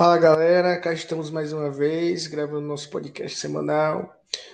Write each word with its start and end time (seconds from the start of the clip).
Fala 0.00 0.16
galera, 0.16 0.80
cá 0.80 0.94
estamos 0.94 1.30
mais 1.30 1.52
uma 1.52 1.70
vez 1.70 2.26
gravando 2.26 2.66
nosso 2.66 2.88
podcast 2.88 3.36
semanal. 3.38 4.10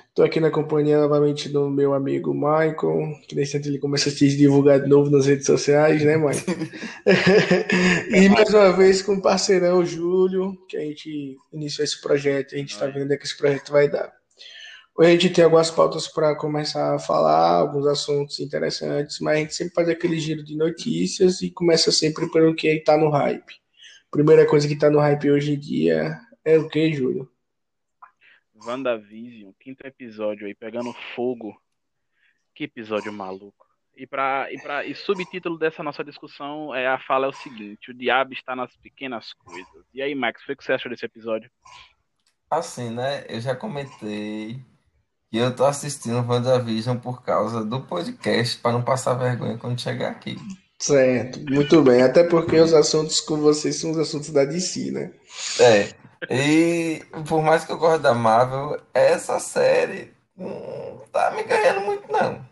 Estou 0.08 0.24
aqui 0.24 0.40
na 0.40 0.51
companhia 0.51 0.99
novamente 0.99 1.49
do 1.49 1.71
meu 1.71 1.95
amigo 1.95 2.35
Michael, 2.35 3.15
que 3.29 3.37
nesse 3.37 3.51
instante 3.51 3.69
ele 3.69 3.79
começa 3.79 4.09
a 4.09 4.12
se 4.12 4.37
divulgar 4.37 4.80
de 4.80 4.88
novo 4.88 5.09
nas 5.09 5.27
redes 5.27 5.46
sociais, 5.46 6.03
né, 6.03 6.17
Michael? 6.17 6.59
e 8.10 8.28
mais 8.28 8.53
uma 8.53 8.72
vez 8.72 9.03
com 9.03 9.13
o 9.13 9.22
parceirão 9.22 9.87
Júlio, 9.87 10.59
que 10.69 10.77
a 10.77 10.81
gente 10.81 11.37
iniciou 11.53 11.85
esse 11.85 12.01
projeto, 12.01 12.56
a 12.56 12.58
gente 12.58 12.72
está 12.72 12.88
vendo 12.88 13.15
o 13.15 13.17
que 13.17 13.24
esse 13.24 13.38
projeto 13.38 13.71
vai 13.71 13.88
dar. 13.88 14.13
Hoje 14.99 15.08
a 15.08 15.13
gente 15.13 15.31
tem 15.31 15.44
algumas 15.44 15.71
pautas 15.71 16.09
para 16.09 16.34
começar 16.34 16.97
a 16.97 16.98
falar, 16.98 17.59
alguns 17.60 17.87
assuntos 17.87 18.41
interessantes, 18.41 19.20
mas 19.20 19.37
a 19.37 19.38
gente 19.38 19.55
sempre 19.55 19.74
faz 19.74 19.88
aquele 19.88 20.19
giro 20.19 20.42
de 20.42 20.56
notícias 20.56 21.41
e 21.41 21.52
começa 21.52 21.92
sempre 21.92 22.28
pelo 22.33 22.52
que 22.52 22.66
está 22.66 22.97
no 22.98 23.10
hype. 23.10 23.65
Primeira 24.16 24.47
coisa 24.47 24.66
que 24.66 24.73
está 24.73 24.88
no 24.88 24.98
hype 24.98 25.30
hoje 25.30 25.52
em 25.52 25.59
dia 25.59 26.19
é 26.43 26.56
o 26.56 26.66
que, 26.70 26.91
Júlio? 26.91 27.30
WandaVision, 28.65 29.52
quinto 29.61 29.87
episódio 29.87 30.47
aí, 30.47 30.55
pegando 30.55 30.91
fogo. 31.15 31.55
Que 32.55 32.65
episódio 32.65 33.12
maluco. 33.12 33.66
E, 33.95 34.06
pra, 34.06 34.51
e, 34.51 34.59
pra, 34.59 34.87
e 34.87 34.95
subtítulo 34.95 35.59
dessa 35.59 35.83
nossa 35.83 36.02
discussão 36.02 36.75
é 36.75 36.87
a 36.87 36.98
fala 36.98 37.27
é 37.27 37.29
o 37.29 37.33
seguinte: 37.33 37.91
o 37.91 37.95
diabo 37.95 38.33
está 38.33 38.56
nas 38.56 38.75
pequenas 38.79 39.34
coisas. 39.34 39.84
E 39.92 40.01
aí, 40.01 40.15
Max, 40.15 40.42
o 40.48 40.56
que 40.56 40.64
você 40.64 40.73
achou 40.73 40.91
desse 40.91 41.05
episódio? 41.05 41.51
Assim, 42.51 42.89
né? 42.89 43.27
Eu 43.28 43.39
já 43.42 43.55
comentei 43.55 44.59
que 45.30 45.37
eu 45.37 45.55
tô 45.55 45.67
assistindo 45.67 46.27
WandaVision 46.27 46.97
por 46.97 47.23
causa 47.23 47.62
do 47.62 47.83
podcast, 47.83 48.62
para 48.62 48.73
não 48.73 48.83
passar 48.83 49.12
vergonha 49.12 49.59
quando 49.59 49.78
chegar 49.78 50.11
aqui. 50.11 50.37
Certo, 50.78 51.40
muito 51.50 51.82
bem. 51.82 52.02
Até 52.02 52.22
porque 52.24 52.58
os 52.60 52.74
assuntos 52.74 53.20
com 53.20 53.36
vocês 53.38 53.76
são 53.80 53.90
os 53.92 53.98
assuntos 53.98 54.30
da 54.30 54.44
DC, 54.44 54.90
né? 54.90 55.10
É. 55.60 55.88
E 56.30 57.02
por 57.28 57.42
mais 57.42 57.64
que 57.64 57.72
eu 57.72 57.78
goste 57.78 58.02
da 58.02 58.14
Marvel, 58.14 58.78
essa 58.92 59.38
série 59.41 60.12
não 60.36 61.00
tá 61.12 61.30
me 61.30 61.42
ganhando 61.44 61.80
muito, 61.80 62.10
não. 62.12 62.44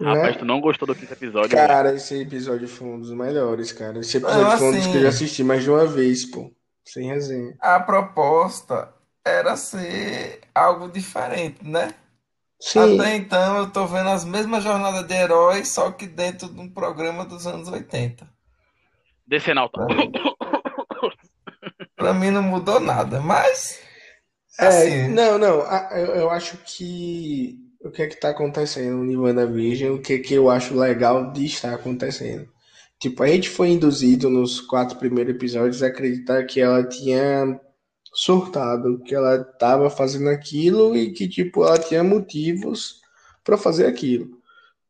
Rapaz, 0.00 0.32
Né? 0.34 0.38
tu 0.38 0.44
não 0.44 0.60
gostou 0.60 0.86
do 0.86 0.94
quinto 0.94 1.12
episódio? 1.12 1.56
né? 1.56 1.66
Cara, 1.66 1.94
esse 1.94 2.20
episódio 2.20 2.68
foi 2.68 2.86
um 2.88 3.00
dos 3.00 3.12
melhores, 3.12 3.72
cara. 3.72 3.98
Esse 4.00 4.18
Não, 4.20 4.28
episódio 4.28 4.58
foi 4.58 4.66
um 4.68 4.70
dos 4.72 4.80
assim- 4.80 4.90
que 4.92 4.96
eu 4.98 5.02
já 5.02 5.08
assisti 5.08 5.44
mais 5.44 5.62
de 5.62 5.70
uma 5.70 5.86
vez, 5.86 6.24
pô. 6.30 6.52
Sem 6.84 7.06
resenha. 7.08 7.54
A 7.60 7.80
proposta 7.80 8.92
era 9.24 9.56
ser 9.56 10.40
algo 10.54 10.88
diferente, 10.88 11.64
né? 11.64 11.94
Sim, 12.70 12.98
Até 12.98 13.16
então 13.16 13.58
eu 13.58 13.70
tô 13.72 13.86
vendo 13.86 14.10
as 14.10 14.24
mesmas 14.24 14.64
jornadas 14.64 15.06
de 15.06 15.14
heróis, 15.14 15.68
só 15.68 15.90
que 15.92 16.06
dentro 16.06 16.48
de 16.52 16.60
um 16.60 16.70
programa 16.70 17.24
dos 17.24 17.46
anos 17.46 17.68
80. 17.68 18.28
Decenalta. 19.26 19.86
Pra 21.96 22.12
mim 22.14 22.30
não 22.30 22.42
mudou 22.42 22.78
nada, 22.80 23.20
mas 23.20 23.80
É, 24.58 24.84
assim, 24.84 25.08
não, 25.08 25.38
não. 25.38 25.60
eu 26.16 26.30
acho 26.30 26.58
que 26.58 27.58
o 27.82 27.90
que 27.90 28.02
é 28.02 28.06
que 28.08 28.16
tá 28.20 28.30
acontecendo 28.30 29.04
em 29.04 29.16
WandaVision, 29.16 29.94
o 29.96 30.02
que 30.02 30.14
é 30.14 30.18
que 30.18 30.34
eu 30.34 30.50
acho 30.50 30.74
legal 30.78 31.32
de 31.32 31.44
estar 31.46 31.74
acontecendo. 31.74 32.48
Tipo, 33.00 33.22
a 33.22 33.28
gente 33.28 33.48
foi 33.50 33.70
induzido 33.70 34.30
nos 34.30 34.60
quatro 34.60 34.98
primeiros 34.98 35.34
episódios 35.34 35.82
a 35.82 35.88
acreditar 35.88 36.44
que 36.46 36.60
ela 36.60 36.86
tinha 36.88 37.60
surtado, 38.14 39.00
que 39.00 39.14
ela 39.14 39.42
tava 39.42 39.90
fazendo 39.90 40.28
aquilo 40.30 40.96
e 40.96 41.12
que, 41.12 41.28
tipo, 41.28 41.64
ela 41.64 41.78
tinha 41.78 42.04
motivos 42.04 43.00
pra 43.42 43.58
fazer 43.58 43.86
aquilo. 43.86 44.38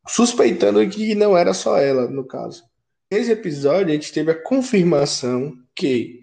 Suspeitando 0.06 0.86
que 0.88 1.14
não 1.14 1.36
era 1.36 1.54
só 1.54 1.78
ela, 1.78 2.06
no 2.06 2.24
caso. 2.24 2.62
Nesse 3.10 3.32
episódio, 3.32 3.88
a 3.88 3.94
gente 3.94 4.12
teve 4.12 4.30
a 4.30 4.42
confirmação 4.42 5.56
que 5.74 6.20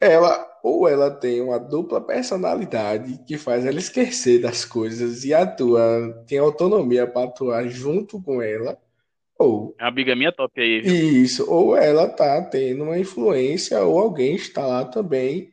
ela 0.00 0.44
ou 0.62 0.88
ela 0.88 1.12
tem 1.12 1.40
uma 1.40 1.60
dupla 1.60 2.00
personalidade 2.00 3.20
que 3.24 3.38
faz 3.38 3.64
ela 3.64 3.78
esquecer 3.78 4.40
das 4.40 4.64
coisas 4.64 5.24
e 5.24 5.32
atua, 5.32 6.24
tem 6.26 6.38
autonomia 6.38 7.06
para 7.06 7.28
atuar 7.28 7.68
junto 7.68 8.20
com 8.20 8.42
ela, 8.42 8.76
ou 9.38 9.76
É 9.78 9.84
uma 9.84 9.92
bigamia 9.92 10.32
top 10.32 10.60
aí, 10.60 10.80
viu? 10.80 10.92
isso, 10.92 11.48
ou 11.48 11.76
ela 11.76 12.08
tá 12.08 12.42
tendo 12.42 12.82
uma 12.82 12.98
influência, 12.98 13.80
ou 13.84 13.96
alguém 13.96 14.34
está 14.34 14.66
lá 14.66 14.84
também 14.84 15.52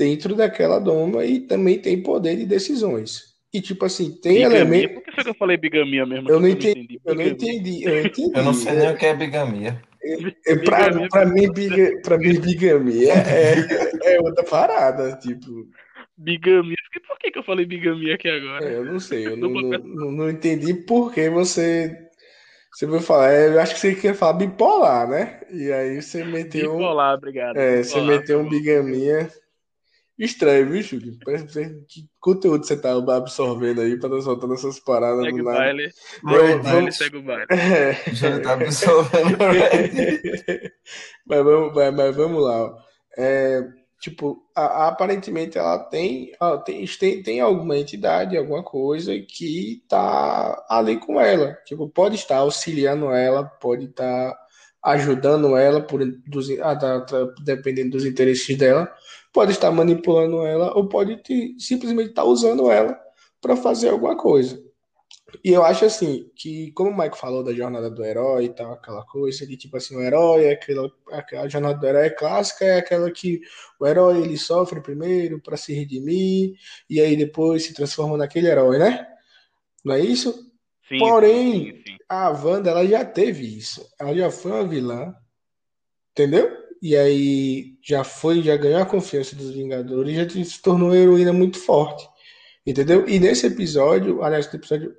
dentro 0.00 0.34
daquela 0.34 0.78
doma 0.78 1.24
e 1.26 1.40
também 1.40 1.78
tem 1.78 2.02
poder 2.02 2.34
de 2.36 2.46
decisões. 2.46 3.34
E 3.52 3.60
tipo 3.60 3.84
assim, 3.84 4.10
tem 4.22 4.36
Bigamia? 4.36 4.56
elemento. 4.58 4.94
Por 4.94 5.02
que 5.02 5.12
foi 5.12 5.24
que 5.24 5.30
eu 5.30 5.34
falei 5.34 5.56
bigamia 5.58 6.06
mesmo? 6.06 6.30
Eu 6.30 6.40
não 6.40 6.46
eu 6.48 6.52
entendi, 6.54 6.98
eu 7.04 7.14
não 7.14 7.22
entendi, 7.22 7.84
eu 7.84 7.92
não 7.92 8.00
entendi. 8.06 8.32
eu 8.38 8.42
não 8.44 8.54
sei 8.54 8.72
nem 8.76 8.90
o 8.90 8.96
que 8.96 9.04
é 9.06 9.14
bigamia. 9.14 9.82
É, 10.46 10.56
pra, 10.56 10.88
Bigamia. 10.88 11.08
pra 11.10 11.26
mim, 11.26 11.52
biga, 11.52 12.00
pra 12.02 12.16
mim, 12.16 12.40
bigamia 12.40 13.12
é, 13.12 14.14
é 14.14 14.20
outra 14.20 14.42
parada, 14.44 15.16
tipo. 15.16 15.68
Bigamia. 16.16 16.76
Por 17.06 17.18
que, 17.18 17.30
que 17.30 17.38
eu 17.38 17.42
falei 17.42 17.66
bigamia 17.66 18.14
aqui 18.14 18.28
agora? 18.28 18.64
É, 18.64 18.76
eu 18.76 18.84
não 18.84 18.98
sei, 19.00 19.26
eu 19.26 19.36
não, 19.36 19.50
não, 19.50 20.12
não, 20.12 20.30
entendi 20.30 20.72
por 20.72 21.12
que 21.12 21.28
você, 21.28 21.94
você 22.72 22.86
vai 22.86 23.00
falar. 23.00 23.32
é, 23.32 23.48
Eu 23.48 23.60
acho 23.60 23.74
que 23.74 23.80
você 23.80 23.94
quer 23.94 24.14
falar 24.14 24.34
bipolar, 24.34 25.08
né? 25.08 25.40
E 25.50 25.70
aí 25.72 26.00
você 26.00 26.24
meteu, 26.24 26.72
Bipolar, 26.72 27.14
obrigado. 27.18 27.56
é, 27.58 27.82
você 27.82 27.94
Bipolar, 28.00 28.18
meteu 28.20 28.38
tá 28.38 28.42
um 28.42 28.44
bom. 28.44 28.50
bigamia 28.50 29.28
estranho, 30.24 30.68
viu, 30.68 30.82
Júlio? 30.82 31.16
Parece 31.24 31.46
que 31.46 31.68
que 31.88 32.08
conteúdo 32.20 32.64
você 32.66 32.76
tá 32.76 32.92
absorvendo 32.92 33.80
aí 33.80 33.98
pra 33.98 34.08
estar 34.08 34.22
soltando 34.22 34.54
essas 34.54 34.78
paradas 34.80 35.24
Segue 35.24 35.38
do 35.38 35.42
o 35.42 35.44
nada. 35.46 35.58
baile. 35.58 35.90
Vamos- 36.22 36.38
Segue 36.40 36.46
o 36.56 36.62
baile, 36.62 36.76
vamos- 36.80 36.96
segue 36.96 37.16
o 37.16 37.22
baile. 37.22 37.46
É. 37.50 38.14
Já 38.14 38.40
tá 38.40 38.52
absorvendo 38.54 39.36
o 39.42 39.50
Reddit. 39.52 40.72
Mas 41.26 41.44
vamos, 41.44 41.74
mas, 41.74 41.94
mas 41.94 42.16
vamos 42.16 42.42
lá. 42.42 42.62
ó. 42.64 42.76
É, 43.16 43.62
tipo, 44.00 44.42
a- 44.56 44.88
aparentemente 44.88 45.56
ela 45.58 45.78
tem, 45.78 46.32
ó, 46.40 46.56
tem, 46.58 46.84
tem, 46.86 47.22
tem 47.22 47.40
alguma 47.40 47.76
entidade, 47.78 48.36
alguma 48.36 48.62
coisa 48.62 49.12
que 49.28 49.82
tá 49.88 50.64
ali 50.68 50.98
com 50.98 51.20
ela. 51.20 51.52
Tipo, 51.64 51.88
pode 51.88 52.16
estar 52.16 52.38
auxiliando 52.38 53.10
ela, 53.12 53.44
pode 53.44 53.84
estar 53.86 54.36
ajudando 54.82 55.56
ela, 55.56 55.80
por, 55.82 56.00
dos, 56.26 56.48
tá- 56.56 57.00
tá- 57.02 57.34
dependendo 57.44 57.90
dos 57.90 58.04
interesses 58.06 58.56
dela, 58.56 58.90
pode 59.32 59.52
estar 59.52 59.70
manipulando 59.70 60.44
ela, 60.44 60.76
ou 60.76 60.88
pode 60.88 61.16
te- 61.22 61.54
simplesmente 61.58 62.10
estar 62.10 62.24
usando 62.24 62.70
ela 62.70 62.98
para 63.40 63.56
fazer 63.56 63.88
alguma 63.90 64.16
coisa. 64.16 64.60
E 65.44 65.50
eu 65.50 65.64
acho 65.64 65.84
assim, 65.84 66.28
que 66.34 66.72
como 66.72 66.90
o 66.90 66.96
Mike 66.96 67.16
falou 67.16 67.44
da 67.44 67.52
jornada 67.54 67.88
do 67.88 68.04
herói 68.04 68.46
e 68.46 68.48
tal, 68.48 68.72
aquela 68.72 69.04
coisa 69.06 69.46
de 69.46 69.56
tipo 69.56 69.76
assim, 69.76 69.96
o 69.96 70.02
herói 70.02 70.44
é 70.46 70.52
aquela, 70.52 70.90
aquela 71.12 71.48
jornada 71.48 71.78
do 71.78 71.86
herói 71.86 72.10
clássica, 72.10 72.64
é 72.64 72.78
aquela 72.78 73.10
que 73.12 73.40
o 73.78 73.86
herói 73.86 74.22
ele 74.22 74.36
sofre 74.36 74.80
primeiro 74.80 75.40
para 75.40 75.56
se 75.56 75.72
redimir 75.72 76.54
e 76.88 77.00
aí 77.00 77.14
depois 77.16 77.64
se 77.64 77.72
transforma 77.72 78.16
naquele 78.16 78.48
herói, 78.48 78.78
né? 78.78 79.06
Não 79.84 79.94
é 79.94 80.00
isso? 80.00 80.50
Sim, 80.88 80.98
Porém- 80.98 81.76
sim, 81.76 81.82
sim. 81.86 81.96
A 82.08 82.30
Wanda, 82.30 82.70
ela 82.70 82.84
já 82.84 83.04
teve 83.04 83.56
isso. 83.56 83.88
Ela 84.00 84.12
já 84.16 84.30
foi 84.32 84.50
uma 84.50 84.66
vilã, 84.66 85.14
entendeu? 86.10 86.50
E 86.82 86.96
aí 86.96 87.74
já 87.82 88.02
foi, 88.04 88.40
já 88.42 88.56
ganhou 88.56 88.80
a 88.80 88.86
confiança 88.86 89.36
dos 89.36 89.50
Vingadores, 89.50 90.14
já 90.16 90.28
se 90.44 90.62
tornou 90.62 90.88
uma 90.88 90.96
heroína 90.96 91.32
muito 91.32 91.58
forte, 91.58 92.08
entendeu? 92.66 93.06
E 93.08 93.18
nesse 93.18 93.46
episódio, 93.46 94.22
aliás, 94.22 94.50
no 94.50 94.58
episódio, 94.58 94.94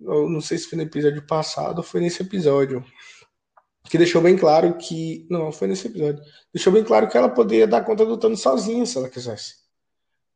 não 0.00 0.40
sei 0.40 0.56
se 0.56 0.66
foi 0.68 0.76
no 0.78 0.84
episódio 0.84 1.22
passado 1.26 1.78
ou 1.78 1.84
foi 1.84 2.00
nesse 2.00 2.22
episódio, 2.22 2.82
que 3.90 3.98
deixou 3.98 4.22
bem 4.22 4.34
claro 4.36 4.78
que, 4.78 5.26
não, 5.28 5.52
foi 5.52 5.68
nesse 5.68 5.88
episódio, 5.88 6.22
deixou 6.54 6.72
bem 6.72 6.82
claro 6.84 7.06
que 7.08 7.16
ela 7.18 7.28
poderia 7.28 7.66
dar 7.66 7.84
conta 7.84 8.06
do 8.06 8.16
Thanos 8.16 8.40
sozinha 8.40 8.86
se 8.86 8.96
ela 8.96 9.10
quisesse, 9.10 9.56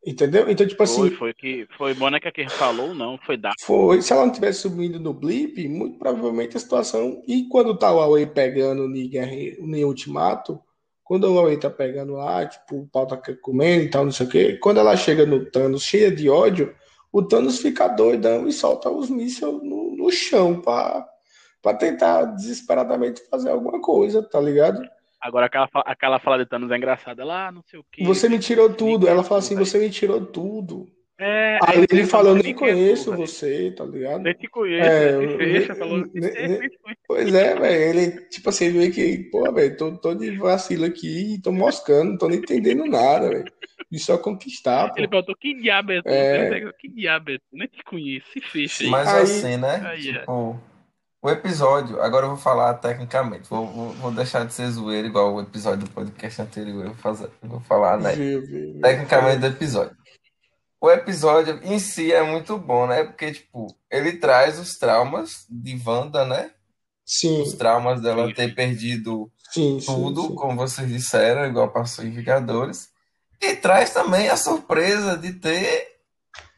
entendeu? 0.06 0.50
Então, 0.50 0.66
tipo 0.66 0.82
assim, 0.82 0.96
Foi, 0.96 1.10
foi 1.16 1.32
que 1.34 1.66
foi 1.78 1.94
Mônica 1.94 2.30
quem 2.30 2.46
falou, 2.46 2.94
não, 2.94 3.16
foi 3.16 3.38
Dark. 3.38 3.56
foi, 3.62 4.02
se 4.02 4.12
ela 4.12 4.26
não 4.26 4.32
tivesse 4.32 4.60
subindo 4.60 5.00
no 5.00 5.14
blip, 5.14 5.66
muito 5.66 5.98
provavelmente 5.98 6.58
a 6.58 6.60
situação. 6.60 7.22
E 7.26 7.48
quando 7.48 7.74
tá 7.78 7.90
o 7.90 7.96
Huawei 7.96 8.26
pegando 8.26 8.86
Guerra- 9.08 9.32
em 9.32 9.84
Ultimato, 9.84 10.60
quando 11.04 11.24
o 11.24 11.34
Huawei 11.34 11.58
tá 11.58 11.68
pegando 11.68 12.14
lá, 12.14 12.46
tipo, 12.46 12.80
o 12.80 12.88
pau 12.88 13.06
tá 13.06 13.20
comendo 13.42 13.84
e 13.84 13.90
tal, 13.90 14.04
não 14.04 14.12
sei 14.12 14.26
o 14.26 14.28
quê, 14.28 14.58
quando 14.60 14.80
ela 14.80 14.96
chega 14.96 15.26
no 15.26 15.44
Thanos 15.44 15.84
cheia 15.84 16.10
de 16.10 16.30
ódio, 16.30 16.74
o 17.12 17.22
Thanos 17.22 17.60
fica 17.60 17.86
doidão 17.86 18.48
e 18.48 18.52
solta 18.52 18.90
os 18.90 19.10
mísseis 19.10 19.52
no, 19.62 19.94
no 19.94 20.10
chão 20.10 20.60
pra, 20.60 21.06
pra 21.62 21.74
tentar 21.74 22.24
desesperadamente 22.24 23.22
fazer 23.30 23.50
alguma 23.50 23.80
coisa, 23.80 24.22
tá 24.22 24.40
ligado? 24.40 24.82
Agora 25.20 25.46
aquela, 25.46 25.68
aquela 25.86 26.18
fala 26.18 26.38
de 26.38 26.46
Thanos 26.46 26.70
é 26.70 26.76
engraçada 26.76 27.24
lá, 27.24 27.52
não 27.52 27.62
sei 27.62 27.78
o 27.78 27.84
que. 27.90 28.04
Você 28.04 28.28
me 28.28 28.38
tirou 28.38 28.72
tudo. 28.74 29.08
Ela 29.08 29.24
fala 29.24 29.38
assim: 29.38 29.56
você 29.56 29.78
me 29.78 29.88
tirou 29.88 30.26
tudo. 30.26 30.86
É, 31.18 31.58
Aí 31.64 31.86
ele 31.90 32.02
eu 32.02 32.06
falou: 32.08 32.34
não 32.34 32.42
nem 32.42 32.52
é 32.52 32.54
conheço 32.56 33.04
porra. 33.06 33.16
você, 33.18 33.70
tá 33.76 33.84
ligado? 33.84 34.20
Nem 34.22 34.34
te 34.34 34.48
conheço, 34.48 34.88
É, 34.90 35.28
se 35.28 35.36
fecha, 35.36 35.74
falou. 35.76 36.04
Pois 37.06 37.32
é, 37.34 37.54
velho. 37.54 38.00
Ele, 38.00 38.20
tipo 38.28 38.48
assim, 38.48 38.64
ele 38.66 38.78
meio 38.78 38.92
que, 38.92 39.18
pô, 39.30 39.50
velho, 39.52 39.76
tô, 39.76 39.96
tô 39.96 40.14
de 40.14 40.36
vacilo 40.36 40.84
aqui, 40.84 41.40
tô 41.42 41.52
moscando, 41.52 42.10
não 42.12 42.18
tô 42.18 42.28
nem 42.28 42.38
entendendo 42.38 42.84
nada, 42.86 43.28
velho. 43.28 43.44
E 43.92 43.98
só 43.98 44.18
conquistar, 44.18 44.88
pô. 44.88 44.94
Ele 44.98 45.06
perguntou, 45.06 45.36
que 45.36 45.54
diabo 45.54 45.92
é 45.92 46.02
tu? 46.02 46.08
É. 46.08 46.56
Ele 46.56 46.72
Que 46.72 46.88
diabo 46.88 47.30
é 47.30 47.38
tu? 47.38 47.44
Nem 47.52 47.68
te 47.68 47.84
conheço, 47.84 48.26
se 48.32 48.40
fecha 48.40 48.82
aí. 48.82 48.90
Mas 48.90 49.08
Aí- 49.08 49.22
assim, 49.22 49.56
né? 49.56 49.82
Aí, 49.86 50.08
é. 50.10 50.18
Tipo, 50.20 50.60
O 51.22 51.30
episódio, 51.30 52.02
agora 52.02 52.24
eu 52.26 52.30
vou 52.30 52.36
falar 52.38 52.74
tecnicamente, 52.74 53.48
vou, 53.48 53.66
vou, 53.68 53.88
vou 53.90 54.10
deixar 54.10 54.44
de 54.44 54.52
ser 54.52 54.66
zoeiro 54.68 55.06
igual 55.06 55.32
o 55.34 55.40
episódio 55.40 55.86
do 55.86 55.90
podcast 55.90 56.42
anterior, 56.42 56.82
eu 56.82 56.88
vou, 56.88 56.96
fazer, 56.96 57.30
vou 57.42 57.60
falar, 57.60 57.98
né? 57.98 58.12
Viu, 58.14 58.40
viu, 58.44 58.72
viu. 58.72 58.80
Tecnicamente 58.82 59.38
do 59.38 59.46
episódio. 59.46 59.96
O 60.84 60.90
episódio 60.90 61.60
em 61.62 61.78
si 61.78 62.12
é 62.12 62.22
muito 62.22 62.58
bom, 62.58 62.86
né? 62.86 63.04
Porque, 63.04 63.32
tipo, 63.32 63.74
ele 63.90 64.18
traz 64.18 64.58
os 64.58 64.72
traumas 64.72 65.46
de 65.48 65.80
Wanda, 65.82 66.26
né? 66.26 66.50
Os 67.06 67.20
Sim, 67.20 67.56
traumas 67.56 68.02
dela 68.02 68.26
Sim, 68.26 68.34
ter 68.34 68.54
perdido 68.54 69.32
sim, 69.50 69.78
tudo, 69.82 70.20
sim. 70.20 70.34
como 70.34 70.56
vocês 70.56 70.86
disseram, 70.86 71.46
igual 71.46 71.70
passou 71.70 72.04
em 72.04 72.10
Vingadores. 72.10 72.90
E 73.40 73.56
traz 73.56 73.94
também 73.94 74.28
a 74.28 74.36
surpresa 74.36 75.16
de 75.16 75.32
ter 75.32 75.88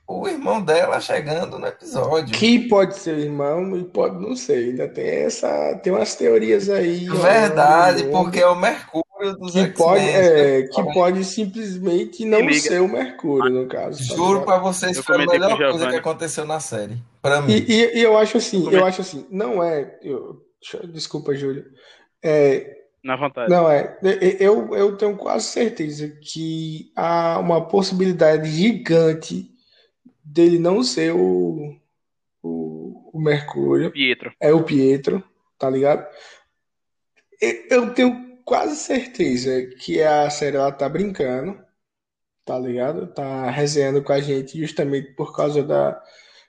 o 0.08 0.26
irmão 0.26 0.61
dela 0.61 1.00
chegando 1.00 1.56
no 1.56 1.67
episódio. 1.69 2.37
Que 2.37 2.69
pode 2.69 2.96
ser 2.99 3.17
irmão 3.19 3.76
e 3.76 3.84
pode 3.84 4.20
não 4.20 4.34
ser. 4.34 4.70
Ainda 4.70 4.88
tem 4.88 5.06
essa, 5.06 5.79
tem 5.84 5.93
umas 5.93 6.17
teorias 6.17 6.69
aí 6.69 7.08
Verdade, 7.08 8.02
porque 8.11 8.40
é 8.40 8.49
o 8.49 8.56
Mercúrio 8.56 9.06
que 9.16 9.66
pode, 9.78 10.04
é, 10.04 10.62
que 10.68 10.82
pode 10.92 11.24
simplesmente 11.24 12.24
não 12.24 12.40
liga. 12.40 12.60
ser 12.60 12.80
o 12.80 12.88
Mercúrio, 12.88 13.50
no 13.50 13.66
caso, 13.68 14.06
tá 14.08 14.14
Juro 14.14 14.42
pra 14.44 14.58
vocês 14.58 14.96
Eu 14.96 15.02
que 15.02 15.06
foi 15.06 15.16
a 15.16 15.26
melhor 15.26 15.56
coisa 15.56 15.88
que 15.88 15.96
aconteceu 15.96 16.44
na 16.44 16.60
série. 16.60 16.98
Pra 17.22 17.38
E, 17.38 17.42
mim. 17.42 17.64
e, 17.68 17.98
e 17.98 18.02
eu 18.02 18.16
acho 18.18 18.36
Eu 18.36 18.40
assim, 18.40 18.58
eu 18.58 18.64
comentei 18.64 18.88
acho 18.88 19.00
assim, 19.00 19.26
não 19.30 19.62
é, 19.62 19.98
eu, 20.02 20.42
desculpa, 20.92 21.34
Júlio, 21.34 21.64
é, 22.22 22.76
na 23.02 23.16
vontade. 23.16 23.50
não 23.50 23.70
é, 23.70 23.96
e- 24.02 24.36
eu, 24.40 24.74
eu 24.74 24.96
tenho 24.96 25.16
quase 25.16 25.46
certeza 25.46 26.08
que 26.20 26.90
há 26.94 27.38
uma 27.38 27.66
possibilidade 27.66 28.50
gigante 28.50 29.50
dele 30.24 30.58
não 30.58 30.82
ser 30.82 31.12
o, 31.14 31.74
o, 32.42 33.10
o 33.14 33.20
Mercúrio, 33.20 33.90
Pietro. 33.92 34.32
é 34.40 34.52
o 34.52 34.62
Pietro, 34.62 35.22
tá 35.58 35.70
ligado? 35.70 36.06
E- 37.40 37.66
Eu 37.70 37.92
tenho 37.94 38.25
quase 38.46 38.76
certeza 38.76 39.66
que 39.81 40.00
a 40.02 40.31
série 40.31 40.56
ela 40.56 40.72
tá 40.72 40.88
brincando, 40.88 41.58
tá 42.44 42.58
ligado? 42.58 43.08
Tá 43.08 43.50
resenhando 43.50 44.02
com 44.02 44.12
a 44.12 44.20
gente 44.20 44.58
justamente 44.58 45.12
por 45.14 45.34
causa 45.37 45.64
da, 45.64 46.00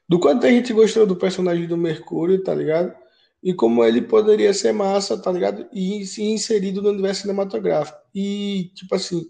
do 0.08 0.20
quanto 0.20 0.46
a 0.46 0.50
gente 0.50 0.74
gostou 0.74 1.08
do 1.08 1.16
personagem 1.18 1.68
do 1.68 1.76
Mercúrio, 1.78 2.44
tá 2.44 2.54
ligado? 2.54 2.96
E 3.44 3.54
como 3.54 3.84
ele 3.84 4.02
poderia 4.04 4.54
ser 4.54 4.74
massa, 4.74 5.18
tá 5.22 5.32
ligado? 5.32 5.68
E 5.74 6.06
se 6.06 6.24
inserido 6.24 6.82
no 6.84 6.90
universo 6.90 7.22
cinematográfico. 7.24 7.98
E, 8.14 8.72
tipo 8.76 8.96
assim, 8.96 9.26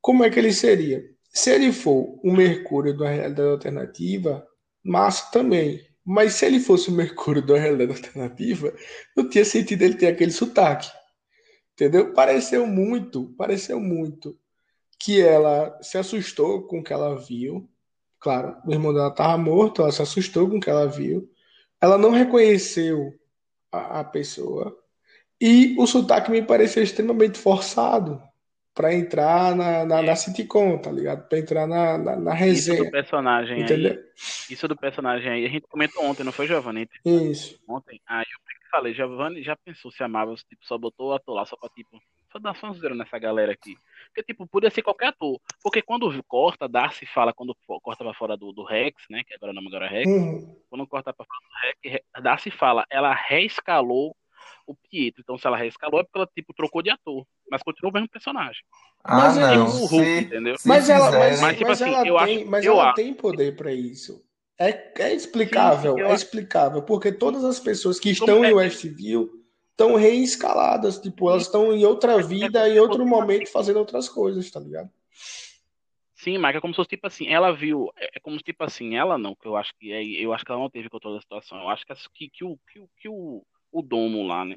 como 0.00 0.24
é 0.24 0.30
que 0.30 0.38
ele 0.38 0.52
seria? 0.52 1.02
Se 1.32 1.50
ele 1.50 1.72
for 1.72 2.20
o 2.22 2.32
Mercúrio 2.32 2.96
da 2.96 3.08
realidade 3.10 3.48
alternativa, 3.48 4.46
massa 4.84 5.30
também. 5.32 5.80
Mas 6.04 6.34
se 6.34 6.46
ele 6.46 6.60
fosse 6.60 6.90
o 6.90 6.92
Mercúrio 6.92 7.44
da 7.44 7.58
realidade 7.58 7.92
alternativa, 7.92 8.72
não 9.16 9.28
tinha 9.28 9.44
sentido 9.44 9.82
ele 9.82 9.94
ter 9.94 10.08
aquele 10.08 10.32
sotaque. 10.32 10.90
Entendeu? 11.76 12.14
Pareceu 12.14 12.66
muito, 12.66 13.34
pareceu 13.36 13.78
muito 13.78 14.34
que 14.98 15.20
ela 15.20 15.78
se 15.82 15.98
assustou 15.98 16.62
com 16.66 16.78
o 16.78 16.82
que 16.82 16.90
ela 16.90 17.14
viu. 17.14 17.68
Claro, 18.18 18.56
o 18.66 18.72
irmão 18.72 18.94
dela 18.94 19.10
estava 19.10 19.36
morto, 19.36 19.82
ela 19.82 19.92
se 19.92 20.00
assustou 20.00 20.48
com 20.48 20.56
o 20.56 20.60
que 20.60 20.70
ela 20.70 20.88
viu. 20.88 21.30
Ela 21.78 21.98
não 21.98 22.10
reconheceu 22.10 23.12
a, 23.70 24.00
a 24.00 24.04
pessoa. 24.04 24.74
E 25.38 25.76
o 25.78 25.86
sotaque 25.86 26.30
me 26.30 26.40
pareceu 26.40 26.82
extremamente 26.82 27.38
forçado 27.38 28.22
para 28.74 28.94
entrar 28.94 29.54
na, 29.54 29.84
na, 29.84 30.02
na 30.02 30.16
sitcom, 30.16 30.78
tá 30.78 30.90
ligado? 30.90 31.28
Para 31.28 31.38
entrar 31.38 31.66
na, 31.66 31.98
na, 31.98 32.16
na 32.16 32.46
isso 32.46 32.68
do 32.68 32.72
resenha, 32.72 32.90
personagem 32.90 33.56
aí, 33.56 33.62
entendeu? 33.62 34.02
isso 34.50 34.66
do 34.66 34.76
personagem 34.76 35.30
aí, 35.30 35.46
a 35.46 35.48
gente 35.48 35.66
comentou 35.68 36.04
ontem, 36.04 36.24
não 36.24 36.32
foi, 36.32 36.46
Giovanni? 36.46 36.88
Isso. 37.04 37.58
Ontem. 37.68 38.00
Aí 38.06 38.24
eu 38.24 38.45
falei, 38.70 38.94
Giovanni 38.94 39.42
já 39.42 39.56
pensou 39.56 39.90
se 39.90 40.02
a 40.02 40.08
Marvel 40.08 40.34
tipo, 40.36 40.64
só 40.64 40.76
botou 40.78 41.08
o 41.10 41.12
ator 41.14 41.34
lá 41.34 41.44
só 41.46 41.56
pra, 41.56 41.68
tipo, 41.70 42.00
só 42.32 42.38
dar 42.38 42.54
fanzeiro 42.54 42.94
nessa 42.94 43.18
galera 43.18 43.52
aqui. 43.52 43.76
Porque, 44.08 44.22
tipo, 44.22 44.46
podia 44.46 44.70
ser 44.70 44.82
qualquer 44.82 45.08
ator. 45.08 45.40
Porque 45.62 45.80
quando 45.82 46.10
corta, 46.24 46.68
Darcy 46.68 47.06
fala, 47.06 47.32
quando 47.32 47.56
corta 47.82 48.04
pra 48.04 48.14
fora 48.14 48.36
do, 48.36 48.52
do 48.52 48.64
Rex, 48.64 49.04
né? 49.10 49.22
Que 49.24 49.34
agora 49.34 49.52
o 49.52 49.54
nome 49.54 49.68
agora 49.68 49.86
é 49.86 49.88
Rex. 49.90 50.10
Uhum. 50.10 50.60
Quando 50.68 50.86
corta 50.86 51.12
pra 51.12 51.24
fora 51.24 51.40
do 51.40 51.66
Rex, 51.66 51.92
Re- 51.94 52.22
Darcy 52.22 52.50
fala, 52.50 52.84
ela 52.90 53.14
reescalou 53.14 54.14
o 54.66 54.74
Pietro. 54.74 55.20
Então, 55.22 55.38
se 55.38 55.46
ela 55.46 55.56
reescalou, 55.56 56.00
é 56.00 56.04
porque 56.04 56.18
ela, 56.18 56.28
tipo, 56.34 56.52
trocou 56.52 56.82
de 56.82 56.90
ator. 56.90 57.24
Mas 57.50 57.62
continua 57.62 57.90
o 57.90 57.94
mesmo 57.94 58.08
personagem. 58.08 58.62
Ah, 59.04 59.16
Mas 59.16 59.38
é 59.38 59.40
não. 59.56 59.66
Tipo 59.66 59.76
o 59.78 59.86
Hulk, 59.86 60.04
Se, 60.04 60.20
entendeu? 60.24 60.58
se 60.58 60.68
Mas 60.68 60.90
ela, 60.90 61.10
mas. 61.12 61.40
Mas, 61.40 61.56
tipo 61.56 61.68
mas 61.70 61.82
assim, 61.82 61.94
ela 61.94 62.06
eu 62.06 62.18
acho, 62.18 62.26
tem, 62.26 62.44
mas 62.44 62.64
eu 62.64 62.72
ela 62.72 62.86
acho. 62.86 62.94
tem 62.96 63.14
poder 63.14 63.56
para 63.56 63.72
isso. 63.72 64.25
É, 64.58 64.92
é 65.02 65.10
Sim, 65.10 65.16
explicável, 65.16 65.98
eu 65.98 66.06
é 66.06 66.14
explicável, 66.14 66.82
porque 66.82 67.12
todas 67.12 67.44
as 67.44 67.60
pessoas 67.60 68.00
que 68.00 68.10
estão 68.10 68.44
é, 68.44 68.50
em 68.50 68.54
Westview 68.54 69.30
estão 69.70 69.94
reescaladas, 69.94 70.98
tipo, 70.98 71.28
elas 71.28 71.42
estão 71.42 71.74
em 71.74 71.84
outra 71.84 72.14
é, 72.14 72.22
vida, 72.22 72.68
em 72.68 72.78
outro 72.78 73.04
momento, 73.06 73.50
fazendo 73.50 73.78
outras 73.78 74.08
coisas, 74.08 74.50
tá 74.50 74.58
ligado? 74.58 74.90
Sim, 76.14 76.38
mas 76.38 76.56
é 76.56 76.60
como 76.60 76.72
se 76.72 76.76
fosse 76.76 76.88
tipo 76.88 77.06
assim, 77.06 77.28
ela 77.28 77.52
viu, 77.52 77.92
é 77.96 78.16
é 78.16 78.20
como 78.20 78.38
se 78.38 78.42
tipo 78.42 78.64
assim, 78.64 78.96
ela 78.96 79.18
não, 79.18 79.34
que 79.34 79.46
eu 79.46 79.54
acho 79.54 79.74
que 79.78 79.92
é, 79.92 80.02
eu 80.02 80.32
acho 80.32 80.44
que 80.44 80.50
ela 80.50 80.60
não 80.60 80.70
teve 80.70 80.88
controle 80.88 81.16
da 81.16 81.20
situação. 81.20 81.60
Eu 81.60 81.68
acho 81.68 81.84
que, 82.14 82.28
que, 82.28 82.42
o 82.42 82.58
que, 82.72 82.80
o 82.80 82.88
que 82.96 83.08
o, 83.08 83.44
o 83.70 83.82
domo 83.82 84.26
lá, 84.26 84.44
né, 84.44 84.56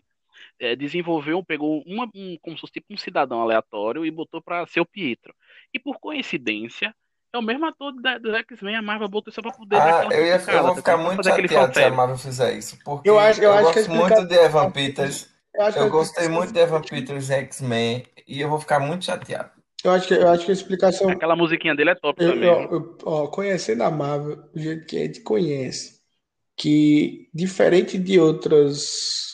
é, 0.58 0.76
desenvolveu, 0.76 1.44
pegou 1.44 1.84
uma, 1.86 2.10
um, 2.16 2.38
como 2.42 2.56
se 2.56 2.62
fosse 2.62 2.74
tipo 2.74 2.94
um 2.94 2.98
cidadão 2.98 3.42
aleatório 3.42 4.06
e 4.06 4.12
botou 4.12 4.42
pra 4.42 4.66
ser 4.66 4.80
o 4.80 4.86
Pietro. 4.86 5.36
E 5.74 5.80
por 5.80 6.00
coincidência, 6.00 6.96
é 7.34 7.38
o 7.38 7.42
mesmo 7.42 7.66
ator 7.66 7.94
da, 8.02 8.18
do 8.18 8.36
X-Men, 8.36 8.78
a 8.78 8.82
Marvel 8.82 9.08
botou 9.10 9.32
isso 9.32 9.42
pra 9.42 9.52
poder 9.52 9.78
Ah, 9.78 10.08
eu, 10.12 10.26
ia, 10.26 10.36
eu 10.36 10.62
vou 10.64 10.70
tá 10.72 10.76
ficar 10.76 10.98
muito 10.98 11.24
chateado 11.24 11.74
se 11.74 11.84
a. 11.84 11.90
Marvel 11.92 12.18
fizer 12.18 12.54
isso, 12.58 12.78
porque 12.84 13.10
Eu 13.10 13.20
acho, 13.20 13.40
eu 13.42 13.46
eu 13.46 13.54
acho 13.54 13.74
que 13.74 13.80
gosto 13.80 13.92
muito 13.92 14.26
de 14.28 14.36
Evan 14.36 14.72
Peters, 14.72 15.30
eu 15.54 15.62
acho 15.64 15.78
que 15.78 15.84
eu 15.84 15.90
gostei 15.90 16.28
muito 16.28 16.54
de 16.54 16.60
Evan 16.60 16.82
Peters 16.82 17.30
X-Men, 17.30 18.06
e 18.28 18.42
eu 18.42 18.50
vou 18.50 18.60
ficar 18.60 18.80
muito 18.80 19.06
chateado. 19.06 19.52
eu 19.84 19.92
acho 19.92 20.08
que, 20.08 20.14
eu 20.14 20.28
acho 20.28 20.46
que 20.46 20.52
a 20.52 20.54
explicação, 20.54 21.10
Aquela 21.12 21.36
musiquinha 21.36 21.76
dele 21.76 21.92
é 21.92 21.96
top 21.96 22.22
eu, 22.22 22.34
também, 22.34 22.50
eu, 22.52 22.72
eu- 22.72 22.98
ó, 23.06 23.28
conhecendo 23.28 23.84
a 23.84 23.92
Marvel, 23.92 24.36
do 24.54 24.60
jeito 24.60 24.86
que 24.86 24.98
a 24.98 25.06
gente 25.06 25.22
conhece, 25.22 26.00
que 26.58 27.30
diferente 27.34 27.98
de 27.98 28.20
outras 28.20 29.29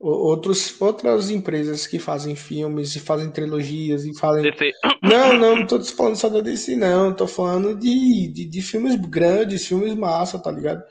outros, 0.00 0.80
outras 0.80 1.30
empresas 1.30 1.86
que 1.86 1.98
fazem 1.98 2.34
filmes 2.34 2.96
e 2.96 3.00
fazem 3.00 3.30
trilogias 3.30 4.04
e 4.04 4.18
fazem. 4.18 4.42
DC. 4.42 4.72
Não, 5.02 5.34
não, 5.34 5.56
não 5.56 5.66
tô 5.66 5.78
falando 5.84 6.16
só 6.16 6.28
da 6.30 6.40
DC, 6.40 6.74
não. 6.74 7.14
Tô 7.14 7.26
falando 7.26 7.74
de, 7.78 8.28
de, 8.28 8.46
de 8.46 8.62
filmes 8.62 8.96
grandes, 8.96 9.66
filmes 9.66 9.94
massa, 9.94 10.38
tá 10.38 10.50
ligado? 10.50 10.82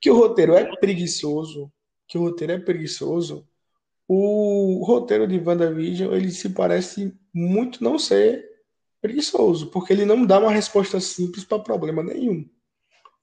Que 0.00 0.10
o 0.10 0.16
roteiro 0.16 0.54
é 0.54 0.76
preguiçoso. 0.76 1.70
Que 2.08 2.18
o 2.18 2.22
roteiro 2.22 2.54
é 2.54 2.58
preguiçoso. 2.58 3.46
O 4.08 4.84
roteiro 4.84 5.26
de 5.26 5.38
WandaVision, 5.38 6.12
ele 6.12 6.30
se 6.30 6.50
parece 6.50 7.12
muito 7.32 7.82
não 7.82 7.98
ser 7.98 8.44
preguiçoso, 9.00 9.68
porque 9.70 9.92
ele 9.92 10.04
não 10.04 10.24
dá 10.24 10.38
uma 10.38 10.50
resposta 10.50 11.00
simples 11.00 11.44
para 11.44 11.58
problema 11.58 12.02
nenhum. 12.02 12.44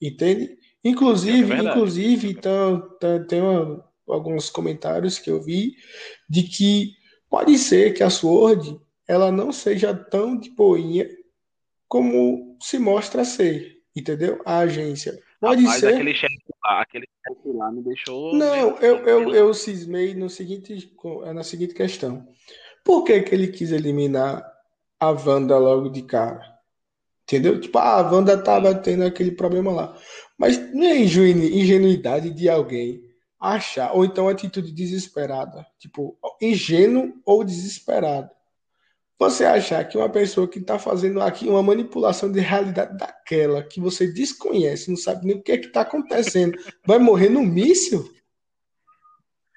Entende? 0.01 0.48
Que 0.48 0.89
é 0.89 0.91
Inclusive, 0.91 1.53
inclusive, 1.56 2.29
então, 2.29 2.89
tem 3.27 3.41
uma- 3.41 3.84
alguns 4.07 4.50
comentários 4.50 5.17
que 5.19 5.29
eu 5.29 5.41
vi 5.41 5.75
de 6.29 6.43
que 6.43 6.93
pode 7.29 7.57
ser 7.57 7.93
que 7.93 8.03
a 8.03 8.10
Sword 8.10 8.79
ela 9.07 9.31
não 9.31 9.51
seja 9.51 9.93
tão 9.93 10.38
de 10.38 10.50
boinha 10.50 11.10
como 11.88 12.57
se 12.62 12.79
mostra 12.79 13.24
ser, 13.25 13.77
entendeu? 13.95 14.41
A 14.45 14.60
agência. 14.60 15.17
Pode 15.39 15.67
ser. 15.69 15.93
aquele 15.93 16.13
chefe 16.13 16.39
lá, 16.63 16.81
aquele 16.81 17.05
chefe 17.27 17.57
lá 17.57 17.72
me 17.72 17.83
deixou 17.83 18.33
Não, 18.33 18.77
eu, 18.79 18.98
eu, 19.05 19.36
eu 19.36 19.53
cismei 19.53 20.13
no 20.15 20.29
seguinte, 20.29 20.91
na 21.33 21.43
seguinte 21.43 21.74
questão. 21.74 22.27
Por 22.83 23.03
que 23.03 23.22
que 23.22 23.36
ele 23.36 23.48
quis 23.48 23.72
eliminar 23.72 24.43
a 25.00 25.12
Wanda 25.12 25.57
logo 25.57 25.89
de 25.89 26.01
cara? 26.01 26.41
Entendeu? 27.24 27.60
Tipo, 27.60 27.77
ah, 27.77 28.00
a 28.00 28.12
Wanda 28.12 28.41
tava 28.41 28.74
tendo 28.75 29.03
aquele 29.03 29.31
problema 29.31 29.72
lá. 29.72 29.98
Mas 30.38 30.57
não 30.74 30.83
é 30.83 30.98
ingenu- 30.98 31.43
ingenuidade 31.43 32.29
de 32.31 32.50
alguém 32.50 33.02
achar, 33.44 33.92
ou 33.94 34.06
então 34.06 34.28
atitude 34.30 34.72
desesperada. 34.72 35.66
Tipo, 35.78 36.18
ingênuo 36.42 37.14
ou 37.26 37.44
desesperado. 37.44 38.30
Você 39.20 39.46
achar 39.46 39.84
que 39.88 39.98
uma 39.98 40.10
pessoa 40.10 40.48
que 40.48 40.60
está 40.60 40.78
fazendo 40.80 41.22
aqui 41.22 41.48
uma 41.48 41.62
manipulação 41.64 42.32
de 42.32 42.40
realidade 42.40 42.98
daquela 42.98 43.62
que 43.64 43.80
você 43.80 44.08
desconhece, 44.12 44.90
não 44.90 44.98
sabe 44.98 45.26
nem 45.26 45.38
o 45.38 45.42
que 45.42 45.52
é 45.52 45.58
que 45.58 45.68
está 45.68 45.82
acontecendo, 45.82 46.58
vai 46.86 47.00
morrer 47.00 47.30
no 47.30 47.42
míssil? 47.44 48.04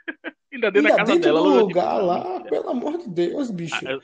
Ainda 0.53 0.71
dentro 0.71 0.89
da 0.89 0.95
Ainda 0.95 0.97
casa 0.97 1.13
dentro 1.13 1.21
dela, 1.23 1.41
do 1.41 1.47
ela, 1.47 1.55
tipo, 1.57 1.67
lugar 1.69 1.99
não, 1.99 2.07
lá, 2.07 2.25
mentira. 2.25 2.49
pelo 2.51 2.71
amor 2.71 2.99
de 2.99 3.09
Deus, 3.11 3.51
A, 3.51 3.53
bicho. 3.53 3.89
ela- 3.89 4.03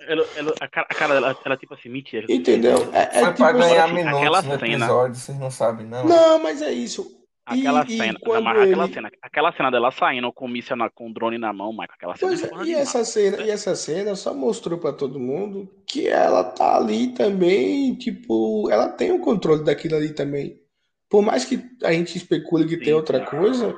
ela- 0.00 0.26
ela- 0.36 0.54
a 0.60 0.68
cara, 0.68 0.86
a 0.90 0.94
cara 0.94 1.14
dela, 1.14 1.38
ela, 1.44 1.56
tipo 1.56 1.74
assim, 1.74 1.88
mentira. 1.88 2.26
Entendeu? 2.28 2.76
É, 2.92 3.02
é 3.02 3.20
Foi 3.20 3.28
tipo 3.28 3.36
pra 3.36 3.52
ganhar 3.52 3.84
assim, 3.84 3.94
minutos 3.94 4.44
no 4.44 4.58
cena, 4.58 4.74
episódio, 4.76 5.14
vocês 5.20 5.38
não 5.38 5.50
sabem, 5.50 5.86
não. 5.86 6.00
é? 6.00 6.04
Não, 6.04 6.42
mas 6.42 6.60
é 6.60 6.72
isso. 6.72 7.23
Aquela 7.46 7.86
E, 7.88 8.10
e 8.10 8.16
cena, 8.16 8.18
quando 8.18 8.40
mas 8.40 8.60
aquela 8.60 8.88
ele. 8.88 8.88
cena, 8.88 9.10
aquela 9.22 9.52
cena 9.52 9.70
dela 9.70 9.90
saindo 9.90 10.32
com 10.32 10.46
o 10.46 10.48
míssil 10.48 10.76
na- 10.76 10.90
com 10.90 11.10
o 11.10 11.12
drone 11.12 11.38
na 11.38 11.52
mão, 11.52 11.70
Michael, 11.72 11.88
aquela 11.92 12.16
cena 12.16 12.34
é 12.34 12.38
é, 12.38 12.54
e 12.56 12.74
essa 12.74 13.04
cena, 13.04 13.40
e 13.40 13.50
essa 13.50 13.74
cena 13.74 14.14
só 14.14 14.32
mostrou 14.32 14.78
pra 14.78 14.92
todo 14.92 15.18
mundo 15.18 15.68
que 15.86 16.06
ela 16.06 16.44
tá 16.44 16.76
ali 16.76 17.12
também, 17.12 17.94
tipo, 17.96 18.70
ela 18.70 18.88
tem 18.88 19.10
o 19.12 19.20
controle 19.20 19.64
daquilo 19.64 19.96
ali 19.96 20.14
também. 20.14 20.60
Por 21.08 21.22
mais 21.22 21.44
que 21.44 21.60
a 21.82 21.92
gente 21.92 22.16
especule 22.16 22.68
que 22.68 22.76
tem 22.76 22.92
Sim, 22.92 22.94
outra 22.94 23.20
sim. 23.20 23.24
coisa, 23.24 23.74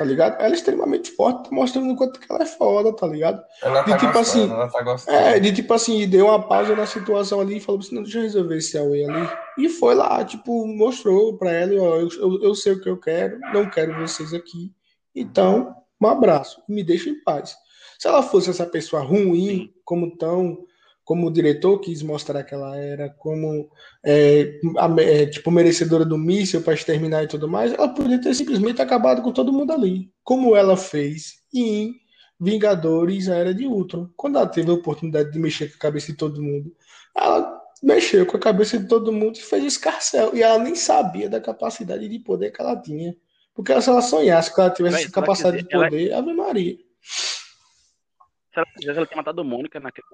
tá 0.00 0.06
ligado? 0.06 0.40
Ela 0.40 0.48
é 0.48 0.52
extremamente 0.52 1.10
forte, 1.10 1.50
tá 1.50 1.54
mostrando 1.54 1.92
o 1.92 1.94
quanto 1.94 2.18
que 2.18 2.32
ela 2.32 2.42
é 2.42 2.46
foda, 2.46 2.90
tá 2.96 3.06
ligado? 3.06 3.44
Ela 3.62 3.82
De 3.82 3.90
tá 3.90 3.98
tipo 3.98 4.12
gostando, 4.14 4.44
assim, 4.44 4.50
ela 4.50 4.68
tá 4.70 4.82
gostando. 4.82 5.18
É, 5.18 5.38
de 5.38 5.52
tipo 5.52 5.74
assim, 5.74 6.08
deu 6.08 6.24
uma 6.24 6.48
pausa 6.48 6.74
na 6.74 6.86
situação 6.86 7.38
ali 7.38 7.58
e 7.58 7.60
falou 7.60 7.82
assim, 7.82 7.94
não, 7.94 8.02
deixa 8.02 8.16
eu 8.16 8.22
resolver 8.22 8.56
esse 8.56 8.78
Aue 8.78 9.04
ali. 9.04 9.28
E 9.58 9.68
foi 9.68 9.94
lá, 9.94 10.24
tipo, 10.24 10.66
mostrou 10.66 11.36
pra 11.36 11.52
ela, 11.52 11.74
ó, 11.82 11.96
eu, 11.96 12.08
eu, 12.18 12.42
eu 12.44 12.54
sei 12.54 12.72
o 12.72 12.80
que 12.80 12.88
eu 12.88 12.96
quero, 12.96 13.38
não 13.52 13.68
quero 13.68 13.94
vocês 14.00 14.32
aqui. 14.32 14.72
Então, 15.14 15.76
um 16.00 16.06
abraço, 16.06 16.62
me 16.66 16.82
deixa 16.82 17.10
em 17.10 17.22
paz. 17.22 17.54
Se 17.98 18.08
ela 18.08 18.22
fosse 18.22 18.48
essa 18.48 18.64
pessoa 18.64 19.02
ruim, 19.02 19.48
Sim. 19.48 19.70
como 19.84 20.16
tão, 20.16 20.64
como 21.04 21.26
o 21.26 21.32
diretor 21.32 21.78
quis 21.80 22.02
mostrar 22.02 22.44
que 22.44 22.54
ela 22.54 22.76
era, 22.76 23.08
como 23.10 23.68
é, 24.04 24.60
a- 24.78 25.02
é, 25.02 25.26
tipo 25.26 25.50
merecedora 25.50 26.04
do 26.04 26.16
míssil 26.16 26.62
para 26.62 26.74
exterminar 26.74 27.24
e 27.24 27.28
tudo 27.28 27.48
mais, 27.48 27.72
ela 27.72 27.88
poderia 27.88 28.20
ter 28.20 28.34
simplesmente 28.34 28.80
acabado 28.80 29.22
com 29.22 29.32
todo 29.32 29.52
mundo 29.52 29.72
ali, 29.72 30.12
como 30.22 30.54
ela 30.54 30.76
fez 30.76 31.42
em 31.52 31.94
Vingadores 32.42 33.28
a 33.28 33.34
Era 33.34 33.52
de 33.52 33.66
Ultron. 33.66 34.08
Quando 34.16 34.36
ela 34.38 34.46
teve 34.46 34.70
a 34.70 34.74
oportunidade 34.74 35.30
de 35.30 35.38
mexer 35.38 35.68
com 35.68 35.76
a 35.76 35.80
cabeça 35.80 36.06
de 36.12 36.16
todo 36.16 36.40
mundo, 36.42 36.74
ela 37.14 37.60
mexeu 37.82 38.24
com 38.24 38.36
a 38.36 38.40
cabeça 38.40 38.78
de 38.78 38.86
todo 38.88 39.12
mundo 39.12 39.36
e 39.36 39.42
fez 39.42 39.62
escarcel. 39.64 40.34
E 40.34 40.42
ela 40.42 40.58
nem 40.58 40.74
sabia 40.74 41.28
da 41.28 41.38
capacidade 41.40 42.08
de 42.08 42.18
poder 42.18 42.50
que 42.50 42.60
ela 42.62 42.76
tinha. 42.80 43.14
Porque 43.54 43.78
se 43.82 43.90
ela 43.90 44.00
sonhasse 44.00 44.54
que 44.54 44.60
ela 44.60 44.70
tivesse 44.70 44.94
Véi, 44.96 45.04
essa 45.04 45.12
ela 45.18 45.22
capacidade 45.26 45.56
quiser- 45.58 45.68
de 45.68 45.74
ela- 45.74 45.84
poder, 45.90 46.12
Ave 46.14 46.32
Maria. 46.32 46.76
Se 47.02 48.56
ela 48.56 48.66
quisesse, 48.74 48.96
ela 48.98 49.06
tinha 49.06 49.16
matado 49.18 49.44
Mônica 49.44 49.78
naquele. 49.78 50.06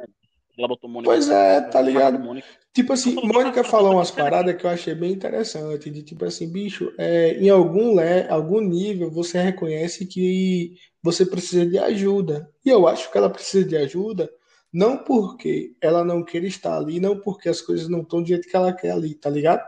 Ela 0.59 0.69
botou 0.69 0.89
Mônica. 0.89 1.13
Pois 1.13 1.29
é, 1.29 1.61
tá 1.61 1.81
ligado? 1.81 2.19
Mônica. 2.19 2.47
Tipo 2.73 2.93
assim, 2.93 3.15
Mônica 3.15 3.63
falou 3.65 3.95
umas 3.95 4.11
paradas 4.11 4.55
que 4.57 4.65
eu 4.65 4.71
achei 4.71 4.95
bem 4.95 5.13
interessante, 5.13 5.91
de 5.91 6.03
tipo 6.03 6.25
assim, 6.25 6.51
bicho, 6.51 6.93
é, 6.99 7.35
em 7.39 7.49
algum, 7.49 7.95
le, 7.95 8.29
algum 8.29 8.61
nível 8.61 9.11
você 9.11 9.41
reconhece 9.41 10.07
que 10.07 10.75
você 11.03 11.25
precisa 11.25 11.67
de 11.67 11.79
ajuda. 11.79 12.51
E 12.65 12.69
eu 12.69 12.87
acho 12.87 13.11
que 13.11 13.17
ela 13.19 13.31
precisa 13.31 13.67
de 13.67 13.77
ajuda 13.77 14.31
não 14.73 14.99
porque 14.99 15.75
ela 15.81 16.05
não 16.05 16.23
queira 16.23 16.47
estar 16.47 16.77
ali, 16.77 17.01
não 17.01 17.19
porque 17.19 17.49
as 17.49 17.63
coisas 17.63 17.89
não 17.89 18.03
estão 18.03 18.21
do 18.21 18.29
jeito 18.29 18.47
que 18.47 18.55
ela 18.55 18.73
quer 18.75 18.91
ali, 18.91 19.15
tá 19.15 19.31
ligado? 19.31 19.65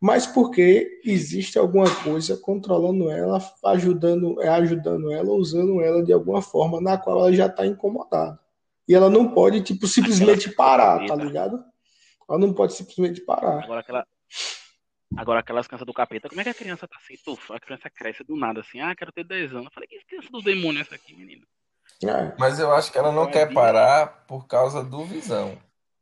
Mas 0.00 0.26
porque 0.26 1.00
existe 1.04 1.58
alguma 1.58 1.88
coisa 2.02 2.36
controlando 2.36 3.10
ela, 3.10 3.38
ajudando, 3.66 4.42
é, 4.42 4.48
ajudando 4.48 5.12
ela, 5.12 5.30
usando 5.30 5.80
ela 5.80 6.02
de 6.02 6.12
alguma 6.12 6.42
forma 6.42 6.80
na 6.80 6.98
qual 6.98 7.18
ela 7.20 7.32
já 7.32 7.46
está 7.46 7.66
incomodada. 7.66 8.40
E 8.90 8.94
ela 8.94 9.08
não 9.08 9.32
pode, 9.32 9.62
tipo, 9.62 9.86
simplesmente 9.86 10.50
parar, 10.50 11.06
tá 11.06 11.14
ligado? 11.14 11.62
Ela 12.28 12.40
não 12.40 12.52
pode 12.52 12.72
simplesmente 12.72 13.20
parar. 13.20 13.62
Agora 13.62 13.78
aquela. 13.78 14.06
Agora 15.16 15.38
aquelas 15.38 15.68
crianças 15.68 15.86
do 15.86 15.94
capeta, 15.94 16.28
como 16.28 16.40
é 16.40 16.44
que 16.44 16.50
a 16.50 16.54
criança 16.54 16.88
tá 16.88 16.96
assim, 16.96 17.14
tufa? 17.24 17.54
A 17.54 17.60
criança 17.60 17.88
cresce 17.88 18.24
do 18.24 18.36
nada 18.36 18.62
assim, 18.62 18.80
ah, 18.80 18.92
quero 18.96 19.12
ter 19.12 19.22
10 19.22 19.52
anos. 19.52 19.66
Eu 19.66 19.70
falei, 19.70 19.88
que 19.88 20.04
criança 20.06 20.28
do 20.32 20.42
demônio 20.42 20.80
é 20.80 20.82
essa 20.82 20.96
aqui, 20.96 21.14
menino? 21.14 21.46
É. 22.02 22.34
Mas 22.36 22.58
eu 22.58 22.72
acho 22.72 22.90
que 22.90 22.98
ela 22.98 23.12
não 23.12 23.30
quer 23.30 23.52
parar 23.54 24.24
por 24.26 24.48
causa 24.48 24.82
do 24.82 25.04
Visão. 25.04 25.56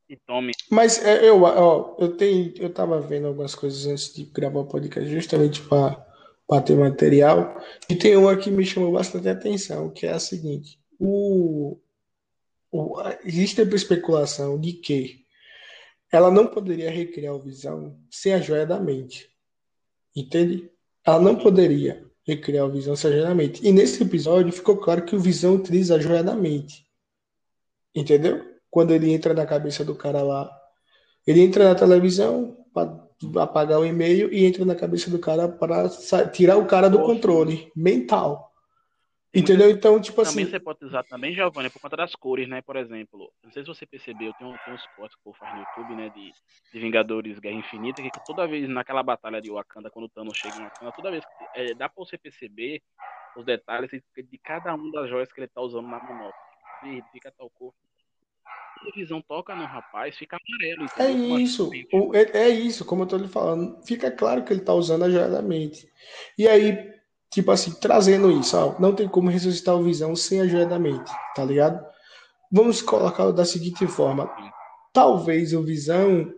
E 0.08 0.16
tome. 0.16 0.52
Mas 0.70 1.04
é, 1.04 1.28
eu, 1.28 1.42
ó, 1.42 1.94
eu 1.98 2.16
tenho, 2.16 2.54
eu 2.56 2.72
tava 2.72 2.98
vendo 3.02 3.26
algumas 3.26 3.54
coisas 3.54 3.84
antes 3.86 4.14
de 4.14 4.24
gravar 4.24 4.60
o 4.60 4.66
podcast, 4.66 5.10
justamente 5.10 5.60
para 5.62 6.62
ter 6.62 6.74
material. 6.74 7.54
E 7.86 7.94
tem 7.94 8.16
uma 8.16 8.34
que 8.34 8.50
me 8.50 8.64
chamou 8.64 8.92
bastante 8.92 9.28
atenção, 9.28 9.90
que 9.90 10.06
é 10.06 10.12
a 10.12 10.18
seguinte: 10.18 10.78
o, 10.98 11.78
existe 13.24 13.60
a 13.60 13.64
especulação 13.64 14.60
de 14.60 14.74
que 14.74 15.24
ela 16.10 16.30
não 16.30 16.46
poderia 16.46 16.90
recriar 16.90 17.34
o 17.34 17.42
Visão 17.42 17.98
sem 18.10 18.32
a 18.32 18.40
joia 18.40 18.66
da 18.66 18.80
mente. 18.80 19.28
Entende? 20.16 20.70
Ela 21.04 21.20
não 21.20 21.36
poderia 21.36 22.04
recriar 22.26 22.66
o 22.66 22.70
Visão 22.70 22.96
sem 22.96 23.10
a 23.10 23.12
joia 23.14 23.26
da 23.26 23.34
mente. 23.34 23.66
E 23.66 23.72
nesse 23.72 24.02
episódio 24.02 24.52
ficou 24.52 24.76
claro 24.76 25.04
que 25.04 25.14
o 25.14 25.20
Visão 25.20 25.54
utiliza 25.54 25.96
a 25.96 25.98
joia 25.98 26.22
da 26.22 26.34
mente. 26.34 26.86
Entendeu? 27.94 28.44
Quando 28.70 28.92
ele 28.92 29.12
entra 29.12 29.34
na 29.34 29.46
cabeça 29.46 29.84
do 29.84 29.94
cara 29.94 30.22
lá. 30.22 30.50
Ele 31.26 31.40
entra 31.40 31.64
na 31.68 31.74
televisão 31.74 32.56
para 32.72 33.06
apagar 33.42 33.80
o 33.80 33.84
e-mail 33.84 34.32
e 34.32 34.46
entra 34.46 34.64
na 34.64 34.74
cabeça 34.74 35.10
do 35.10 35.18
cara 35.18 35.48
para 35.48 35.88
tirar 36.32 36.56
o 36.56 36.66
cara 36.66 36.88
do 36.88 37.02
controle 37.02 37.70
mental. 37.74 38.47
Entendeu? 39.34 39.70
Então, 39.70 40.00
tipo 40.00 40.22
Também 40.22 40.44
assim. 40.44 40.50
você 40.50 40.58
pode 40.58 40.82
usar 40.84 41.02
também, 41.02 41.34
Giovanni, 41.34 41.68
por 41.68 41.80
conta 41.80 41.96
das 41.98 42.14
cores, 42.14 42.48
né? 42.48 42.62
Por 42.62 42.76
exemplo, 42.76 43.30
não 43.44 43.52
sei 43.52 43.62
se 43.62 43.68
você 43.68 43.84
percebeu, 43.84 44.32
tem, 44.34 44.46
um, 44.46 44.56
tem 44.64 44.72
uns 44.72 44.86
cortes 44.96 45.14
que 45.16 45.20
o 45.20 45.24
povo 45.24 45.36
faz 45.38 45.54
no 45.54 45.60
YouTube, 45.60 45.94
né? 45.96 46.08
De, 46.08 46.32
de 46.72 46.80
Vingadores 46.80 47.38
Guerra 47.38 47.56
Infinita, 47.56 48.02
que 48.02 48.10
toda 48.24 48.46
vez 48.46 48.66
naquela 48.68 49.02
batalha 49.02 49.40
de 49.40 49.50
Wakanda, 49.50 49.90
quando 49.90 50.06
o 50.06 50.08
Thanos 50.08 50.36
chega 50.36 50.56
em 50.56 50.64
Wakanda, 50.64 50.92
toda 50.92 51.10
vez 51.10 51.24
que 51.24 51.60
é, 51.60 51.74
dá 51.74 51.88
pra 51.90 52.04
você 52.04 52.16
perceber 52.16 52.82
os 53.36 53.44
detalhes 53.44 53.90
de 53.90 54.38
cada 54.38 54.74
uma 54.74 54.90
das 54.92 55.10
joias 55.10 55.30
que 55.30 55.40
ele 55.40 55.48
tá 55.48 55.60
usando 55.60 55.88
na 55.88 56.02
manopla. 56.02 56.32
Verde, 56.82 57.06
fica 57.12 57.30
tal 57.36 57.50
cor. 57.50 57.74
Quando 58.78 58.92
a 58.92 58.96
visão 58.96 59.20
toca 59.20 59.54
no 59.54 59.64
rapaz, 59.66 60.16
fica 60.16 60.36
amarelo. 60.36 60.86
É 60.96 61.10
entendeu? 61.10 61.38
Isso, 61.38 61.68
assim? 61.68 61.86
é, 62.14 62.38
é 62.44 62.48
isso, 62.48 62.84
como 62.84 63.02
eu 63.02 63.06
tô 63.06 63.16
lhe 63.16 63.28
falando. 63.28 63.84
Fica 63.84 64.10
claro 64.10 64.44
que 64.44 64.52
ele 64.52 64.62
tá 64.62 64.72
usando 64.72 65.04
a 65.04 65.10
joia 65.10 65.28
da 65.28 65.42
mente. 65.42 65.86
E 66.38 66.48
aí, 66.48 66.97
tipo 67.30 67.50
assim, 67.50 67.72
trazendo 67.72 68.30
isso, 68.30 68.56
ó, 68.56 68.78
não 68.78 68.94
tem 68.94 69.08
como 69.08 69.30
ressuscitar 69.30 69.74
o 69.74 69.82
Visão 69.82 70.14
sem 70.16 70.40
a 70.40 70.46
joia 70.46 70.66
da 70.66 70.78
mente, 70.78 71.10
tá 71.34 71.44
ligado? 71.44 71.84
Vamos 72.50 72.80
colocar 72.80 73.30
da 73.30 73.44
seguinte 73.44 73.86
forma: 73.86 74.30
talvez 74.92 75.52
o 75.52 75.62
Visão 75.62 76.32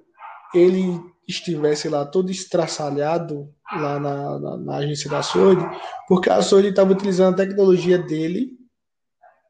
ele 0.55 1.01
estivesse 1.29 1.89
lá 1.89 2.05
todo 2.05 2.31
estraçalhado 2.31 3.55
lá 3.73 4.01
na, 4.01 4.39
na, 4.41 4.57
na 4.57 4.77
agência 4.77 5.09
da 5.09 5.23
Sword, 5.23 5.65
porque 6.09 6.29
a 6.29 6.43
Sword 6.43 6.69
estava 6.69 6.93
utilizando 6.93 7.35
a 7.35 7.47
tecnologia 7.47 7.99
dele, 7.99 8.51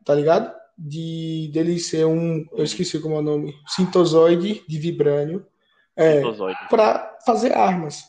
tá 0.04 0.14
ligado? 0.14 0.54
De 0.76 1.50
dele 1.52 1.78
ser 1.78 2.04
um, 2.06 2.46
eu 2.52 2.64
esqueci 2.64 2.98
como 3.00 3.14
é 3.14 3.18
o 3.18 3.22
nome, 3.22 3.54
sintozoide 3.66 4.62
de 4.68 4.78
vibrânio, 4.78 5.46
é, 5.96 6.20
para 6.68 7.18
fazer 7.24 7.54
armas. 7.54 8.04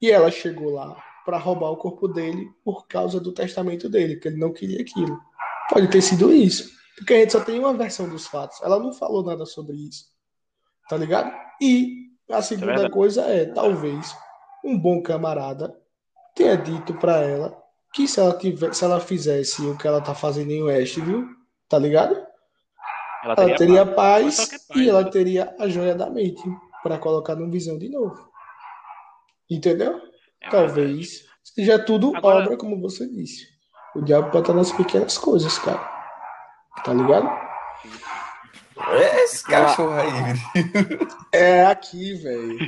E 0.00 0.10
ela 0.10 0.30
chegou 0.30 0.72
lá 0.72 1.05
para 1.26 1.38
roubar 1.38 1.70
o 1.72 1.76
corpo 1.76 2.06
dele 2.06 2.48
por 2.64 2.86
causa 2.86 3.20
do 3.20 3.32
testamento 3.32 3.88
dele, 3.88 4.16
que 4.16 4.28
ele 4.28 4.38
não 4.38 4.52
queria 4.52 4.80
aquilo. 4.80 5.20
Pode 5.68 5.88
ter 5.88 6.00
sido 6.00 6.32
isso, 6.32 6.70
porque 6.96 7.12
a 7.12 7.18
gente 7.18 7.32
só 7.32 7.40
tem 7.40 7.58
uma 7.58 7.74
versão 7.74 8.08
dos 8.08 8.28
fatos. 8.28 8.62
Ela 8.62 8.78
não 8.78 8.92
falou 8.92 9.24
nada 9.24 9.44
sobre 9.44 9.76
isso, 9.76 10.04
tá 10.88 10.96
ligado? 10.96 11.30
E 11.60 12.06
a 12.30 12.40
segunda 12.40 12.66
verdade. 12.68 12.92
coisa 12.94 13.22
é, 13.22 13.44
talvez 13.46 14.16
um 14.64 14.78
bom 14.78 15.02
camarada 15.02 15.76
tenha 16.34 16.56
dito 16.56 16.94
para 16.94 17.18
ela 17.18 17.66
que 17.92 18.06
se 18.06 18.20
ela 18.20 18.36
tiver, 18.36 18.74
se 18.74 18.84
ela 18.84 19.00
fizesse 19.00 19.62
o 19.62 19.76
que 19.76 19.86
ela 19.88 20.00
tá 20.00 20.14
fazendo 20.14 20.50
em 20.50 20.60
É 20.60 20.78
Westview, 20.78 21.26
tá 21.68 21.78
ligado? 21.78 22.14
Ela 23.24 23.34
Ela 23.38 23.56
teria 23.56 23.86
paz. 23.86 24.36
paz 24.36 24.52
é 24.52 24.58
paz, 24.68 24.80
e 24.80 24.88
ela 24.88 25.02
né? 25.02 25.10
teria 25.10 25.56
a 25.58 25.66
joia 25.66 25.94
da 25.94 26.08
mente 26.08 26.42
para 26.82 26.98
colocar 26.98 27.34
no 27.34 27.50
visão 27.50 27.78
de 27.78 27.88
novo. 27.88 28.30
Entendeu? 29.50 30.00
Talvez 30.50 31.24
seja 31.42 31.78
tudo 31.78 32.14
Agora- 32.16 32.44
obra, 32.44 32.56
como 32.56 32.80
você 32.80 33.08
disse. 33.08 33.46
O 33.94 34.02
diabo 34.02 34.30
pode 34.30 34.42
estar 34.44 34.54
nas 34.54 34.72
pequenas 34.72 35.16
coisas, 35.18 35.58
cara. 35.58 35.80
Tá 36.84 36.92
ligado? 36.92 37.28
É 38.92 39.24
esse 39.24 39.42
cachorro 39.42 39.94
aí. 39.94 40.10
É 41.32 41.64
aqui, 41.64 42.12
velho. 42.14 42.58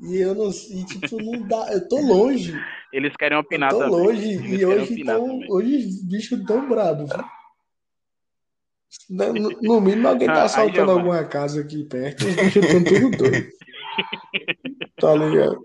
E 0.00 0.16
eu 0.20 0.34
não 0.36 0.52
sei, 0.52 0.84
tipo, 0.84 1.20
não 1.20 1.42
dá. 1.48 1.72
Eu 1.72 1.88
tô 1.88 2.00
longe. 2.00 2.54
Eles 2.92 3.14
querem 3.16 3.36
Eu 3.36 3.42
opinar 3.42 3.70
tô 3.70 3.80
também. 3.80 3.90
longe. 3.96 4.28
Eles 4.34 4.60
E 4.60 4.64
hoje 4.64 5.04
tão, 5.04 5.26
também. 5.26 5.46
hoje 5.52 5.76
os 5.88 6.04
bichos 6.04 6.44
tão 6.46 6.68
bravos, 6.68 7.10
viu? 7.10 7.24
No, 9.10 9.32
no 9.62 9.80
mínimo 9.80 10.06
alguém 10.08 10.28
Ah, 10.28 10.32
tá 10.34 10.40
aí, 10.40 10.46
assaltando 10.46 10.92
alguma 10.92 11.24
casa 11.24 11.60
aqui 11.60 11.82
perto. 11.84 12.24
Os 12.26 12.34
bichos 12.36 12.64
estão 12.64 12.84
tudo 12.84 13.16
doidos. 13.16 13.52
Tá 15.00 15.14
ligado? 15.16 15.60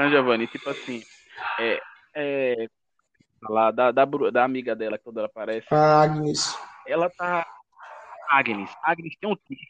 Ah, 0.00 0.08
Giovanni, 0.08 0.46
tipo 0.46 0.68
assim, 0.70 1.02
é, 1.58 1.80
é, 2.14 2.66
lá 3.48 3.70
da, 3.70 3.90
da, 3.90 4.04
da 4.04 4.44
amiga 4.44 4.74
dela, 4.74 4.98
toda 4.98 5.20
ela 5.20 5.28
aparece, 5.28 5.66
A 5.70 6.02
Agnes. 6.02 6.56
ela 6.86 7.10
tá. 7.10 7.46
Agnes. 8.32 8.70
Agnes 8.84 9.16
tem 9.20 9.28
um 9.28 9.34
tique. 9.34 9.60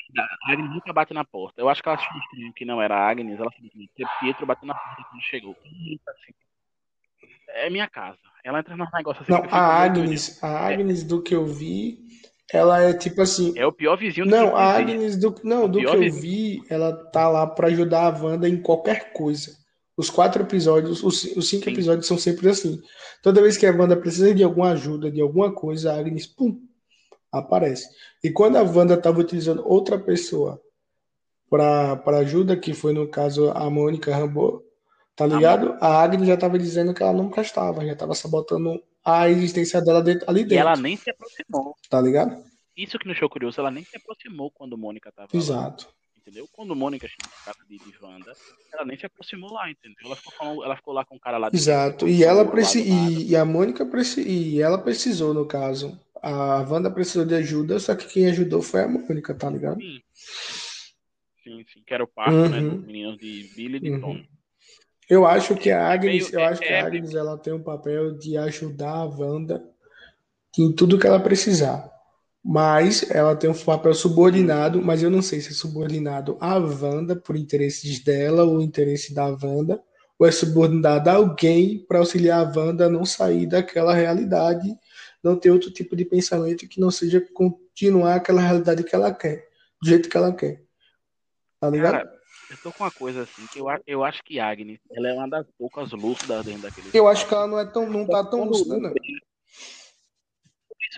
A 0.47 0.53
Agnes 0.53 0.71
nunca 0.71 0.93
bate 0.93 1.15
na 1.15 1.25
porta. 1.25 1.61
Eu 1.61 1.69
acho 1.71 1.83
que 1.83 1.89
ela 1.89 1.97
achou 1.97 2.19
estranho 2.19 2.53
que 2.53 2.65
não 2.67 2.81
era 2.83 2.95
a 2.95 3.09
Agnes. 3.09 3.41
Ela 3.41 3.51
falou 3.51 3.71
que 3.97 4.05
Pietro 4.21 4.45
bateu 4.45 4.67
na 4.67 4.75
porta 4.75 5.03
quando 5.11 5.23
chegou. 5.23 5.57
Assim, 5.63 6.33
É 7.49 7.71
minha 7.71 7.89
casa. 7.89 8.19
Ela 8.45 8.59
entra 8.61 8.77
nos 8.77 8.93
negócios 8.93 9.23
assim. 9.23 9.33
Não, 9.33 9.49
a. 9.51 9.83
Agnes, 9.83 10.43
a 10.45 10.67
Agnes 10.69 11.03
do 11.05 11.23
que 11.23 11.35
eu 11.35 11.47
vi, 11.47 12.01
ela 12.53 12.83
é 12.83 12.93
tipo 12.93 13.23
assim. 13.23 13.59
É 13.59 13.67
o 13.67 13.73
pior 13.73 13.97
vizinho 13.97 14.27
do 14.27 14.31
Não, 14.31 14.55
a. 14.55 14.77
Agnes 14.77 15.19
do, 15.19 15.35
não, 15.43 15.65
O 15.65 15.69
do 15.69 15.79
que 15.79 15.87
eu 15.87 15.99
vizinho. 15.99 16.23
vi, 16.23 16.63
ela 16.69 16.95
tá 17.11 17.29
lá 17.31 17.47
pra 17.47 17.69
ajudar 17.69 18.07
a 18.15 18.19
Wanda 18.23 18.47
em 18.47 18.61
qualquer 18.61 19.13
coisa. 19.15 19.59
Os 20.01 20.09
quatro 20.09 20.43
episódios, 20.43 21.03
os, 21.05 21.25
os 21.37 21.47
cinco 21.49 21.65
Sim. 21.67 21.73
episódios 21.73 22.07
são 22.07 22.17
sempre 22.17 22.49
assim. 22.49 22.81
Toda 23.23 23.43
vez 23.43 23.59
que 23.59 23.67
a 23.67 23.71
Wanda 23.71 23.95
precisa 23.97 24.35
de 24.35 24.43
alguma 24.43 24.71
ajuda, 24.71 25.11
de 25.11 25.21
alguma 25.21 25.53
coisa, 25.53 25.93
a 25.93 25.99
Agnes, 25.99 26.27
pum, 26.27 26.59
aparece. 27.31 27.87
E 28.25 28.31
quando 28.31 28.57
a 28.57 28.63
Wanda 28.63 28.95
estava 28.95 29.21
utilizando 29.21 29.63
outra 29.67 29.99
pessoa 29.99 30.59
para 31.51 32.19
ajuda, 32.21 32.57
que 32.57 32.73
foi 32.73 32.95
no 32.95 33.09
caso 33.09 33.51
a 33.51 33.69
Mônica 33.69 34.15
Rambeau, 34.15 34.63
tá 35.15 35.27
ligado? 35.27 35.77
A 35.81 36.03
Agnes 36.03 36.27
já 36.27 36.35
estava 36.35 36.59
dizendo 36.59 36.95
que 36.95 37.03
ela 37.03 37.13
não 37.13 37.29
prestava, 37.29 37.85
já 37.85 37.93
estava 37.93 38.15
sabotando 38.15 38.83
a 39.05 39.29
existência 39.29 39.83
dela 39.83 40.03
dentro, 40.03 40.25
ali 40.31 40.41
E 40.41 40.45
dentro. 40.45 40.59
ela 40.67 40.77
nem 40.77 40.97
se 40.97 41.11
aproximou. 41.11 41.75
Tá 41.91 42.01
ligado? 42.01 42.43
Isso 42.77 42.99
que 42.99 43.07
me 43.07 43.13
deixou 43.13 43.29
curioso, 43.29 43.61
ela 43.61 43.71
nem 43.71 43.85
se 43.85 43.97
aproximou 43.99 44.51
quando 44.51 44.79
Mônica 44.79 45.13
tava 45.13 45.29
lá. 45.35 45.77
Entendeu? 46.31 46.49
Quando 46.53 46.77
Mônica 46.77 47.09
chegou 47.09 47.29
de, 47.69 47.77
de 47.79 47.99
Wanda, 48.01 48.33
ela 48.73 48.85
nem 48.85 48.97
se 48.97 49.05
aproximou 49.05 49.53
lá, 49.53 49.69
entendeu? 49.69 49.97
Ela 50.05 50.15
ficou, 50.15 50.33
falando- 50.33 50.63
ela 50.65 50.77
ficou 50.77 50.95
lá 50.95 51.05
com 51.05 51.17
o 51.17 51.21
cara 51.21 51.37
lá 51.39 51.51
de 51.51 51.57
Exato. 51.57 52.07
dentro, 52.07 52.09
E 52.09 52.23
ela 52.23 52.49
preci... 52.49 52.81
e, 52.83 53.31
e 53.31 53.37
a 53.37 53.45
Mônica 53.45 53.85
preci... 53.85 54.23
e 54.23 54.63
ela 54.63 54.79
precisou, 54.79 55.35
no 55.35 55.45
caso. 55.45 55.99
A 56.23 56.61
Wanda 56.61 56.89
precisou 56.89 57.25
de 57.25 57.35
ajuda, 57.35 57.81
só 57.81 57.97
que 57.97 58.07
quem 58.07 58.27
ajudou 58.29 58.63
foi 58.63 58.83
a 58.85 58.89
Mônica, 58.89 59.35
tá 59.35 59.51
ligado? 59.51 59.81
Sim. 59.81 60.01
Sim, 61.43 61.65
sim. 61.73 61.83
Que 61.85 61.95
era 61.95 62.05
o 62.05 62.07
parto, 62.07 62.49
né? 62.49 62.61
Uhum. 62.61 62.77
Dos 62.77 62.87
meninos 62.87 63.19
de 63.19 63.51
Billy 63.57 63.77
e 63.79 63.81
de 63.81 63.91
Uhum. 63.91 64.01
Tom. 64.01 64.23
Eu 65.09 65.27
acho 65.27 65.57
que 65.57 65.69
a 65.73 65.89
Agnes, 65.91 66.31
meio- 66.31 66.41
eu 66.41 66.47
acho 66.49 66.61
que 66.61 66.69
é- 66.69 66.81
a 66.81 66.87
Agnes 66.87 67.13
ela 67.13 67.37
tem 67.37 67.53
um 67.53 67.63
papel 67.63 68.17
de 68.17 68.37
ajudar 68.37 68.93
a 68.93 69.05
Wanda 69.05 69.61
em 70.57 70.71
tudo 70.73 70.97
que 70.97 71.09
ela 71.09 71.19
precisar. 71.19 71.91
Mas 72.43 73.09
ela 73.11 73.37
tem 73.37 73.51
um 73.51 73.55
papel 73.55 73.93
subordinado, 73.93 74.81
mas 74.83 75.03
eu 75.03 75.11
não 75.11 75.21
sei 75.21 75.41
se 75.41 75.51
é 75.51 75.53
subordinado 75.53 76.39
à 76.41 76.57
Wanda 76.57 77.15
por 77.15 77.37
interesses 77.37 78.03
dela 78.03 78.45
ou 78.45 78.63
interesse 78.63 79.15
da 79.15 79.27
Wanda, 79.27 79.83
ou 80.19 80.27
é 80.27 80.33
subordinado 80.33 81.11
a 81.11 81.15
alguém 81.15 81.85
para 81.87 81.99
auxiliar 81.99 82.47
a 82.47 82.59
Wanda 82.59 82.87
a 82.87 82.91
não 82.91 83.05
sair 83.05 83.47
daquela 83.47 83.95
realidade, 83.95 84.75
não 85.23 85.37
ter 85.37 85.51
outro 85.51 85.71
tipo 85.71 85.95
de 85.95 86.05
pensamento 86.05 86.67
que 86.67 86.81
não 86.81 86.91
seja 86.91 87.21
continuar 87.35 88.15
aquela 88.15 88.41
realidade 88.41 88.85
que 88.85 88.95
ela 88.95 89.13
quer, 89.13 89.47
do 89.81 89.89
jeito 89.89 90.09
que 90.09 90.17
ela 90.17 90.33
quer. 90.33 90.63
Tá 91.61 91.69
ligado? 91.69 91.93
Cara, 91.93 92.21
eu 92.51 92.57
tô 92.63 92.73
com 92.73 92.85
uma 92.85 92.91
coisa 92.91 93.23
assim, 93.23 93.47
que 93.53 93.61
eu, 93.61 93.67
eu 93.87 94.03
acho 94.03 94.25
que 94.25 94.41
Agnes, 94.41 94.81
ela 94.91 95.09
é 95.09 95.13
uma 95.13 95.29
das 95.29 95.47
poucas 95.59 95.93
lúcidas 95.93 96.45
dentro 96.45 96.63
daquele. 96.63 96.91
eu 96.93 97.07
acho 97.07 97.29
que 97.29 97.35
ela 97.35 97.47
não 97.47 97.59
é 97.59 97.67
tão, 97.67 97.89
não 97.89 98.07
tá 98.07 98.25
tão 98.25 98.45
lúcida, 98.45 98.79
não. 98.79 98.95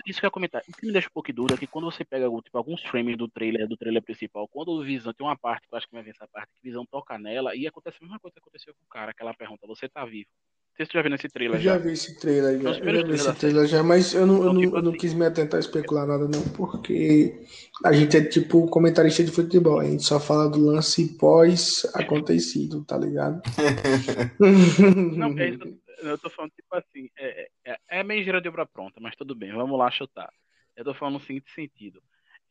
Isso 0.07 0.19
que 0.19 0.25
eu 0.25 0.27
ia 0.27 0.31
comentar. 0.31 0.61
O 0.67 0.71
que 0.71 0.85
me 0.87 0.91
deixa 0.93 1.07
um 1.07 1.13
pouco 1.13 1.27
de 1.27 1.33
dúvida 1.33 1.55
é 1.55 1.57
que 1.57 1.67
quando 1.67 1.85
você 1.91 2.03
pega 2.03 2.25
tipo, 2.41 2.57
alguns 2.57 2.81
frames 2.83 3.17
do 3.17 3.27
trailer, 3.27 3.67
do 3.67 3.77
trailer 3.77 4.01
principal, 4.01 4.47
quando 4.47 4.69
o 4.69 4.83
Visão 4.83 5.13
tem 5.13 5.25
uma 5.25 5.37
parte, 5.37 5.67
que 5.67 5.73
eu 5.73 5.77
acho 5.77 5.87
que 5.87 5.93
vai 5.93 6.03
ver 6.03 6.11
essa 6.11 6.27
parte, 6.27 6.47
que 6.53 6.59
o 6.59 6.63
Visão 6.71 6.85
toca 6.89 7.17
nela, 7.17 7.55
e 7.55 7.67
acontece 7.67 7.97
a 8.01 8.03
mesma 8.05 8.19
coisa 8.19 8.33
que 8.33 8.39
aconteceu 8.39 8.73
com 8.73 8.83
o 8.85 8.89
cara, 8.89 9.13
que 9.13 9.21
ela 9.21 9.33
pergunta, 9.33 9.67
você 9.67 9.87
tá 9.87 10.03
vivo? 10.05 10.27
Não 10.73 10.77
sei 10.77 10.85
se 10.87 10.91
tu 10.91 10.95
já 10.95 11.01
viu 11.03 11.11
nesse 11.11 11.29
trailer 11.29 11.59
Eu 11.59 11.61
já 11.61 11.73
já. 11.73 11.77
vi 11.77 11.91
esse 11.91 12.19
trailer, 12.19 12.59
já. 12.59 12.69
Nos 12.69 12.77
Eu 12.79 12.93
já 12.95 13.03
vi 13.03 13.13
esse 13.13 13.33
trailer 13.35 13.67
já, 13.67 13.83
mas 13.83 14.13
eu 14.15 14.25
não, 14.25 14.37
eu 14.37 14.41
Então, 14.41 14.53
não, 14.53 14.61
tipo 14.63 14.75
eu 14.77 14.81
não 14.81 14.89
assim- 14.89 14.97
quis 14.99 15.13
me 15.13 15.25
atentar 15.25 15.57
a 15.57 15.59
especular 15.59 16.07
nada, 16.07 16.27
não, 16.27 16.41
porque 16.57 17.45
a 17.85 17.93
gente 17.93 18.17
é 18.17 18.23
tipo 18.25 18.67
comentarista 18.69 19.23
de 19.23 19.29
futebol, 19.31 19.79
a 19.79 19.85
gente 19.85 20.01
só 20.03 20.19
fala 20.19 20.49
do 20.49 20.59
lance 20.65 21.15
pós-acontecido, 21.19 22.83
tá 22.85 22.97
ligado? 22.97 23.39
Não, 25.17 25.37
é 25.37 25.49
isso, 25.49 25.77
eu- 26.11 26.17
tô 26.17 26.29
falando, 26.29 26.51
tipo 26.51 26.75
assim, 26.75 27.09
é, 27.17 27.49
é, 27.65 27.77
é 27.89 28.03
meio 28.03 28.23
gira 28.23 28.41
de 28.41 28.47
obra 28.49 28.65
pronta, 28.65 28.99
mas 28.99 29.15
tudo 29.15 29.35
bem, 29.35 29.51
vamos 29.51 29.77
lá 29.77 29.89
chutar. 29.91 30.31
Eu 30.75 30.83
tô 30.83 30.93
falando 30.93 31.15
no 31.15 31.19
seguinte 31.19 31.51
sentido. 31.51 32.01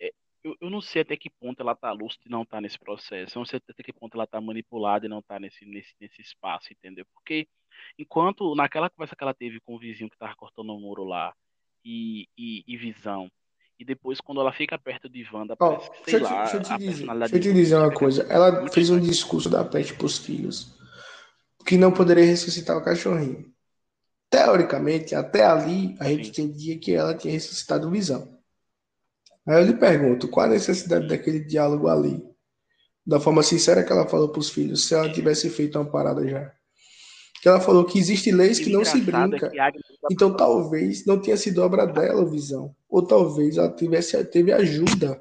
É, 0.00 0.12
eu, 0.44 0.56
eu 0.60 0.70
não 0.70 0.80
sei 0.80 1.02
até 1.02 1.16
que 1.16 1.30
ponto 1.30 1.60
ela 1.60 1.74
tá 1.74 1.90
lúcida 1.92 2.24
e 2.26 2.30
não 2.30 2.44
tá 2.44 2.60
nesse 2.60 2.78
processo. 2.78 3.36
Eu 3.36 3.40
não 3.40 3.46
sei 3.46 3.60
até 3.68 3.82
que 3.82 3.92
ponto 3.92 4.14
ela 4.14 4.26
tá 4.26 4.40
manipulada 4.40 5.06
e 5.06 5.08
não 5.08 5.22
tá 5.22 5.38
nesse, 5.40 5.64
nesse, 5.64 5.94
nesse 6.00 6.20
espaço, 6.20 6.72
entendeu? 6.72 7.04
Porque 7.14 7.48
enquanto 7.98 8.54
naquela 8.54 8.90
conversa 8.90 9.16
que 9.16 9.22
ela 9.22 9.34
teve 9.34 9.60
com 9.60 9.74
o 9.74 9.78
vizinho 9.78 10.10
que 10.10 10.18
tava 10.18 10.34
cortando 10.36 10.70
o 10.74 10.80
muro 10.80 11.04
lá 11.04 11.34
e, 11.84 12.28
e, 12.36 12.62
e 12.66 12.76
visão, 12.76 13.30
e 13.78 13.84
depois 13.84 14.20
quando 14.20 14.40
ela 14.40 14.52
fica 14.52 14.78
perto 14.78 15.08
de 15.08 15.26
Wanda, 15.32 15.56
Ó, 15.58 15.70
parece 15.70 15.90
que, 15.90 16.10
sei 16.10 16.20
deixa 16.20 16.26
te, 16.26 16.32
lá, 16.32 16.42
deixa 16.42 16.56
eu 16.56 16.62
te 16.62 16.78
dizer, 16.78 17.06
deixa 17.06 17.36
eu 17.36 17.40
te 17.40 17.52
dizer 17.52 17.76
uma 17.76 17.92
coisa. 17.92 18.22
Ela 18.30 18.68
fez 18.70 18.90
um 18.90 19.00
discurso 19.00 19.50
da 19.50 19.64
peste 19.64 19.94
pros 19.94 20.18
filhos, 20.18 20.80
que 21.64 21.76
não 21.76 21.92
poderia 21.92 22.24
ressuscitar 22.24 22.76
o 22.76 22.82
cachorrinho. 22.82 23.52
Teoricamente, 24.30 25.14
até 25.14 25.44
ali, 25.44 25.94
a 26.00 26.08
gente 26.08 26.30
entendia 26.30 26.78
que 26.78 26.94
ela 26.94 27.14
tinha 27.14 27.32
ressuscitado 27.32 27.88
o 27.88 27.90
Visão. 27.90 28.38
Aí 29.46 29.60
eu 29.60 29.66
lhe 29.66 29.74
pergunto, 29.74 30.28
qual 30.28 30.46
a 30.46 30.50
necessidade 30.50 31.08
daquele 31.08 31.40
diálogo 31.40 31.88
ali? 31.88 32.22
Da 33.04 33.18
forma 33.18 33.42
sincera 33.42 33.82
que 33.82 33.92
ela 33.92 34.06
falou 34.06 34.28
pros 34.28 34.48
filhos, 34.48 34.86
se 34.86 34.94
ela 34.94 35.12
tivesse 35.12 35.50
feito 35.50 35.78
uma 35.78 35.90
parada 35.90 36.26
já. 36.26 36.50
Que 37.42 37.48
ela 37.48 37.60
falou 37.60 37.84
que 37.84 37.98
existem 37.98 38.32
leis 38.32 38.60
que 38.60 38.70
não 38.70 38.84
se 38.84 39.00
brinca. 39.00 39.50
é 39.52 39.60
Agnes 39.60 39.84
Então 40.10 40.32
talvez 40.32 41.04
não 41.04 41.20
tenha 41.20 41.36
sido 41.36 41.60
obra 41.60 41.84
dela 41.86 42.22
o 42.22 42.30
Visão. 42.30 42.74
Ou 42.88 43.04
talvez 43.04 43.56
ela 43.56 43.68
tivesse, 43.68 44.22
teve 44.26 44.52
ajuda 44.52 45.20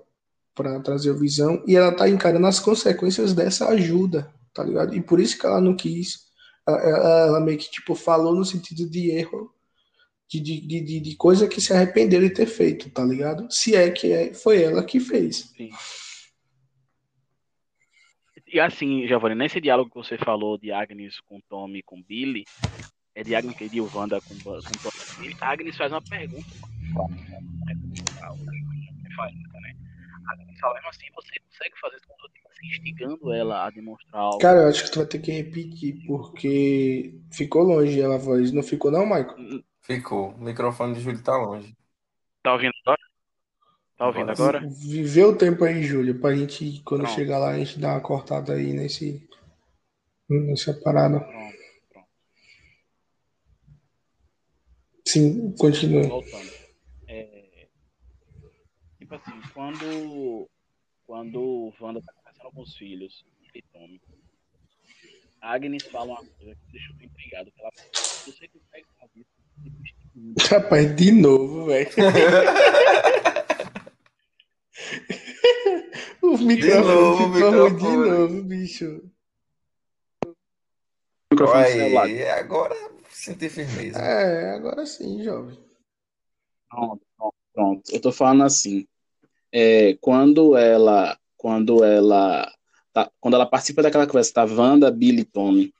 para 0.53 0.79
trazer 0.79 1.09
o 1.09 1.17
Visão 1.17 1.63
e 1.65 1.75
ela 1.75 1.91
tá 1.91 2.07
encarando 2.07 2.45
as 2.45 2.59
consequências 2.59 3.33
dessa 3.33 3.67
ajuda, 3.69 4.31
tá 4.53 4.63
ligado? 4.63 4.93
E 4.95 5.01
por 5.01 5.19
isso 5.19 5.37
que 5.37 5.45
ela 5.45 5.59
não 5.59 5.75
quis. 5.75 6.30
Ela, 6.67 7.39
meio 7.39 7.57
que 7.57 7.69
tipo 7.69 7.95
falou 7.95 8.35
no 8.35 8.45
sentido 8.45 8.89
de 8.89 9.09
erro, 9.11 9.53
de, 10.29 10.39
de, 10.39 10.61
de, 10.61 10.99
de- 10.99 11.15
coisa 11.15 11.47
que 11.47 11.59
se 11.59 11.73
arrependeu 11.73 12.21
de 12.21 12.29
ter 12.29 12.45
feito, 12.45 12.89
tá 12.89 13.03
ligado? 13.03 13.47
Se 13.51 13.75
é 13.75 13.89
que 13.91 14.11
é, 14.11 14.33
foi 14.33 14.63
ela 14.63 14.83
que 14.83 14.99
fez. 14.99 15.51
Sim. 15.57 15.69
E 18.53 18.59
assim, 18.59 19.07
Giovanni, 19.07 19.35
nesse 19.35 19.61
diálogo 19.61 19.89
que 19.89 19.95
você 19.95 20.17
falou 20.17 20.57
de 20.57 20.71
Agnes 20.71 21.19
com 21.21 21.39
Tommy 21.49 21.79
e 21.79 21.83
com 21.83 22.01
Billy, 22.01 22.43
é 23.15 23.23
de 23.23 23.33
Agnes 23.33 23.59
e 23.59 23.69
de 23.69 23.81
Wanda 23.81 24.19
com, 24.21 24.35
com 24.35 24.61
Tommy 24.61 25.29
e 25.29 25.35
Agnes 25.41 25.75
faz 25.77 25.91
uma 25.91 26.01
pergunta. 26.01 26.47
Né? 29.61 29.75
A 30.27 30.33
Agnes 30.33 30.59
fala 30.59 30.73
mesmo 30.75 30.89
assim, 30.89 31.05
você 31.15 31.39
consegue 31.39 31.79
fazer 31.79 31.95
isso 31.97 32.07
quando 32.07 32.21
eu 32.21 32.27
estou 32.27 32.51
assim, 32.51 32.67
instigando 32.67 33.33
ela 33.33 33.65
a 33.65 33.69
demonstrar 33.69 34.21
algo. 34.21 34.39
Cara, 34.39 34.61
eu 34.61 34.69
acho 34.69 34.83
que 34.83 34.91
tu 34.91 34.99
vai 34.99 35.07
ter 35.07 35.19
que 35.19 35.31
repetir, 35.31 36.05
porque 36.05 37.19
ficou 37.31 37.63
longe 37.63 38.03
a 38.03 38.17
voz. 38.17 38.51
Não 38.51 38.63
ficou, 38.63 38.91
não, 38.91 39.05
Michael? 39.05 39.63
Ficou. 39.81 40.29
O 40.29 40.43
microfone 40.43 40.93
de 40.93 41.01
Júlio 41.01 41.23
tá 41.23 41.35
longe. 41.37 41.75
Tá 42.43 42.53
ouvindo 42.53 42.73
agora? 42.85 43.01
Tá 43.97 44.07
ouvindo 44.07 44.31
Agora 44.31 44.57
agora? 44.57 44.73
Viveu 44.79 45.29
o 45.29 45.37
tempo 45.37 45.63
aí, 45.63 45.83
Júlio, 45.83 46.19
pra 46.19 46.35
gente, 46.35 46.81
quando 46.83 47.01
Pronto. 47.01 47.15
chegar 47.15 47.37
lá, 47.37 47.49
a 47.49 47.57
gente 47.59 47.79
dar 47.79 47.93
uma 47.93 48.01
cortada 48.01 48.53
aí 48.53 48.73
nesse, 48.73 49.27
nessa 50.27 50.73
parada. 50.73 51.19
Pronto, 51.19 51.57
pronto. 51.91 52.07
Sim, 55.07 55.55
continua. 55.55 56.07
voltando. 56.07 56.50
Tipo 59.11 59.29
assim, 59.29 59.41
quando, 59.53 60.49
quando 61.05 61.41
o 61.41 61.73
Wanda 61.81 62.01
tá 62.01 62.13
conversando 62.13 62.51
com 62.53 62.61
os 62.61 62.77
filhos, 62.77 63.25
ele 63.53 63.61
Tommy, 63.73 64.01
a 65.41 65.53
Agnes 65.53 65.83
fala 65.83 66.11
uma 66.13 66.23
coisa 66.23 66.55
que 66.55 66.71
deixou 66.71 66.95
bem 66.95 67.07
intrigado, 67.07 67.51
que 67.51 67.59
ela 67.59 67.71
fala, 67.75 67.89
você 68.25 68.47
tipo 68.47 68.57
estimulando?" 69.83 70.35
Rapaz, 70.49 70.95
de 70.95 71.11
novo, 71.11 71.65
velho. 71.65 71.89
O 76.23 76.37
microfone 76.37 76.83
novo, 76.83 77.23
o 77.25 77.33
ficou 77.33 77.51
ruim 77.51 77.75
de 77.75 78.09
novo, 78.09 78.43
bicho. 78.43 79.11
Aí, 81.53 82.23
agora 82.29 82.75
senti 83.09 83.49
firmeza. 83.49 83.99
É, 83.99 84.51
agora 84.55 84.85
sim, 84.85 85.23
jovem. 85.23 85.57
Pronto, 86.69 87.01
pronto, 87.17 87.35
pronto. 87.53 87.91
Eu 87.91 87.99
tô 87.99 88.11
falando 88.11 88.43
assim, 88.43 88.87
é, 89.51 89.97
quando 89.99 90.55
ela, 90.55 91.17
quando 91.37 91.83
ela, 91.83 92.51
tá, 92.93 93.09
quando 93.19 93.33
ela 93.35 93.45
participa 93.45 93.81
daquela 93.81 94.07
conversa, 94.07 94.33
tá 94.33 94.45
Wanda, 94.45 94.89
Billy 94.91 95.21
e 95.21 95.25
Tommy, 95.25 95.73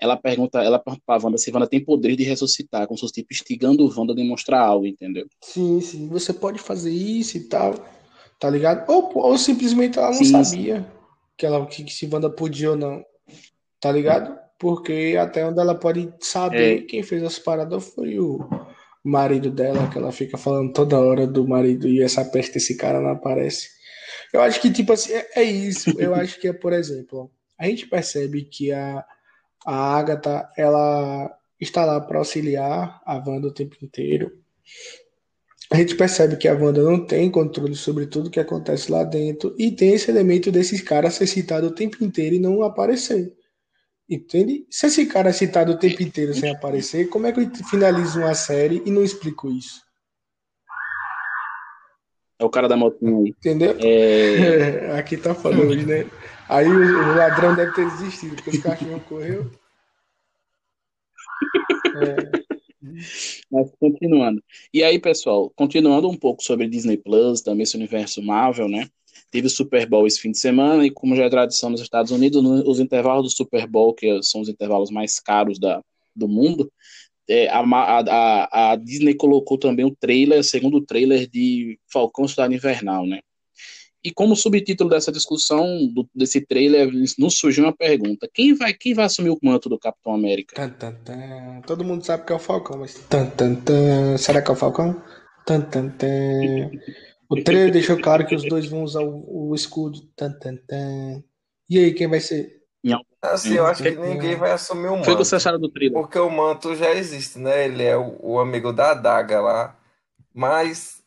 ela 0.00 0.16
pergunta, 0.16 0.62
ela 0.62 0.78
pergunta 0.78 1.02
pra 1.06 1.18
Wanda 1.22 1.38
se 1.38 1.50
Wanda 1.50 1.66
tem 1.66 1.82
poder 1.82 2.16
de 2.16 2.22
ressuscitar, 2.24 2.86
como 2.86 2.96
se 2.96 3.02
fosse 3.02 3.14
tipo 3.14 3.32
instigando 3.32 3.84
o 3.84 3.98
Wanda 3.98 4.12
a 4.12 4.16
demonstrar 4.16 4.60
algo, 4.60 4.86
entendeu? 4.86 5.26
Sim, 5.42 5.80
sim, 5.80 6.08
você 6.08 6.32
pode 6.32 6.58
fazer 6.58 6.90
isso 6.92 7.36
e 7.36 7.40
tal, 7.40 7.74
tá 8.38 8.48
ligado? 8.50 8.90
Ou, 8.90 9.10
ou 9.18 9.38
simplesmente 9.38 9.98
ela 9.98 10.08
não 10.08 10.14
Sim, 10.14 10.24
sim. 10.24 10.44
sabia 10.44 10.86
que, 11.36 11.46
ela, 11.46 11.64
que, 11.66 11.84
que 11.84 11.92
se 11.92 12.08
Wanda 12.12 12.28
podia 12.28 12.70
ou 12.72 12.76
não, 12.76 13.02
tá 13.80 13.90
ligado? 13.90 14.38
Porque 14.58 15.16
até 15.18 15.46
onde 15.46 15.58
ela 15.58 15.74
pode 15.74 16.12
saber, 16.20 16.82
É. 16.82 16.82
quem 16.82 17.02
fez 17.02 17.22
as 17.22 17.38
paradas 17.38 17.82
foi 17.94 18.18
o 18.18 18.40
marido 19.02 19.50
dela, 19.50 19.88
que 19.88 19.98
ela 19.98 20.12
fica 20.12 20.36
falando 20.36 20.72
toda 20.72 21.00
hora 21.00 21.26
do 21.26 21.46
marido 21.46 21.88
e 21.88 22.02
essa 22.02 22.24
peste 22.24 22.54
desse 22.54 22.76
cara 22.76 23.00
não 23.00 23.10
aparece. 23.10 23.68
Eu 24.32 24.40
acho 24.40 24.60
que, 24.60 24.70
tipo 24.70 24.92
assim, 24.92 25.12
é, 25.12 25.28
é 25.36 25.42
isso. 25.42 25.90
Eu 25.98 26.14
acho 26.14 26.38
que 26.38 26.48
é, 26.48 26.52
por 26.52 26.72
exemplo, 26.72 27.30
a 27.58 27.66
gente 27.66 27.86
percebe 27.86 28.42
que 28.44 28.72
a, 28.72 29.04
a 29.66 29.96
Agatha, 29.98 30.48
ela 30.56 31.30
está 31.60 31.84
lá 31.84 32.00
para 32.00 32.18
auxiliar 32.18 33.00
a 33.04 33.16
Wanda 33.16 33.48
o 33.48 33.54
tempo 33.54 33.76
inteiro. 33.82 34.32
A 35.70 35.76
gente 35.76 35.94
percebe 35.94 36.36
que 36.36 36.48
a 36.48 36.54
Wanda 36.54 36.82
não 36.82 37.06
tem 37.06 37.30
controle 37.30 37.76
sobre 37.76 38.06
tudo 38.06 38.30
que 38.30 38.40
acontece 38.40 38.90
lá 38.90 39.04
dentro 39.04 39.54
e 39.58 39.70
tem 39.70 39.92
esse 39.92 40.10
elemento 40.10 40.50
desses 40.50 40.80
caras 40.80 41.14
ser 41.14 41.26
citado 41.26 41.68
o 41.68 41.74
tempo 41.74 42.02
inteiro 42.02 42.34
e 42.34 42.40
não 42.40 42.62
aparecer. 42.62 43.32
Entende? 44.10 44.66
Se 44.68 44.86
esse 44.86 45.06
cara 45.06 45.30
é 45.30 45.32
citado 45.32 45.70
o 45.70 45.78
tempo 45.78 46.02
inteiro 46.02 46.34
sem 46.34 46.50
aparecer, 46.50 47.08
como 47.08 47.28
é 47.28 47.32
que 47.32 47.38
eu 47.38 47.50
finalizo 47.70 48.18
uma 48.18 48.34
série 48.34 48.82
e 48.84 48.90
não 48.90 49.04
explico 49.04 49.48
isso? 49.48 49.82
É 52.36 52.44
o 52.44 52.50
cara 52.50 52.66
da 52.66 52.76
motinha 52.76 53.16
aí. 53.18 53.28
Entendeu? 53.28 53.76
É, 53.78 54.92
Aqui 54.98 55.16
tá 55.16 55.32
falando 55.32 55.76
né? 55.86 56.10
Aí 56.48 56.66
o, 56.66 56.72
o 56.72 57.14
ladrão 57.14 57.54
deve 57.54 57.72
ter 57.72 57.88
desistido, 57.88 58.34
porque 58.34 58.50
os 58.50 58.58
cachorros 58.58 59.02
correu. 59.04 59.48
É, 61.94 62.40
Mas 63.48 63.70
continuando. 63.78 64.42
E 64.74 64.82
aí, 64.82 64.98
pessoal, 64.98 65.50
continuando 65.50 66.08
um 66.08 66.16
pouco 66.16 66.42
sobre 66.42 66.66
Disney 66.66 66.96
Plus, 66.96 67.42
também 67.42 67.62
esse 67.62 67.76
universo 67.76 68.20
Marvel, 68.20 68.68
né? 68.68 68.88
Teve 69.30 69.46
o 69.46 69.50
Super 69.50 69.86
Bowl 69.86 70.06
esse 70.06 70.20
fim 70.20 70.32
de 70.32 70.38
semana, 70.38 70.84
e 70.84 70.90
como 70.90 71.14
já 71.14 71.24
é 71.24 71.30
tradição 71.30 71.70
nos 71.70 71.80
Estados 71.80 72.10
Unidos, 72.10 72.42
os 72.66 72.80
intervalos 72.80 73.24
do 73.24 73.36
Super 73.36 73.66
Bowl, 73.66 73.94
que 73.94 74.22
são 74.22 74.40
os 74.40 74.48
intervalos 74.48 74.90
mais 74.90 75.20
caros 75.20 75.58
da, 75.58 75.80
do 76.14 76.26
mundo, 76.26 76.70
é, 77.28 77.48
a, 77.48 77.60
a, 77.60 78.72
a, 78.72 78.76
Disney 78.76 79.14
colocou 79.14 79.56
também 79.56 79.84
o 79.84 79.94
trailer, 79.94 80.42
segundo 80.42 80.84
trailer 80.84 81.28
de 81.28 81.78
Falcão 81.92 82.26
Cidade 82.26 82.54
Invernal, 82.54 83.06
né? 83.06 83.20
E 84.02 84.10
como 84.10 84.34
subtítulo 84.34 84.88
dessa 84.88 85.12
discussão, 85.12 85.86
do, 85.92 86.08
desse 86.14 86.40
trailer, 86.40 86.90
nos 87.18 87.38
surgiu 87.38 87.64
uma 87.64 87.76
pergunta: 87.76 88.28
quem 88.32 88.54
vai, 88.54 88.72
quem 88.72 88.94
vai 88.94 89.04
assumir 89.04 89.30
o 89.30 89.38
manto 89.42 89.68
do 89.68 89.78
Capitão 89.78 90.14
América? 90.14 90.56
Tan, 90.56 90.70
tan, 90.70 90.94
tan. 91.04 91.60
Todo 91.66 91.84
mundo 91.84 92.04
sabe 92.04 92.24
que 92.24 92.32
é 92.32 92.36
o 92.36 92.38
Falcão, 92.38 92.78
mas. 92.78 92.98
Será 94.18 94.42
que 94.42 94.50
é 94.50 94.54
o 94.54 94.56
Falcão? 94.56 95.00
O 97.30 97.42
trailer 97.42 97.72
deixou 97.72 97.96
claro 97.98 98.26
que 98.26 98.34
os 98.34 98.42
dois 98.42 98.66
vão 98.66 98.82
usar 98.82 99.02
o, 99.02 99.50
o 99.50 99.54
escudo. 99.54 100.00
Tan, 100.16 100.32
tan, 100.32 100.56
tan. 100.56 101.22
E 101.68 101.78
aí, 101.78 101.94
quem 101.94 102.08
vai 102.08 102.20
ser? 102.20 102.60
Assim, 103.22 103.54
eu 103.54 103.66
acho 103.66 103.82
que 103.82 103.90
ninguém 103.90 104.34
vai 104.34 104.50
assumir 104.50 104.88
o 104.88 104.92
manto. 104.92 105.04
Foi 105.04 105.12
o 105.12 105.18
que 105.18 105.24
você 105.24 105.36
acharam 105.36 105.60
do 105.60 105.68
trailer? 105.68 105.92
Porque 106.00 106.18
o 106.18 106.30
manto 106.30 106.74
já 106.74 106.90
existe, 106.94 107.38
né? 107.38 107.66
Ele 107.66 107.84
é 107.84 107.94
o, 107.94 108.16
o 108.18 108.40
amigo 108.40 108.72
da 108.72 108.92
adaga 108.92 109.40
lá. 109.40 109.76
Mas 110.32 111.00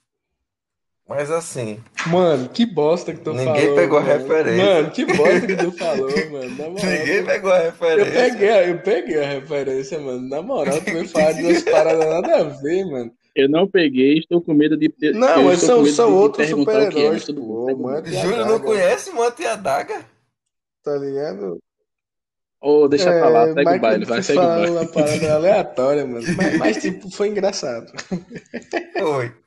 mas 1.08 1.30
assim. 1.30 1.84
Mano, 2.08 2.48
que 2.50 2.66
bosta 2.66 3.14
que 3.14 3.20
tu 3.20 3.32
ninguém 3.32 3.46
falou. 3.46 3.60
Ninguém 3.60 3.76
pegou 3.76 4.02
mano. 4.02 4.12
a 4.12 4.18
referência. 4.18 4.66
Mano, 4.66 4.92
que 4.92 5.06
bosta 5.06 5.42
que 5.48 5.56
tu 5.56 5.72
falou, 5.72 6.10
mano. 6.32 6.50
Moral, 6.56 6.86
ninguém 6.86 7.26
pegou 7.26 7.52
a 7.52 7.60
referência. 7.60 8.10
Eu 8.10 8.32
peguei, 8.32 8.72
eu 8.72 8.80
peguei 8.80 9.24
a 9.24 9.28
referência, 9.28 10.00
mano. 10.00 10.30
Na 10.30 10.42
moral, 10.42 10.80
tu 10.82 10.92
me 10.92 11.08
fala 11.08 11.34
de 11.34 11.42
duas 11.42 11.64
paradas 11.64 12.08
nada 12.08 12.38
a 12.38 12.44
ver, 12.44 12.86
mano. 12.86 13.12
Eu 13.36 13.50
não 13.50 13.68
peguei, 13.68 14.20
estou 14.20 14.42
com 14.42 14.54
medo 14.54 14.78
de. 14.78 14.94
Não, 15.14 15.44
mas 15.44 15.62
são, 15.62 15.86
são 15.88 16.16
outros 16.16 16.48
super-heróis. 16.48 17.24
É, 17.24 18.22
Júlio 18.22 18.46
não 18.46 18.60
conhece 18.60 19.12
Manto 19.12 19.42
e 19.42 19.46
a 19.46 19.56
Daga? 19.56 20.06
Tá 20.84 20.96
ligado? 20.98 21.58
Ô, 22.62 22.84
oh, 22.84 22.88
deixa 22.88 23.10
é, 23.10 23.20
pra 23.20 23.30
lá, 23.30 23.54
segue 23.54 23.76
o 23.76 23.80
baile, 23.82 24.06
vai, 24.06 24.24
segue 24.24 24.40
o 24.40 24.44
baile. 24.44 24.70
uma 24.72 24.86
parada 24.86 25.34
aleatória, 25.36 26.06
mano. 26.06 26.26
Mas, 26.38 26.58
mas, 26.60 26.82
tipo, 26.82 27.10
foi 27.12 27.28
engraçado. 27.28 27.92
Foi 28.98 29.28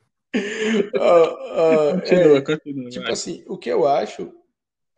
uh, 0.95 1.95
uh, 1.95 2.01
continua, 2.01 2.37
é, 2.37 2.41
continua. 2.43 2.91
Tipo 2.91 3.05
vai. 3.05 3.13
assim, 3.13 3.45
o 3.47 3.57
que 3.57 3.71
eu 3.71 3.87
acho 3.87 4.33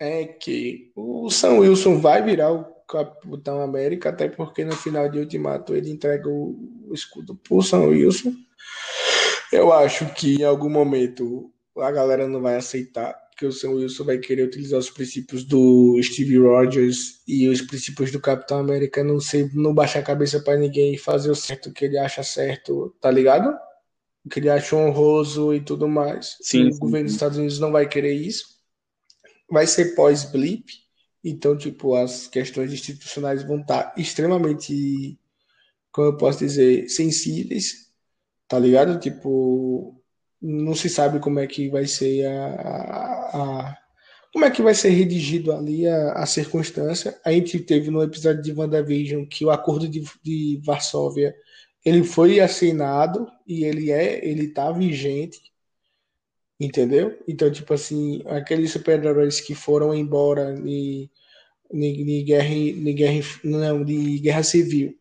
é 0.01 0.25
que 0.25 0.91
o 0.97 1.31
Sam 1.31 1.59
Wilson 1.59 1.99
vai 2.01 2.23
virar 2.23 2.53
o 2.53 2.65
Capitão 2.89 3.61
América, 3.61 4.09
até 4.09 4.29
porque 4.29 4.65
no 4.65 4.75
final 4.75 5.09
de 5.09 5.19
Ultimato 5.19 5.75
ele 5.77 5.91
entrega 5.91 6.29
o, 6.29 6.57
o 6.89 6.95
escudo 6.95 7.37
pro 7.37 7.63
Sam 7.63 7.83
Wilson. 7.83 8.33
Eu 9.53 9.73
acho 9.73 10.13
que 10.15 10.37
em 10.37 10.45
algum 10.45 10.69
momento 10.69 11.53
a 11.79 11.91
galera 11.91 12.27
não 12.27 12.41
vai 12.41 12.57
aceitar 12.57 13.17
que 13.37 13.47
o 13.47 13.53
Sam 13.53 13.71
Wilson 13.71 14.05
vai 14.05 14.19
querer 14.19 14.43
utilizar 14.43 14.81
os 14.81 14.91
princípios 14.91 15.45
do 15.45 15.97
Steve 16.03 16.39
Rogers 16.39 17.23
e 17.27 17.49
os 17.49 17.63
princípios 17.63 18.11
do 18.11 18.21
Capitão 18.21 18.59
América, 18.59 19.05
não 19.05 19.21
sei, 19.21 19.49
não 19.55 19.73
baixar 19.73 20.01
a 20.01 20.03
cabeça 20.03 20.41
para 20.41 20.59
ninguém 20.59 20.95
e 20.95 20.99
fazer 20.99 21.31
o 21.31 21.37
certo 21.37 21.73
que 21.73 21.85
ele 21.85 21.97
acha 21.97 22.23
certo, 22.25 22.93
tá 23.01 23.11
ligado? 23.11 23.57
que 24.29 24.39
ele 24.39 24.51
acha 24.51 24.77
honroso 24.77 25.55
e 25.55 25.61
tudo 25.61 25.89
mais. 25.89 26.37
Sim, 26.41 26.69
o 26.69 26.73
sim, 26.73 26.79
governo 26.79 26.99
sim. 26.99 27.05
dos 27.05 27.15
Estados 27.15 27.39
Unidos 27.39 27.59
não 27.59 27.73
vai 27.73 27.89
querer 27.89 28.13
isso. 28.13 28.59
Vai 29.51 29.67
ser 29.67 29.95
pós-blip, 29.95 30.65
então, 31.25 31.57
tipo, 31.57 31.95
as 31.95 32.27
questões 32.27 32.73
institucionais 32.73 33.43
vão 33.43 33.61
estar 33.61 33.95
extremamente, 33.97 35.19
como 35.91 36.09
eu 36.09 36.17
posso 36.17 36.41
dizer, 36.41 36.89
sensíveis, 36.89 37.88
tá 38.49 38.59
ligado? 38.59 38.99
Tipo, 38.99 39.95
não 40.41 40.75
se 40.75 40.89
sabe 40.89 41.21
como 41.21 41.39
é 41.39 41.47
que 41.47 41.69
vai 41.69 41.87
ser 41.87 42.27
a, 42.27 42.47
a, 42.47 43.69
a 43.69 43.79
como 44.33 44.45
é 44.45 44.51
que 44.51 44.63
vai 44.63 44.75
ser 44.75 44.91
redigido 44.91 45.53
ali 45.53 45.87
a, 45.87 46.13
a, 46.13 46.27
circunstância. 46.27 47.19
A 47.25 47.33
gente 47.33 47.59
teve 47.61 47.91
no 47.91 48.03
episódio 48.03 48.43
de 48.43 48.53
WandaVision 48.53 49.25
que 49.27 49.45
o 49.45 49.51
acordo 49.51 49.89
de, 49.89 50.05
de 50.23 50.61
Varsóvia 50.65 51.35
ele 51.85 52.05
foi 52.05 52.41
assinado 52.41 53.27
e 53.47 53.65
ele 53.65 53.91
é, 53.91 54.27
ele 54.27 54.49
tá 54.49 54.71
vigente, 54.71 55.41
entendeu? 56.61 57.19
Então, 57.27 57.51
tipo 57.51 57.73
assim, 57.73 58.23
aqueles 58.27 58.71
super-heróis 58.73 59.41
que 59.41 59.55
foram 59.55 59.95
embora 59.95 60.55
de, 60.55 61.11
de, 61.73 62.05
de 62.05 62.23
guerra, 62.25 62.55
de 62.55 62.93
guerra, 62.93 63.21
não, 63.45 63.85
de 63.85 64.19
guerra 64.19 64.43
civil, 64.43 64.95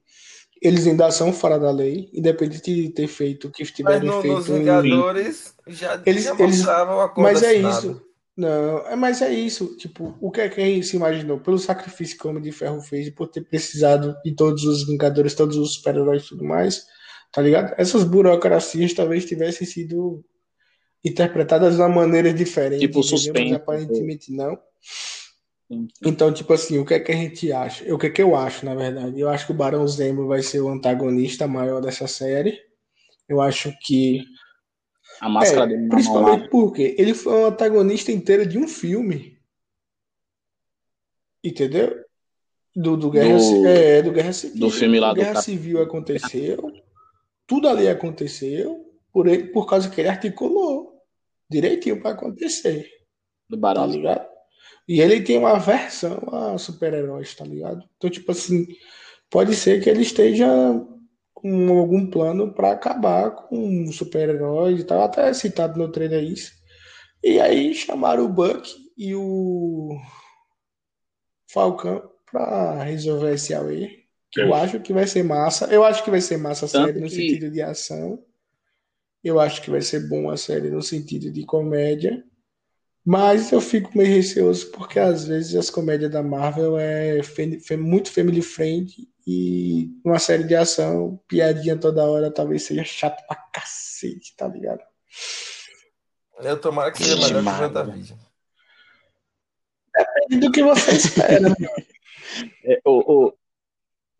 eles 0.61 0.87
ainda 0.87 1.09
são 1.11 1.31
fora 1.31 1.59
da 1.59 1.71
lei, 1.71 2.09
independente 2.13 2.73
de 2.73 2.89
ter 2.89 3.07
feito 3.07 3.47
o 3.47 3.51
que 3.51 3.63
tiverem 3.65 4.07
Mas 4.07 4.15
no, 4.15 4.21
feito. 4.21 4.35
Nos 4.35 4.47
Vingadores 4.47 5.53
já, 5.67 6.01
eles, 6.05 6.23
já 6.23 6.35
eles, 6.37 6.57
mostravam 6.57 6.99
a 7.01 7.13
Mas 7.17 7.43
é 7.43 7.53
isso. 7.55 8.01
Não, 8.35 8.87
é, 8.87 8.95
mas 8.95 9.21
é 9.21 9.33
isso. 9.33 9.75
Tipo, 9.77 10.15
o 10.21 10.29
que 10.29 10.41
é 10.41 10.49
que 10.49 10.61
a 10.61 10.65
gente 10.65 10.85
se 10.85 10.95
imaginou? 10.95 11.39
Pelo 11.39 11.57
sacrifício 11.57 12.17
que 12.17 12.27
o 12.27 12.29
Homem 12.29 12.43
de 12.43 12.51
Ferro 12.51 12.79
fez, 12.81 13.09
por 13.09 13.27
ter 13.27 13.41
precisado 13.41 14.15
de 14.23 14.35
todos 14.35 14.63
os 14.63 14.85
Vingadores, 14.85 15.33
todos 15.33 15.57
os 15.57 15.73
super-heróis 15.73 16.23
e 16.23 16.29
tudo 16.29 16.43
mais, 16.43 16.85
tá 17.33 17.41
ligado? 17.41 17.73
Essas 17.77 18.03
burocracias 18.03 18.93
talvez 18.93 19.25
tivessem 19.25 19.65
sido 19.65 20.23
interpretadas 21.03 21.75
de 21.75 21.81
uma 21.81 21.89
maneira 21.89 22.31
diferente. 22.31 22.81
Tipo, 22.81 23.01
suspense. 23.01 23.51
Mas 23.51 23.53
aparentemente 23.53 24.31
não. 24.31 24.57
Então, 26.03 26.33
tipo 26.33 26.53
assim, 26.53 26.77
o 26.79 26.85
que 26.85 26.93
é 26.93 26.99
que 26.99 27.11
a 27.11 27.15
gente 27.15 27.51
acha? 27.51 27.93
O 27.93 27.97
que 27.97 28.07
é 28.07 28.09
que 28.09 28.21
eu 28.21 28.35
acho, 28.35 28.65
na 28.65 28.73
verdade? 28.73 29.19
Eu 29.19 29.29
acho 29.29 29.45
que 29.45 29.51
o 29.51 29.55
Barão 29.55 29.85
Zemo 29.85 30.25
vai 30.25 30.41
ser 30.41 30.61
o 30.61 30.69
antagonista 30.69 31.47
maior 31.47 31.81
dessa 31.81 32.07
série. 32.07 32.57
Eu 33.27 33.41
acho 33.41 33.73
que 33.81 34.23
a 35.19 35.27
máscara 35.27 35.65
é, 35.65 35.67
dele 35.75 35.89
Principalmente 35.89 36.49
porque 36.49 36.95
ele 36.97 37.13
foi 37.13 37.33
um 37.33 37.45
antagonista 37.47 38.11
inteiro 38.11 38.45
de 38.45 38.57
um 38.57 38.67
filme. 38.67 39.37
Entendeu? 41.43 42.03
Do, 42.73 42.95
do 42.95 43.09
Guerra, 43.09 43.37
do, 43.37 43.67
é, 43.67 44.01
do 44.01 44.11
Guerra 44.11 44.33
Civil. 44.33 44.59
Do 44.59 44.69
filme 44.69 44.99
lá 44.99 45.09
do 45.09 45.15
Guerra 45.15 45.41
Civil 45.41 45.81
aconteceu. 45.81 46.71
Tudo 47.45 47.67
ali 47.67 47.87
aconteceu 47.87 48.85
por 49.11 49.27
ele, 49.27 49.45
por 49.45 49.65
causa 49.65 49.89
que 49.89 49.99
ele 49.99 50.09
articulou 50.09 50.93
direitinho 51.49 51.99
para 51.99 52.11
acontecer. 52.11 52.89
Do 53.49 53.57
Barão. 53.57 53.81
Tá 53.81 53.87
ligado? 53.87 54.36
E 54.87 55.01
ele 55.01 55.21
tem 55.21 55.37
uma 55.37 55.59
versão 55.59 56.17
a 56.31 56.57
super-heróis, 56.57 57.35
tá 57.35 57.43
ligado? 57.43 57.83
Então, 57.97 58.09
tipo 58.09 58.31
assim, 58.31 58.65
pode 59.29 59.53
ser 59.53 59.83
que 59.83 59.89
ele 59.89 60.01
esteja 60.01 60.47
com 61.33 61.77
algum 61.77 62.09
plano 62.09 62.53
para 62.53 62.71
acabar 62.71 63.31
com 63.31 63.91
super-heróis 63.91 64.79
e 64.79 64.83
tal. 64.83 65.01
Até 65.01 65.33
citado 65.33 65.77
no 65.77 65.91
trailer 65.91 66.23
isso. 66.23 66.51
E 67.23 67.39
aí 67.39 67.73
chamaram 67.73 68.25
o 68.25 68.29
Buck 68.29 68.69
e 68.97 69.13
o 69.13 69.89
Falcão 71.51 72.09
para 72.31 72.83
resolver 72.83 73.33
esse 73.33 73.53
AWE. 73.53 74.05
Que 74.31 74.41
eu 74.41 74.53
acho 74.53 74.79
que 74.79 74.93
vai 74.93 75.07
ser 75.07 75.23
massa. 75.23 75.65
Eu 75.65 75.83
acho 75.83 76.03
que 76.03 76.11
vai 76.11 76.21
ser 76.21 76.37
massa 76.37 76.65
a 76.65 76.69
série 76.69 76.99
no 76.99 77.09
sentido 77.09 77.51
de 77.51 77.61
ação. 77.61 78.23
Eu 79.23 79.39
acho 79.39 79.61
que 79.61 79.69
vai 79.69 79.81
ser 79.81 80.07
bom 80.07 80.29
a 80.29 80.37
série 80.37 80.69
no 80.69 80.81
sentido 80.81 81.31
de 81.31 81.45
comédia. 81.45 82.23
Mas 83.09 83.53
eu 83.53 83.61
fico 83.61 83.97
meio 83.97 84.13
receoso 84.13 84.69
porque 84.71 84.99
às 84.99 85.25
vezes 85.25 85.55
as 85.55 85.69
comédias 85.69 86.11
da 86.11 86.21
Marvel 86.21 86.77
é 86.77 87.21
muito 87.77 88.11
family 88.11 88.41
friend 88.41 89.07
e 89.25 89.89
uma 90.03 90.19
série 90.19 90.43
de 90.43 90.53
ação, 90.53 91.17
piadinha 91.25 91.77
toda 91.77 92.03
hora, 92.03 92.29
talvez 92.29 92.63
seja 92.63 92.83
chato 92.83 93.25
pra 93.25 93.37
cacete, 93.37 94.35
tá 94.35 94.45
ligado? 94.49 94.81
Eu 96.41 96.59
tomara 96.59 96.91
que 96.91 97.01
seja 97.01 97.41
melhor 97.41 97.43
que 97.43 97.49
o 97.49 97.63
WandaVision. 97.63 98.19
Depende 99.95 100.45
do 100.45 100.51
que 100.51 100.61
você 100.61 100.91
espera. 100.91 101.47
é, 102.65 102.81
o, 102.83 103.27
o 103.27 103.33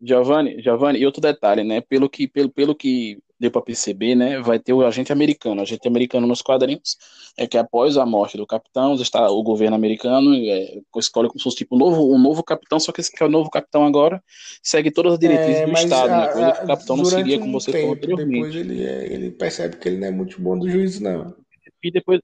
Giovanni, 0.00 0.62
Giovanni, 0.62 0.98
e 0.98 1.04
outro 1.04 1.20
detalhe, 1.20 1.62
né? 1.62 1.82
Pelo 1.82 2.08
que, 2.08 2.26
pelo, 2.26 2.48
pelo 2.48 2.74
que 2.74 3.22
deu 3.38 3.50
para 3.50 3.62
perceber, 3.62 4.14
né, 4.14 4.40
vai 4.40 4.58
ter 4.58 4.72
o 4.72 4.84
agente 4.84 5.12
americano. 5.12 5.60
O 5.60 5.62
agente 5.62 5.86
americano 5.86 6.26
nos 6.26 6.42
quadrinhos 6.42 6.96
é 7.36 7.46
que 7.46 7.56
após 7.56 7.96
a 7.96 8.04
morte 8.04 8.36
do 8.36 8.46
capitão, 8.46 8.94
está 8.94 9.30
o 9.30 9.42
governo 9.42 9.76
americano 9.76 10.34
é, 10.34 10.80
escolhe 10.96 11.28
como 11.28 11.38
se 11.38 11.44
fosse 11.44 11.58
tipo 11.58 11.76
um 11.76 11.78
novo, 11.78 12.14
um 12.14 12.18
novo 12.18 12.42
capitão, 12.42 12.80
só 12.80 12.90
que 12.90 13.00
esse 13.00 13.12
que 13.12 13.22
é 13.22 13.26
o 13.26 13.30
novo 13.30 13.48
capitão 13.50 13.86
agora 13.86 14.22
segue 14.62 14.90
todas 14.90 15.14
as 15.14 15.18
diretrizes 15.18 15.62
é, 15.62 15.66
do 15.66 15.72
Estado, 15.72 16.10
a, 16.10 16.18
né? 16.18 16.32
Coisa 16.32 16.52
que 16.52 16.64
o 16.64 16.66
capitão 16.66 16.96
não 16.96 17.04
seguia, 17.04 17.36
um 17.36 17.40
como 17.40 17.60
você 17.60 17.72
tempo, 17.72 17.82
falou 17.82 17.96
anteriormente. 17.96 18.32
Depois 18.32 18.54
ele, 18.56 18.84
é, 18.84 19.12
ele 19.12 19.30
percebe 19.30 19.76
que 19.76 19.88
ele 19.88 19.98
não 19.98 20.08
é 20.08 20.10
muito 20.10 20.40
bom 20.40 20.58
do 20.58 20.68
juízo, 20.68 21.02
não. 21.02 21.34
E 21.82 21.90
depois 21.92 22.20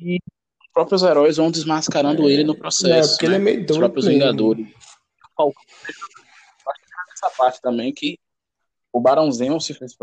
e 0.00 0.16
os 0.60 0.72
próprios 0.72 1.02
heróis 1.02 1.36
vão 1.36 1.50
desmascarando 1.50 2.28
é, 2.28 2.32
ele 2.32 2.44
no 2.44 2.56
processo. 2.56 3.08
É, 3.08 3.12
porque 3.12 3.28
né? 3.28 3.34
ele 3.34 3.42
é 3.42 3.44
meio 3.44 3.56
doido. 3.58 3.70
Os 3.70 3.78
próprios 3.78 4.06
mesmo. 4.06 4.20
Vingadores. 4.20 4.66
Essa 7.12 7.30
parte 7.36 7.60
também 7.60 7.92
que 7.92 8.18
o 8.92 9.00
Barão 9.00 9.30
Zemo 9.30 9.60
se 9.60 9.74
fez, 9.74 9.94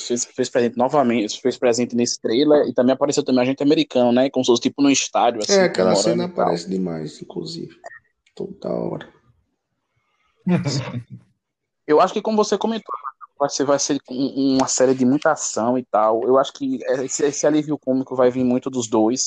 fez, 0.00 0.24
fez, 0.24 0.48
presente 0.48 0.76
novamente, 0.76 1.40
fez 1.40 1.58
presente 1.58 1.94
nesse 1.94 2.20
trailer 2.20 2.66
e 2.66 2.72
também 2.72 2.94
apareceu 2.94 3.22
também 3.22 3.42
a 3.42 3.44
gente 3.44 3.62
americano, 3.62 4.12
né? 4.12 4.30
Como 4.30 4.44
se 4.44 4.50
fosse 4.50 4.62
tipo 4.62 4.82
no 4.82 4.90
estádio. 4.90 5.42
Assim, 5.42 5.52
é, 5.52 5.64
aquela 5.64 5.94
cena 5.94 6.24
aparece 6.24 6.68
demais, 6.68 7.20
inclusive. 7.20 7.76
Toda 8.34 8.70
hora. 8.70 9.08
Eu 11.86 12.00
acho 12.00 12.14
que 12.14 12.22
como 12.22 12.36
você 12.36 12.56
comentou, 12.56 12.94
vai 13.38 13.50
ser, 13.50 13.64
vai 13.64 13.78
ser 13.78 14.00
uma 14.08 14.68
série 14.68 14.94
de 14.94 15.04
muita 15.04 15.32
ação 15.32 15.76
e 15.76 15.84
tal. 15.84 16.22
Eu 16.22 16.38
acho 16.38 16.52
que 16.52 16.78
esse, 17.02 17.24
esse 17.24 17.46
alívio 17.46 17.76
cômico 17.76 18.16
vai 18.16 18.30
vir 18.30 18.44
muito 18.44 18.70
dos 18.70 18.88
dois. 18.88 19.26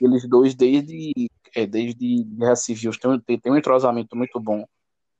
Eles 0.00 0.28
dois, 0.28 0.54
desde, 0.54 1.30
é, 1.54 1.64
desde 1.64 2.24
Guerra 2.24 2.56
Civil, 2.56 2.90
tem, 2.98 3.20
tem, 3.20 3.38
tem 3.38 3.52
um 3.52 3.56
entrosamento 3.56 4.16
muito 4.16 4.38
bom. 4.40 4.66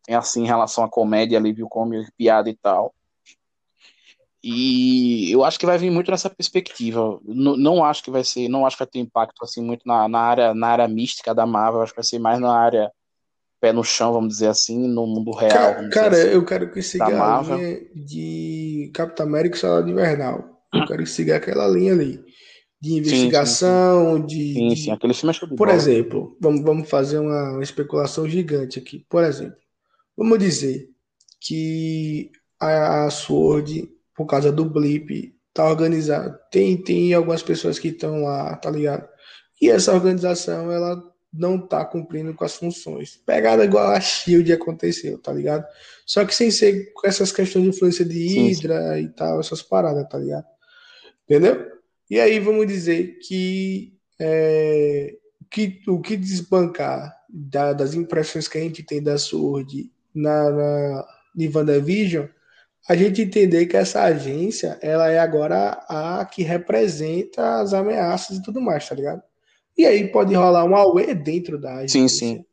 Tem 0.05 0.17
assim, 0.17 0.43
em 0.43 0.47
relação 0.47 0.83
à 0.83 0.89
comédia, 0.89 1.39
alívio 1.39 1.69
cômico, 1.69 2.11
piada 2.17 2.51
e 2.51 2.57
tal. 2.57 2.93
E 4.43 5.31
eu 5.31 5.45
acho 5.45 5.59
que 5.59 5.67
vai 5.67 5.79
vir 5.79 5.91
muito 5.91 6.11
nessa 6.11 6.29
perspectiva. 6.29 7.21
Não, 7.25 7.57
não 7.57 7.85
acho 7.85 8.03
que 8.03 8.11
vai 8.11 8.25
ser, 8.25 8.49
não 8.49 8.67
acho 8.67 8.77
que 8.77 8.83
vai 8.83 8.91
ter 8.91 8.99
impacto 8.99 9.45
assim 9.45 9.63
muito 9.63 9.87
na, 9.87 10.09
na 10.09 10.19
área 10.19 10.55
na 10.55 10.67
área 10.67 10.89
mística 10.89 11.33
da 11.35 11.47
Marvel, 11.47 11.83
acho 11.83 11.93
que 11.93 11.99
vai 11.99 12.05
ser 12.05 12.19
mais 12.19 12.41
na 12.41 12.53
área 12.53 12.91
pé 13.63 13.73
no 13.73 13.85
chão, 13.85 14.13
vamos 14.13 14.31
dizer 14.31 14.49
assim, 14.49 14.89
no 14.89 15.07
mundo 15.07 15.31
real. 15.31 15.53
Cara, 15.53 15.89
cara 15.89 16.17
assim, 16.17 16.35
eu 16.35 16.45
quero 16.45 16.73
que 16.73 16.83
siga 16.83 17.05
a 17.05 17.41
linha 17.43 17.81
de 17.95 18.91
Capitão 18.93 19.25
América 19.25 19.57
e 19.57 19.61
Soldado 19.61 19.89
Invernal. 19.89 20.61
Eu 20.75 20.85
quero 20.85 21.05
que 21.05 21.09
siga 21.09 21.37
aquela 21.37 21.69
linha 21.69 21.93
ali. 21.93 22.21
De 22.81 22.95
investigação, 22.95 24.17
sim, 24.17 24.23
sim, 24.23 24.23
sim. 24.23 24.27
de. 24.27 24.55
Sim, 24.55 24.77
sim, 24.77 24.91
aquele 24.91 25.15
filme 25.15 25.33
é 25.33 25.39
Por 25.39 25.57
bola. 25.57 25.75
exemplo, 25.75 26.37
vamos, 26.41 26.63
vamos 26.63 26.91
fazer 26.91 27.21
uma, 27.21 27.53
uma 27.53 27.63
especulação 27.63 28.29
gigante 28.29 28.81
aqui. 28.81 29.07
Por 29.09 29.23
exemplo, 29.23 29.57
vamos 30.17 30.37
dizer 30.41 30.89
que 31.41 32.33
a, 32.59 33.05
a 33.05 33.11
Sword, 33.11 33.89
por 34.15 34.27
causa 34.27 34.53
do 34.53 34.65
blip, 34.65 35.35
tá 35.53 35.69
organizada. 35.69 36.39
Tem, 36.51 36.77
tem 36.77 37.15
algumas 37.15 37.43
pessoas 37.43 37.79
que 37.79 37.89
estão 37.89 38.23
lá, 38.23 38.57
tá 38.57 38.71
ligado? 38.71 39.09
E 39.61 39.71
essa 39.71 39.93
organização, 39.93 40.71
ela 40.71 41.03
não 41.33 41.59
tá 41.59 41.85
cumprindo 41.85 42.35
com 42.35 42.45
as 42.45 42.57
funções. 42.57 43.17
Pegada 43.25 43.65
igual 43.65 43.91
a 43.91 44.01
Shield 44.01 44.53
aconteceu, 44.53 45.19
tá 45.19 45.33
ligado? 45.33 45.67
Só 46.05 46.25
que 46.25 46.35
sem 46.35 46.51
ser 46.51 46.93
com 46.93 47.07
essas 47.07 47.33
questões 47.33 47.65
de 47.65 47.71
influência 47.71 48.05
de 48.05 48.27
Hydra 48.27 48.97
sim. 48.97 49.05
e 49.05 49.09
tal, 49.09 49.41
essas 49.41 49.63
paradas, 49.63 50.07
tá 50.09 50.19
ligado? 50.19 50.45
Entendeu? 51.25 51.73
E 52.11 52.21
aí 52.21 52.39
vamos 52.39 52.67
dizer 52.67 53.19
que, 53.27 53.95
é, 54.21 55.17
que 55.51 55.81
o 55.89 56.01
que 56.01 56.17
desbancar 56.17 57.17
da, 57.31 57.73
das 57.73 57.95
impressões 57.95 58.47
que 58.47 58.59
a 58.59 58.61
gente 58.61 58.83
tem 58.83 59.03
da 59.03 59.17
Sword 59.17 59.91
na, 60.15 60.51
na 60.51 61.07
em 61.39 61.49
WandaVision, 61.49 62.27
a 62.89 62.97
gente 62.97 63.23
entender 63.23 63.67
que 63.67 63.77
essa 63.77 64.03
agência 64.03 64.79
ela 64.83 65.09
é 65.09 65.19
agora 65.19 65.85
a 65.89 66.25
que 66.25 66.43
representa 66.43 67.61
as 67.61 67.73
ameaças 67.73 68.39
e 68.39 68.43
tudo 68.43 68.61
mais, 68.61 68.89
tá 68.89 68.95
ligado? 68.95 69.23
E 69.77 69.87
aí 69.87 70.09
pode 70.09 70.35
rolar 70.35 70.65
um 70.65 70.77
auê 70.77 71.15
dentro 71.15 71.61
da 71.61 71.77
agência. 71.77 72.01
Sim, 72.01 72.09
sim. 72.09 72.45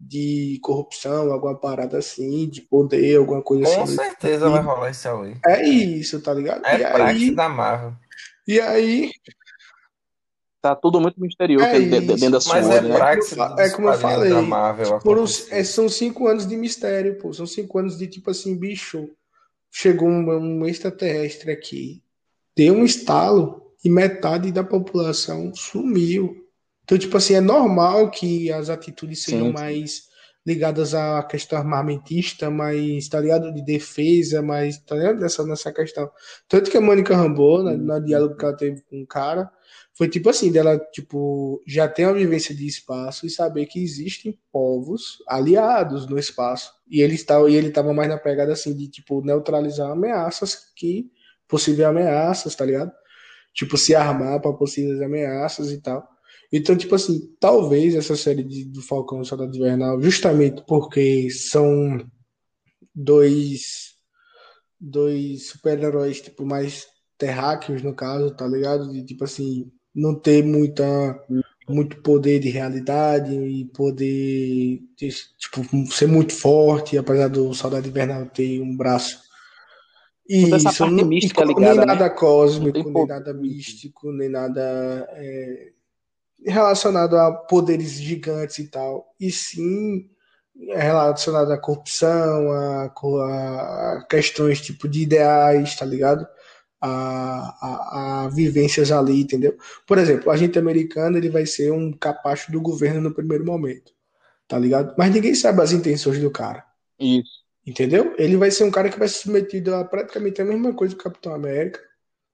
De 0.00 0.60
corrupção, 0.62 1.32
alguma 1.32 1.58
parada 1.58 1.98
assim, 1.98 2.48
de 2.48 2.60
poder, 2.60 3.16
alguma 3.16 3.42
coisa 3.42 3.64
Com 3.64 3.82
assim. 3.82 3.96
Com 3.96 4.02
certeza 4.02 4.46
e... 4.46 4.50
vai 4.50 4.62
rolar 4.62 4.90
esse 4.90 5.08
auê. 5.08 5.34
É 5.46 5.66
isso, 5.66 6.20
tá 6.20 6.34
ligado? 6.34 6.64
É 6.66 6.74
e 6.76 6.78
praxe 6.78 7.24
aí... 7.24 7.34
da 7.34 7.48
Marvel. 7.48 7.94
E 8.46 8.60
aí. 8.60 9.10
Tá 10.60 10.74
tudo 10.74 11.00
muito 11.00 11.20
misterioso 11.20 11.64
é 11.64 11.80
dentro 11.80 12.30
da 12.30 12.40
sua 12.40 12.56
Mas 12.56 12.68
é, 12.68 12.80
né? 12.80 12.96
praxe 12.96 13.36
é 13.58 13.70
como 13.70 13.88
eu 13.88 13.98
falei. 13.98 14.30
Da 14.30 14.42
Marvel 14.42 15.00
foram, 15.00 15.24
é, 15.50 15.62
são 15.62 15.88
cinco 15.88 16.26
anos 16.26 16.46
de 16.46 16.56
mistério, 16.56 17.16
pô. 17.18 17.32
São 17.32 17.46
cinco 17.46 17.78
anos 17.78 17.96
de 17.96 18.06
tipo 18.08 18.30
assim, 18.30 18.56
bicho. 18.56 19.08
Chegou 19.70 20.08
um, 20.08 20.30
um 20.30 20.66
extraterrestre 20.66 21.50
aqui, 21.50 22.02
deu 22.56 22.74
um 22.74 22.84
estalo 22.84 23.62
e 23.84 23.88
metade 23.88 24.50
da 24.50 24.64
população 24.64 25.54
sumiu. 25.54 26.44
Então, 26.84 26.96
tipo 26.98 27.16
assim, 27.16 27.34
é 27.34 27.40
normal 27.40 28.10
que 28.10 28.50
as 28.50 28.70
atitudes 28.70 29.22
sejam 29.22 29.48
sim, 29.48 29.52
mais 29.52 30.08
ligadas 30.46 30.94
à 30.94 31.22
questão 31.22 31.58
armamentista, 31.58 32.50
mais, 32.50 33.06
tá 33.08 33.20
ligado? 33.20 33.52
De 33.52 33.62
defesa, 33.62 34.40
mais, 34.40 34.78
tá 34.78 34.96
ligado? 34.96 35.20
Nessa, 35.20 35.44
nessa 35.44 35.70
questão. 35.70 36.10
Tanto 36.48 36.70
que 36.70 36.76
a 36.78 36.80
Mônica 36.80 37.14
Rambeau, 37.14 37.62
na, 37.62 37.76
na 37.76 37.98
diálogo 37.98 38.36
que 38.36 38.44
ela 38.44 38.56
teve 38.56 38.80
com 38.88 39.02
o 39.02 39.06
cara, 39.06 39.50
foi 39.98 40.08
tipo 40.08 40.30
assim, 40.30 40.52
dela, 40.52 40.78
tipo, 40.92 41.60
já 41.66 41.88
tem 41.88 42.06
uma 42.06 42.14
vivência 42.14 42.54
de 42.54 42.64
espaço 42.64 43.26
e 43.26 43.30
saber 43.30 43.66
que 43.66 43.82
existem 43.82 44.38
povos 44.52 45.18
aliados 45.26 46.06
no 46.06 46.16
espaço. 46.16 46.72
E 46.88 47.02
ele 47.02 47.16
estava, 47.16 47.50
e 47.50 47.56
ele 47.56 47.72
tava 47.72 47.92
mais 47.92 48.08
na 48.08 48.16
pegada 48.16 48.52
assim 48.52 48.76
de, 48.76 48.86
tipo, 48.86 49.20
neutralizar 49.22 49.90
ameaças 49.90 50.72
que, 50.76 51.10
possíveis 51.48 51.88
ameaças, 51.88 52.54
tá 52.54 52.64
ligado? 52.64 52.92
Tipo, 53.52 53.76
se 53.76 53.92
armar 53.92 54.40
para 54.40 54.52
possíveis 54.52 55.02
ameaças 55.02 55.72
e 55.72 55.82
tal. 55.82 56.08
Então, 56.52 56.76
tipo 56.76 56.94
assim, 56.94 57.34
talvez 57.40 57.96
essa 57.96 58.14
série 58.14 58.44
de, 58.44 58.66
do 58.66 58.80
Falcão 58.82 59.20
e 59.20 59.26
Soldado 59.26 59.56
Invernal, 59.56 60.00
justamente 60.00 60.62
porque 60.64 61.28
são 61.28 62.08
dois, 62.94 63.96
dois 64.78 65.48
super-heróis, 65.48 66.20
tipo, 66.20 66.46
mais 66.46 66.86
terráqueos, 67.18 67.82
no 67.82 67.96
caso, 67.96 68.32
tá 68.36 68.46
ligado? 68.46 68.92
De, 68.92 69.04
tipo 69.04 69.24
assim, 69.24 69.72
não 69.98 70.14
ter 70.14 70.44
muita, 70.44 71.20
muito 71.68 72.00
poder 72.02 72.38
de 72.38 72.48
realidade 72.48 73.34
e 73.34 73.64
poder, 73.66 74.80
de, 74.96 75.08
tipo, 75.38 75.62
ser 75.90 76.06
muito 76.06 76.32
forte, 76.32 76.96
apesar 76.96 77.28
do 77.28 77.52
Soldado 77.52 77.88
Invernal 77.88 78.26
ter 78.26 78.60
um 78.60 78.76
braço 78.76 79.28
isso, 80.28 80.86
não, 80.86 81.06
mística 81.06 81.42
ligada, 81.42 81.74
nem 81.74 81.86
nada 81.86 82.04
né? 82.04 82.10
cósmico, 82.10 82.90
nem 82.90 83.06
nada 83.06 83.32
místico, 83.32 84.12
nem 84.12 84.28
nada 84.28 85.08
é, 85.12 85.72
relacionado 86.44 87.16
a 87.16 87.32
poderes 87.32 87.92
gigantes 87.92 88.58
e 88.58 88.68
tal, 88.68 89.14
e 89.18 89.30
sim 89.30 90.10
relacionado 90.74 91.50
à 91.50 91.56
corrupção, 91.56 92.52
a, 92.52 92.84
a 92.84 94.06
questões 94.10 94.60
tipo 94.60 94.86
de 94.86 95.02
ideais, 95.02 95.76
tá 95.76 95.86
ligado? 95.86 96.26
A, 96.80 97.56
a, 97.60 98.24
a, 98.24 98.28
vivências 98.28 98.92
ali, 98.92 99.20
entendeu? 99.20 99.56
Por 99.84 99.98
exemplo, 99.98 100.28
o 100.28 100.30
agente 100.30 100.60
americano 100.60 101.16
ele 101.16 101.28
vai 101.28 101.44
ser 101.44 101.72
um 101.72 101.92
capacho 101.92 102.52
do 102.52 102.60
governo 102.60 103.00
no 103.00 103.12
primeiro 103.12 103.44
momento, 103.44 103.92
tá 104.46 104.56
ligado? 104.56 104.94
Mas 104.96 105.12
ninguém 105.12 105.34
sabe 105.34 105.60
as 105.60 105.72
intenções 105.72 106.20
do 106.20 106.30
cara. 106.30 106.64
Isso. 107.00 107.42
Entendeu? 107.66 108.14
Ele 108.16 108.36
vai 108.36 108.52
ser 108.52 108.62
um 108.62 108.70
cara 108.70 108.88
que 108.88 108.98
vai 108.98 109.08
ser 109.08 109.22
submetido 109.22 109.74
a 109.74 109.84
praticamente 109.84 110.40
a 110.40 110.44
mesma 110.44 110.72
coisa 110.72 110.94
que 110.94 111.00
o 111.00 111.04
Capitão 111.04 111.34
América, 111.34 111.80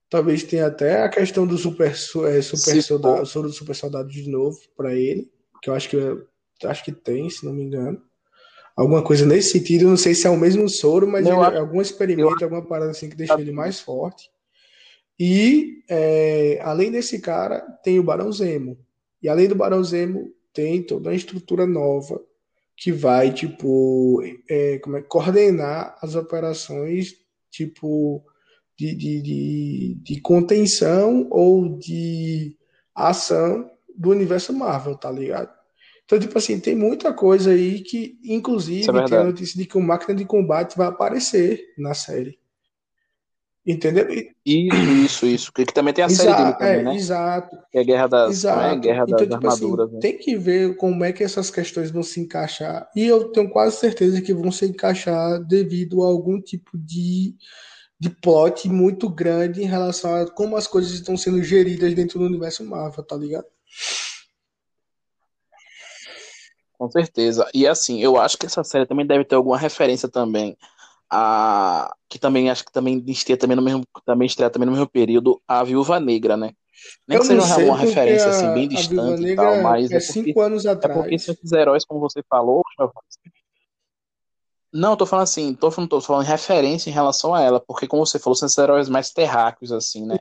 Talvez 0.09 0.43
tenha 0.43 0.67
até 0.67 1.01
a 1.01 1.09
questão 1.09 1.47
do 1.47 1.57
super, 1.57 1.87
é, 1.87 2.41
super 2.41 2.81
soldado, 2.81 3.25
soro 3.25 3.47
do 3.47 3.53
super 3.53 3.75
soldado 3.75 4.07
de 4.07 4.29
novo 4.29 4.57
para 4.77 4.93
ele, 4.93 5.29
que 5.61 5.69
eu 5.69 5.73
acho 5.73 5.89
que 5.89 5.95
eu 5.95 6.27
acho 6.65 6.83
que 6.85 6.91
tem, 6.91 7.29
se 7.29 7.43
não 7.45 7.51
me 7.51 7.63
engano. 7.63 8.01
Alguma 8.77 9.03
coisa 9.03 9.25
nesse 9.25 9.51
sentido, 9.51 9.87
não 9.87 9.97
sei 9.97 10.13
se 10.13 10.27
é 10.27 10.29
o 10.29 10.37
mesmo 10.37 10.69
soro, 10.69 11.07
mas 11.07 11.25
ele, 11.25 11.35
acho, 11.35 11.57
algum 11.57 11.81
experimento, 11.81 12.43
alguma 12.43 12.65
parada 12.65 12.91
assim 12.91 13.09
que 13.09 13.15
deixa 13.15 13.39
ele 13.39 13.51
mais 13.51 13.79
forte. 13.79 14.29
E 15.19 15.83
é, 15.89 16.59
além 16.61 16.91
desse 16.91 17.19
cara, 17.19 17.61
tem 17.83 17.99
o 17.99 18.03
Barão 18.03 18.31
Zemo. 18.31 18.77
E 19.21 19.29
além 19.29 19.47
do 19.47 19.55
Barão 19.55 19.83
Zemo, 19.83 20.31
tem 20.53 20.81
toda 20.83 21.09
uma 21.09 21.15
estrutura 21.15 21.65
nova 21.65 22.21
que 22.77 22.91
vai, 22.91 23.33
tipo, 23.33 24.21
é, 24.49 24.79
como 24.79 24.97
é, 24.97 25.01
coordenar 25.01 25.97
as 26.01 26.15
operações, 26.15 27.13
tipo, 27.49 28.23
de, 28.77 28.93
de, 28.93 29.21
de, 29.21 29.97
de 30.01 30.21
contenção 30.21 31.27
ou 31.31 31.77
de 31.77 32.57
ação 32.93 33.69
do 33.95 34.09
universo 34.09 34.51
Marvel, 34.51 34.95
tá 34.95 35.09
ligado? 35.09 35.53
Então, 36.03 36.19
tipo 36.19 36.37
assim, 36.37 36.59
tem 36.59 36.75
muita 36.75 37.13
coisa 37.13 37.51
aí 37.51 37.79
que, 37.81 38.19
inclusive, 38.23 38.87
é 38.89 39.05
tem 39.05 39.17
a 39.17 39.23
notícia 39.23 39.57
de 39.57 39.65
que 39.65 39.77
o 39.77 39.81
máquina 39.81 40.13
de 40.13 40.25
combate 40.25 40.77
vai 40.77 40.87
aparecer 40.87 41.73
na 41.77 41.93
série. 41.93 42.37
Entendeu? 43.65 44.05
Isso, 44.45 44.75
isso, 44.75 45.25
isso. 45.25 45.51
Que 45.51 45.65
também 45.65 45.91
tem 45.91 46.03
a 46.03 46.09
série 46.09 46.35
dele 46.35 46.53
também, 46.53 46.67
é, 46.67 46.83
né? 46.83 46.95
Exato. 46.95 47.57
Que 47.71 47.79
é 47.79 47.81
a 47.81 47.83
Guerra 47.83 48.07
das, 48.07 48.31
exato. 48.31 48.75
É? 48.75 48.79
Guerra 48.79 49.05
então, 49.07 49.17
das 49.17 49.27
tipo 49.27 49.47
assim, 49.47 49.63
Armaduras. 49.63 49.87
Assim, 49.87 49.95
né? 49.95 50.01
Tem 50.01 50.17
que 50.19 50.37
ver 50.37 50.77
como 50.77 51.03
é 51.03 51.11
que 51.11 51.23
essas 51.23 51.49
questões 51.49 51.89
vão 51.89 52.03
se 52.03 52.19
encaixar. 52.19 52.87
E 52.95 53.03
eu 53.07 53.31
tenho 53.31 53.49
quase 53.49 53.77
certeza 53.77 54.21
que 54.21 54.35
vão 54.35 54.51
se 54.51 54.67
encaixar 54.67 55.43
devido 55.43 56.03
a 56.03 56.07
algum 56.07 56.39
tipo 56.39 56.77
de 56.77 57.35
de 57.97 58.09
plot 58.09 58.67
muito 58.67 59.09
grande 59.09 59.63
em 59.63 59.65
relação 59.65 60.13
a 60.13 60.29
como 60.29 60.57
as 60.57 60.67
coisas 60.67 60.91
estão 60.91 61.15
sendo 61.15 61.41
geridas 61.41 61.93
dentro 61.93 62.19
do 62.19 62.25
universo 62.25 62.63
Marvel, 62.65 63.03
tá 63.03 63.15
ligado? 63.15 63.45
Com 66.77 66.91
certeza. 66.91 67.49
E 67.53 67.65
assim, 67.65 68.01
eu 68.01 68.19
acho 68.19 68.37
que 68.37 68.45
essa 68.45 68.63
série 68.63 68.85
também 68.85 69.07
deve 69.07 69.23
ter 69.23 69.35
alguma 69.35 69.57
referência 69.57 70.09
também 70.09 70.57
a 71.09 71.93
que 72.09 72.19
também 72.19 72.49
acho 72.49 72.65
que 72.65 72.71
também 72.71 73.03
estreia 73.07 73.37
também 73.37 73.55
no 73.55 73.61
mesmo 73.61 73.83
também 74.05 74.25
estreia 74.25 74.49
também 74.49 74.65
no 74.65 74.71
mesmo 74.71 74.87
período 74.87 75.41
a 75.47 75.63
Viúva 75.63 75.99
Negra, 75.99 76.35
né? 76.35 76.51
Nem 77.07 77.17
eu 77.17 77.21
que 77.21 77.27
seja 77.27 77.57
uma 77.59 77.77
referência 77.77 78.27
a, 78.27 78.29
assim 78.31 78.53
bem 78.53 78.67
distante 78.67 79.25
e 79.25 79.35
tal, 79.35 79.61
mas 79.61 79.91
é, 79.91 79.95
é 79.95 79.99
porque, 79.99 80.13
cinco 80.13 80.41
anos 80.41 80.65
atrás. 80.65 80.97
É 80.97 81.01
porque 81.01 81.15
esses 81.15 81.51
heróis, 81.51 81.85
como 81.85 81.99
você 81.99 82.21
falou, 82.29 82.61
não, 84.73 84.97
tô 84.97 85.05
falando 85.05 85.23
assim, 85.23 85.53
tô 85.53 85.71
falando, 85.71 85.89
tô 85.89 86.01
falando 86.01 86.25
referência 86.25 86.89
em 86.89 86.93
relação 86.93 87.33
a 87.33 87.41
ela, 87.41 87.61
porque 87.61 87.87
como 87.87 88.05
você 88.05 88.19
falou, 88.19 88.35
são 88.35 88.45
esses 88.45 88.57
heróis 88.57 88.89
mais 88.89 89.09
terráqueos, 89.09 89.71
assim, 89.71 90.05
né? 90.05 90.19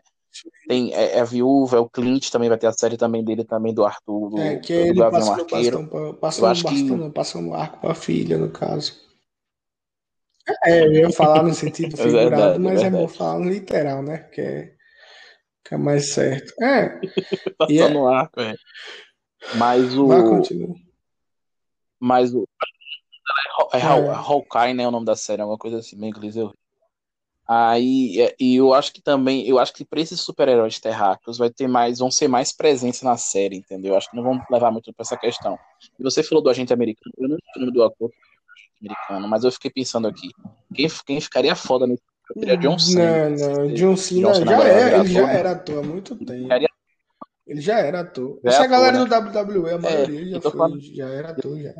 Tem 0.69 0.93
é, 0.95 1.17
é, 1.17 1.21
a 1.21 1.25
viúva, 1.25 1.77
é 1.77 1.81
o 1.81 1.89
Clint 1.89 2.31
também 2.31 2.49
vai 2.49 2.59
ter 2.59 2.67
a 2.67 2.73
série 2.73 2.97
também 2.97 3.25
dele, 3.25 3.45
também 3.45 3.75
do 3.75 3.85
Arthur. 3.85 4.31
Do, 4.31 4.39
é, 4.39 4.57
que 4.57 4.73
do 4.73 4.81
ele 4.81 5.11
passa 5.11 5.37
no 5.37 5.47
bastão, 5.47 6.15
passa 6.15 6.41
no 6.41 6.47
bastão, 6.47 6.73
que... 6.73 6.91
não, 6.91 7.11
passa 7.11 7.41
no 7.41 7.55
arco 7.55 7.81
pra 7.81 7.95
filha, 7.95 8.39
no 8.39 8.49
caso. 8.49 9.04
É, 10.65 10.85
eu 10.87 10.93
ia 10.93 11.11
falar 11.11 11.43
no 11.43 11.55
sentido 11.55 11.95
É 12.01 12.03
figurado, 12.05 12.31
verdade, 12.31 12.55
é 12.57 12.59
mas 12.59 12.83
é 12.83 12.91
bom 12.91 12.99
verdade. 12.99 13.19
falar 13.19 13.39
no 13.39 13.49
literal, 13.51 14.03
né? 14.03 14.19
Que 14.33 14.41
é, 14.41 14.75
é 15.71 15.77
mais 15.77 16.13
certo. 16.13 16.53
É, 16.63 17.01
Tá 17.59 17.67
e 17.71 17.79
só 17.79 17.87
é, 17.87 17.89
no 17.89 18.07
arco, 18.07 18.41
é. 18.41 18.55
Mas 19.57 19.95
vai 19.95 20.21
o. 20.21 20.29
continuar. 20.29 20.77
Mas 22.01 22.35
o. 22.35 22.47
É 23.73 23.81
Haw- 23.81 24.11
É, 24.11 24.15
Hawkeye, 24.15 24.75
né? 24.75 24.87
O 24.87 24.91
nome 24.91 25.07
da 25.07 25.17
série, 25.17 25.41
alguma 25.41 25.59
coisa 25.59 25.79
assim, 25.79 25.97
meio 25.97 26.11
inglês 26.11 26.37
eu. 26.37 26.53
Aí, 27.47 28.21
é, 28.23 28.35
e 28.41 28.57
eu 28.57 28.73
acho 28.73 28.91
que 28.93 29.03
também, 29.03 29.47
eu 29.47 29.59
acho 29.59 29.73
que 29.75 29.85
pra 29.85 30.01
esses 30.01 30.19
super-heróis 30.21 30.81
terráqueos 30.81 31.37
vai 31.37 31.51
ter 31.51 31.69
mais, 31.69 31.99
vão 31.99 32.11
ser 32.11 32.27
mais 32.27 32.53
presença 32.53 33.05
na 33.05 33.19
série, 33.19 33.57
entendeu? 33.57 33.93
Eu 33.93 33.99
acho 33.99 34.11
que 34.11 34.17
não 34.17 34.23
vão 34.23 34.43
levar 34.51 34.71
muito 34.71 34.93
pra 34.95 35.03
essa 35.03 35.17
questão. 35.17 35.59
E 35.99 36.03
você 36.03 36.23
falou 36.23 36.43
do 36.43 36.49
agente 36.49 36.73
americano, 36.73 37.13
eu 37.19 37.29
não 37.29 37.37
sei 37.37 37.53
o 37.57 37.61
nome 37.61 37.73
do 37.73 37.83
ator 37.85 38.11
americano, 38.85 39.29
mas 39.29 39.45
eu 39.45 39.53
fiquei 39.53 39.71
pensando 39.71 40.07
aqui, 40.09 40.29
quem, 40.75 40.89
quem 41.07 41.21
ficaria 41.21 41.55
foda 41.57 41.87
nesse 41.87 42.03
seria 42.39 42.57
John 42.57 42.79
Cena. 42.79 43.29
não, 43.31 43.37
Se- 43.37 43.45
não, 43.49 43.75
John 43.75 43.97
Cena 43.97 44.21
John 44.29 44.35
Cena 44.35 44.51
já 44.51 44.57
vai 44.57 44.71
é, 44.71 44.95
ele 44.99 45.09
já 45.09 45.31
era 45.33 45.51
ator 45.53 45.79
há 45.79 45.83
muito 45.87 46.17
tempo. 46.17 46.43
Ficaria- 46.43 46.69
Ele 47.47 47.61
já 47.61 47.79
era 47.79 48.01
ator. 48.01 48.41
Já 48.43 48.51
é 48.51 48.53
Essa 48.55 48.59
ator, 48.63 48.71
galera 48.71 48.99
né? 48.99 49.05
do 49.05 49.15
WWE, 49.61 49.69
a 49.71 49.73
É, 49.75 49.79
maioria 49.79 50.25
já 50.31 50.37
eu 50.37 50.41
tô 50.41 50.51
foi, 50.51 50.59
falando. 50.59 50.81
já 50.81 51.09
era 51.09 51.31
ator 51.31 51.61
já. 51.61 51.75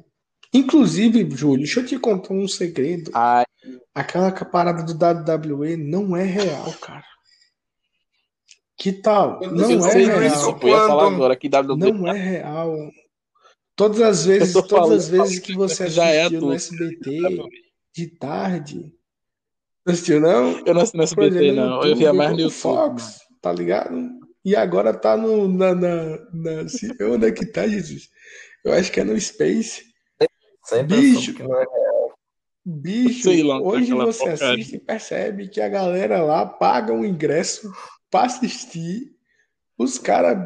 Inclusive, 0.53 1.29
Júlio, 1.31 1.59
deixa 1.65 1.81
eu 1.81 1.87
te 1.87 1.99
contar 1.99 2.33
um 2.35 2.47
segredo. 2.47 3.11
Ai, 3.15 3.45
Aquela 3.95 4.31
parada 4.31 4.83
do 4.83 4.93
WWE 4.93 5.77
não 5.79 6.15
é 6.17 6.23
real, 6.25 6.71
cara. 6.81 7.03
Que 8.77 8.93
tal? 8.93 9.43
Eu 9.43 9.53
Não 9.53 9.65
é 9.87 9.93
real. 9.95 10.21
disso, 10.21 10.37
isso 10.37 10.55
pô, 10.57 10.67
eu 10.69 10.73
ia 10.75 10.87
falar 10.87 11.05
quando. 11.05 11.15
agora 11.15 11.37
que 11.37 11.49
WWE 11.49 11.93
Não 11.93 12.07
é 12.09 12.13
real. 12.19 12.77
Todas 13.77 14.01
as 14.01 14.25
vezes, 14.27 14.53
todas 14.53 14.71
falando, 14.71 14.93
as 14.95 15.09
vezes 15.09 15.39
que 15.41 15.55
você 15.55 15.89
já 15.89 16.07
é 16.07 16.23
assistiu 16.23 16.41
no 16.41 16.47
ator. 16.49 16.55
SBT 16.57 17.39
de 17.97 18.07
tarde, 18.19 18.93
não 19.87 19.93
assistiu 19.95 20.21
não? 20.21 20.67
Eu 20.67 20.75
não 20.75 20.81
assisto 20.83 20.97
no 20.97 21.09
Por 21.15 21.25
exemplo, 21.25 21.39
SBT, 21.47 21.53
no 21.53 21.57
não. 21.57 21.77
Eu 21.77 21.83
YouTube, 21.83 21.99
via 21.99 22.09
eu 22.09 22.15
mais 22.15 22.31
no 22.33 22.41
YouTube. 22.41 22.55
Fox, 22.57 23.19
tá 23.43 23.53
ligado? 23.53 24.11
E 24.45 24.55
agora 24.55 24.93
tá 24.95 25.17
no 25.17 25.49
na, 25.49 25.75
na, 25.75 26.19
na 26.33 26.69
se- 26.69 26.95
onde 27.03 27.27
é 27.27 27.33
que 27.33 27.47
tá, 27.47 27.67
Jesus? 27.67 28.09
Eu 28.65 28.73
acho 28.75 28.93
que 28.93 29.01
é 29.01 29.05
no 29.05 29.19
Space. 29.21 29.83
Sempre 30.67 30.97
Bicho, 30.97 31.35
que 31.35 31.43
não 31.43 31.61
é. 31.61 31.67
bicho, 32.65 33.23
Sei 33.25 33.43
lá, 33.43 33.59
tá 33.59 33.63
hoje 33.67 33.93
você 33.93 34.19
porcaria. 34.31 34.55
assiste 34.55 34.77
e 34.77 34.81
percebe 34.81 35.49
que 35.49 35.61
a 35.61 35.69
galera 35.69 36.23
lá 36.23 36.47
paga 36.47 36.93
um 36.93 37.05
ingresso 37.05 37.71
pra 38.11 38.23
assistir 38.25 39.14
os 39.77 39.99
caras 39.99 40.39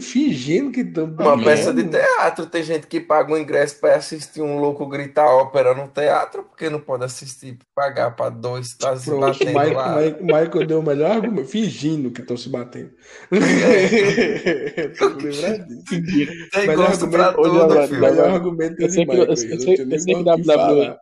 fingindo 0.00 0.70
que 0.70 0.80
estão 0.80 1.06
Uma 1.06 1.42
peça 1.42 1.74
de 1.74 1.84
teatro. 1.88 2.46
Tem 2.46 2.62
gente 2.62 2.86
que 2.86 3.00
paga 3.00 3.34
um 3.34 3.38
ingresso 3.38 3.80
para 3.80 3.96
assistir 3.96 4.40
um 4.40 4.58
louco 4.58 4.86
gritar 4.86 5.26
ópera 5.26 5.74
no 5.74 5.88
teatro, 5.88 6.44
porque 6.44 6.70
não 6.70 6.80
pode 6.80 7.04
assistir, 7.04 7.58
pagar 7.74 8.14
para 8.14 8.30
dois 8.30 8.68
estar 8.68 8.96
se 8.96 9.06
Pronto, 9.06 9.18
o 9.24 9.26
batendo 9.32 9.48
Michael, 9.50 9.74
lá. 9.74 9.96
Michael, 9.96 10.22
Michael 10.22 10.66
deu 10.66 10.78
o 10.78 10.82
melhor 10.82 11.10
argumento, 11.10 11.48
fingindo 11.48 12.12
que 12.12 12.20
estão 12.20 12.36
se 12.36 12.48
batendo. 12.48 12.92
É. 13.32 14.88
Tem 16.52 16.66
Melhor 16.66 16.88
gosto 16.88 17.06
Ô, 17.40 17.42
tudo, 17.42 17.82
filho. 17.88 18.00
melhor 18.00 18.30
argumento 18.30 18.80
eu 18.80 18.88
sei 18.90 19.04
que, 19.04 19.16
eu, 19.16 19.26
Michael. 19.26 19.30
eu 19.30 19.36
Eu 19.50 19.56
não 19.56 19.58
sei, 19.58 19.86
eu 19.90 19.98
sei 19.98 20.14
que 20.14 20.24
que 20.36 20.44
falar. 20.44 20.98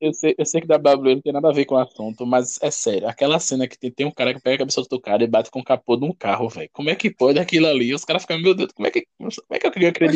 Eu 0.00 0.12
sei, 0.14 0.34
eu 0.38 0.46
sei 0.46 0.60
que 0.60 0.66
WWE 0.66 1.14
não 1.16 1.22
tem 1.22 1.32
nada 1.32 1.48
a 1.50 1.52
ver 1.52 1.64
com 1.66 1.74
o 1.74 1.78
assunto, 1.78 2.26
mas 2.26 2.58
é 2.62 2.70
sério, 2.70 3.08
aquela 3.08 3.38
cena 3.40 3.68
que 3.68 3.78
tem, 3.78 3.90
tem 3.92 4.06
um 4.06 4.10
cara 4.12 4.34
que 4.34 4.40
pega 4.40 4.56
a 4.56 4.58
cabeça 4.60 4.80
do 4.80 4.84
outro 4.84 5.00
cara 5.00 5.22
e 5.24 5.26
bate 5.26 5.50
com 5.50 5.60
o 5.60 5.64
capô 5.64 5.96
de 5.96 6.04
um 6.04 6.12
carro, 6.14 6.48
velho. 6.48 6.70
Como 6.72 6.90
é 6.90 6.96
que 6.96 7.10
pode 7.14 7.38
aquilo 7.38 7.66
ali? 7.66 7.94
Os 7.94 8.04
caras 8.04 8.22
ficam, 8.22 8.40
meu 8.40 8.54
Deus, 8.54 8.72
como 8.72 8.86
é 8.88 8.90
que, 8.90 9.06
como 9.18 9.30
é 9.50 9.58
que 9.58 9.66
eu 9.66 9.72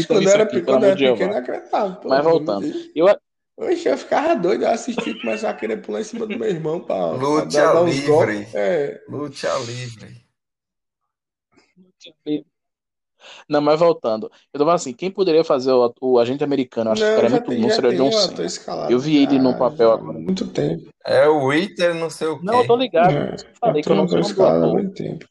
quando 0.09 0.27
eu 0.27 0.33
nisso 0.33 0.35
era, 0.35 0.47
aqui, 0.47 0.61
pe- 0.61 0.63
pelo 0.63 0.77
amor 0.77 0.85
era 0.85 0.95
de 0.95 1.01
pequeno, 1.01 1.35
eu 1.35 1.39
Jeová? 1.39 1.39
acreditava. 1.39 1.97
Pô, 2.01 2.09
Mas 2.09 2.25
voltando, 2.25 2.67
Deus. 2.67 2.91
eu, 2.95 3.07
Oxe, 3.57 3.89
eu 3.89 3.99
ficava 3.99 4.35
doido, 4.37 4.65
eu 4.65 4.71
assistia 4.71 5.13
e 5.13 5.21
começava 5.21 5.53
a 5.55 5.57
querer 5.57 5.79
pular 5.83 6.01
em 6.01 6.05
cima 6.05 6.27
do 6.27 6.37
meu 6.37 6.49
irmão 6.49 6.81
pra, 6.85 7.21
pra 7.33 7.45
dar, 7.45 7.67
Luta 7.67 7.69
dar 7.69 7.83
uns 7.85 8.01
golpes. 8.01 8.43
livre. 8.43 8.55
É, 8.55 9.01
Luta 9.09 9.59
livre. 9.59 10.25
Não, 13.49 13.61
mas 13.61 13.79
voltando. 13.79 14.31
Eu 14.53 14.59
tava 14.59 14.75
assim, 14.75 14.93
quem 14.93 15.11
poderia 15.11 15.45
fazer 15.45 15.73
o, 15.73 15.93
o 16.01 16.19
agente 16.19 16.43
americano? 16.45 16.91
Eu 16.91 16.93
acho 16.93 17.03
que 17.03 17.09
não, 17.09 17.17
ficaria 17.17 17.31
já 17.31 17.37
muito 17.37 17.49
tem, 17.51 17.61
bom, 17.63 17.71
seria 17.71 17.93
John 17.97 18.13
Cena. 18.13 18.91
Eu 18.91 18.99
vi 18.99 19.17
ele 19.23 19.39
no 19.39 19.53
já, 19.53 19.59
papel 19.59 19.93
agora. 19.93 20.19
muito 20.19 20.47
tempo. 20.49 20.89
É 21.07 21.29
o 21.29 21.47
Witter, 21.47 21.95
não 21.95 22.11
sei 22.11 22.29
o 22.29 22.41
Não, 22.43 22.61
eu 22.61 22.67
tô 22.67 22.77
quê. 22.77 22.83
ligado. 22.85 23.13
É, 23.15 23.35
Eu 23.35 23.39
falei 23.61 23.83
que 23.83 23.89
eu 23.91 23.95
não 23.97 24.07
do 24.07 24.19
escalado 24.19 24.65
há 24.65 24.69
muito 24.69 24.95
tempo. 24.95 25.27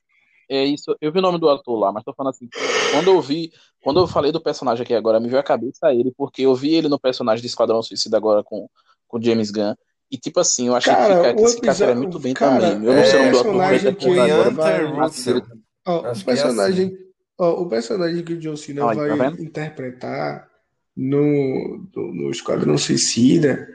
É 0.49 0.63
isso, 0.65 0.95
eu 1.01 1.11
vi 1.11 1.19
o 1.19 1.21
nome 1.21 1.39
do 1.39 1.49
ator 1.49 1.79
lá, 1.79 1.91
mas 1.91 2.03
tô 2.03 2.13
falando 2.13 2.31
assim, 2.31 2.47
quando 2.91 3.07
eu 3.07 3.21
vi, 3.21 3.49
quando 3.81 3.99
eu 4.01 4.05
falei 4.07 4.31
do 4.31 4.41
personagem 4.41 4.83
aqui 4.83 4.93
agora, 4.93 5.19
me 5.19 5.27
veio 5.27 5.39
a 5.39 5.43
cabeça 5.43 5.91
ele, 5.93 6.13
porque 6.15 6.43
eu 6.43 6.53
vi 6.53 6.75
ele 6.75 6.89
no 6.89 6.99
personagem 6.99 7.41
de 7.41 7.47
Esquadrão 7.47 7.81
Suicida 7.81 8.17
agora 8.17 8.43
com 8.43 8.67
com 9.07 9.17
o 9.17 9.21
James 9.23 9.51
Gunn, 9.51 9.73
e 10.11 10.17
tipo 10.17 10.39
assim, 10.39 10.67
eu 10.67 10.75
achei 10.75 10.93
que, 10.93 10.99
Cara, 10.99 11.15
fica, 11.15 11.35
que 11.35 11.41
esse 11.43 11.61
cara 11.61 11.73
ficaria 11.75 11.95
muito 11.95 12.17
episódio. 12.17 12.19
bem 12.19 12.33
Cara, 12.33 12.59
também. 12.71 12.87
Eu 12.87 12.93
não 12.95 13.03
sei 13.05 13.19
o 13.19 13.21
o 13.21 13.31
nome 13.31 13.31
do 13.31 13.61
ator, 13.61 13.73
até 13.73 13.93
que 13.93 14.09
vai. 14.13 14.31
Hunter 14.41 14.95
Russell. 14.95 15.41
Ó, 15.87 15.97
o 15.97 16.01
que 16.01 16.07
é 16.07 16.09
assim. 16.11 16.25
personagem, 16.25 16.97
ó, 17.37 17.61
o 17.61 17.67
personagem 17.69 18.23
que 18.23 18.33
o 18.33 18.39
John 18.39 18.55
Cena 18.55 18.85
Olha, 18.85 19.05
tá 19.07 19.15
vai 19.15 19.15
vendo? 19.15 19.41
interpretar 19.41 20.49
no, 20.95 21.89
no, 21.95 22.13
no 22.13 22.31
Esquadrão 22.31 22.77
Suicida 22.77 23.67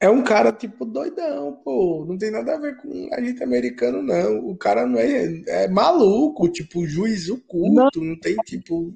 é 0.00 0.08
um 0.10 0.22
cara 0.24 0.52
tipo 0.52 0.84
doidão, 0.84 1.60
pô. 1.64 2.04
Não 2.08 2.16
tem 2.18 2.30
nada 2.30 2.54
a 2.54 2.58
ver 2.60 2.76
com 2.78 3.08
agente 3.14 3.42
americano, 3.44 4.02
não. 4.02 4.38
O 4.48 4.56
cara 4.56 4.86
não 4.86 4.98
é, 4.98 5.42
é 5.48 5.68
maluco, 5.68 6.48
tipo, 6.50 6.86
juízo 6.86 7.42
Não, 7.62 7.90
curto, 7.90 8.00
não 8.02 8.18
tem 8.18 8.36
tipo 8.44 8.94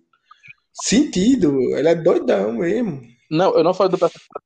sentido. 0.72 1.58
Ele 1.76 1.88
é 1.88 1.94
doidão 1.94 2.52
mesmo. 2.54 3.02
não, 3.30 3.54
eu 3.56 3.64
não 3.64 3.74
falei 3.74 3.90
do 3.90 3.98
personagem. 3.98 4.43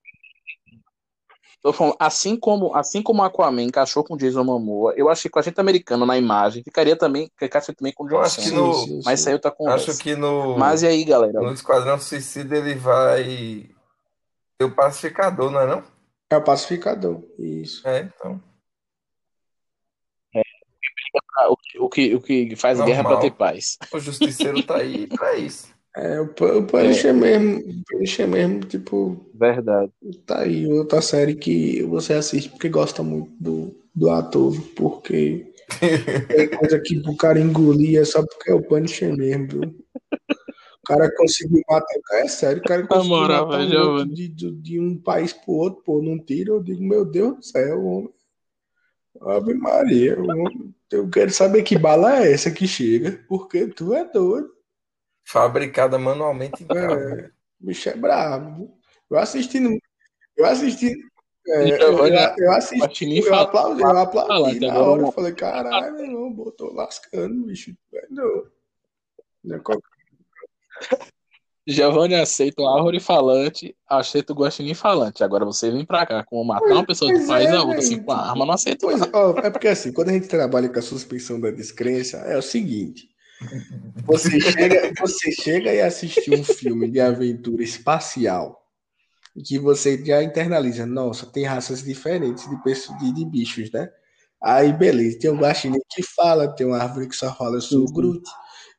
Tô 1.61 1.73
falando, 1.73 1.97
assim 1.99 2.37
como, 2.37 2.75
assim 2.75 3.03
como 3.03 3.23
Aquaman 3.23 3.63
encaixou 3.65 4.05
com 4.05 4.17
Jason 4.17 4.45
Momoa, 4.45 4.95
eu 4.97 5.09
achei 5.11 5.29
que 5.29 5.37
o 5.37 5.41
agente 5.41 5.61
americano 5.61 6.07
na 6.07 6.17
imagem 6.17 6.63
ficaria 6.63 6.97
também, 6.97 7.29
encaixou 7.43 7.75
também 7.75 7.93
com 7.93 8.05
o 8.05 8.07
Eu 8.07 8.11
John 8.11 8.21
acho 8.21 8.41
que 8.41 8.51
no. 8.51 8.63
Mas 8.69 8.79
isso 8.89 9.09
aí 9.09 9.17
sim. 9.17 9.31
é 9.31 9.33
outra 9.33 9.51
Acho 9.91 9.99
que 9.99 10.15
Mas 10.57 10.83
no, 10.83 10.89
e 10.89 10.91
aí, 10.91 11.05
galera? 11.05 11.41
no 11.41 11.53
Esquadrão 11.53 11.99
Suicida 11.99 12.57
ele 12.57 12.77
vai 12.77 13.69
ter 14.57 14.65
o 14.65 14.71
pacificador, 14.75 15.51
não 15.51 15.61
é 15.61 15.67
não? 15.67 15.83
É 16.31 16.37
o 16.37 16.45
pacificador. 16.45 17.23
Isso. 17.39 17.87
É, 17.89 18.03
então. 18.03 18.41
É, 20.35 20.43
o, 21.49 21.57
que- 21.57 21.79
o 21.79 21.89
que, 21.89 22.55
faz 22.55 22.81
guerra 22.81 23.03
pra 23.03 23.17
ter 23.17 23.31
Normal. 23.31 23.39
paz. 23.39 23.79
O 23.93 23.99
justiceiro 23.99 24.63
tá 24.63 24.77
aí 24.77 25.07
pra 25.09 25.35
isso. 25.35 25.77
É, 25.97 26.21
o, 26.21 26.27
o 26.27 26.67
É, 26.67 26.67
Punisher 26.67 27.15
mesmo, 27.15 27.59
o 27.59 27.85
Punisher 27.85 28.29
mesmo, 28.29 28.61
tipo, 28.61 29.27
verdade. 29.33 29.93
tá 30.27 30.41
aí 30.43 30.67
outra 30.67 31.01
série 31.03 31.35
que 31.35 31.83
você 31.85 32.15
assiste 32.15 32.51
porque 32.51 32.69
gosta 32.69 33.03
muito 33.03 33.33
do, 33.41 33.75
do 33.95 34.11
ator, 34.11 34.55
porque 34.77 35.53
tem 36.35 36.49
coisa 36.51 36.81
que 36.81 36.99
o 37.07 37.17
cara 37.17 37.41
engolir 37.41 37.99
é 38.01 38.05
só 38.05 38.23
porque 38.25 38.51
é 38.51 38.55
o 38.55 38.63
Punisher 38.63 39.15
mesmo, 39.17 39.49
viu? 39.49 39.63
O 40.83 40.87
cara 40.89 41.15
conseguiu 41.17 41.63
matar, 41.69 41.95
é 42.15 42.29
sério, 42.29 42.63
o 42.63 42.65
cara 42.65 42.87
conseguiu 42.87 43.17
moral, 43.17 43.47
matar 43.47 43.61
um 43.61 44.07
de, 44.07 44.29
de, 44.29 44.51
de 44.53 44.81
um 44.81 44.99
país 44.99 45.33
pro 45.33 45.53
outro, 45.53 45.83
pô, 45.85 46.01
num 46.03 46.19
tiro, 46.19 46.55
eu 46.55 46.63
digo, 46.63 46.83
meu 46.83 47.05
Deus 47.05 47.37
do 47.37 47.45
céu, 47.45 47.85
homem, 47.85 48.11
Ave 49.21 49.55
Maria, 49.55 50.19
homem, 50.21 50.75
eu 50.91 51.09
quero 51.11 51.31
saber 51.31 51.63
que 51.63 51.77
bala 51.79 52.25
é 52.25 52.33
essa 52.33 52.51
que 52.51 52.67
chega, 52.67 53.23
porque 53.29 53.67
tu 53.69 53.95
é 53.95 54.05
doido. 54.11 54.51
Fabricada 55.29 55.99
manualmente. 55.99 56.67
É, 56.75 57.31
o 57.61 57.67
bicho 57.67 57.89
é 57.91 57.95
brabo. 57.95 58.79
Eu 59.11 59.19
assisti, 59.19 59.61
no- 59.61 59.79
eu 60.37 60.47
assisti, 60.47 60.95
é, 61.47 61.65
eu, 61.83 61.99
eu, 61.99 62.07
eu 62.39 62.53
assisti, 62.53 63.19
eu 63.19 63.35
aplaudi, 63.35 63.83
eu 63.83 63.89
aplaudi 63.99 64.29
falante, 64.29 64.61
na 64.61 64.73
agora 64.73 64.89
hora. 64.91 65.03
Eu 65.03 65.13
falei, 65.13 65.33
caralho, 65.35 65.95
meu 65.95 66.05
irmão, 66.05 66.33
botou 66.33 66.73
lascando, 66.73 67.45
bicho. 67.45 67.77
é. 67.93 68.07
Não 69.45 69.57
é 69.57 69.61
Giovanni 71.67 72.15
aceita 72.15 72.63
o 72.63 72.67
árvore 72.67 72.99
falante, 72.99 73.77
aceita 73.87 74.33
o 74.33 74.37
guaxinim 74.37 74.73
falante. 74.73 75.23
Agora 75.23 75.45
você 75.45 75.71
vem 75.71 75.85
pra 75.85 76.07
cá 76.07 76.25
com 76.25 76.43
matar 76.43 76.73
uma 76.73 76.87
pessoa 76.87 77.13
do 77.13 77.27
país 77.27 77.51
é, 77.51 77.57
a 77.57 77.63
outra, 77.63 77.81
assim, 77.81 78.03
com 78.03 78.13
a 78.13 78.31
arma, 78.31 78.47
não 78.47 78.55
aceito 78.55 78.87
Pois 78.87 79.03
é, 79.03 79.11
ó, 79.13 79.39
é 79.41 79.51
porque 79.51 79.69
assim, 79.69 79.93
quando 79.93 80.09
a 80.09 80.13
gente 80.15 80.29
trabalha 80.29 80.71
com 80.71 80.79
a 80.79 80.83
suspensão 80.83 81.39
da 81.39 81.51
descrença, 81.51 82.17
é 82.19 82.39
o 82.39 82.43
seguinte: 82.43 83.11
você 84.07 84.41
chega, 84.41 84.93
você 84.99 85.33
chega 85.33 85.73
e 85.75 85.81
assiste 85.81 86.31
um 86.33 86.43
filme 86.45 86.91
de 86.91 87.01
aventura 87.01 87.63
espacial 87.63 88.63
que 89.47 89.59
você 89.59 90.05
já 90.05 90.23
internaliza, 90.23 90.87
nossa, 90.87 91.27
tem 91.27 91.45
raças 91.45 91.83
diferentes 91.83 92.49
de, 92.51 92.63
pessoas, 92.63 92.99
de, 92.99 93.13
de 93.15 93.25
bichos, 93.27 93.71
né? 93.73 93.89
Aí, 94.43 94.73
beleza, 94.73 95.19
tem 95.21 95.31
um 95.31 95.39
guaxinim 95.39 95.81
que 95.91 96.03
fala, 96.03 96.49
tem 96.55 96.67
uma 96.67 96.79
árvore 96.79 97.09
que 97.09 97.17
só 97.17 97.35
fala, 97.35 97.57
eu 97.57 97.61
sou 97.63 97.85
o 97.85 97.93
Groot, 97.93 98.23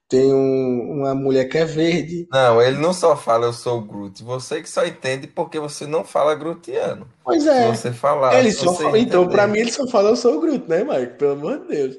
tem 0.10 0.34
um- 0.34 1.00
uma 1.02 1.16
mulher 1.16 1.46
que 1.50 1.58
é 1.58 1.66
verde. 1.66 2.30
Não, 2.32 2.62
ele 2.62 2.78
não 2.78 2.94
só 2.94 3.16
fala 3.18 3.46
eu 3.48 3.54
sou 3.54 3.80
o 3.80 3.86
Groot. 3.86 4.24
Você 4.24 4.62
que 4.62 4.70
só 4.70 4.86
entende 4.86 5.28
porque 5.28 5.60
você 5.60 5.86
não 5.88 6.04
fala 6.04 6.36
grutiano. 6.36 7.08
Pois 7.24 7.46
Se 7.48 7.62
é, 7.62 7.64
você 7.64 7.92
falar, 7.94 8.40
ele 8.40 8.52
se 8.52 8.54
só 8.54 8.74
você 8.74 8.84
fala, 8.84 9.00
então, 9.00 9.28
pra 9.30 9.48
entender. 9.48 9.48
mim, 9.48 9.60
ele 9.60 9.72
só 9.72 9.88
fala, 9.88 10.10
eu 10.10 10.16
sou 10.16 10.36
o 10.38 10.42
Groot, 10.42 10.68
né, 10.68 10.84
Mike? 10.84 11.18
Pelo 11.18 11.34
amor 11.34 11.60
de 11.62 11.68
Deus. 11.68 11.98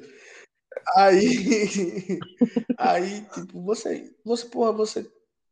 Aí, 0.95 2.19
aí, 2.77 3.21
tipo, 3.33 3.61
você, 3.63 4.11
você, 4.25 4.45
porra, 4.47 4.71
você, 4.71 5.09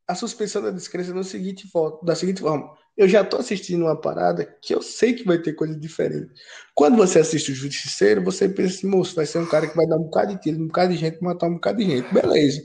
a 0.07 0.15
suspensão 0.15 0.61
da 0.61 0.71
descrença 0.71 1.13
no 1.13 1.23
seguinte, 1.23 1.67
fo- 1.71 1.99
da 2.03 2.15
seguinte 2.15 2.41
forma, 2.41 2.75
eu 2.97 3.07
já 3.07 3.23
tô 3.23 3.37
assistindo 3.37 3.83
uma 3.85 3.99
parada 3.99 4.45
que 4.61 4.73
eu 4.73 4.81
sei 4.81 5.13
que 5.13 5.23
vai 5.23 5.39
ter 5.41 5.53
coisa 5.53 5.77
diferente. 5.79 6.31
Quando 6.75 6.97
você 6.97 7.19
assiste 7.19 7.51
o 7.51 7.55
Justiceiro, 7.55 8.23
você 8.23 8.49
pensa 8.49 8.75
assim, 8.77 8.87
moço, 8.87 9.15
vai 9.15 9.25
ser 9.25 9.39
um 9.39 9.47
cara 9.47 9.67
que 9.69 9.75
vai 9.75 9.87
dar 9.87 9.97
um 9.97 10.03
bocado 10.03 10.33
de 10.35 10.41
tiro, 10.41 10.61
um 10.61 10.67
bocado 10.67 10.93
de 10.93 10.99
gente, 10.99 11.21
matar 11.23 11.47
um 11.47 11.53
bocado 11.55 11.77
de 11.79 11.85
gente. 11.85 12.13
Beleza. 12.13 12.61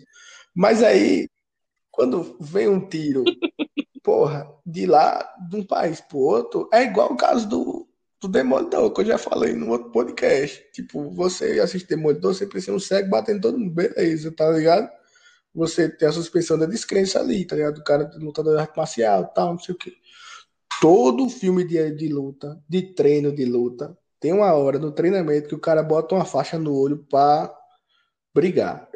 Mas 0.55 0.83
aí, 0.83 1.29
quando 1.91 2.37
vem 2.41 2.69
um 2.69 2.89
tiro, 2.89 3.25
porra, 4.03 4.49
de 4.67 4.87
lá, 4.87 5.27
de 5.49 5.57
um 5.57 5.65
país 5.67 6.01
pro 6.01 6.19
outro, 6.19 6.69
é 6.73 6.83
igual 6.85 7.12
o 7.12 7.17
caso 7.17 7.49
do, 7.49 7.89
do 8.25 8.29
Demolidor, 8.29 8.91
que 8.93 9.03
eu 9.03 9.05
já 9.05 9.18
falei 9.18 9.53
no 9.53 9.70
outro 9.70 9.91
podcast. 9.91 10.64
Tipo, 10.72 11.11
você 11.11 11.61
assiste 11.61 11.89
Demolidor, 11.89 12.35
você 12.35 12.47
precisa 12.47 12.72
um 12.72 12.81
cego 12.81 13.11
batendo 13.11 13.43
todo 13.43 13.59
mundo, 13.59 13.72
beleza, 13.72 14.33
tá 14.33 14.51
ligado? 14.51 14.91
Você 15.55 15.89
tem 15.89 16.09
a 16.09 16.12
suspensão 16.12 16.59
da 16.59 16.66
descrença 16.66 17.20
ali, 17.20 17.45
tá 17.45 17.55
ligado? 17.55 17.79
O 17.79 17.85
cara 17.85 18.11
lutador 18.16 18.55
de 18.55 18.61
arte 18.61 18.77
marcial, 18.77 19.27
tal, 19.35 19.53
não 19.53 19.59
sei 19.59 19.75
o 19.75 19.79
quê. 19.79 19.93
Todo 20.81 21.29
filme 21.29 21.64
de, 21.64 21.91
de 21.93 22.09
luta, 22.09 22.61
de 22.68 22.95
treino 22.95 23.33
de 23.33 23.45
luta, 23.45 23.97
tem 24.18 24.33
uma 24.33 24.53
hora 24.55 24.79
no 24.79 24.91
treinamento 24.91 25.49
que 25.49 25.55
o 25.55 25.61
cara 25.61 25.83
bota 25.83 26.14
uma 26.14 26.25
faixa 26.25 26.59
no 26.59 26.75
olho 26.75 27.05
pra 27.09 27.55
brigar. 28.35 28.89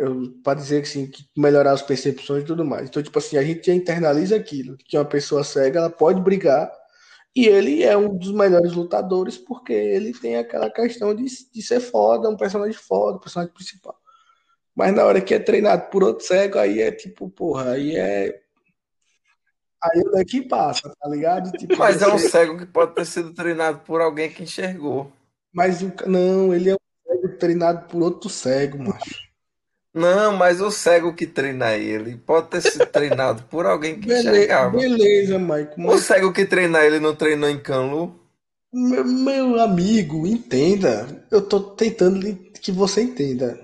Para 0.42 0.54
dizer 0.54 0.82
que, 0.82 0.88
assim, 0.88 1.06
que 1.06 1.24
melhorar 1.36 1.72
as 1.72 1.82
percepções 1.82 2.42
e 2.42 2.46
tudo 2.46 2.64
mais. 2.64 2.88
Então, 2.88 3.02
tipo 3.02 3.18
assim, 3.18 3.36
a 3.36 3.42
gente 3.42 3.70
internaliza 3.70 4.34
aquilo, 4.34 4.76
que 4.78 4.96
uma 4.96 5.04
pessoa 5.04 5.44
cega, 5.44 5.78
ela 5.78 5.90
pode 5.90 6.20
brigar 6.20 6.72
e 7.34 7.46
ele 7.46 7.82
é 7.82 7.96
um 7.96 8.16
dos 8.16 8.32
melhores 8.32 8.72
lutadores 8.72 9.38
porque 9.38 9.72
ele 9.72 10.12
tem 10.12 10.36
aquela 10.36 10.70
questão 10.70 11.14
de, 11.14 11.24
de 11.24 11.62
ser 11.62 11.80
foda, 11.80 12.28
um 12.28 12.36
personagem 12.36 12.74
foda, 12.74 13.16
um 13.16 13.20
personagem 13.20 13.52
principal. 13.54 13.96
Mas 14.74 14.94
na 14.94 15.04
hora 15.04 15.20
que 15.20 15.34
é 15.34 15.38
treinado 15.38 15.90
por 15.90 16.04
outro 16.04 16.24
cego, 16.24 16.58
aí 16.58 16.80
é 16.80 16.92
tipo, 16.92 17.28
porra, 17.28 17.72
aí 17.72 17.96
é. 17.96 18.40
Aí 19.82 20.00
o 20.00 20.10
daqui 20.10 20.42
passa, 20.42 20.92
tá 21.00 21.08
ligado? 21.08 21.52
Tipo, 21.52 21.76
Mas 21.76 22.02
é 22.02 22.08
um 22.08 22.18
cego 22.18 22.58
que 22.58 22.66
pode 22.66 22.94
ter 22.94 23.04
sido 23.04 23.32
treinado 23.32 23.80
por 23.80 24.00
alguém 24.00 24.30
que 24.30 24.42
enxergou. 24.42 25.12
Mas 25.52 25.82
o... 25.82 25.92
não, 26.06 26.52
ele 26.52 26.70
é 26.70 26.74
um 26.74 26.78
cego 27.06 27.38
treinado 27.38 27.86
por 27.88 28.02
outro 28.02 28.28
cego, 28.28 28.78
macho. 28.78 29.27
Não, 29.98 30.36
mas 30.36 30.60
o 30.60 30.70
cego 30.70 31.14
que 31.14 31.26
treina 31.26 31.74
ele 31.74 32.16
pode 32.16 32.48
ter 32.48 32.60
sido 32.60 32.86
treinado 32.86 33.42
por 33.44 33.66
alguém 33.66 33.98
que 34.00 34.06
Beleza, 34.06 34.30
enxergava. 34.30 34.76
beleza. 34.78 35.36
O 35.36 35.40
Mas, 35.80 36.00
cego 36.02 36.32
que 36.32 36.44
treina 36.46 36.84
ele 36.84 37.00
não 37.00 37.14
treinou 37.16 37.48
em 37.48 37.60
Canlu? 37.60 38.14
meu, 38.72 39.04
meu 39.04 39.60
amigo, 39.60 40.26
entenda. 40.26 41.26
Eu 41.30 41.42
tô 41.46 41.60
tentando 41.60 42.20
que 42.60 42.70
você 42.70 43.02
entenda. 43.02 43.58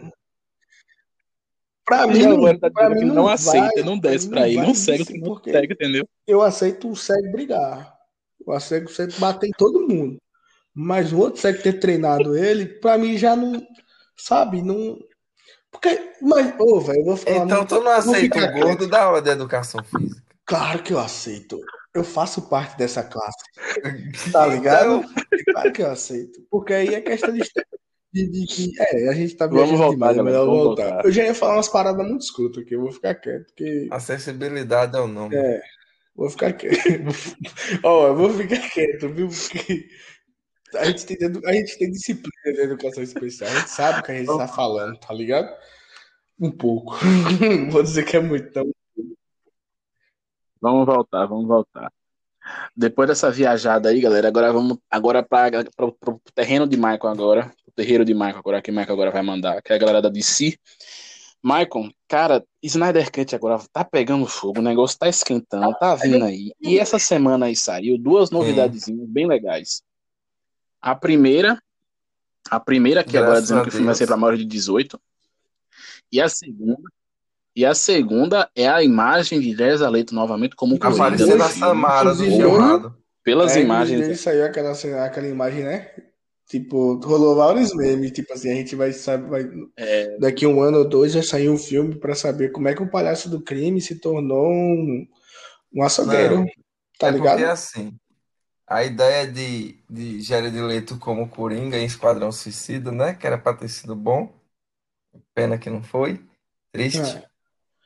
Pra 1.84 2.06
mim, 2.06 2.22
não, 2.22 2.32
agora 2.32 2.58
tá 2.58 2.70
pra 2.70 2.88
dizendo 2.88 3.00
mim 3.02 3.08
que 3.10 3.14
não 3.14 3.24
vai, 3.24 3.34
aceita, 3.34 3.82
não 3.84 3.98
desce 3.98 4.28
pra 4.28 4.40
pra 4.40 4.40
vai 4.40 4.52
Não 4.56 4.62
não 4.62 4.74
porque 5.20 5.52
cego, 5.52 5.72
entendeu? 5.72 6.08
eu 6.26 6.40
aceito 6.42 6.90
o 6.90 6.96
cego 6.96 7.30
brigar. 7.32 7.94
Eu 8.46 8.52
aceito 8.54 8.86
o 8.88 8.92
cego 8.92 9.12
bater 9.18 9.48
em 9.48 9.52
todo 9.52 9.86
mundo. 9.86 10.16
Mas 10.74 11.12
o 11.12 11.18
outro 11.18 11.40
cego 11.40 11.62
ter 11.62 11.74
treinado 11.78 12.36
ele, 12.36 12.66
pra 12.66 12.96
mim 12.98 13.16
já 13.18 13.36
não. 13.36 13.64
Sabe? 14.16 14.62
Não. 14.62 14.98
Porque. 15.74 16.12
Mas, 16.22 16.54
ô, 16.58 16.80
velho, 16.80 17.00
eu 17.00 17.04
vou 17.04 17.16
falar. 17.16 17.36
Então 17.44 17.56
muito- 17.58 17.76
tu 17.76 17.82
não 17.82 17.90
aceita 17.90 18.38
o 18.44 18.52
gordo 18.60 18.86
da 18.86 19.02
aula 19.02 19.20
de 19.20 19.30
educação 19.30 19.82
física. 19.84 20.22
Claro 20.46 20.82
que 20.82 20.92
eu 20.92 20.98
aceito. 20.98 21.58
Eu 21.94 22.04
faço 22.04 22.42
parte 22.48 22.76
dessa 22.78 23.02
classe. 23.02 23.36
Tá 24.32 24.46
ligado? 24.46 24.96
Então, 25.04 25.10
Claro 25.52 25.72
que 25.72 25.82
eu 25.82 25.90
aceito. 25.90 26.40
Porque 26.50 26.72
aí 26.74 26.94
é 26.94 27.00
questão 27.00 27.32
de. 27.32 27.42
de, 28.12 28.26
de 28.30 28.46
que- 28.46 28.72
é, 28.80 29.08
a 29.08 29.12
gente 29.12 29.34
tá 29.36 29.46
Vamos 29.46 29.70
voltar, 29.78 29.90
demais, 29.90 30.12
é 30.12 30.16
galera, 30.16 30.22
melhor 30.24 30.46
vamos 30.46 30.64
voltar. 30.64 30.84
voltar. 30.84 31.04
Eu 31.04 31.12
já 31.12 31.24
ia 31.24 31.34
falar 31.34 31.54
umas 31.56 31.68
paradas 31.68 32.06
muito 32.06 32.22
escrotas 32.22 32.62
aqui, 32.62 32.74
eu 32.74 32.80
vou 32.80 32.92
ficar 32.92 33.14
quieto, 33.16 33.46
porque. 33.46 33.88
acessibilidade 33.90 34.96
é 34.96 35.00
o 35.00 35.06
nome. 35.08 35.34
É, 35.36 35.60
vou 36.14 36.30
ficar 36.30 36.52
quieto. 36.52 36.76
Ó, 37.82 38.06
eu 38.08 38.14
vou 38.16 38.30
ficar 38.30 38.60
quieto, 38.70 39.08
viu? 39.08 39.28
Porque 39.28 39.86
a 40.76 40.84
gente 40.84 41.06
tem, 41.06 41.18
a 41.46 41.52
gente 41.52 41.78
tem 41.78 41.90
disciplina 41.90 42.52
de 42.54 42.60
educação 42.60 43.02
especial, 43.02 43.50
a 43.50 43.58
gente 43.58 43.70
sabe 43.70 44.00
o 44.00 44.02
que 44.02 44.12
a 44.12 44.14
gente 44.16 44.26
tá 44.26 44.48
falando, 44.48 44.98
tá 44.98 45.12
ligado? 45.12 45.54
Um 46.38 46.50
pouco. 46.50 46.96
Não 47.04 47.70
vou 47.70 47.82
dizer 47.82 48.04
que 48.04 48.16
é 48.16 48.20
muito, 48.20 48.50
não. 48.54 48.72
Vamos 50.60 50.86
voltar, 50.86 51.26
vamos 51.26 51.46
voltar. 51.46 51.92
Depois 52.76 53.08
dessa 53.08 53.30
viajada 53.30 53.88
aí, 53.88 54.00
galera, 54.00 54.28
agora 54.28 54.52
vamos 54.52 54.78
agora 54.90 55.22
para 55.22 55.50
o 55.86 56.20
terreno 56.34 56.66
de 56.66 56.76
Michael 56.76 57.08
agora, 57.08 57.52
o 57.66 57.72
terreiro 57.72 58.04
de 58.04 58.14
Michael 58.14 58.38
agora, 58.38 58.62
que 58.62 58.70
Michael 58.70 58.92
agora 58.92 59.10
vai 59.10 59.22
mandar, 59.22 59.62
que 59.62 59.72
é 59.72 59.76
a 59.76 59.78
galera 59.78 60.02
da 60.02 60.08
DC. 60.08 60.56
Michael, 61.42 61.92
cara, 62.08 62.42
Snyder 62.62 63.12
Cut 63.12 63.34
agora 63.34 63.60
tá 63.70 63.84
pegando 63.84 64.26
fogo, 64.26 64.60
o 64.60 64.62
negócio 64.62 64.98
tá 64.98 65.08
esquentando, 65.08 65.76
tá 65.78 65.94
vindo 65.94 66.24
aí. 66.24 66.52
E 66.60 66.78
essa 66.78 66.98
semana 66.98 67.46
aí 67.46 67.54
saiu 67.54 67.98
duas 67.98 68.30
novidades 68.30 68.86
bem 68.88 69.26
legais. 69.26 69.82
A 70.84 70.94
primeira, 70.94 71.58
a 72.50 72.60
primeira 72.60 73.02
que 73.02 73.16
agora 73.16 73.40
Graças 73.40 73.44
dizendo 73.44 73.60
a 73.60 73.62
que 73.62 73.68
o 73.70 73.72
filme 73.72 73.86
vai 73.86 73.94
ser 73.94 74.06
para 74.06 74.18
maiores 74.18 74.38
de 74.38 74.44
18. 74.44 75.00
E 76.12 76.20
a 76.20 76.28
segunda, 76.28 76.90
e 77.56 77.64
a 77.64 77.74
segunda 77.74 78.50
é 78.54 78.68
a 78.68 78.82
imagem 78.82 79.40
de 79.40 79.54
Reza 79.54 79.88
Leito 79.88 80.14
novamente 80.14 80.54
como 80.54 80.74
no 80.74 80.78
na 80.78 81.48
filme. 81.48 81.48
Samara 81.48 82.14
do. 82.14 82.94
Pelas 83.22 83.56
É, 83.56 83.62
imagens, 83.62 84.00
inclusive, 84.00 84.18
saiu 84.18 84.44
aquela, 84.44 84.72
aquela 85.06 85.26
imagem, 85.26 85.64
né? 85.64 85.90
Tipo, 86.46 87.00
rolou 87.02 87.34
vários 87.34 87.74
memes, 87.74 88.12
tipo 88.12 88.30
assim, 88.34 88.50
a 88.52 88.54
gente 88.54 88.76
vai 88.76 88.92
saber, 88.92 89.30
vai, 89.30 89.50
é, 89.78 90.18
daqui 90.18 90.46
um 90.46 90.60
ano 90.60 90.80
ou 90.80 90.84
dois 90.86 91.14
vai 91.14 91.22
sair 91.22 91.48
um 91.48 91.56
filme 91.56 91.94
pra 91.98 92.14
saber 92.14 92.52
como 92.52 92.68
é 92.68 92.74
que 92.74 92.82
o 92.82 92.90
palhaço 92.90 93.30
do 93.30 93.40
crime 93.40 93.80
se 93.80 93.98
tornou 93.98 94.46
um, 94.52 95.06
um 95.72 95.82
açougueiro, 95.82 96.40
Não, 96.40 96.46
tá 96.98 97.08
é 97.08 97.12
ligado? 97.12 97.38
porque 97.38 97.44
assim, 97.50 97.96
a 98.74 98.84
ideia 98.84 99.26
de, 99.26 99.78
de 99.88 100.20
Jared 100.20 100.60
Leto 100.60 100.98
como 100.98 101.28
Coringa 101.28 101.78
em 101.78 101.84
Esquadrão 101.84 102.32
Suicida, 102.32 102.90
né? 102.90 103.14
Que 103.14 103.26
era 103.26 103.38
pra 103.38 103.54
ter 103.54 103.68
sido 103.68 103.94
bom. 103.94 104.32
Pena 105.32 105.56
que 105.56 105.70
não 105.70 105.82
foi. 105.82 106.20
Triste. 106.72 107.00
É. 107.00 107.24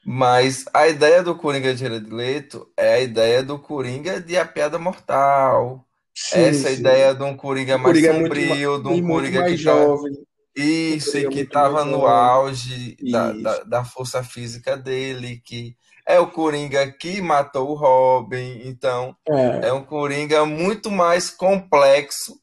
Mas 0.04 0.64
a 0.72 0.88
ideia 0.88 1.22
do 1.22 1.34
Coringa 1.34 1.74
de 1.74 1.80
Jared 1.80 2.08
Leto 2.08 2.72
é 2.74 2.94
a 2.94 3.00
ideia 3.00 3.42
do 3.42 3.58
Coringa 3.58 4.18
de 4.18 4.38
A 4.38 4.46
Piada 4.46 4.78
Mortal. 4.78 5.86
Sim, 6.14 6.40
Essa 6.40 6.70
sim. 6.70 6.80
ideia 6.80 7.14
de 7.14 7.22
um 7.22 7.36
Coringa 7.36 7.76
mais 7.76 7.94
Coringa 7.94 8.14
sombrio, 8.14 8.82
de 8.82 8.88
um 8.88 9.06
Coringa 9.06 9.40
mais 9.40 9.58
que 9.58 9.64
tá. 9.64 9.70
jovem. 9.70 10.12
Isso, 10.56 11.16
e 11.18 11.28
que 11.28 11.40
estava 11.40 11.84
no 11.84 12.06
auge 12.06 12.96
da, 13.12 13.32
da, 13.32 13.62
da 13.62 13.84
força 13.84 14.24
física 14.24 14.76
dele, 14.76 15.40
que 15.44 15.76
é 16.08 16.18
o 16.18 16.26
Coringa 16.26 16.90
que 16.90 17.20
matou 17.20 17.68
o 17.68 17.74
Robin. 17.74 18.62
Então, 18.64 19.14
É. 19.28 19.68
é 19.68 19.72
um 19.74 19.84
Coringa 19.84 20.46
muito 20.46 20.90
mais 20.90 21.28
complexo 21.28 22.40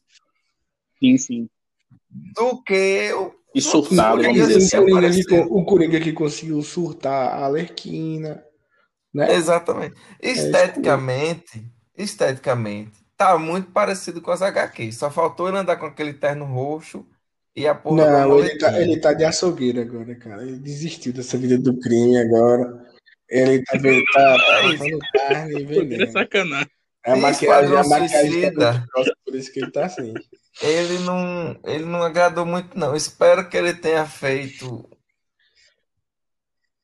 sim, 1.00 1.18
sim. 1.18 1.48
do 2.08 2.62
que 2.62 3.12
o 3.12 3.34
E 3.52 3.60
surtado, 3.60 4.22
vamos 4.22 4.34
dizer 4.34 4.58
que 4.58 4.76
assim. 4.76 4.76
Coringa 4.78 5.10
que, 5.10 5.34
um 5.34 5.64
Coringa 5.64 6.00
que 6.00 6.12
conseguiu 6.12 6.62
surtar 6.62 7.32
a 7.32 7.46
Arlequina, 7.46 8.44
né? 9.12 9.34
Exatamente. 9.34 9.96
É 10.22 10.30
isso 10.30 10.42
aí. 10.42 10.46
Esteticamente, 10.46 11.66
esteticamente, 11.98 12.92
tá 13.16 13.36
muito 13.36 13.72
parecido 13.72 14.22
com 14.22 14.30
as 14.30 14.42
HQ. 14.42 14.92
Só 14.92 15.10
faltou 15.10 15.48
ele 15.48 15.58
andar 15.58 15.76
com 15.76 15.86
aquele 15.86 16.12
terno 16.14 16.44
roxo 16.44 17.04
e 17.56 17.66
a 17.66 17.74
porra 17.74 18.26
Não, 18.26 18.38
ele 18.38 18.58
tá, 18.58 18.80
ele 18.80 19.00
tá 19.00 19.12
de 19.12 19.24
açougueiro 19.24 19.80
agora, 19.80 20.14
cara. 20.14 20.42
Ele 20.42 20.58
desistiu 20.58 21.12
dessa 21.12 21.36
vida 21.36 21.58
do 21.58 21.76
crime 21.80 22.16
agora. 22.18 22.85
Ele 23.28 23.62
tá, 23.64 23.78
tá, 23.78 24.38
tá 24.38 24.62
É 24.62 24.66
isso. 24.66 24.78
matando 24.84 24.98
carne 25.12 25.62
e 25.62 25.66
Poder 25.66 26.02
é 26.02 26.06
sacanagem. 26.06 26.70
A 27.04 27.16
E 27.16 27.20
maquiagem, 27.20 27.70
Esquadrão 27.70 27.78
a 27.78 27.88
maquiagem 27.88 28.52
tá 28.52 28.86
por 29.24 29.34
isso 29.34 29.52
que 29.52 29.60
ele 29.60 29.70
tá 29.70 29.86
assim. 29.86 30.14
ele 30.60 30.98
não, 31.00 31.60
ele 31.64 31.84
não 31.84 32.02
agradou 32.02 32.44
muito, 32.44 32.76
não. 32.78 32.96
Espero 32.96 33.48
que 33.48 33.56
ele 33.56 33.74
tenha 33.74 34.06
feito. 34.06 34.88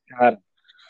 Cara, 0.07 0.37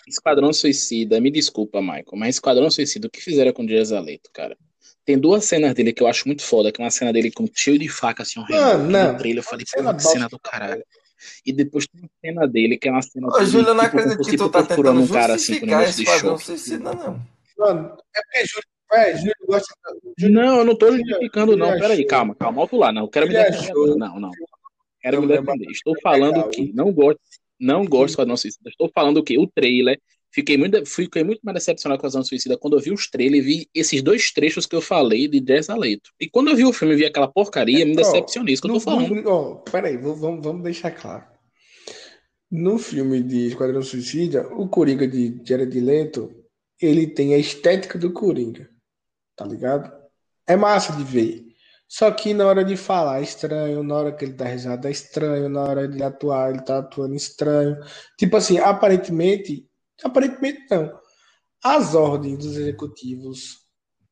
Esquadrão 0.08 0.52
Suicida, 0.52 1.20
me 1.22 1.32
desculpa, 1.32 1.82
Michael, 1.82 2.06
mas 2.14 2.36
Esquadrão 2.36 2.70
Suicida, 2.70 3.08
o 3.08 3.10
que 3.12 3.22
fizeram 3.22 3.54
com 3.54 3.64
o 3.64 3.68
Dias 3.68 3.90
Leto, 3.92 4.30
cara? 4.34 4.58
Tem 5.06 5.18
duas 5.18 5.46
cenas 5.46 5.74
dele 5.74 5.92
que 5.94 6.02
eu 6.02 6.08
acho 6.08 6.28
muito 6.28 6.44
foda, 6.44 6.72
que 6.72 6.82
é 6.82 6.84
uma 6.86 6.92
cena 6.92 7.12
dele 7.12 7.32
com 7.32 7.46
cheio 7.54 7.78
de 7.78 7.90
faca, 7.90 8.24
assim, 8.24 8.40
um 8.40 8.46
Não, 8.50 8.78
não. 8.84 9.12
No 9.14 9.18
trailer 9.18 9.40
eu 9.44 9.48
falei, 9.48 9.66
Cena 9.68 9.98
cena 10.00 10.30
do 10.30 10.40
caralho. 10.40 10.84
E 11.46 11.54
depois 11.54 11.88
tem 11.88 12.02
uma 12.02 12.10
cena 12.24 12.48
dele, 12.48 12.78
que 12.78 12.88
é 12.88 12.92
uma 12.92 13.02
cena 13.02 13.28
Ô, 13.28 13.44
Júlio, 13.46 13.70
eu 13.70 13.74
não 13.76 13.84
tipo, 13.84 13.98
acredito 13.98 14.30
que 14.30 14.38
tu 14.38 14.50
tá 14.50 14.64
procurando 14.64 15.02
tentando 15.02 15.12
um 15.12 15.14
cara, 15.14 15.34
assim, 15.36 15.60
com 15.60 15.66
um 15.66 15.70
negócio 15.70 16.06
de 16.06 16.06
choque. 16.06 16.44
Suicida, 16.46 16.94
não. 16.94 17.22
Mano, 17.58 17.98
é 18.16 18.22
porque 18.22 18.46
Júlio, 18.46 18.68
é, 18.94 19.18
Júlio 19.18 19.34
gosta. 19.48 19.76
Júlio, 20.18 20.36
Não, 20.36 20.60
eu 20.60 20.66
não 20.66 20.76
tô 20.76 20.92
justificando, 20.92 21.58
não. 21.58 21.72
Peraí, 21.80 22.00
achou. 22.00 22.08
calma, 22.08 22.36
calma, 22.36 22.62
alto 22.62 22.78
lá, 22.78 22.92
não. 22.92 23.04
Eu 23.04 23.10
quero 23.10 23.28
me 23.28 23.34
defender 23.34 23.58
achou. 23.58 23.98
Não, 23.98 24.20
não. 24.20 24.32
Quero 25.02 25.22
me 25.22 25.28
Não, 25.28 25.36
não, 25.36 25.44
defender. 25.44 25.72
Estou 25.72 25.96
falando 26.02 26.36
legal. 26.36 26.50
que 26.50 26.74
não 26.74 26.92
gosto, 26.92 27.20
não 27.60 27.86
gosto 27.86 28.06
do 28.06 28.12
Esquadrão 28.12 28.38
Suicida. 28.38 28.70
Estou 28.70 28.92
falando 28.94 29.24
que 29.24 29.38
o 29.38 29.48
trailer. 29.48 30.00
Fiquei 30.34 30.58
muito, 30.58 30.84
fiquei 30.86 31.24
muito 31.24 31.42
mais 31.44 31.54
decepcionado 31.54 32.00
com 32.02 32.06
o 32.06 32.10
Esquadrão 32.10 32.28
Suicida 32.28 32.58
quando 32.58 32.76
eu 32.76 32.82
vi 32.82 32.92
os 32.92 33.08
trailers 33.08 33.46
e 33.46 33.48
vi 33.48 33.70
esses 33.74 34.02
dois 34.02 34.32
trechos 34.32 34.66
que 34.66 34.76
eu 34.76 34.82
falei 34.82 35.28
de 35.28 35.40
Leto. 35.78 36.10
E 36.20 36.28
quando 36.28 36.50
eu 36.50 36.56
vi 36.56 36.66
o 36.66 36.74
filme 36.74 36.96
e 36.96 36.98
vi 36.98 37.06
aquela 37.06 37.28
porcaria, 37.28 37.86
me 37.86 37.94
Ó, 37.94 37.96
decepcionei. 37.98 38.54
Isso 38.54 38.64
que 38.64 38.68
eu 38.70 38.74
tô 38.74 38.80
falando. 38.80 39.14
no- 39.14 39.30
ó, 39.30 39.56
peraí, 39.58 39.96
vamos, 39.96 40.20
vamos, 40.20 40.44
vamos 40.44 40.64
deixar 40.64 40.90
claro. 40.90 41.24
No 42.50 42.80
filme 42.80 43.22
de 43.22 43.48
Esquadrão 43.48 43.84
Suicida, 43.84 44.48
o 44.56 44.68
Coringa 44.68 45.08
de 45.08 45.40
Jared 45.46 45.80
Leto, 45.80 46.32
ele 46.82 47.06
tem 47.08 47.36
a 47.36 47.38
estética 47.38 48.00
do 48.00 48.12
Coringa. 48.12 48.70
tá 49.36 49.46
ligado? 49.46 49.92
É 50.48 50.56
massa 50.56 50.94
de 50.94 51.04
ver. 51.04 51.44
Só 51.88 52.10
que 52.12 52.34
na 52.34 52.46
hora 52.48 52.64
de 52.64 52.76
falar 52.76 53.20
é 53.20 53.24
estranho, 53.24 53.84
na 53.84 53.96
hora 53.96 54.12
que 54.12 54.26
ele 54.26 54.34
dá 54.34 54.46
risada 54.46 54.88
é 54.88 54.92
estranho, 54.92 55.48
na 55.50 55.62
hora 55.62 55.88
de 55.88 56.02
atuar 56.02 56.52
ele 56.52 56.62
tá 56.64 56.80
atuando 56.80 57.16
estranho. 57.16 57.78
Tipo 58.18 58.38
assim, 58.38 58.58
aparentemente, 58.60 59.66
aparentemente 60.04 60.66
não. 60.70 60.92
As 61.64 61.96
ordens 61.96 62.38
dos 62.40 62.58
executivos, 62.58 63.60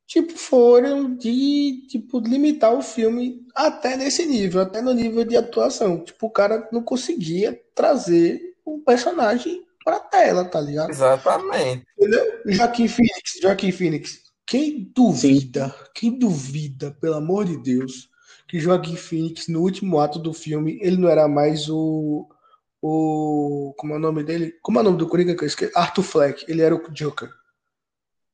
tipo, 0.07 0.37
foram 0.37 1.15
de, 1.15 1.85
tipo, 1.89 2.19
limitar 2.19 2.73
o 2.73 2.81
filme 2.81 3.45
até 3.55 3.95
nesse 3.95 4.25
nível, 4.25 4.61
até 4.61 4.81
no 4.81 4.93
nível 4.93 5.23
de 5.23 5.37
atuação. 5.37 6.03
Tipo, 6.03 6.27
o 6.27 6.31
cara 6.31 6.67
não 6.71 6.83
conseguia 6.83 7.59
trazer 7.75 8.41
o 8.65 8.79
personagem 8.79 9.65
pra 9.83 9.99
tela, 9.99 10.45
tá 10.45 10.61
ligado? 10.61 10.91
Exatamente. 10.91 11.85
Entendeu? 11.97 12.41
Joaquim 12.45 12.87
Phoenix, 12.87 13.39
Joaquim 13.41 13.71
Phoenix. 13.71 14.21
Quem 14.45 14.91
duvida, 14.93 15.73
quem 15.95 16.17
duvida, 16.17 16.91
pelo 16.99 17.15
amor 17.15 17.45
de 17.45 17.57
Deus, 17.57 18.09
que 18.47 18.59
Joaquim 18.59 18.97
Phoenix, 18.97 19.47
no 19.47 19.61
último 19.61 19.99
ato 19.99 20.19
do 20.19 20.33
filme, 20.33 20.77
ele 20.81 20.97
não 20.97 21.07
era 21.07 21.27
mais 21.27 21.69
o. 21.69 22.27
o 22.81 23.73
como 23.77 23.93
é 23.93 23.97
o 23.97 23.99
nome 23.99 24.23
dele? 24.23 24.53
Como 24.61 24.79
é 24.79 24.81
o 24.81 24.85
nome 24.85 24.97
do 24.97 25.07
Coringa 25.07 25.35
que 25.35 25.43
eu 25.43 25.47
esqueci? 25.47 25.71
Arthur 25.75 26.03
Fleck. 26.03 26.45
Ele 26.47 26.61
era 26.61 26.75
o 26.75 26.91
Joker. 26.91 27.29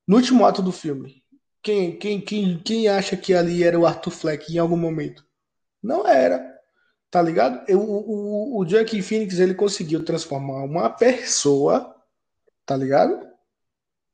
No 0.08 0.16
último 0.16 0.46
ato 0.46 0.62
do 0.62 0.72
filme. 0.72 1.24
Quem, 1.62 1.98
quem, 1.98 2.22
quem, 2.22 2.58
quem 2.60 2.88
acha 2.88 3.18
que 3.18 3.34
ali 3.34 3.64
era 3.64 3.78
o 3.78 3.86
Arthur 3.86 4.12
Fleck 4.12 4.54
em 4.54 4.58
algum 4.58 4.78
momento? 4.78 5.26
Não 5.84 6.08
era. 6.08 6.56
Tá 7.12 7.22
ligado? 7.22 7.64
Eu, 7.68 7.80
o, 7.82 8.60
o, 8.60 8.64
o 8.64 9.04
Phoenix 9.04 9.40
ele 9.40 9.54
conseguiu 9.54 10.04
transformar 10.04 10.64
uma 10.64 10.90
pessoa, 10.90 11.96
tá 12.66 12.76
ligado? 12.76 13.26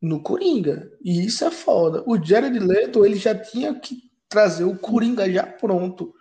No 0.02 0.22
Coringa. 0.22 0.92
E 1.04 1.26
isso 1.26 1.46
é 1.46 1.52
foda. 1.52 2.04
O 2.08 2.24
Jared 2.24 2.58
Leto 2.58 3.06
ele 3.06 3.16
já 3.16 3.36
tinha 3.36 3.74
que 3.80 3.98
trazer 4.28 4.64
o 4.64 4.78
Coringa 4.78 5.32
já 5.32 5.46
pronto. 5.46 6.14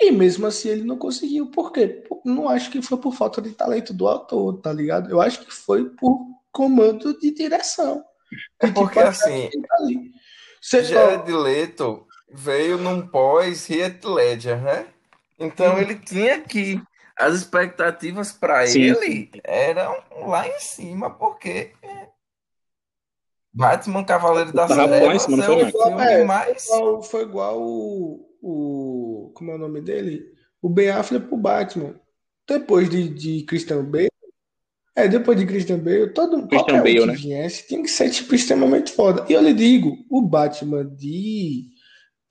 E 0.00 0.10
mesmo 0.10 0.46
assim 0.46 0.68
ele 0.68 0.84
não 0.84 0.98
conseguiu. 0.98 1.50
Por 1.50 1.72
quê? 1.72 2.04
Não 2.24 2.48
acho 2.48 2.70
que 2.70 2.82
foi 2.82 2.98
por 2.98 3.14
falta 3.14 3.40
de 3.40 3.52
talento 3.52 3.92
do 3.92 4.08
autor, 4.08 4.60
tá 4.60 4.72
ligado? 4.72 5.10
Eu 5.10 5.20
acho 5.20 5.44
que 5.44 5.52
foi 5.52 5.88
por 5.90 6.26
comando 6.50 7.18
de 7.18 7.32
direção. 7.32 8.04
É 8.60 8.70
porque 8.70 8.98
assim, 8.98 9.50
Você 10.60 10.82
Jared 10.82 11.30
Leto 11.30 12.06
veio 12.32 12.78
num 12.78 13.06
pós 13.06 13.70
Heath 13.70 14.04
Ledger, 14.04 14.60
né? 14.60 14.86
Então 15.38 15.78
ele 15.78 15.96
tinha 15.96 16.40
que 16.40 16.80
as 17.16 17.34
expectativas 17.34 18.32
para 18.32 18.66
ele 18.66 19.30
eram 19.44 19.96
lá 20.26 20.48
em 20.48 20.58
cima, 20.58 21.10
porque 21.10 21.72
Batman 23.52 24.04
Cavaleiro 24.04 24.52
da 24.52 24.66
Trevas 24.66 25.28
é 25.28 25.30
o 25.30 25.70
filme 25.70 26.02
é, 26.02 26.24
mais... 26.24 26.66
Foi 26.66 26.76
igual, 26.76 27.02
foi 27.02 27.22
igual 27.22 27.60
o. 28.44 29.32
Como 29.34 29.50
é 29.50 29.54
o 29.54 29.58
nome 29.58 29.80
dele? 29.80 30.24
O 30.60 30.68
Ben 30.68 30.90
Affleck 30.90 31.26
pro 31.26 31.36
Batman. 31.36 31.94
Depois 32.46 32.90
de, 32.90 33.08
de 33.08 33.42
Christian 33.44 33.82
Bale, 33.84 34.10
é, 34.94 35.08
depois 35.08 35.38
de 35.38 35.46
Christian 35.46 35.78
Bale, 35.78 36.12
todo 36.12 36.46
Christian 36.46 36.82
Bale, 36.82 37.00
um 37.00 37.06
né? 37.06 37.14
viesse 37.14 37.66
tinha 37.66 37.82
que 37.82 37.88
ser 37.88 38.10
tipo, 38.10 38.34
extremamente 38.34 38.92
foda. 38.92 39.24
E 39.28 39.32
eu 39.32 39.42
lhe 39.42 39.54
digo, 39.54 39.96
o 40.10 40.22
Batman 40.22 40.84
de. 40.84 41.70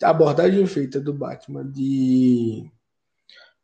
A 0.01 0.09
abordagem 0.09 0.65
feita 0.67 0.99
do 0.99 1.13
Batman 1.13 1.65
de 1.71 2.69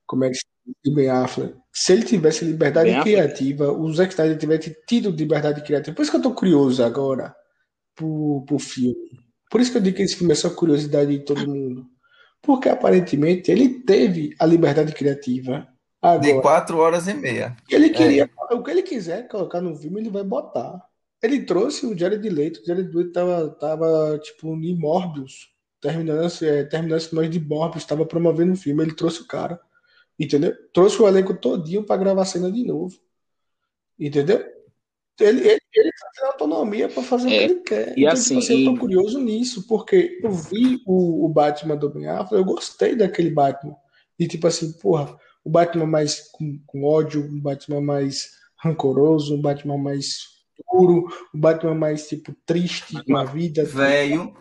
como 0.08 0.24
é 0.24 0.30
que 0.32 0.40
de 0.84 0.94
Ben 0.94 1.10
Affleck, 1.10 1.54
se 1.74 1.94
ele 1.94 2.04
tivesse 2.04 2.46
liberdade 2.46 2.92
ben 2.92 3.02
criativa, 3.02 3.72
o 3.72 3.94
Zack 3.94 4.14
Snyder 4.14 4.38
tivesse 4.38 4.76
tido 4.88 5.10
liberdade 5.10 5.62
criativa. 5.62 5.96
Por 5.96 6.02
isso 6.02 6.12
que 6.12 6.18
eu 6.18 6.22
tô 6.22 6.34
curioso 6.34 6.84
agora 6.84 7.36
pro, 7.96 8.44
pro 8.48 8.58
filme. 8.58 8.96
Por 9.50 9.60
isso 9.60 9.72
que 9.72 9.78
eu 9.78 9.82
digo 9.82 9.98
que 9.98 10.04
esse 10.04 10.16
filme 10.16 10.32
é 10.32 10.36
só 10.36 10.50
curiosidade 10.50 11.12
de 11.12 11.26
todo 11.26 11.48
mundo. 11.48 11.86
Porque 12.42 12.70
aparentemente 12.70 13.52
ele 13.52 13.82
teve 13.82 14.36
a 14.40 14.46
liberdade 14.46 14.94
criativa. 14.94 15.68
Agora. 16.02 16.22
De 16.22 16.42
quatro 16.42 16.78
horas 16.78 17.08
e 17.08 17.14
meia. 17.14 17.58
Ele 17.70 17.90
queria, 17.90 18.24
é. 18.24 18.54
o 18.54 18.64
que 18.64 18.72
ele 18.72 18.82
quiser 18.82 19.28
colocar 19.28 19.60
no 19.60 19.76
filme, 19.76 20.00
ele 20.00 20.10
vai 20.10 20.24
botar. 20.24 20.82
Ele 21.22 21.42
trouxe 21.44 21.86
o 21.86 21.98
Jared 21.98 22.28
Leto, 22.30 22.62
o 22.62 22.66
Jared 22.66 22.90
Leto 22.96 23.12
tava, 23.12 23.50
tava 23.50 24.20
tipo 24.20 24.48
em 24.56 24.74
Morbius, 24.74 25.50
terminando, 25.82 26.30
é, 26.44 26.64
terminando 26.64 26.98
esse 26.98 27.14
nós 27.14 27.30
de 27.30 27.40
Morbius, 27.40 27.84
estava 27.84 28.06
promovendo 28.06 28.54
o 28.54 28.58
filme, 28.58 28.84
ele 28.84 28.96
trouxe 28.96 29.22
o 29.22 29.28
cara. 29.28 29.60
Entendeu? 30.18 30.54
Trouxe 30.74 31.02
o 31.02 31.08
elenco 31.08 31.34
todinho 31.34 31.84
para 31.84 31.98
gravar 31.98 32.22
a 32.22 32.26
cena 32.26 32.52
de 32.52 32.64
novo. 32.66 32.98
Entendeu? 33.98 34.46
Ele, 35.20 35.48
ele, 35.48 35.62
ele 35.74 35.92
tá 35.92 36.10
tendo 36.16 36.28
autonomia 36.28 36.90
para 36.90 37.04
fazer 37.04 37.30
é, 37.32 37.36
o 37.36 37.38
que 37.38 37.44
ele 37.44 37.56
quer. 37.62 37.88
E 37.90 37.92
então, 37.92 37.96
tipo 37.96 38.10
assim, 38.14 38.38
assim, 38.38 38.66
eu 38.66 38.74
tô 38.74 38.80
curioso 38.80 39.20
nisso, 39.20 39.68
porque 39.68 40.20
eu 40.24 40.32
vi 40.32 40.82
o, 40.86 41.26
o 41.26 41.30
Batman 41.30 41.76
do 41.76 41.90
Ben 41.90 42.08
Affleck, 42.08 42.36
eu 42.36 42.46
gostei 42.46 42.96
daquele 42.96 43.30
Batman. 43.30 43.76
E 44.18 44.28
tipo 44.28 44.48
assim, 44.48 44.72
porra, 44.74 45.18
o 45.44 45.50
Batman 45.50 45.86
mais 45.86 46.30
com, 46.32 46.60
com 46.66 46.84
ódio, 46.84 47.24
um 47.24 47.40
Batman 47.40 47.82
mais 47.82 48.32
rancoroso, 48.58 49.36
um 49.36 49.42
Batman 49.42 49.78
mais 49.78 50.20
duro, 50.72 51.08
um 51.34 51.40
Batman 51.40 51.76
mais, 51.76 52.08
tipo, 52.08 52.36
triste 52.46 53.02
com 53.06 53.16
a 53.16 53.24
vida. 53.24 53.64
Velho 53.64 54.34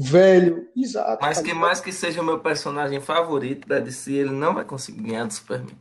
velho, 0.00 0.68
exato. 0.74 1.18
Mas 1.20 1.40
que 1.40 1.52
mais 1.52 1.80
que 1.80 1.92
seja 1.92 2.22
o 2.22 2.24
meu 2.24 2.40
personagem 2.40 3.00
favorito 3.00 3.68
da 3.68 3.78
DC, 3.78 4.12
ele 4.12 4.30
não 4.30 4.54
vai 4.54 4.64
conseguir 4.64 5.02
ganhar 5.02 5.26
do 5.26 5.32
Superman. 5.32 5.76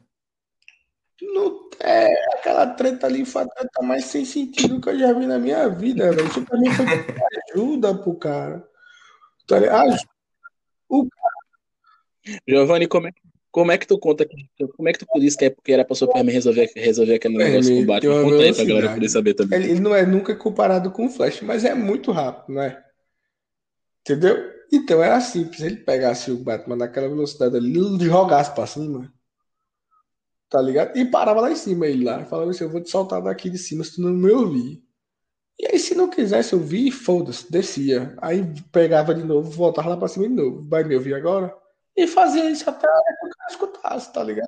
Não, 1.22 1.69
é, 1.82 2.34
aquela 2.36 2.68
treta 2.68 3.08
ali 3.08 3.26
foi 3.26 3.44
a 3.44 3.48
treta 3.48 3.82
mais 3.82 4.06
sem 4.06 4.26
sentido 4.26 4.82
que 4.82 4.90
eu 4.90 5.00
já 5.00 5.14
vi 5.14 5.26
na 5.26 5.40
minha 5.40 5.68
vida, 5.70 6.12
velho. 6.12 6.32
Superman 6.34 6.74
foi 6.74 6.86
ajuda 7.54 7.96
pro 7.96 8.16
cara. 8.16 8.68
Tá 9.48 9.58
o 10.90 11.08
cara... 11.08 12.40
Giovanni, 12.48 12.88
como 12.88 13.08
é, 13.08 13.12
como 13.52 13.72
é 13.72 13.78
que 13.78 13.88
tu 13.88 13.98
conta 13.98 14.28
como 14.76 14.90
é 14.90 14.94
que 14.94 15.00
tu 15.00 15.20
disse 15.20 15.38
que 15.38 15.46
é 15.46 15.50
porque 15.50 15.72
era 15.72 15.86
pra 15.86 15.96
Superman 15.96 16.34
resolver, 16.34 16.70
resolver 16.76 17.16
aquele 17.16 17.38
negócio 17.38 17.74
com 17.74 17.82
o 17.82 17.86
Batman? 17.86 18.24
Conta 18.24 18.44
aí 18.44 18.54
pra 18.54 18.66
galera 18.66 18.94
poder 18.94 19.10
saber 19.10 19.34
também. 19.34 19.64
Ele 19.64 19.80
não 19.80 19.96
é 19.96 20.06
nunca 20.06 20.36
comparado 20.36 20.92
com 20.92 21.06
o 21.06 21.10
Flash, 21.10 21.42
mas 21.42 21.66
é 21.66 21.74
muito 21.74 22.12
rápido, 22.12 22.54
não 22.54 22.62
é? 22.62 22.84
Entendeu? 24.02 24.38
Então 24.72 25.02
era 25.02 25.20
simples. 25.20 25.62
Ele 25.62 25.78
pegasse 25.78 26.30
o 26.30 26.38
Batman 26.38 26.76
naquela 26.76 27.10
velocidade 27.10 27.56
ali, 27.56 27.74
jogasse 28.06 28.54
pra 28.54 28.68
cima. 28.68 29.12
Tá 30.50 30.62
ligado? 30.62 30.98
E 30.98 31.06
parava 31.06 31.42
lá 31.42 31.52
em 31.52 31.56
cima 31.56 31.88
ele 31.88 32.04
lá. 32.04 32.26
Falava 32.26 32.50
assim: 32.52 32.64
Eu 32.64 32.70
vou 32.70 32.82
te 32.82 32.90
soltar 32.90 33.22
daqui 33.22 33.50
de 33.50 33.58
cima 33.58 33.84
se 33.84 33.96
tu 33.96 34.02
não 34.02 34.12
me 34.12 34.32
ouvir. 34.32 34.84
E 35.60 35.68
aí, 35.68 35.78
se 35.80 35.94
não 35.94 36.10
quisesse 36.10 36.56
ouvir, 36.56 36.90
foda-se, 36.90 37.52
descia. 37.52 38.16
Aí 38.22 38.44
pegava 38.72 39.14
de 39.14 39.24
novo, 39.24 39.52
voltava 39.52 39.90
lá 39.90 39.98
pra 39.98 40.08
cima 40.08 40.28
de 40.28 40.34
novo. 40.34 40.66
Vai 40.68 40.84
me 40.84 40.96
ouvir 40.96 41.14
agora? 41.14 41.54
E 41.96 42.08
fazia 42.08 42.50
isso 42.50 42.70
até 42.70 42.88
que 42.88 43.28
o 43.28 43.30
cara 43.30 43.50
escutasse, 43.50 44.14
tá 44.14 44.24
ligado? 44.24 44.48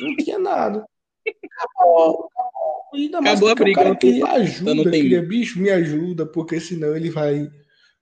Não 0.00 0.16
tinha 0.16 0.38
nada. 0.38 0.86
Acabou, 1.26 2.30
acabou. 2.32 2.82
Ainda 2.94 3.20
mais 3.20 3.34
acabou 3.34 3.50
a 3.50 3.54
briga. 3.54 3.80
O 3.80 3.84
cara 3.84 3.96
queria 3.96 4.26
ajuda, 4.26 4.74
não 4.74 4.84
tem... 4.84 5.02
queria, 5.02 5.22
bicho, 5.22 5.60
me 5.60 5.68
ajuda, 5.68 6.24
porque 6.24 6.58
senão 6.58 6.96
ele 6.96 7.10
vai 7.10 7.50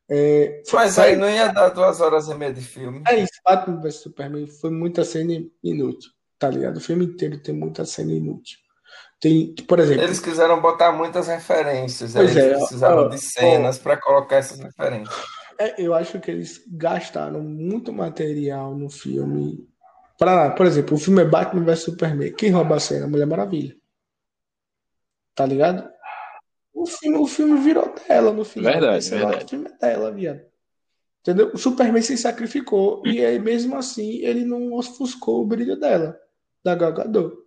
é, 0.09 0.63
Mas 0.73 0.99
aí 0.99 1.17
não 1.17 1.29
ia 1.29 1.49
dar 1.49 1.71
duas 1.71 2.01
horas 2.01 2.29
e 2.29 2.35
meia 2.35 2.53
de 2.53 2.61
filme. 2.61 3.03
É 3.09 3.17
isso, 3.17 3.33
Batman 3.45 3.81
vs 3.81 3.97
Superman 3.97 4.47
foi 4.47 4.71
muita 4.71 5.05
cena 5.05 5.33
inútil, 5.63 6.11
tá 6.39 6.49
ligado? 6.49 6.77
O 6.77 6.81
filme 6.81 7.05
inteiro 7.05 7.39
tem 7.39 7.55
muita 7.55 7.85
cena 7.85 8.13
inútil. 8.13 8.59
Tem, 9.21 9.55
por 9.67 9.79
exemplo. 9.79 10.03
Eles 10.03 10.21
quiseram 10.21 10.61
botar 10.61 10.93
muitas 10.93 11.27
referências, 11.27 12.15
eles 12.15 12.37
é, 12.37 12.55
precisavam 12.55 13.07
ó, 13.07 13.09
de 13.09 13.19
cenas 13.19 13.79
para 13.79 13.97
colocar 13.97 14.37
essas 14.37 14.59
referências. 14.59 15.17
É, 15.59 15.81
eu 15.81 15.95
acho 15.95 16.21
que 16.21 16.31
eles 16.31 16.63
gastaram 16.69 17.41
muito 17.41 17.93
material 17.93 18.75
no 18.75 18.91
filme. 18.91 19.67
Pra, 20.19 20.51
por 20.51 20.67
exemplo, 20.67 20.97
o 20.97 21.01
filme 21.01 21.23
é 21.23 21.25
Batman 21.25 21.65
vs 21.65 21.81
Superman. 21.81 22.33
Quem 22.35 22.51
rouba 22.51 22.77
a 22.77 22.81
cena? 22.81 23.07
Mulher 23.07 23.27
Maravilha. 23.27 23.75
Tá 25.35 25.47
ligado? 25.47 25.89
O 26.75 26.87
filme, 26.87 27.19
o 27.19 27.27
filme 27.27 27.59
virou 27.61 27.95
dela 28.07 28.33
no 28.33 28.45
final. 28.45 28.73
Verdade, 28.73 29.09
verdade. 29.09 29.45
O 29.45 29.49
filme 29.49 29.67
é 29.67 29.87
dela, 29.87 30.13
viado. 30.13 30.43
Entendeu? 31.23 31.51
O 31.53 31.59
Superman 31.59 32.03
se 32.03 32.17
sacrificou. 32.19 33.03
E 33.07 33.25
aí, 33.25 33.39
mesmo 33.39 33.77
assim, 33.77 34.19
ele 34.19 34.45
não 34.45 34.73
ofuscou 34.75 35.43
o 35.43 35.47
brilho 35.47 35.79
dela, 35.79 36.19
da 36.67 36.75
Gagador. 36.75 37.45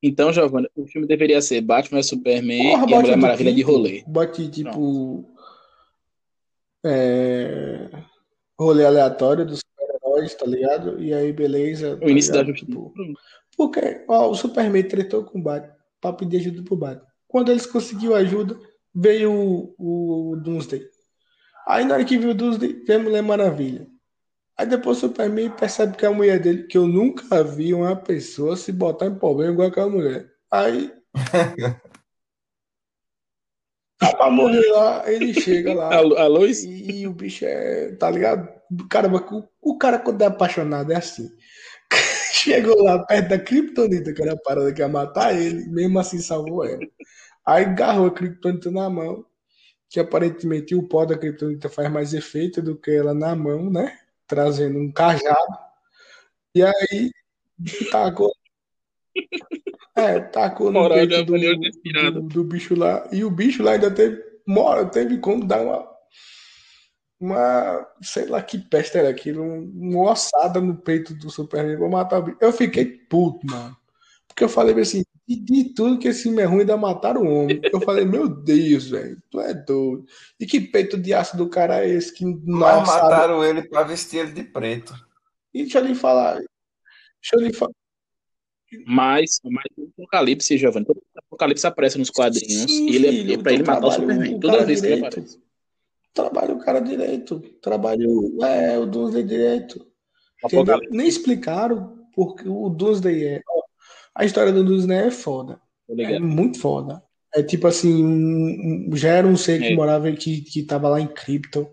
Então, 0.00 0.32
Giovanni, 0.32 0.68
o 0.76 0.86
filme 0.86 1.06
deveria 1.06 1.42
ser 1.42 1.60
Batman 1.60 2.02
Superman 2.02 2.70
Porra, 2.70 2.86
e 2.88 2.94
a 2.94 3.00
Mulher 3.00 3.16
Maravilha 3.16 3.52
de 3.52 3.62
rolê. 3.62 4.04
Bote, 4.06 4.48
tipo. 4.48 5.24
É, 6.86 7.90
rolê 8.58 8.86
aleatório 8.86 9.44
dos 9.44 9.58
super-heróis, 9.58 10.34
tá 10.34 10.46
ligado? 10.46 11.02
E 11.02 11.12
aí, 11.12 11.32
beleza. 11.32 11.98
Tá 11.98 12.06
o 12.06 12.08
início 12.08 12.32
ligado? 12.32 12.46
da 12.46 12.52
justiça. 12.52 12.72
Tipo, 12.72 12.94
porque 13.56 14.04
ó, 14.08 14.30
o 14.30 14.34
Superman 14.34 14.84
tretou 14.84 15.24
com 15.24 15.38
o 15.38 15.42
Batman 15.42 15.74
para 16.00 16.16
pedir 16.16 16.38
ajuda 16.38 16.62
pro 16.62 16.76
Batman. 16.76 17.06
Quando 17.28 17.50
eles 17.50 17.66
conseguiram 17.66 18.14
ajuda, 18.14 18.58
veio 18.94 19.32
o, 19.76 20.32
o 20.32 20.36
Doomsday. 20.36 20.82
Aí 21.66 21.84
na 21.84 21.94
hora 21.94 22.04
que 22.04 22.16
viu 22.16 22.30
o 22.30 22.34
Doomsday, 22.34 22.84
veio 22.84 23.00
a 23.00 23.02
Mulher 23.02 23.22
Maravilha. 23.22 23.86
Aí 24.60 24.66
depois 24.66 24.98
o 24.98 25.00
Superman 25.00 25.48
percebe 25.52 25.96
que 25.96 26.04
é 26.04 26.08
a 26.08 26.12
mulher 26.12 26.38
dele, 26.38 26.64
que 26.64 26.76
eu 26.76 26.86
nunca 26.86 27.42
vi 27.42 27.72
uma 27.72 27.96
pessoa 27.96 28.58
se 28.58 28.70
botar 28.70 29.06
em 29.06 29.14
problema 29.14 29.54
igual 29.54 29.68
aquela 29.68 29.88
mulher. 29.88 30.30
Aí. 30.50 30.92
tá 33.98 34.14
pra 34.14 34.28
morrer 34.28 34.70
lá, 34.70 35.10
ele 35.10 35.32
chega 35.32 35.72
lá. 35.72 35.94
A, 35.94 35.96
a 35.96 36.26
luz? 36.26 36.62
E, 36.62 37.00
e, 37.00 37.06
o 37.06 37.12
bicho 37.14 37.46
é, 37.46 37.92
tá 37.92 38.10
ligado? 38.10 38.50
Caramba, 38.90 39.26
o, 39.32 39.48
o 39.62 39.78
cara 39.78 39.98
quando 39.98 40.20
é 40.20 40.26
apaixonado 40.26 40.92
é 40.92 40.96
assim. 40.96 41.30
Chegou 42.34 42.82
lá 42.82 42.98
perto 43.06 43.28
da 43.30 43.38
Kryptonita, 43.38 44.12
que 44.12 44.20
era 44.20 44.34
a 44.34 44.42
parada 44.44 44.74
que 44.74 44.82
ia 44.82 44.88
matar 44.88 45.34
ele, 45.34 45.70
mesmo 45.70 45.98
assim 45.98 46.18
salvou 46.18 46.66
ela. 46.66 46.86
Aí 47.46 47.64
agarrou 47.64 48.08
a 48.08 48.10
Kryptonita 48.10 48.70
na 48.70 48.90
mão, 48.90 49.24
que 49.88 49.98
aparentemente 49.98 50.74
o 50.74 50.86
pó 50.86 51.06
da 51.06 51.16
Kryptonita 51.16 51.70
faz 51.70 51.90
mais 51.90 52.12
efeito 52.12 52.60
do 52.60 52.76
que 52.76 52.90
ela 52.90 53.14
na 53.14 53.34
mão, 53.34 53.70
né? 53.70 53.99
Trazendo 54.30 54.78
um 54.78 54.92
cajado. 54.92 55.58
E 56.54 56.62
aí 56.62 57.10
tacou. 57.90 58.32
É, 59.96 60.20
tacou 60.20 60.70
no 60.70 60.88
peito 60.88 61.24
do, 61.24 62.12
do, 62.12 62.22
do, 62.22 62.44
bicho 62.44 62.76
lá. 62.76 63.08
E 63.10 63.24
o 63.24 63.30
bicho 63.30 63.60
lá 63.60 63.72
ainda 63.72 63.90
teve, 63.90 64.22
mora, 64.46 64.86
teve 64.86 65.18
como 65.18 65.44
dar 65.44 65.60
uma. 65.60 65.90
Uma. 67.18 67.86
Sei 68.00 68.26
lá 68.26 68.40
que 68.40 68.56
peste 68.56 68.96
era 68.96 69.08
aquilo. 69.08 69.42
Uma 69.42 70.12
ossada 70.12 70.60
no 70.60 70.76
peito 70.76 71.12
do 71.12 71.28
Superman 71.28 71.76
pra 71.76 71.88
matar 71.88 72.20
o 72.20 72.22
bicho. 72.22 72.38
Eu 72.40 72.52
fiquei 72.52 72.84
puto, 72.84 73.44
mano. 73.44 73.76
Porque 74.28 74.44
eu 74.44 74.48
falei 74.48 74.78
assim, 74.80 75.02
de, 75.36 75.36
de 75.36 75.74
tudo 75.74 75.98
que 75.98 76.08
esse 76.08 76.24
filme 76.24 76.42
é 76.42 76.44
ruim, 76.44 76.60
ainda 76.60 76.76
mataram 76.76 77.22
o 77.22 77.34
homem. 77.34 77.60
Eu 77.62 77.80
falei, 77.80 78.04
meu 78.04 78.28
Deus, 78.28 78.88
velho, 78.88 79.22
tu 79.30 79.40
é 79.40 79.54
doido. 79.54 80.04
E 80.40 80.46
que 80.46 80.60
peito 80.60 80.98
de 80.98 81.14
aço 81.14 81.36
do 81.36 81.48
cara 81.48 81.84
é 81.84 81.88
esse? 81.88 82.12
Que 82.12 82.24
Mas 82.24 82.86
mataram 82.86 83.44
ele 83.44 83.62
pra 83.62 83.84
vestir 83.84 84.18
ele 84.18 84.32
de 84.32 84.42
preto. 84.42 84.92
E 85.54 85.62
deixa 85.62 85.78
eu 85.78 85.84
lhe 85.84 85.94
falar. 85.94 86.34
Deixa 86.34 87.34
eu 87.34 87.40
lhe 87.40 87.52
falar. 87.52 87.72
Mas, 88.86 89.40
mas 89.44 89.64
o 89.76 89.88
Apocalipse, 89.98 90.56
Giovanni, 90.56 90.86
o 90.88 91.02
Apocalipse 91.26 91.66
aparece 91.66 91.98
nos 91.98 92.10
quadrinhos 92.10 92.70
Sim, 92.70 92.88
e 92.88 92.96
ele 92.96 93.32
é 93.32 93.34
é 93.34 93.38
para 93.38 93.52
ele 93.52 93.64
matar 93.64 93.86
o 93.86 93.90
Superman. 93.90 94.36
O 94.36 94.40
Toda 94.40 94.64
vez 94.64 94.80
direito. 94.80 95.00
que 95.00 95.06
ele 95.06 95.26
aparece. 95.26 95.42
Trabalha 96.12 96.54
o 96.54 96.58
cara 96.58 96.80
direito. 96.80 97.40
Trabalha 97.60 98.08
o, 98.08 98.44
é, 98.44 98.78
o 98.78 98.86
Doomsday 98.86 99.22
direito. 99.22 99.86
Nem 100.90 101.06
explicaram 101.06 102.00
porque 102.14 102.48
o 102.48 102.68
Doomsday 102.68 103.24
é. 103.24 103.42
A 104.14 104.24
história 104.24 104.52
do 104.52 104.64
Doomsday 104.64 105.08
é 105.08 105.10
foda. 105.10 105.60
É 105.88 106.18
muito 106.18 106.58
foda. 106.58 107.02
É 107.34 107.42
tipo 107.42 107.66
assim, 107.66 108.04
um, 108.04 108.90
já 108.96 109.10
era 109.10 109.26
um 109.26 109.36
ser 109.36 109.60
que 109.60 109.68
é. 109.68 109.74
morava, 109.74 110.10
que, 110.12 110.40
que 110.40 110.62
tava 110.64 110.88
lá 110.88 111.00
em 111.00 111.06
Krypton, 111.06 111.70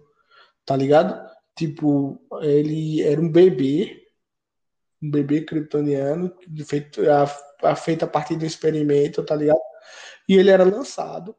tá 0.66 0.76
ligado? 0.76 1.28
Tipo, 1.56 2.20
ele 2.42 3.02
era 3.02 3.20
um 3.20 3.30
bebê 3.30 4.08
um 5.02 5.12
bebê 5.12 5.42
kryptoniano 5.42 6.34
feito 6.66 7.02
a, 7.10 7.70
a, 7.70 7.76
feito 7.76 8.04
a 8.04 8.08
partir 8.08 8.36
do 8.36 8.46
experimento, 8.46 9.24
tá 9.24 9.36
ligado? 9.36 9.60
E 10.28 10.36
ele 10.36 10.50
era 10.50 10.64
lançado 10.64 11.36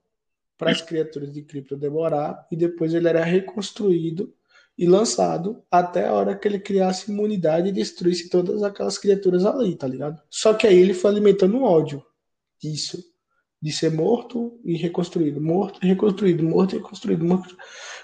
para 0.56 0.70
as 0.70 0.80
criaturas 0.80 1.32
de 1.32 1.42
Krypton 1.42 1.78
demorar 1.78 2.46
e 2.50 2.56
depois 2.56 2.94
ele 2.94 3.08
era 3.08 3.22
reconstruído 3.22 4.34
e 4.78 4.86
lançado 4.86 5.60
até 5.68 6.06
a 6.06 6.12
hora 6.12 6.36
que 6.36 6.46
ele 6.46 6.60
criasse 6.60 7.10
imunidade 7.10 7.68
e 7.68 7.72
destruísse 7.72 8.30
todas 8.30 8.62
aquelas 8.62 8.96
criaturas 8.96 9.44
ali, 9.44 9.74
tá 9.74 9.88
ligado? 9.88 10.22
Só 10.30 10.54
que 10.54 10.68
aí 10.68 10.78
ele 10.78 10.94
foi 10.94 11.10
alimentando 11.10 11.56
um 11.56 11.64
ódio 11.64 12.00
disso, 12.62 13.02
de 13.60 13.72
ser 13.72 13.90
morto 13.90 14.60
e 14.64 14.76
reconstruído, 14.76 15.40
morto 15.40 15.80
e 15.82 15.88
reconstruído, 15.88 16.44
morto 16.44 16.76
e 16.76 16.78
reconstruído, 16.78 17.24
morto. 17.24 17.56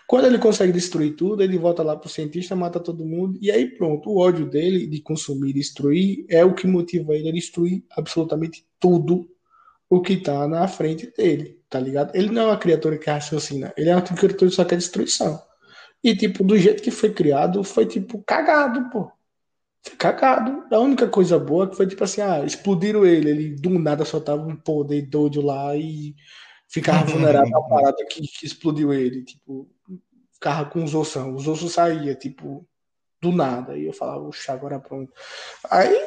Quando 0.09 0.27
ele 0.27 0.39
consegue 0.39 0.72
destruir 0.72 1.14
tudo, 1.14 1.45
ele 1.45 1.57
volta 1.57 1.85
lá 1.85 1.97
pro 1.97 2.11
cientista, 2.11 2.57
mata 2.57 2.81
todo 2.81 3.07
mundo, 3.07 3.39
e 3.41 3.53
aí 3.53 3.70
pronto, 3.70 4.11
o 4.11 4.18
ódio 4.18 4.51
dele 4.51 4.85
de 4.89 5.01
consumir 5.01 5.51
e 5.51 5.55
destruir 5.55 6.27
é 6.29 6.45
o 6.45 6.55
que 6.55 6.66
motiva 6.66 7.14
ele 7.14 7.29
a 7.29 7.33
destruir 7.33 7.85
absolutamente 7.93 8.66
tudo 8.81 9.29
o 9.89 10.03
que 10.03 10.16
tá 10.16 10.49
na 10.49 10.66
frente 10.66 11.12
dele, 11.16 11.61
tá 11.70 11.79
ligado? 11.79 12.16
Ele 12.16 12.31
não 12.31 12.43
é 12.43 12.47
uma 12.47 12.59
criatura 12.59 12.99
que 12.99 13.09
raciocina, 13.09 13.72
ele 13.77 13.91
é 13.91 13.95
uma 13.95 14.03
criatura 14.03 14.51
que 14.51 14.51
só 14.51 14.64
quer 14.64 14.77
destruição. 14.77 15.41
E, 16.05 16.14
tipo, 16.14 16.44
do 16.44 16.59
jeito 16.59 16.82
que 16.82 16.90
foi 16.90 17.11
criado, 17.11 17.64
foi, 17.64 17.86
tipo, 17.86 18.22
cagado, 18.26 18.90
pô. 18.90 19.11
Foi 19.82 19.96
cagado. 19.96 20.62
A 20.70 20.78
única 20.78 21.09
coisa 21.09 21.38
boa 21.38 21.68
que 21.68 21.76
foi, 21.76 21.86
tipo 21.86 22.05
assim, 22.05 22.20
ah, 22.20 22.44
explodiram 22.44 23.07
ele, 23.07 23.30
ele 23.30 23.50
do 23.55 23.70
nada 23.78 24.05
soltava 24.05 24.42
um 24.42 24.55
poder 24.55 25.02
doido 25.02 25.40
lá 25.40 25.74
e 25.74 26.14
ficava 26.68 27.05
vulnerável 27.05 27.57
à 27.57 27.62
parada 27.62 28.07
que, 28.11 28.20
que 28.20 28.44
explodiu 28.44 28.92
ele. 28.92 29.24
Tipo, 29.24 29.66
ficava 30.32 30.68
com 30.68 30.84
os 30.84 30.94
ossos, 30.94 31.24
os 31.34 31.48
ossos 31.48 31.72
saía, 31.72 32.14
tipo, 32.14 32.68
do 33.22 33.32
nada. 33.32 33.76
E 33.76 33.86
eu 33.86 33.92
falava, 33.94 34.24
oxa, 34.24 34.52
agora 34.52 34.78
pronto. 34.78 35.11
Aí 35.70 36.07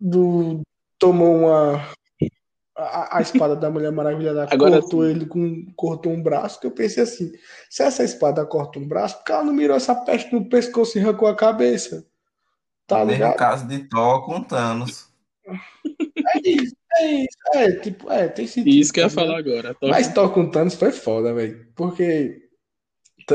do, 0.00 0.62
tomou 0.98 1.36
uma. 1.36 1.92
A, 2.76 3.18
a 3.18 3.22
espada 3.22 3.56
da 3.56 3.70
Mulher 3.70 3.90
Maravilha 3.90 4.34
da 4.34 4.44
agora 4.50 4.80
cortou 4.80 5.02
sim. 5.02 5.10
ele 5.10 5.26
com. 5.26 5.66
cortou 5.74 6.12
um 6.12 6.22
braço, 6.22 6.60
que 6.60 6.66
eu 6.66 6.70
pensei 6.70 7.02
assim, 7.02 7.32
se 7.70 7.82
essa 7.82 8.04
espada 8.04 8.44
corta 8.44 8.78
um 8.78 8.86
braço, 8.86 9.16
porque 9.16 9.32
ela 9.32 9.44
não 9.44 9.52
mirou 9.52 9.76
essa 9.76 9.94
peste 9.94 10.32
no 10.32 10.46
pescoço 10.48 10.98
e 10.98 11.00
arrancou 11.00 11.26
a 11.26 11.34
cabeça. 11.34 12.06
Tá 12.86 13.02
ligado? 13.02 13.32
No 13.32 13.36
caso 13.36 13.66
de 13.66 13.88
Thor 13.88 14.24
com 14.26 14.42
Thanos. 14.42 15.08
É 15.48 16.48
isso, 16.48 16.76
é 16.98 17.06
isso. 17.12 17.38
É, 17.54 17.72
tipo, 17.72 18.12
é, 18.12 18.28
tem 18.28 18.46
sentido. 18.46 18.74
Isso 18.74 18.92
que 18.92 19.00
eu 19.00 19.04
ia 19.04 19.10
falar 19.10 19.38
agora. 19.38 19.74
Thor... 19.74 19.88
Mas 19.88 20.12
Thor 20.12 20.30
com 20.30 20.50
Thanos 20.50 20.74
foi 20.74 20.92
foda, 20.92 21.32
velho. 21.32 21.66
Porque 21.74 22.46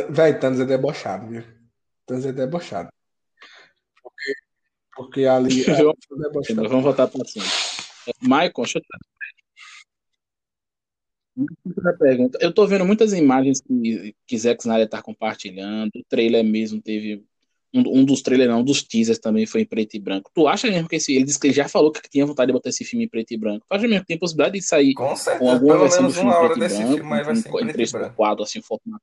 Véi, 0.10 0.39
Thanos 0.39 0.60
é 0.62 0.66
debochado, 0.66 1.28
viu? 1.28 1.44
Thanos 2.06 2.26
é 2.26 2.32
debochado. 2.32 2.89
Porque, 4.02 4.34
porque 4.96 5.26
ali. 5.26 5.64
É 5.68 5.76
debochado. 5.76 6.70
Vamos 6.70 6.84
voltar 6.84 7.08
para 7.08 7.26
cima. 7.26 7.46
Michael, 8.22 8.52
deixa 8.56 8.80
eu 8.80 8.84
pergunta. 11.98 12.38
Eu 12.42 12.54
tô 12.54 12.66
vendo 12.68 12.86
muitas 12.86 13.14
imagens 13.14 13.62
que, 13.62 14.16
que 14.28 14.38
Zack 14.38 14.62
Snyder 14.62 14.90
tá 14.90 15.02
compartilhando. 15.02 15.92
O 15.96 16.04
trailer 16.08 16.44
mesmo 16.44 16.82
teve. 16.82 17.24
Um, 17.74 18.02
um 18.02 18.04
dos 18.04 18.22
trailers, 18.22 18.50
não, 18.50 18.60
um 18.60 18.64
dos 18.66 18.84
teasers 18.84 19.18
também 19.18 19.46
foi 19.46 19.62
em 19.62 19.66
preto 19.66 19.96
e 19.96 20.00
branco. 20.00 20.30
Tu 20.34 20.46
acha 20.46 20.70
mesmo 20.70 20.90
que 20.90 20.98
esse, 20.98 21.16
ele 21.16 21.24
disse 21.24 21.40
que 21.40 21.48
ele 21.48 21.54
já 21.54 21.70
falou 21.70 21.90
que 21.90 22.02
tinha 22.10 22.26
vontade 22.26 22.48
de 22.48 22.54
botar 22.54 22.68
esse 22.68 22.84
filme 22.84 23.06
em 23.06 23.08
preto 23.08 23.32
e 23.34 23.38
branco? 23.38 23.66
Tu 23.66 23.74
acha 23.74 23.88
mesmo 23.88 24.02
que 24.02 24.08
tem 24.08 24.20
possibilidade 24.20 24.60
de 24.60 24.62
sair 24.62 24.94
com, 24.94 25.16
certeza, 25.16 25.40
com 25.40 25.50
alguma 25.50 25.80
versão 25.80 26.06
do 26.06 26.12
filme 26.12 26.32
preto 26.32 26.56
e 26.58 26.60
branco? 26.60 26.94
Filme, 26.96 27.24
vai 27.24 27.36
ser 27.36 27.50
em, 27.50 27.64
em 27.64 27.72
3 27.72 27.92
por 27.94 28.14
4 28.14 28.44
assim, 28.44 28.62
formato 28.62 29.02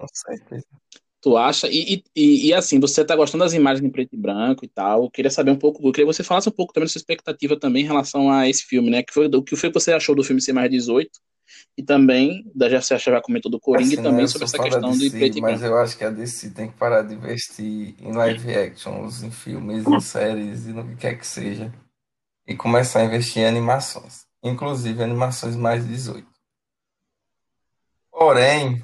com 0.00 0.06
certeza. 0.12 0.66
Tu 1.22 1.36
acha? 1.36 1.68
E, 1.68 2.02
e, 2.16 2.48
e, 2.48 2.54
assim, 2.54 2.80
você 2.80 3.04
tá 3.04 3.14
gostando 3.14 3.44
das 3.44 3.52
imagens 3.52 3.84
em 3.84 3.90
preto 3.90 4.14
e 4.14 4.16
branco 4.16 4.64
e 4.64 4.68
tal. 4.68 5.04
Eu 5.04 5.10
queria 5.10 5.30
saber 5.30 5.50
um 5.50 5.56
pouco, 5.56 5.86
eu 5.86 5.92
queria 5.92 6.06
que 6.06 6.14
você 6.14 6.24
falasse 6.24 6.48
um 6.48 6.52
pouco 6.52 6.72
também 6.72 6.86
da 6.86 6.92
sua 6.92 6.98
expectativa 6.98 7.58
também 7.58 7.82
em 7.82 7.86
relação 7.86 8.32
a 8.32 8.48
esse 8.48 8.64
filme, 8.64 8.90
né? 8.90 9.02
Que 9.02 9.12
foi, 9.12 9.26
o 9.26 9.42
que 9.42 9.54
foi 9.54 9.70
que 9.70 9.78
você 9.78 9.92
achou 9.92 10.14
do 10.14 10.24
filme 10.24 10.40
ser 10.40 10.54
mais 10.54 10.70
18? 10.70 11.10
E 11.76 11.82
também, 11.82 12.50
da 12.54 12.68
já 12.68 12.80
você 12.80 12.98
já 12.98 13.20
comentou 13.20 13.50
do 13.50 13.60
Coringa 13.60 13.92
assim, 13.92 14.00
e 14.00 14.02
também 14.02 14.26
sobre 14.26 14.44
essa 14.46 14.58
questão 14.58 14.92
de 14.92 15.10
preto 15.10 15.38
e 15.38 15.40
branco. 15.40 15.60
Mas 15.60 15.62
eu 15.62 15.76
acho 15.76 15.98
que 15.98 16.04
a 16.04 16.10
DC 16.10 16.50
tem 16.50 16.68
que 16.70 16.76
parar 16.76 17.02
de 17.02 17.14
investir 17.14 17.94
em 18.00 18.12
live 18.12 18.54
actions, 18.54 19.22
em 19.22 19.30
filmes, 19.30 19.86
em 19.86 20.00
séries 20.00 20.66
e 20.66 20.72
no 20.72 20.86
que 20.86 20.96
quer 20.96 21.18
que 21.18 21.26
seja. 21.26 21.72
E 22.46 22.56
começar 22.56 23.00
a 23.00 23.04
investir 23.04 23.42
em 23.42 23.46
animações. 23.46 24.24
Inclusive 24.42 25.02
animações 25.02 25.54
mais 25.54 25.86
18. 25.86 26.26
Porém, 28.10 28.82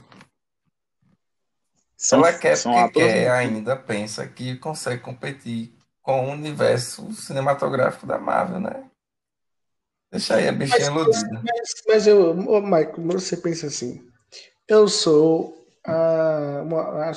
são, 1.96 2.18
ela 2.18 2.32
quer 2.32 2.56
são 2.56 2.72
porque 2.72 3.00
quer, 3.00 3.30
ainda 3.30 3.74
pensa 3.74 4.26
que 4.26 4.56
consegue 4.56 5.02
competir 5.02 5.74
com 6.02 6.26
o 6.26 6.32
universo 6.32 7.12
cinematográfico 7.12 8.06
da 8.06 8.18
Marvel, 8.18 8.60
né? 8.60 8.84
Deixa 10.10 10.36
aí 10.36 10.48
a 10.48 10.52
bichinha 10.52 10.86
iludida. 10.86 11.42
Mas, 11.42 11.70
mas 11.88 12.06
eu, 12.06 12.30
oh, 12.30 12.60
Michael, 12.60 12.94
você 13.08 13.36
pensa 13.36 13.66
assim, 13.66 14.06
eu 14.68 14.86
sou 14.86 15.66
ah, 15.84 16.62
uma, 16.64 17.12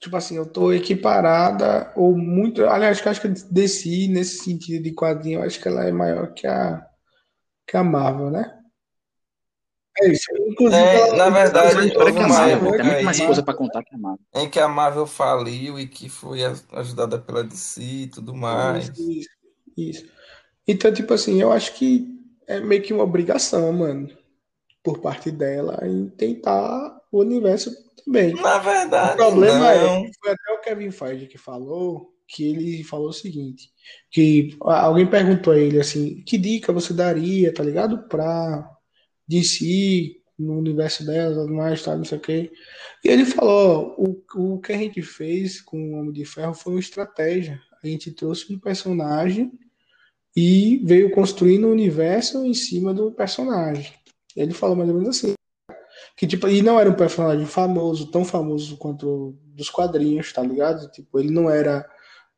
tipo 0.00 0.16
assim, 0.16 0.36
eu 0.36 0.46
tô 0.46 0.72
equiparada 0.72 1.92
ou 1.96 2.16
muito, 2.16 2.64
aliás, 2.66 3.04
acho 3.06 3.20
que 3.20 3.28
desci 3.28 4.08
nesse 4.08 4.44
sentido 4.44 4.82
de 4.82 4.94
quadrinho, 4.94 5.42
acho 5.42 5.60
que 5.60 5.68
ela 5.68 5.84
é 5.84 5.92
maior 5.92 6.32
que 6.34 6.46
a 6.46 6.86
que 7.66 7.76
a 7.78 7.82
Marvel, 7.82 8.30
né? 8.30 8.63
É 10.00 10.08
isso. 10.08 10.26
Inclusive, 10.48 10.82
é, 10.82 11.16
na 11.16 11.30
verdade, 11.30 11.96
houve 11.96 12.12
uma 12.12 12.28
Marvel, 12.28 12.72
tem 12.72 12.84
muito 12.84 13.04
mais 13.04 13.20
coisa 13.20 13.42
para 13.42 13.54
contar 13.54 13.84
que 13.84 13.94
a 13.94 13.98
Marvel. 13.98 14.26
Em 14.34 14.50
que 14.50 14.58
a 14.58 14.68
Marvel 14.68 15.06
faliu 15.06 15.78
e 15.78 15.86
que 15.86 16.08
foi 16.08 16.40
ajudada 16.72 17.18
pela 17.18 17.44
DC 17.44 17.82
e 17.82 18.06
tudo 18.08 18.34
mais. 18.34 18.88
Isso, 18.98 19.30
isso. 19.76 20.06
Então, 20.66 20.92
tipo 20.92 21.14
assim, 21.14 21.40
eu 21.40 21.52
acho 21.52 21.74
que 21.74 22.08
é 22.46 22.60
meio 22.60 22.82
que 22.82 22.92
uma 22.92 23.04
obrigação, 23.04 23.72
mano, 23.72 24.08
por 24.82 24.98
parte 24.98 25.30
dela 25.30 25.78
em 25.82 26.08
tentar 26.08 27.00
o 27.12 27.20
universo 27.20 27.72
também. 28.04 28.34
Na 28.34 28.58
verdade, 28.58 29.14
o 29.14 29.16
problema 29.16 29.72
é 29.72 29.82
não. 29.82 30.04
é, 30.04 30.10
foi 30.20 30.32
até 30.32 30.52
o 30.52 30.60
Kevin 30.60 30.90
Feige 30.90 31.26
que 31.26 31.38
falou, 31.38 32.12
que 32.26 32.48
ele 32.48 32.82
falou 32.84 33.08
o 33.08 33.12
seguinte, 33.12 33.70
que 34.10 34.56
alguém 34.60 35.06
perguntou 35.06 35.52
a 35.52 35.58
ele 35.58 35.80
assim, 35.80 36.22
que 36.26 36.36
dica 36.36 36.72
você 36.72 36.92
daria, 36.92 37.52
tá 37.52 37.62
ligado, 37.62 38.08
pra 38.08 38.73
si, 39.42 40.20
no 40.38 40.58
universo 40.58 41.04
dela, 41.04 41.46
mais, 41.46 41.82
tá, 41.82 41.96
não 41.96 42.04
sei 42.04 42.18
o 42.18 42.20
quê. 42.20 42.52
E 43.04 43.08
ele 43.08 43.24
falou: 43.24 43.94
o, 43.98 44.54
o 44.54 44.60
que 44.60 44.72
a 44.72 44.76
gente 44.76 45.02
fez 45.02 45.60
com 45.60 45.92
o 45.92 45.98
Homem 45.98 46.12
de 46.12 46.24
Ferro 46.24 46.54
foi 46.54 46.74
uma 46.74 46.80
estratégia. 46.80 47.60
A 47.82 47.86
gente 47.86 48.10
trouxe 48.12 48.52
um 48.52 48.58
personagem 48.58 49.52
e 50.36 50.80
veio 50.84 51.10
construindo 51.10 51.64
o 51.64 51.68
um 51.68 51.72
universo 51.72 52.44
em 52.44 52.54
cima 52.54 52.92
do 52.92 53.12
personagem. 53.12 53.92
Ele 54.34 54.52
falou 54.52 54.74
mais 54.74 54.88
ou 54.88 54.96
menos 54.96 55.16
assim. 55.16 55.34
Que, 56.16 56.26
tipo, 56.26 56.48
e 56.48 56.62
não 56.62 56.78
era 56.78 56.90
um 56.90 56.94
personagem 56.94 57.46
famoso, 57.46 58.10
tão 58.10 58.24
famoso 58.24 58.76
quanto 58.76 59.36
dos 59.46 59.68
quadrinhos, 59.68 60.32
tá 60.32 60.42
ligado? 60.42 60.90
Tipo, 60.90 61.18
ele 61.18 61.30
não 61.30 61.50
era 61.50 61.88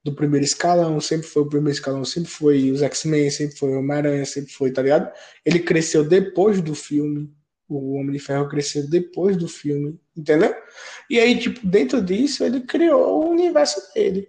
do 0.07 0.15
primeiro 0.15 0.45
escalão, 0.45 1.01
sempre 1.01 1.27
foi 1.27 1.43
o 1.43 1.49
primeiro 1.49 1.75
escalão, 1.75 2.05
sempre 2.05 2.31
foi 2.31 2.71
os 2.71 2.81
X-Men, 2.81 3.29
sempre 3.29 3.57
foi 3.59 3.71
o 3.71 3.79
Homem-Aranha, 3.81 4.25
sempre 4.25 4.53
foi, 4.53 4.71
tá 4.71 4.81
ligado? 4.81 5.13
Ele 5.45 5.59
cresceu 5.59 6.05
depois 6.05 6.63
do 6.63 6.75
filme, 6.75 7.29
o 7.69 7.95
Homem 7.95 8.13
de 8.13 8.21
Ferro 8.21 8.49
cresceu 8.49 8.89
depois 8.89 9.37
do 9.37 9.49
filme, 9.49 9.99
entendeu? 10.17 10.55
E 11.11 11.19
aí, 11.19 11.37
tipo, 11.37 11.67
dentro 11.67 12.01
disso, 12.01 12.45
ele 12.45 12.61
criou 12.61 13.25
o 13.25 13.31
universo 13.31 13.83
dele. 13.93 14.29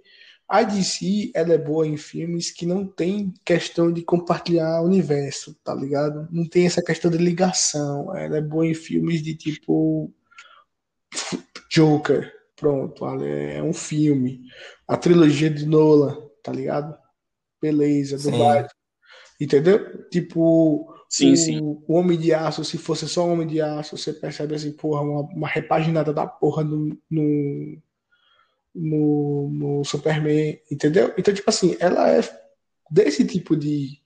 A 0.50 0.64
DC, 0.64 1.32
ela 1.36 1.54
é 1.54 1.58
boa 1.58 1.86
em 1.86 1.98
filmes 1.98 2.50
que 2.50 2.66
não 2.66 2.88
tem 2.88 3.34
questão 3.46 3.92
de 3.92 4.02
compartilhar 4.02 4.82
universo, 4.82 5.56
tá 5.64 5.76
ligado? 5.76 6.28
Não 6.32 6.48
tem 6.48 6.66
essa 6.66 6.82
questão 6.82 7.12
de 7.12 7.18
ligação. 7.18 8.16
Ela 8.16 8.38
é 8.38 8.42
boa 8.42 8.66
em 8.66 8.74
filmes 8.74 9.22
de 9.22 9.36
tipo 9.36 10.12
Joker, 11.70 12.32
pronto, 12.58 13.06
é 13.06 13.64
um 13.64 13.74
filme. 13.74 14.42
A 14.88 14.98
trilogia 14.98 15.50
de 15.50 15.66
Nolan, 15.66 16.18
tá 16.44 16.52
ligado? 16.52 16.98
Beleza, 17.62 18.18
do 18.18 18.38
Batman. 18.38 18.68
Entendeu? 19.40 20.10
Tipo, 20.10 20.94
sim, 21.08 21.34
o, 21.34 21.38
sim. 21.38 21.60
o 21.62 21.94
Homem 21.94 22.18
de 22.18 22.34
Aço, 22.34 22.66
se 22.66 22.78
fosse 22.78 23.08
só 23.08 23.28
Homem 23.28 23.48
de 23.48 23.62
Aço, 23.62 23.96
você 23.96 24.12
percebe 24.12 24.56
assim, 24.56 24.72
porra, 24.72 25.02
uma, 25.02 25.22
uma 25.22 25.48
repaginada 25.48 26.12
da 26.12 26.28
porra 26.28 26.64
no, 26.64 26.98
no 27.10 27.82
no, 28.78 29.50
no 29.52 29.84
Superman, 29.84 30.60
entendeu? 30.70 31.12
Então, 31.18 31.34
tipo 31.34 31.50
assim, 31.50 31.76
ela 31.80 32.10
é 32.10 32.22
desse 32.92 33.26
tipo 33.26 33.56
de, 33.56 34.00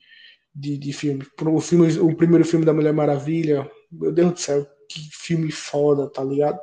de, 0.55 0.77
de 0.77 0.93
filme. 0.93 1.25
O, 1.45 1.59
filme. 1.59 1.99
o 1.99 2.15
primeiro 2.15 2.45
filme 2.45 2.65
da 2.65 2.73
Mulher 2.73 2.93
Maravilha, 2.93 3.69
meu 3.91 4.13
Deus 4.13 4.31
do 4.31 4.39
céu, 4.39 4.65
que 4.87 5.09
filme 5.11 5.51
foda, 5.51 6.09
tá 6.09 6.23
ligado? 6.23 6.59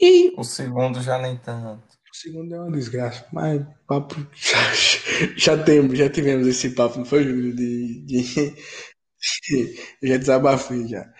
E. 0.00 0.34
O 0.36 0.44
segundo 0.44 1.00
já 1.02 1.18
nem 1.18 1.36
tanto. 1.36 1.82
O 2.12 2.16
segundo 2.16 2.54
é 2.54 2.60
uma 2.60 2.72
desgraça, 2.72 3.26
mas 3.32 3.62
papo. 3.86 4.14
Já, 4.34 4.58
já 5.36 5.62
temos, 5.62 5.98
já 5.98 6.08
tivemos 6.08 6.46
esse 6.46 6.70
papo, 6.70 6.98
não 6.98 7.04
foi, 7.04 7.24
Júlio? 7.24 7.54
De, 7.54 8.04
de, 8.04 8.54
de, 9.48 9.80
já 10.02 10.16
desabafei 10.16 10.86
já. 10.86 11.12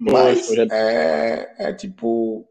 Mas 0.00 0.50
é, 0.50 1.54
é 1.58 1.72
tipo 1.72 2.46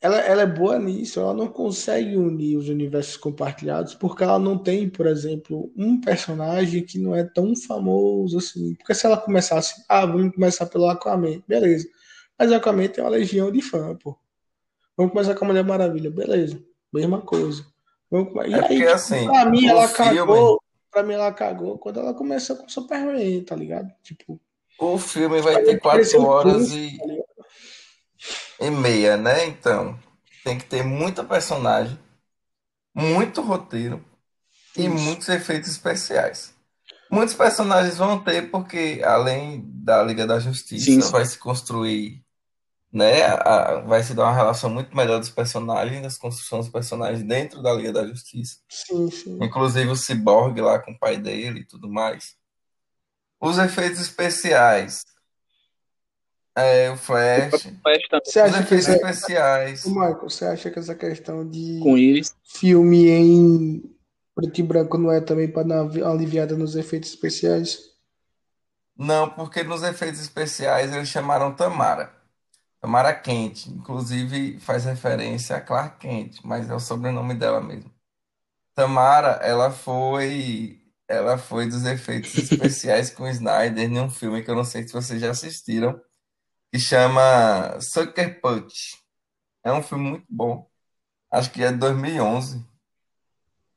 ela, 0.00 0.18
ela 0.20 0.42
é 0.42 0.46
boa 0.46 0.78
nisso, 0.78 1.18
ela 1.18 1.34
não 1.34 1.48
consegue 1.48 2.16
unir 2.16 2.56
os 2.56 2.68
universos 2.68 3.16
compartilhados 3.16 3.94
porque 3.94 4.22
ela 4.22 4.38
não 4.38 4.56
tem, 4.56 4.88
por 4.88 5.06
exemplo, 5.06 5.72
um 5.76 6.00
personagem 6.00 6.84
que 6.84 6.98
não 6.98 7.14
é 7.14 7.24
tão 7.24 7.54
famoso 7.56 8.38
assim. 8.38 8.74
Porque 8.76 8.94
se 8.94 9.06
ela 9.06 9.16
começasse, 9.16 9.84
ah, 9.88 10.06
vamos 10.06 10.34
começar 10.34 10.66
pelo 10.66 10.88
Aquaman, 10.88 11.42
beleza. 11.48 11.88
Mas 12.38 12.50
o 12.50 12.54
Aquaman 12.54 12.86
tem 12.88 13.02
uma 13.02 13.10
legião 13.10 13.50
de 13.50 13.60
fã, 13.60 13.96
pô. 13.96 14.16
Vamos 14.98 15.12
começar 15.12 15.36
com 15.36 15.44
a 15.44 15.48
Mulher 15.48 15.64
Maravilha, 15.64 16.10
beleza. 16.10 16.60
Mesma 16.92 17.20
coisa. 17.20 17.64
Vamos... 18.10 18.32
E 18.48 18.52
é 18.52 18.66
aí, 18.66 18.86
assim, 18.88 19.26
pra 19.26 19.44
mim, 19.44 19.64
ela 19.68 19.86
filme... 19.86 20.16
cagou. 20.16 20.60
Pra 20.90 21.02
mim, 21.04 21.14
ela 21.14 21.32
cagou 21.32 21.78
quando 21.78 22.00
ela 22.00 22.12
começou 22.12 22.56
com 22.56 22.66
o 22.66 22.70
Superman, 22.70 23.44
tá 23.44 23.54
ligado? 23.54 23.92
Tipo. 24.02 24.40
O 24.80 24.98
filme 24.98 25.40
vai 25.40 25.62
ter 25.62 25.78
quatro 25.78 26.24
horas 26.24 26.72
e. 26.72 26.98
Tá 26.98 28.66
e 28.66 28.70
meia, 28.70 29.16
né? 29.16 29.46
Então, 29.46 29.96
tem 30.42 30.58
que 30.58 30.64
ter 30.64 30.82
muita 30.82 31.22
personagem, 31.22 31.96
muito 32.92 33.40
roteiro 33.40 34.04
Isso. 34.76 34.80
e 34.80 34.88
muitos 34.88 35.28
efeitos 35.28 35.70
especiais. 35.70 36.52
Muitos 37.08 37.36
personagens 37.36 37.96
vão 37.96 38.18
ter, 38.18 38.50
porque 38.50 39.00
além 39.04 39.62
da 39.64 40.02
Liga 40.02 40.26
da 40.26 40.40
Justiça, 40.40 40.86
sim, 40.86 41.00
sim. 41.00 41.12
vai 41.12 41.24
se 41.24 41.38
construir, 41.38 42.20
né? 42.92 43.24
A, 43.24 43.80
vai 43.86 44.02
se 44.02 44.14
dar 44.14 44.24
uma 44.24 44.34
relação 44.34 44.70
muito 44.70 44.96
melhor 44.96 45.18
dos 45.18 45.30
personagens, 45.30 46.02
das 46.02 46.18
construções 46.18 46.66
dos 46.66 46.72
personagens 46.72 47.22
dentro 47.22 47.62
da 47.62 47.72
Liga 47.72 47.92
da 47.92 48.06
Justiça. 48.06 48.58
Sim, 48.68 49.10
sim. 49.10 49.38
Inclusive 49.42 49.90
o 49.90 49.96
Cyborg 49.96 50.60
lá 50.60 50.78
com 50.78 50.92
o 50.92 50.98
pai 50.98 51.16
dele 51.16 51.60
e 51.60 51.66
tudo 51.66 51.88
mais. 51.88 52.36
Os 53.40 53.58
efeitos 53.58 54.00
especiais 54.00 55.04
é, 56.58 56.90
o 56.90 56.96
Flash. 56.96 57.54
O 57.54 57.58
Flash 57.82 58.02
você 58.24 58.40
acha 58.40 58.62
que 58.64 58.74
essa... 58.74 58.92
especiais. 58.92 59.84
O 59.84 59.90
Michael, 59.90 60.20
você 60.22 60.44
acha 60.44 60.70
que 60.70 60.78
essa 60.78 60.94
questão 60.94 61.48
de 61.48 61.78
Com 61.80 61.96
eles. 61.96 62.34
filme 62.42 63.08
em 63.08 63.82
preto 64.34 64.58
e 64.58 64.62
branco 64.64 64.98
não 64.98 65.12
é 65.12 65.20
também 65.20 65.48
para 65.48 65.68
dar 65.68 65.84
uma 65.84 66.10
aliviada 66.10 66.56
nos 66.56 66.74
efeitos 66.74 67.10
especiais? 67.10 67.78
Não, 68.96 69.30
porque 69.30 69.62
nos 69.62 69.84
efeitos 69.84 70.20
especiais 70.20 70.92
eles 70.92 71.08
chamaram 71.08 71.54
Tamara. 71.54 72.12
Tamara 72.80 73.14
Kent. 73.14 73.66
Inclusive 73.66 74.58
faz 74.60 74.84
referência 74.84 75.56
a 75.56 75.60
Clark 75.60 75.98
Kent, 75.98 76.40
mas 76.44 76.68
é 76.70 76.74
o 76.74 76.80
sobrenome 76.80 77.34
dela 77.34 77.60
mesmo. 77.60 77.92
Tamara, 78.74 79.40
ela 79.42 79.70
foi 79.70 80.80
ela 81.08 81.38
foi 81.38 81.66
dos 81.66 81.84
efeitos 81.86 82.36
especiais 82.36 83.10
com 83.10 83.26
Snyder 83.26 83.90
em 83.90 83.98
um 83.98 84.10
filme 84.10 84.42
que 84.42 84.50
eu 84.50 84.54
não 84.54 84.64
sei 84.64 84.86
se 84.86 84.92
vocês 84.92 85.20
já 85.20 85.30
assistiram, 85.30 85.98
que 86.70 86.78
chama 86.78 87.80
Sucker 87.80 88.40
Punch. 88.40 88.98
É 89.64 89.72
um 89.72 89.82
filme 89.82 90.10
muito 90.10 90.26
bom. 90.28 90.68
Acho 91.30 91.50
que 91.50 91.62
é 91.62 91.72
de 91.72 91.78
2011. 91.78 92.64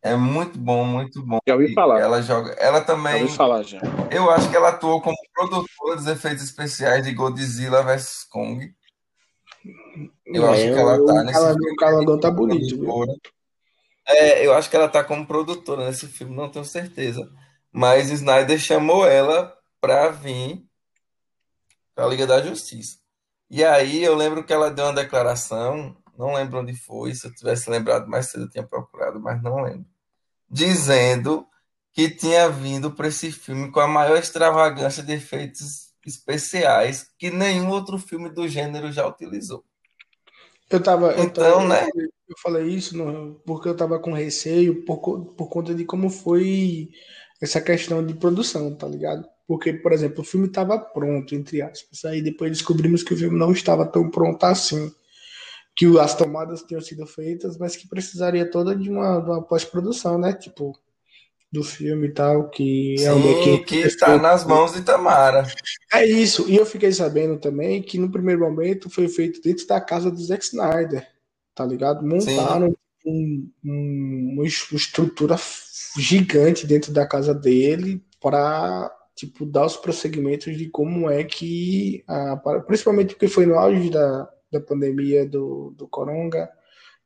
É 0.04 0.16
muito 0.16 0.58
bom, 0.58 0.84
muito 0.84 1.24
bom. 1.24 1.40
Já 1.48 1.54
ouvi 1.54 1.74
falar. 1.74 2.00
Ela 2.00 2.22
joga. 2.22 2.52
Ela 2.54 2.82
também. 2.82 3.20
Já 3.20 3.24
ouvi 3.24 3.36
falar 3.36 3.64
já. 3.64 3.80
Eu 4.10 4.30
acho 4.32 4.50
que 4.50 4.56
ela 4.56 4.70
atuou 4.70 5.02
como 5.02 5.16
produtora 5.34 5.96
dos 5.96 6.08
efeitos 6.08 6.44
especiais 6.44 7.06
de 7.06 7.14
Godzilla 7.14 7.84
vs 7.84 8.26
Kong. 8.30 8.76
Eu 10.26 10.48
é, 10.48 10.54
acho 10.54 10.74
que 10.74 10.80
ela 10.80 11.06
tá 11.06 11.24
nesse 11.24 11.40
filme. 11.40 11.72
O 11.72 11.76
calador 11.76 12.20
tá 12.20 12.32
bonito. 12.32 13.20
É, 14.08 14.46
eu 14.46 14.54
acho 14.54 14.70
que 14.70 14.76
ela 14.76 14.90
tá 14.90 15.04
como 15.04 15.26
produtora 15.26 15.86
nesse 15.86 16.08
filme, 16.08 16.36
não 16.36 16.50
tenho 16.50 16.66
certeza. 16.66 17.30
Mas 17.72 18.10
Snyder 18.10 18.60
chamou 18.60 19.06
ela 19.06 19.56
pra 19.80 20.10
vir 20.10 20.66
para 21.94 22.06
a 22.06 22.08
Liga 22.08 22.26
da 22.26 22.42
Justiça. 22.42 22.98
E 23.50 23.64
aí 23.64 24.04
eu 24.04 24.16
lembro 24.16 24.44
que 24.44 24.54
ela 24.54 24.72
deu 24.72 24.86
uma 24.86 24.94
declaração, 24.94 25.96
não 26.18 26.34
lembro 26.34 26.60
onde 26.60 26.74
foi, 26.74 27.14
se 27.14 27.28
eu 27.28 27.34
tivesse 27.34 27.70
lembrado 27.70 28.08
mais 28.08 28.28
cedo 28.28 28.46
eu 28.46 28.50
tinha 28.50 28.66
procurado, 28.66 29.20
mas 29.20 29.42
não 29.42 29.64
lembro, 29.64 29.86
dizendo 30.50 31.46
que 31.94 32.10
tinha 32.10 32.50
vindo 32.50 32.92
para 32.92 33.08
esse 33.08 33.32
filme 33.32 33.72
com 33.72 33.80
a 33.82 33.88
maior 33.88 34.18
extravagância 34.18 35.04
de 35.04 35.14
efeitos 35.14 35.91
especiais 36.10 37.08
que 37.18 37.30
nenhum 37.30 37.70
outro 37.70 37.98
filme 37.98 38.30
do 38.30 38.48
gênero 38.48 38.92
já 38.92 39.08
utilizou. 39.08 39.64
Eu 40.70 40.82
tava, 40.82 41.14
então, 41.22 41.44
eu 41.44 41.54
tava, 41.54 41.68
né? 41.68 41.90
Eu 41.96 42.38
falei 42.42 42.68
isso 42.68 42.98
no, 42.98 43.36
porque 43.46 43.68
eu 43.68 43.76
tava 43.76 44.00
com 44.00 44.14
receio 44.14 44.86
por, 44.86 45.00
por 45.36 45.50
conta 45.50 45.76
de 45.76 45.84
como 45.84 46.10
foi 46.10 46.90
essa 47.42 47.60
questão 47.60 48.06
de 48.06 48.14
produção, 48.14 48.74
tá 48.74 48.88
ligado? 48.88 49.28
Porque, 49.46 49.74
por 49.74 49.92
exemplo, 49.92 50.22
o 50.22 50.24
filme 50.24 50.48
estava 50.48 50.80
pronto, 50.80 51.36
entre 51.36 51.62
aspas. 51.62 52.06
Aí 52.06 52.22
depois 52.22 52.52
descobrimos 52.52 53.04
que 53.04 53.14
o 53.14 53.18
filme 53.18 53.38
não 53.38 53.52
estava 53.52 53.86
tão 53.86 54.10
pronto 54.10 54.42
assim. 54.46 54.90
Que 55.76 55.86
as 56.00 56.16
tomadas 56.16 56.62
tinham 56.64 56.80
sido 56.82 57.06
feitas, 57.06 57.58
mas 57.58 57.76
que 57.76 57.88
precisaria 57.88 58.50
toda 58.50 58.76
de 58.76 58.90
uma, 58.90 59.18
uma 59.18 59.42
pós-produção, 59.42 60.18
né? 60.18 60.32
Tipo, 60.34 60.74
do 61.52 61.64
filme 61.64 62.08
e 62.08 62.14
tal, 62.14 62.50
que 62.50 62.96
Sim, 62.98 63.06
é 63.06 63.12
o 63.12 63.44
que, 63.44 63.58
que 63.60 63.76
está 63.80 64.18
nas 64.18 64.46
mãos 64.46 64.74
de 64.74 64.82
Tamara. 64.82 65.46
É 65.92 66.06
isso. 66.06 66.50
E 66.50 66.56
eu 66.56 66.66
fiquei 66.66 66.92
sabendo 66.94 67.38
também 67.38 67.82
que 67.82 67.98
no 67.98 68.10
primeiro 68.10 68.40
momento 68.40 68.90
foi 68.90 69.10
feito 69.10 69.42
dentro 69.42 69.68
da 69.68 69.82
casa 69.82 70.10
do 70.10 70.24
Zack 70.24 70.46
Snyder, 70.46 71.06
tá 71.54 71.66
ligado? 71.66 72.06
Montaram 72.06 72.74
um, 73.06 73.52
um, 73.66 74.36
uma 74.36 74.46
estrutura 74.46 75.36
gigante 75.98 76.66
dentro 76.66 76.94
da 76.94 77.06
casa 77.06 77.34
dele 77.34 78.02
para 78.22 78.90
tipo, 79.14 79.46
dar 79.46 79.66
os 79.66 79.76
prosseguimentos 79.76 80.58
de 80.58 80.70
como 80.70 81.10
é 81.10 81.24
que, 81.24 82.04
a, 82.08 82.38
principalmente 82.66 83.14
porque 83.14 83.28
foi 83.28 83.46
no 83.46 83.56
auge 83.56 83.90
da, 83.90 84.30
da 84.52 84.62
pandemia 84.62 85.28
do, 85.28 85.74
do 85.78 85.88
coronga, 85.88 86.50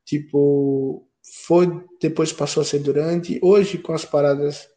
tipo, 0.05 1.07
foi, 1.45 1.67
depois 2.01 2.33
passou 2.33 2.61
a 2.61 2.65
ser 2.65 2.79
durante, 2.79 3.39
hoje 3.41 3.77
com 3.77 3.93
as 3.93 4.05
paradas 4.05 4.67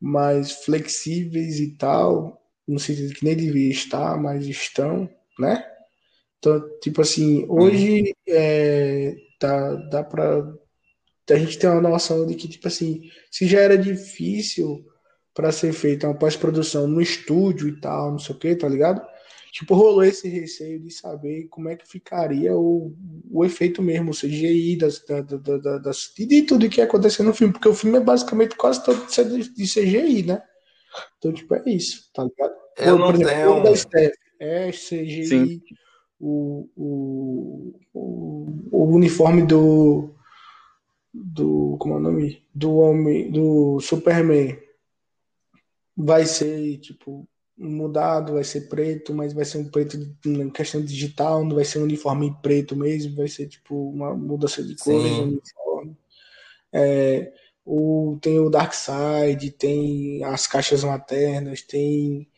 mais 0.00 0.52
flexíveis 0.64 1.60
e 1.60 1.76
tal, 1.76 2.40
no 2.66 2.78
sentido 2.78 3.14
que 3.14 3.24
nem 3.24 3.36
devia 3.36 3.70
estar, 3.70 4.16
mas 4.20 4.46
estão, 4.46 5.08
né? 5.38 5.64
Então, 6.38 6.62
tipo 6.80 7.00
assim, 7.00 7.46
hoje 7.48 8.14
é, 8.28 9.14
tá, 9.38 9.74
dá 9.90 10.04
pra 10.04 10.46
a 11.30 11.36
gente 11.36 11.58
ter 11.58 11.68
uma 11.68 11.80
noção 11.80 12.26
de 12.26 12.34
que, 12.34 12.46
tipo 12.46 12.68
assim, 12.68 13.00
se 13.30 13.46
já 13.46 13.60
era 13.60 13.78
difícil 13.78 14.84
para 15.32 15.50
ser 15.50 15.72
feita 15.72 16.06
uma 16.06 16.18
pós-produção 16.18 16.86
no 16.86 17.00
estúdio 17.00 17.68
e 17.68 17.80
tal, 17.80 18.12
não 18.12 18.18
sei 18.18 18.34
o 18.34 18.38
que, 18.38 18.54
tá 18.54 18.68
ligado? 18.68 19.02
Tipo, 19.54 19.76
rolou 19.76 20.02
esse 20.02 20.28
receio 20.28 20.80
de 20.80 20.90
saber 20.90 21.44
como 21.44 21.68
é 21.68 21.76
que 21.76 21.86
ficaria 21.86 22.56
o, 22.56 22.92
o 23.30 23.44
efeito 23.44 23.80
mesmo, 23.80 24.10
o 24.10 24.14
CGI, 24.14 24.74
das, 24.74 24.98
da, 25.04 25.20
da, 25.20 25.36
da, 25.58 25.78
das, 25.78 26.12
de 26.18 26.42
tudo 26.42 26.68
que 26.68 26.80
ia 26.80 26.84
acontecer 26.84 27.22
no 27.22 27.32
filme, 27.32 27.52
porque 27.52 27.68
o 27.68 27.74
filme 27.74 27.98
é 27.98 28.00
basicamente 28.00 28.56
quase 28.56 28.84
todo 28.84 29.06
de 29.06 29.64
CGI, 29.64 30.24
né? 30.24 30.42
Então, 31.16 31.32
tipo, 31.32 31.54
é 31.54 31.62
isso, 31.66 32.10
tá 32.12 32.24
ligado? 32.24 32.52
Eu 32.78 32.96
Por, 32.96 32.98
não 32.98 33.10
exemplo, 33.12 33.52
tenho... 33.52 33.62
da 33.62 33.76
Steph, 33.76 34.14
é 34.40 34.70
CGI. 34.72 35.26
Sim. 35.26 35.62
O, 36.18 36.68
o, 36.74 37.80
o, 37.92 38.68
o 38.72 38.84
uniforme 38.92 39.46
do 39.46 40.16
do 41.12 41.76
como 41.78 41.94
é 41.94 41.96
o 41.98 42.00
nome 42.00 42.44
do 42.52 42.74
homem 42.78 43.30
do 43.30 43.78
Superman 43.78 44.58
vai 45.96 46.26
ser 46.26 46.78
tipo 46.78 47.28
mudado, 47.56 48.34
vai 48.34 48.44
ser 48.44 48.62
preto, 48.62 49.14
mas 49.14 49.32
vai 49.32 49.44
ser 49.44 49.58
um 49.58 49.68
preto 49.68 49.96
em 50.26 50.50
questão 50.50 50.82
digital, 50.82 51.44
não 51.44 51.54
vai 51.54 51.64
ser 51.64 51.78
um 51.78 51.84
uniforme 51.84 52.36
preto 52.42 52.74
mesmo, 52.76 53.16
vai 53.16 53.28
ser 53.28 53.46
tipo 53.46 53.90
uma 53.90 54.14
mudança 54.14 54.62
de 54.62 54.76
cor 54.76 54.92
no 54.92 55.22
uniforme. 55.22 55.96
É, 56.72 57.32
o, 57.64 58.18
tem 58.20 58.38
o 58.40 58.50
Dark 58.50 58.72
Side, 58.74 59.52
tem 59.52 60.24
as 60.24 60.46
caixas 60.46 60.82
maternas, 60.82 61.62
tem 61.62 62.28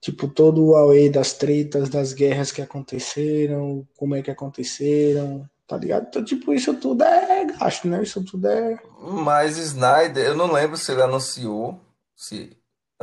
tipo 0.00 0.28
todo 0.28 0.64
o 0.64 0.76
away 0.76 1.08
das 1.10 1.32
tretas, 1.32 1.88
das 1.88 2.12
guerras 2.12 2.52
que 2.52 2.62
aconteceram, 2.62 3.86
como 3.96 4.14
é 4.14 4.22
que 4.22 4.30
aconteceram, 4.30 5.48
tá 5.66 5.76
ligado? 5.76 6.06
Então, 6.08 6.24
tipo, 6.24 6.52
isso 6.52 6.74
tudo 6.74 7.02
é 7.04 7.44
gasto, 7.46 7.88
né? 7.88 8.02
Isso 8.02 8.22
tudo 8.24 8.48
é. 8.48 8.78
Mas 9.00 9.56
Snyder, 9.56 10.26
eu 10.26 10.34
não 10.34 10.52
lembro 10.52 10.76
se 10.76 10.92
ele 10.92 11.02
anunciou, 11.02 11.80
se 12.14 12.56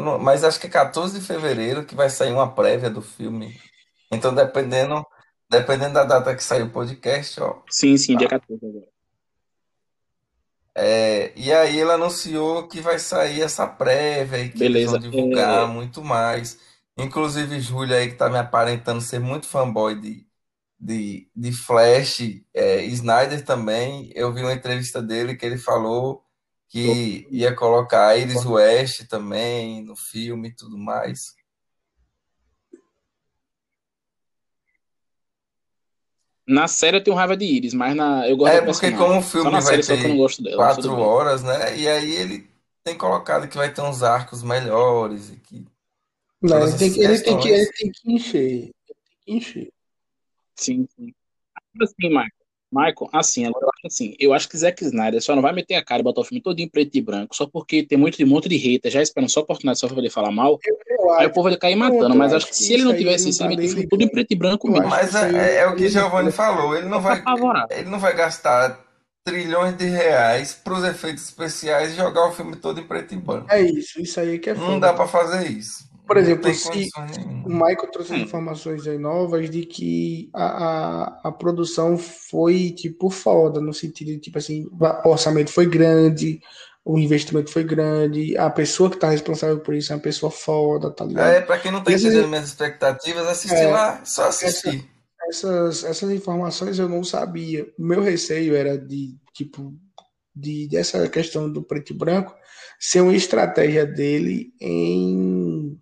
não, 0.03 0.19
mas 0.19 0.43
acho 0.43 0.59
que 0.59 0.67
é 0.67 0.69
14 0.69 1.19
de 1.19 1.25
fevereiro 1.25 1.85
que 1.85 1.95
vai 1.95 2.09
sair 2.09 2.31
uma 2.31 2.53
prévia 2.53 2.89
do 2.89 3.01
filme. 3.01 3.59
Então, 4.11 4.33
dependendo, 4.33 5.05
dependendo 5.49 5.93
da 5.93 6.03
data 6.03 6.35
que 6.35 6.43
sair 6.43 6.61
o 6.61 6.69
podcast, 6.69 7.41
ó. 7.41 7.61
Sim, 7.69 7.97
sim, 7.97 8.13
tá. 8.13 8.19
dia 8.19 8.29
14 8.29 8.65
agora. 8.65 8.97
É, 10.79 11.33
e 11.35 11.51
aí 11.51 11.79
ele 11.79 11.91
anunciou 11.91 12.67
que 12.67 12.79
vai 12.79 12.99
sair 12.99 13.41
essa 13.41 13.65
prévia 13.65 14.37
e 14.37 14.49
que 14.49 14.59
Beleza. 14.59 14.97
eles 14.97 15.11
vão 15.11 15.11
divulgar 15.11 15.63
é... 15.63 15.65
muito 15.65 16.03
mais. 16.03 16.59
Inclusive, 16.95 17.59
Júlia 17.59 17.97
aí 17.97 18.11
que 18.11 18.15
tá 18.15 18.29
me 18.29 18.37
aparentando 18.37 19.01
ser 19.01 19.19
muito 19.19 19.47
fanboy 19.47 19.99
de, 19.99 20.27
de, 20.79 21.27
de 21.35 21.51
Flash, 21.51 22.41
é, 22.53 22.83
Snyder 22.85 23.43
também. 23.43 24.11
Eu 24.13 24.31
vi 24.31 24.41
uma 24.41 24.53
entrevista 24.53 25.01
dele 25.01 25.35
que 25.35 25.45
ele 25.45 25.57
falou 25.57 26.23
que 26.70 27.28
ia 27.32 27.55
colocar 27.55 28.18
Iris 28.18 28.45
West 28.45 29.07
também 29.07 29.82
no 29.84 29.95
filme 29.95 30.49
e 30.49 30.55
tudo 30.55 30.78
mais. 30.78 31.36
Na 36.45 36.68
série 36.68 36.97
eu 36.97 37.03
tenho 37.03 37.15
raiva 37.15 37.36
de 37.36 37.43
Iris, 37.43 37.74
mas 37.74 37.93
na, 37.93 38.28
eu 38.28 38.38
gosto 38.38 38.53
É 38.53 38.61
porque 38.61 38.91
como 38.91 39.20
o 39.20 39.22
filme 39.22 39.51
vai 39.51 39.61
série, 39.61 39.84
ter 39.84 40.43
dela, 40.43 40.55
quatro 40.55 40.93
horas, 40.97 41.43
né? 41.43 41.78
E 41.78 41.88
aí 41.88 42.11
ele 42.11 42.49
tem 42.84 42.97
colocado 42.97 43.49
que 43.49 43.57
vai 43.57 43.74
ter 43.74 43.82
uns 43.82 44.01
arcos 44.01 44.43
melhores 44.43 45.30
e 45.30 45.38
que... 45.38 45.65
Não, 46.41 46.61
ele 46.61 46.78
tem, 46.78 46.93
que, 46.93 46.99
ele, 47.01 47.20
tem 47.20 47.39
que, 47.39 47.49
ele 47.49 47.72
tem 47.74 47.91
que 47.91 48.13
encher. 48.13 48.39
Ele 48.39 48.74
tem 48.86 48.95
que 49.26 49.34
encher. 49.34 49.74
Sim, 50.55 50.88
sim. 50.95 51.13
Assim, 51.82 52.09
Marcos. 52.09 52.36
Michael, 52.72 53.09
assim, 53.13 53.45
agora 53.45 53.65
eu 53.65 53.70
acho 53.70 53.88
assim, 53.88 54.15
eu 54.20 54.34
acho 54.34 54.49
que 54.49 54.57
Zack 54.57 54.84
Snyder 54.84 55.22
só 55.22 55.34
não 55.36 55.41
vai 55.41 55.53
meter 55.53 55.76
a 55.76 55.84
cara 55.84 56.01
e 56.01 56.03
botar 56.03 56.22
o 56.22 56.24
filme 56.24 56.41
todo 56.41 56.59
em 56.59 56.68
preto 56.68 56.95
e 56.95 57.01
branco, 57.01 57.36
só 57.36 57.45
porque 57.45 57.84
tem 57.84 57.97
muito, 57.97 58.22
um 58.22 58.28
monte 58.28 58.49
de 58.49 58.57
hater 58.57 58.91
já 58.91 59.01
esperando 59.01 59.30
só 59.30 59.39
a 59.39 59.43
oportunidade 59.43 59.80
só 59.80 59.88
pra 59.88 59.95
poder 59.95 60.09
falar 60.09 60.32
mal, 60.32 60.59
eu, 60.65 60.78
eu 60.88 61.13
aí 61.13 61.28
o 61.28 61.32
povo 61.32 61.49
vai 61.49 61.57
cair 61.57 61.76
matando, 61.76 62.15
mas 62.15 62.34
acho 62.34 62.47
que 62.47 62.55
se 62.55 62.74
ele 62.74 62.84
não 62.84 62.95
tivesse 62.95 63.30
isso, 63.30 63.41
ele 63.41 63.55
meter 63.55 63.68
o 63.68 63.70
filme 63.70 63.88
tudo 63.88 64.03
em 64.03 64.09
preto 64.09 64.32
e 64.32 64.36
branco 64.36 64.70
mesmo. 64.70 64.88
Mas 64.88 65.15
é, 65.15 65.32
é, 65.32 65.55
é, 65.59 65.68
o 65.68 65.76
que 65.76 65.88
Giovanni 65.88 66.32
falou, 66.32 66.76
ele 66.76 66.88
não 66.88 67.01
vai, 67.01 67.24
ele 67.72 67.89
não 67.89 67.99
vai 67.99 68.13
gastar 68.15 68.86
trilhões 69.24 69.76
de 69.78 69.86
reais 69.86 70.53
pros 70.53 70.84
efeitos 70.84 71.24
especiais 71.24 71.91
e 71.91 71.95
jogar 71.95 72.28
o 72.28 72.32
filme 72.32 72.55
todo 72.55 72.80
em 72.80 72.84
preto 72.84 73.13
e 73.13 73.18
branco. 73.18 73.47
É 73.49 73.61
isso, 73.61 74.01
isso 74.01 74.20
aí 74.20 74.39
que 74.39 74.49
é 74.49 74.55
foda. 74.55 74.68
Não 74.68 74.80
dá 74.80 74.93
para 74.93 75.07
fazer 75.07 75.49
isso. 75.49 75.88
Por 76.08 76.16
exemplo, 76.16 76.53
se 76.53 76.89
o 77.45 77.49
Michael 77.49 77.91
trouxe 77.91 78.14
hum. 78.14 78.18
informações 78.18 78.88
aí 78.88 78.97
novas 78.97 79.49
de 79.49 79.66
que 79.66 80.30
a, 80.34 80.45
a, 80.45 81.22
a, 81.26 81.32
produção 81.34 81.97
foi, 81.97 82.72
tipo, 82.72 83.10
foda, 83.10 83.60
no 83.60 83.74
sentido 83.74 84.08
de, 84.08 84.20
tipo 84.20 84.38
assim, 84.38 84.66
o 84.72 85.10
orçamento 85.10 85.51
foi 85.51 85.66
grande, 85.66 86.39
o 86.86 86.97
investimento 86.97 87.51
foi 87.51 87.66
grande, 87.66 88.38
a 88.38 88.49
pessoa 88.49 88.89
que 88.89 88.97
tá 88.97 89.10
responsável 89.10 89.60
por 89.60 89.76
isso 89.76 89.91
é 89.91 89.97
uma 89.97 90.01
pessoa 90.01 90.32
foda, 90.32 90.89
tá 90.89 91.03
ligado? 91.03 91.28
É, 91.28 91.41
pra 91.41 91.60
quem 91.60 91.72
não 91.72 91.84
tá 91.84 91.91
entendendo 91.91 92.30
minhas 92.30 92.47
expectativas, 92.47 93.28
assistir 93.28 93.58
é, 93.58 93.68
lá, 93.68 94.05
só 94.05 94.30
assistir. 94.30 94.89
Essa, 95.28 95.47
essas, 95.47 95.84
essas 95.84 96.10
informações 96.12 96.80
eu 96.80 96.88
não 96.88 97.03
sabia. 97.03 97.68
O 97.78 97.84
meu 97.84 98.01
receio 98.01 98.55
era 98.55 98.78
de, 98.78 99.18
tipo, 99.34 99.74
de, 100.34 100.70
dessa 100.70 101.10
questão 101.10 101.51
do 101.51 101.62
preto 101.62 101.91
e 101.91 101.97
branco 101.97 102.34
ser 102.80 103.01
uma 103.01 103.16
estratégia 103.16 103.86
dele 103.86 104.53
em 104.62 105.78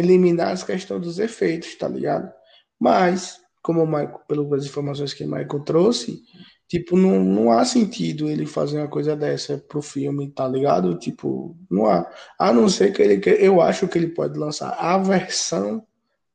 eliminar 0.00 0.52
as 0.52 0.62
questões 0.62 1.02
dos 1.02 1.18
efeitos, 1.18 1.74
tá 1.76 1.88
ligado? 1.88 2.32
Mas, 2.78 3.38
como 3.62 3.82
o 3.82 3.86
Michael, 3.86 4.20
pelas 4.26 4.64
informações 4.64 5.12
que 5.12 5.24
o 5.24 5.28
Michael 5.28 5.60
trouxe, 5.64 6.22
tipo, 6.66 6.96
não, 6.96 7.22
não 7.22 7.52
há 7.52 7.64
sentido 7.64 8.28
ele 8.28 8.46
fazer 8.46 8.78
uma 8.78 8.88
coisa 8.88 9.14
dessa 9.14 9.58
pro 9.58 9.82
filme, 9.82 10.30
tá 10.30 10.48
ligado? 10.48 10.98
Tipo, 10.98 11.56
não 11.70 11.86
há. 11.86 12.10
A 12.38 12.52
não 12.52 12.68
ser 12.68 12.92
que 12.92 13.02
ele. 13.02 13.20
Eu 13.38 13.60
acho 13.60 13.86
que 13.86 13.98
ele 13.98 14.08
pode 14.08 14.38
lançar 14.38 14.70
a 14.70 14.96
versão 14.98 15.86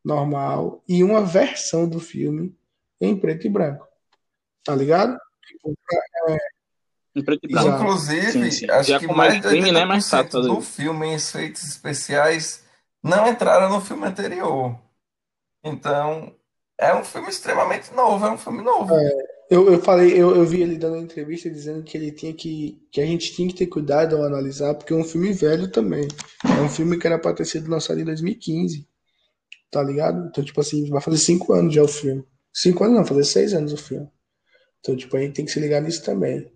normal 0.04 0.84
e 0.88 1.04
uma 1.04 1.26
versão 1.26 1.90
do 1.90 2.00
filme 2.00 2.56
em 3.02 3.18
preto 3.18 3.48
e 3.48 3.50
branco. 3.50 3.88
Tá 4.64 4.76
ligado? 4.76 5.18
Tipo, 5.48 5.74
é, 6.30 6.38
em 7.16 7.24
preto 7.24 7.46
e 7.46 7.52
branco. 7.52 7.84
Inclusive, 7.84 8.32
sim, 8.32 8.52
sim. 8.52 8.70
acho 8.70 8.90
Já 8.90 9.00
que 9.00 9.08
mais, 9.08 9.34
mais 9.34 9.46
crime, 9.46 9.72
né, 9.72 9.86
mais 9.86 10.10
do 10.32 10.62
filme 10.62 11.08
em 11.08 11.14
efeitos 11.16 11.64
especiais 11.64 12.65
não 13.06 13.28
entraram 13.28 13.70
no 13.70 13.80
filme 13.80 14.08
anterior. 14.08 14.76
Então, 15.64 16.36
é 16.78 16.94
um 16.96 17.04
filme 17.04 17.30
extremamente 17.30 17.94
novo, 17.94 18.26
é 18.26 18.32
um 18.32 18.38
filme 18.38 18.64
novo. 18.64 18.96
É, 18.96 19.12
eu, 19.50 19.72
eu 19.72 19.80
falei, 19.80 20.12
eu, 20.12 20.36
eu 20.36 20.44
vi 20.44 20.64
ele 20.64 20.76
dando 20.76 20.96
uma 20.96 21.04
entrevista 21.04 21.50
dizendo 21.50 21.84
que 21.84 21.96
ele 21.96 22.12
tinha 22.12 22.34
que. 22.34 22.82
que 22.92 23.00
a 23.00 23.06
gente 23.06 23.32
tinha 23.34 23.48
que 23.48 23.54
ter 23.54 23.68
cuidado 23.68 24.18
ao 24.18 24.24
analisar, 24.24 24.74
porque 24.74 24.92
é 24.92 24.96
um 24.96 25.04
filme 25.04 25.32
velho 25.34 25.72
também. 25.72 26.08
É 26.44 26.62
um 26.62 26.70
filme 26.70 26.98
que 26.98 27.06
era 27.06 27.20
pra 27.20 27.34
ter 27.34 27.46
sido 27.46 27.70
lançado 27.70 28.00
em 28.00 28.06
2015. 28.06 28.88
Tá 29.72 29.84
ligado? 29.84 30.28
Então, 30.28 30.44
tipo 30.44 30.60
assim, 30.60 30.90
vai 30.90 31.02
fazer 31.02 31.18
cinco 31.18 31.54
anos 31.54 31.74
já 31.76 31.84
o 31.84 31.88
filme. 31.88 32.26
Cinco 32.54 32.84
anos 32.86 32.98
não, 32.98 33.06
fazer 33.06 33.24
seis 33.24 33.54
anos 33.54 33.74
o 33.74 33.78
filme. 33.78 34.10
Então, 34.80 34.96
tipo, 34.96 35.16
a 35.16 35.22
gente 35.22 35.34
tem 35.34 35.46
que 35.46 35.52
se 35.52 35.60
ligar 35.60 35.82
nisso 35.82 36.04
também. 36.04 36.52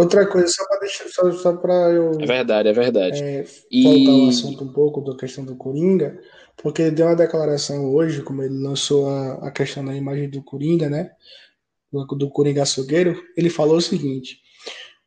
Outra 0.00 0.26
coisa, 0.26 0.48
só 0.48 0.66
para 0.66 0.80
deixar, 0.80 1.08
só, 1.08 1.30
só 1.32 1.56
para 1.58 1.90
eu. 1.90 2.12
É 2.18 2.24
verdade, 2.24 2.68
é 2.70 2.72
verdade. 2.72 3.22
É, 3.22 3.44
e... 3.70 3.82
Voltar 3.82 4.12
ao 4.12 4.28
assunto 4.30 4.64
um 4.64 4.72
pouco 4.72 5.00
da 5.02 5.14
questão 5.14 5.44
do 5.44 5.54
Coringa, 5.56 6.18
porque 6.56 6.80
ele 6.80 6.92
deu 6.92 7.06
uma 7.06 7.14
declaração 7.14 7.92
hoje, 7.92 8.22
como 8.22 8.42
ele 8.42 8.56
lançou 8.62 9.06
a, 9.06 9.48
a 9.48 9.50
questão 9.50 9.84
da 9.84 9.94
imagem 9.94 10.30
do 10.30 10.42
Coringa, 10.42 10.88
né? 10.88 11.10
Do, 11.92 12.06
do 12.06 12.30
Coringa 12.30 12.62
açougueiro, 12.62 13.22
ele 13.36 13.50
falou 13.50 13.76
o 13.76 13.82
seguinte. 13.82 14.40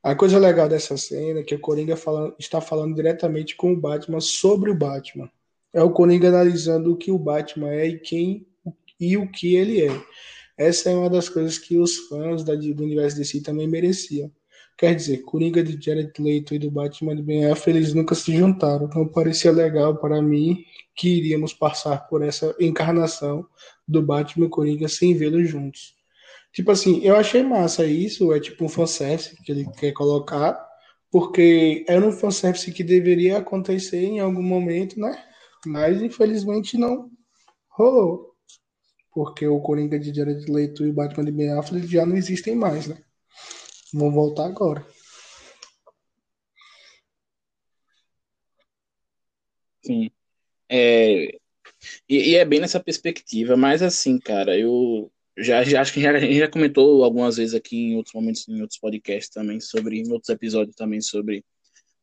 A 0.03 0.13
coisa 0.13 0.37
legal 0.37 0.69
dessa 0.69 0.95
cena 0.95 1.39
é 1.39 1.43
que 1.43 1.55
o 1.55 1.59
Coringa 1.59 1.95
fala, 1.95 2.35
está 2.37 2.61
falando 2.61 2.93
diretamente 2.93 3.55
com 3.55 3.73
o 3.73 3.79
Batman 3.79 4.19
sobre 4.19 4.69
o 4.69 4.75
Batman. 4.75 5.27
É 5.73 5.81
o 5.81 5.89
Coringa 5.89 6.27
analisando 6.27 6.93
o 6.93 6.97
que 6.97 7.09
o 7.09 7.17
Batman 7.17 7.71
é 7.71 7.87
e 7.87 7.99
quem 7.99 8.45
e 8.99 9.17
o 9.17 9.27
que 9.31 9.55
ele 9.55 9.81
é. 9.81 10.01
Essa 10.55 10.91
é 10.91 10.93
uma 10.93 11.09
das 11.09 11.29
coisas 11.29 11.57
que 11.57 11.77
os 11.77 11.97
fãs 12.07 12.43
da, 12.43 12.53
do 12.53 12.83
universo 12.83 13.17
DC 13.17 13.41
também 13.41 13.67
mereciam. 13.67 14.31
Quer 14.77 14.95
dizer, 14.95 15.19
Coringa 15.19 15.63
de 15.63 15.79
Jared 15.79 16.11
Leto 16.19 16.55
e 16.55 16.59
do 16.59 16.71
Batman 16.71 17.15
de 17.15 17.21
Ben 17.21 17.45
Affleck, 17.45 17.77
eles 17.77 17.93
nunca 17.93 18.15
se 18.15 18.35
juntaram. 18.35 18.89
Não 18.93 19.07
parecia 19.07 19.51
legal 19.51 19.97
para 19.97 20.21
mim 20.21 20.65
que 20.95 21.09
iríamos 21.09 21.53
passar 21.53 22.07
por 22.07 22.23
essa 22.23 22.55
encarnação 22.59 23.45
do 23.87 24.01
Batman 24.01 24.47
e 24.47 24.49
Coringa 24.49 24.87
sem 24.87 25.15
vê-los 25.15 25.47
juntos. 25.47 25.95
Tipo 26.51 26.71
assim, 26.71 27.01
eu 27.03 27.15
achei 27.15 27.43
massa 27.43 27.85
isso, 27.85 28.31
é 28.33 28.39
tipo 28.39 28.65
um 28.65 28.69
fanservice 28.69 29.35
que 29.43 29.51
ele 29.51 29.67
quer 29.71 29.91
colocar, 29.91 30.63
porque 31.11 31.83
era 31.87 32.05
um 32.05 32.11
fanservice 32.11 32.71
que 32.71 32.83
deveria 32.83 33.37
acontecer 33.39 34.03
em 34.03 34.19
algum 34.19 34.43
momento, 34.43 34.99
né? 34.99 35.17
Mas 35.65 36.01
infelizmente 36.01 36.77
não 36.77 37.09
rolou. 37.69 38.33
Porque 39.11 39.47
o 39.47 39.59
Coringa 39.61 39.99
de 39.99 40.13
Jared 40.13 40.51
Leto 40.51 40.85
e 40.85 40.89
o 40.89 40.93
Batman 40.93 41.25
de 41.25 41.31
Ben 41.31 41.51
Affleck 41.53 41.87
já 41.87 42.05
não 42.05 42.15
existem 42.15 42.55
mais, 42.55 42.87
né? 42.87 42.97
Vou 43.93 44.11
voltar 44.11 44.47
agora. 44.47 44.83
Sim. 49.85 50.09
É, 50.69 51.25
e, 52.09 52.31
e, 52.31 52.35
é 52.35 52.45
bem 52.45 52.59
nessa 52.59 52.79
perspectiva, 52.79 53.55
mas 53.55 53.81
assim, 53.81 54.19
cara, 54.19 54.57
eu 54.57 55.11
já, 55.37 55.63
já 55.63 55.81
acho 55.81 55.93
que 55.93 56.01
já, 56.01 56.11
a 56.11 56.19
gente 56.19 56.37
já 56.39 56.49
comentou 56.49 57.03
algumas 57.03 57.37
vezes 57.37 57.53
aqui 57.53 57.77
em 57.77 57.95
outros 57.95 58.13
momentos, 58.15 58.47
em 58.47 58.61
outros 58.61 58.79
podcasts 58.79 59.29
também, 59.29 59.59
sobre, 59.59 59.99
em 59.99 60.11
outros 60.11 60.29
episódios 60.29 60.75
também 60.75 61.01
sobre 61.01 61.43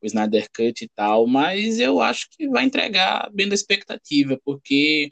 o 0.02 0.06
Snyder 0.06 0.48
Cut 0.54 0.84
e 0.84 0.88
tal, 0.88 1.26
mas 1.26 1.80
eu 1.80 2.00
acho 2.00 2.28
que 2.30 2.48
vai 2.48 2.64
entregar 2.64 3.30
bem 3.32 3.48
da 3.48 3.54
expectativa, 3.54 4.38
porque 4.44 5.10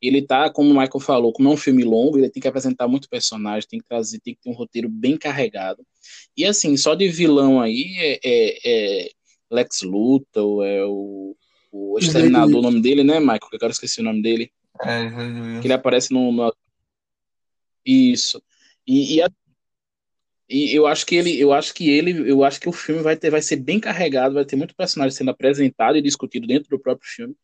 ele 0.00 0.22
tá, 0.22 0.50
como 0.50 0.70
o 0.70 0.72
Michael 0.72 1.00
falou, 1.00 1.32
como 1.32 1.48
é 1.48 1.52
um 1.52 1.56
filme 1.56 1.84
longo, 1.84 2.18
ele 2.18 2.30
tem 2.30 2.40
que 2.40 2.48
apresentar 2.48 2.88
muito 2.88 3.08
personagem, 3.08 3.68
tem 3.68 3.80
que 3.80 3.86
trazer, 3.86 4.20
tem 4.20 4.34
que 4.34 4.40
ter 4.40 4.50
um 4.50 4.54
roteiro 4.54 4.88
bem 4.88 5.16
carregado. 5.16 5.84
E 6.36 6.44
assim, 6.44 6.76
só 6.76 6.94
de 6.94 7.08
vilão 7.08 7.60
aí 7.60 7.94
é, 7.98 8.20
é, 8.24 8.58
é 8.64 9.10
Lex 9.50 9.82
Luthor, 9.82 10.64
é 10.64 10.84
o 10.84 11.36
o 11.72 11.98
exterminador, 11.98 12.58
o 12.58 12.62
nome 12.62 12.80
dele, 12.80 13.04
né, 13.04 13.20
Michael? 13.20 13.48
Que 13.48 13.56
agora 13.56 13.72
esqueci 13.72 14.00
o 14.00 14.04
nome 14.04 14.22
dele. 14.22 14.50
É, 14.82 15.60
que 15.60 15.66
ele 15.66 15.72
aparece 15.72 16.12
no. 16.12 16.32
no... 16.32 16.54
Isso. 17.84 18.42
E, 18.86 19.16
e, 19.16 19.22
a... 19.22 19.30
e, 20.48 20.74
eu 20.74 20.86
acho 20.86 21.06
que 21.06 21.14
ele, 21.14 21.38
eu 21.38 21.52
acho 21.52 21.72
que 21.72 21.88
ele, 21.88 22.30
eu 22.30 22.44
acho 22.44 22.60
que 22.60 22.68
o 22.68 22.72
filme 22.72 23.02
vai 23.02 23.16
ter, 23.16 23.30
vai 23.30 23.42
ser 23.42 23.56
bem 23.56 23.78
carregado, 23.78 24.34
vai 24.34 24.44
ter 24.44 24.56
muito 24.56 24.74
personagem 24.74 25.16
sendo 25.16 25.30
apresentado 25.30 25.96
e 25.96 26.02
discutido 26.02 26.46
dentro 26.46 26.70
do 26.70 26.78
próprio 26.78 27.08
filme. 27.08 27.34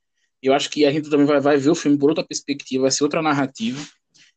Eu 0.47 0.55
acho 0.55 0.71
que 0.71 0.85
a 0.87 0.93
gente 0.93 1.11
também 1.11 1.27
vai, 1.27 1.41
vai 1.41 1.57
ver 1.57 1.71
o 1.71 1.75
filme 1.75 1.99
por 1.99 2.09
outra 2.09 2.25
perspectiva, 2.25 2.83
vai 2.83 2.91
ser 2.91 3.05
outra 3.05 3.21
narrativa. 3.21 3.83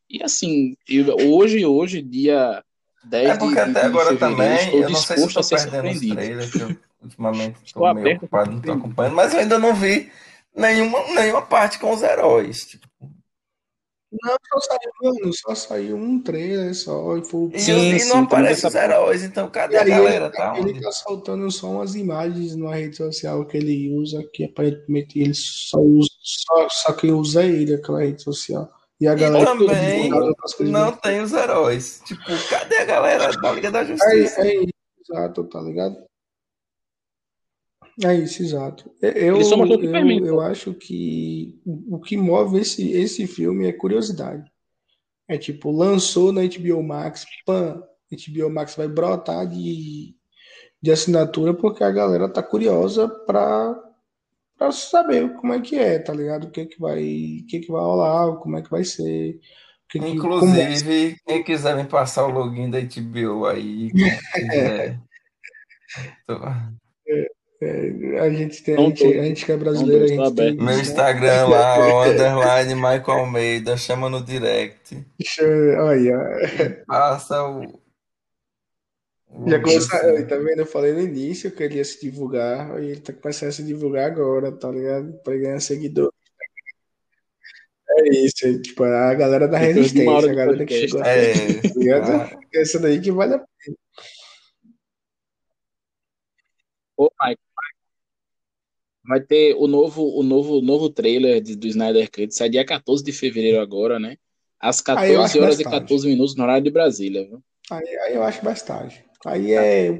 E 0.09 0.23
assim, 0.23 0.75
eu, 0.87 1.15
hoje, 1.29 1.65
hoje, 1.65 2.01
dia 2.01 2.63
10 3.03 3.29
é 3.29 3.37
porque 3.37 3.53
de, 3.53 3.61
até 3.61 3.79
de 3.81 3.85
agora 3.85 4.15
também, 4.17 4.57
estou 4.57 4.81
eu 4.81 4.89
não 4.89 4.95
sei 4.95 5.17
se 5.17 5.27
estou 5.27 5.47
perdendo 5.47 5.89
os 5.89 5.99
trailers, 5.99 6.55
eu 6.55 6.77
ultimamente 7.01 7.57
estou 7.63 7.93
meio 7.93 8.17
ocupado, 8.17 8.51
não 8.51 8.57
estou 8.57 8.73
acompanhando, 8.73 9.15
mas 9.15 9.33
eu 9.33 9.39
ainda 9.39 9.59
não 9.59 9.73
vi 9.73 10.11
nenhuma, 10.55 10.99
nenhuma 11.13 11.41
parte 11.43 11.77
com 11.79 11.93
os 11.93 12.01
heróis. 12.01 12.57
Tipo. 12.57 12.87
Não, 14.11 14.35
só 14.51 14.59
saiu, 14.59 14.91
mano, 15.01 15.33
só 15.33 15.55
saiu 15.55 15.95
um 15.95 16.21
trailer 16.21 16.73
só. 16.73 17.15
E, 17.17 17.23
foi... 17.23 17.49
e, 17.53 17.59
sim, 17.59 17.95
e 17.95 18.05
não 18.05 18.23
aparece 18.23 18.65
os 18.65 18.73
heróis, 18.73 19.23
então 19.23 19.49
cadê 19.49 19.77
a 19.77 19.83
galera? 19.83 20.25
Ele, 20.25 20.35
tá, 20.35 20.57
ele 20.57 20.81
tá 20.81 20.91
soltando 20.91 21.49
só 21.51 21.67
umas 21.69 21.93
imagens 21.93 22.55
na 22.55 22.73
rede 22.73 22.97
social 22.97 23.45
que 23.45 23.57
ele 23.57 23.93
usa, 23.93 24.23
que 24.33 24.45
aparentemente 24.45 25.19
ele 25.19 25.35
só 25.35 25.79
usa, 25.79 26.09
só, 26.21 26.67
só 26.69 26.93
quem 26.93 27.11
usa 27.11 27.43
é 27.43 27.47
ele, 27.47 27.75
aquela 27.75 27.99
rede 27.99 28.23
social. 28.23 28.67
E 28.99 29.07
a 29.07 29.13
galera 29.13 29.43
e 29.43 29.67
também 29.67 30.09
não 30.71 30.91
tem 30.91 31.21
os 31.21 31.31
heróis. 31.31 32.01
Tipo, 32.05 32.49
cadê 32.49 32.79
a 32.79 32.85
galera 32.85 33.31
da 33.31 33.51
Liga 33.51 33.71
da 33.71 33.83
Justiça? 33.83 34.41
É, 34.41 34.47
é 34.47 34.55
isso, 34.55 34.73
exato, 35.07 35.43
tá 35.45 35.61
ligado? 35.61 36.08
É 38.03 38.13
isso, 38.13 38.41
exato. 38.41 38.89
Eu, 39.01 39.11
eu, 39.11 40.25
eu 40.25 40.41
acho 40.41 40.73
que 40.73 41.59
o 41.65 41.99
que 41.99 42.15
move 42.15 42.59
esse, 42.59 42.91
esse 42.91 43.27
filme 43.27 43.67
é 43.67 43.73
curiosidade. 43.73 44.49
É 45.27 45.37
tipo, 45.37 45.69
lançou 45.69 46.31
na 46.31 46.41
HBO 46.41 46.81
Max, 46.81 47.25
pan, 47.45 47.83
HBO 48.11 48.49
Max 48.49 48.75
vai 48.75 48.87
brotar 48.87 49.45
de, 49.47 50.15
de 50.81 50.91
assinatura 50.91 51.53
porque 51.53 51.83
a 51.83 51.91
galera 51.91 52.27
tá 52.31 52.41
curiosa 52.41 53.07
pra 53.07 53.85
para 54.57 54.73
saber 54.73 55.33
como 55.37 55.53
é 55.53 55.61
que 55.61 55.77
é, 55.77 55.99
tá 55.99 56.13
ligado? 56.13 56.47
O 56.47 56.51
que 56.51 56.65
que 56.65 56.77
vai, 56.77 56.99
o 56.99 57.47
que 57.47 57.59
que 57.61 57.71
vai 57.71 57.81
rolar, 57.81 58.35
como 58.39 58.57
é 58.57 58.61
que 58.61 58.69
vai 58.69 58.83
ser. 58.83 59.39
Que 59.89 59.99
que, 59.99 60.09
Inclusive, 60.09 61.15
quem 61.25 61.43
quiser 61.43 61.77
me 61.77 61.85
passar 61.85 62.27
o 62.27 62.29
login 62.29 62.69
da 62.69 62.79
HBO 62.79 63.45
aí, 63.45 63.89
quiser. 64.35 64.99
é, 67.07 67.31
é, 67.61 68.19
a 68.19 68.29
gente 68.29 68.63
tem, 68.63 68.75
a 68.75 68.79
gente, 68.79 69.03
a 69.03 69.23
gente 69.23 69.45
que 69.45 69.51
é 69.51 69.57
brasileiro, 69.57 70.05
a 70.05 70.07
gente 70.07 70.35
tem. 70.35 70.55
Meu? 70.55 70.79
Instagram 70.79 71.47
lá, 71.47 71.79
o 71.79 72.03
underline 72.03 72.75
Michael 72.75 73.19
Almeida, 73.19 73.77
chama 73.77 74.09
no 74.09 74.23
direct. 74.23 75.05
Olha. 75.77 76.83
Passa 76.87 77.43
o, 77.43 77.79
já 79.47 79.61
começa, 79.61 80.27
tá 80.27 80.37
vendo? 80.37 80.59
Eu 80.59 80.65
falei 80.65 80.91
no 80.91 81.01
início 81.01 81.51
que 81.51 81.63
ele 81.63 81.75
ia 81.75 81.85
se 81.85 82.01
divulgar, 82.01 82.81
e 82.81 82.91
ele 82.91 83.01
tá 83.01 83.13
começando 83.13 83.49
a 83.49 83.51
se 83.51 83.63
divulgar 83.63 84.05
agora, 84.05 84.51
tá 84.51 84.69
ligado? 84.71 85.13
Pra 85.23 85.37
ganhar 85.37 85.59
seguidor. 85.59 86.11
É 87.91 88.09
isso, 88.09 88.61
tipo, 88.61 88.83
a 88.83 89.13
galera 89.13 89.47
da 89.47 89.57
resistência, 89.57 90.31
a 90.31 90.33
galera 90.33 90.65
que 90.65 90.87
chegou 90.87 91.03
é, 91.03 91.33
tá 91.61 91.73
ligado? 91.75 92.11
Ah. 92.11 92.39
Essa 92.53 92.79
daí 92.79 92.99
que 92.99 93.11
vale 93.11 93.35
a 93.35 93.39
pena. 93.39 93.77
Ô, 96.97 97.09
Mike, 97.21 97.41
vai 99.09 99.19
ter 99.19 99.55
o 99.55 99.65
novo, 99.65 100.03
o 100.03 100.21
novo, 100.21 100.61
novo 100.61 100.87
trailer 100.87 101.41
de, 101.41 101.55
do 101.55 101.65
Snyder 101.65 102.11
Cut, 102.11 102.31
sai 102.31 102.47
dia 102.47 102.63
14 102.63 103.03
de 103.03 103.11
fevereiro 103.11 103.59
agora, 103.59 103.97
né? 103.97 104.17
Às 104.59 104.81
14 104.81 105.39
horas 105.39 105.59
e 105.59 105.63
14 105.63 106.07
minutos 106.07 106.35
no 106.35 106.43
horário 106.43 106.63
de 106.63 106.69
Brasília, 106.69 107.25
viu? 107.25 107.43
Aí, 107.71 107.97
aí 108.01 108.13
eu 108.13 108.21
acho 108.21 108.45
bastante. 108.45 109.03
Aí 109.25 109.53
é. 109.53 109.97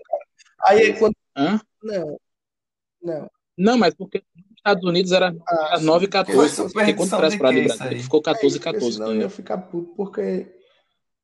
Aí 0.64 0.90
é 0.90 0.94
quando. 0.94 1.16
Hã? 1.36 1.60
Não. 1.82 2.20
Não. 3.02 3.32
Não, 3.58 3.78
mas 3.80 3.96
porque 3.96 4.22
nos 4.36 4.58
Estados 4.58 4.84
Unidos 4.84 5.12
era 5.12 5.36
ah, 5.48 5.80
9 5.80 6.06
e 6.06 6.08
14. 6.08 6.72
Porque 6.72 6.94
quando 6.94 7.18
traz 7.18 7.36
para 7.36 7.50
ali, 7.50 8.04
ficou 8.04 8.22
14 8.22 8.58
e 8.58 8.60
14. 8.60 8.94
Senão 8.94 9.16
eu 9.16 9.22
ia 9.22 9.30
ficar 9.30 9.58
puto, 9.58 9.92
porque 9.96 10.54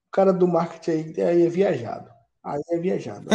o 0.08 0.12
cara 0.12 0.34
do 0.34 0.48
marketing 0.48 1.14
aí, 1.20 1.22
aí 1.22 1.42
é 1.44 1.50
viajado. 1.50 2.15
Aí 2.46 2.62
é 2.70 2.78
viajado. 2.78 3.28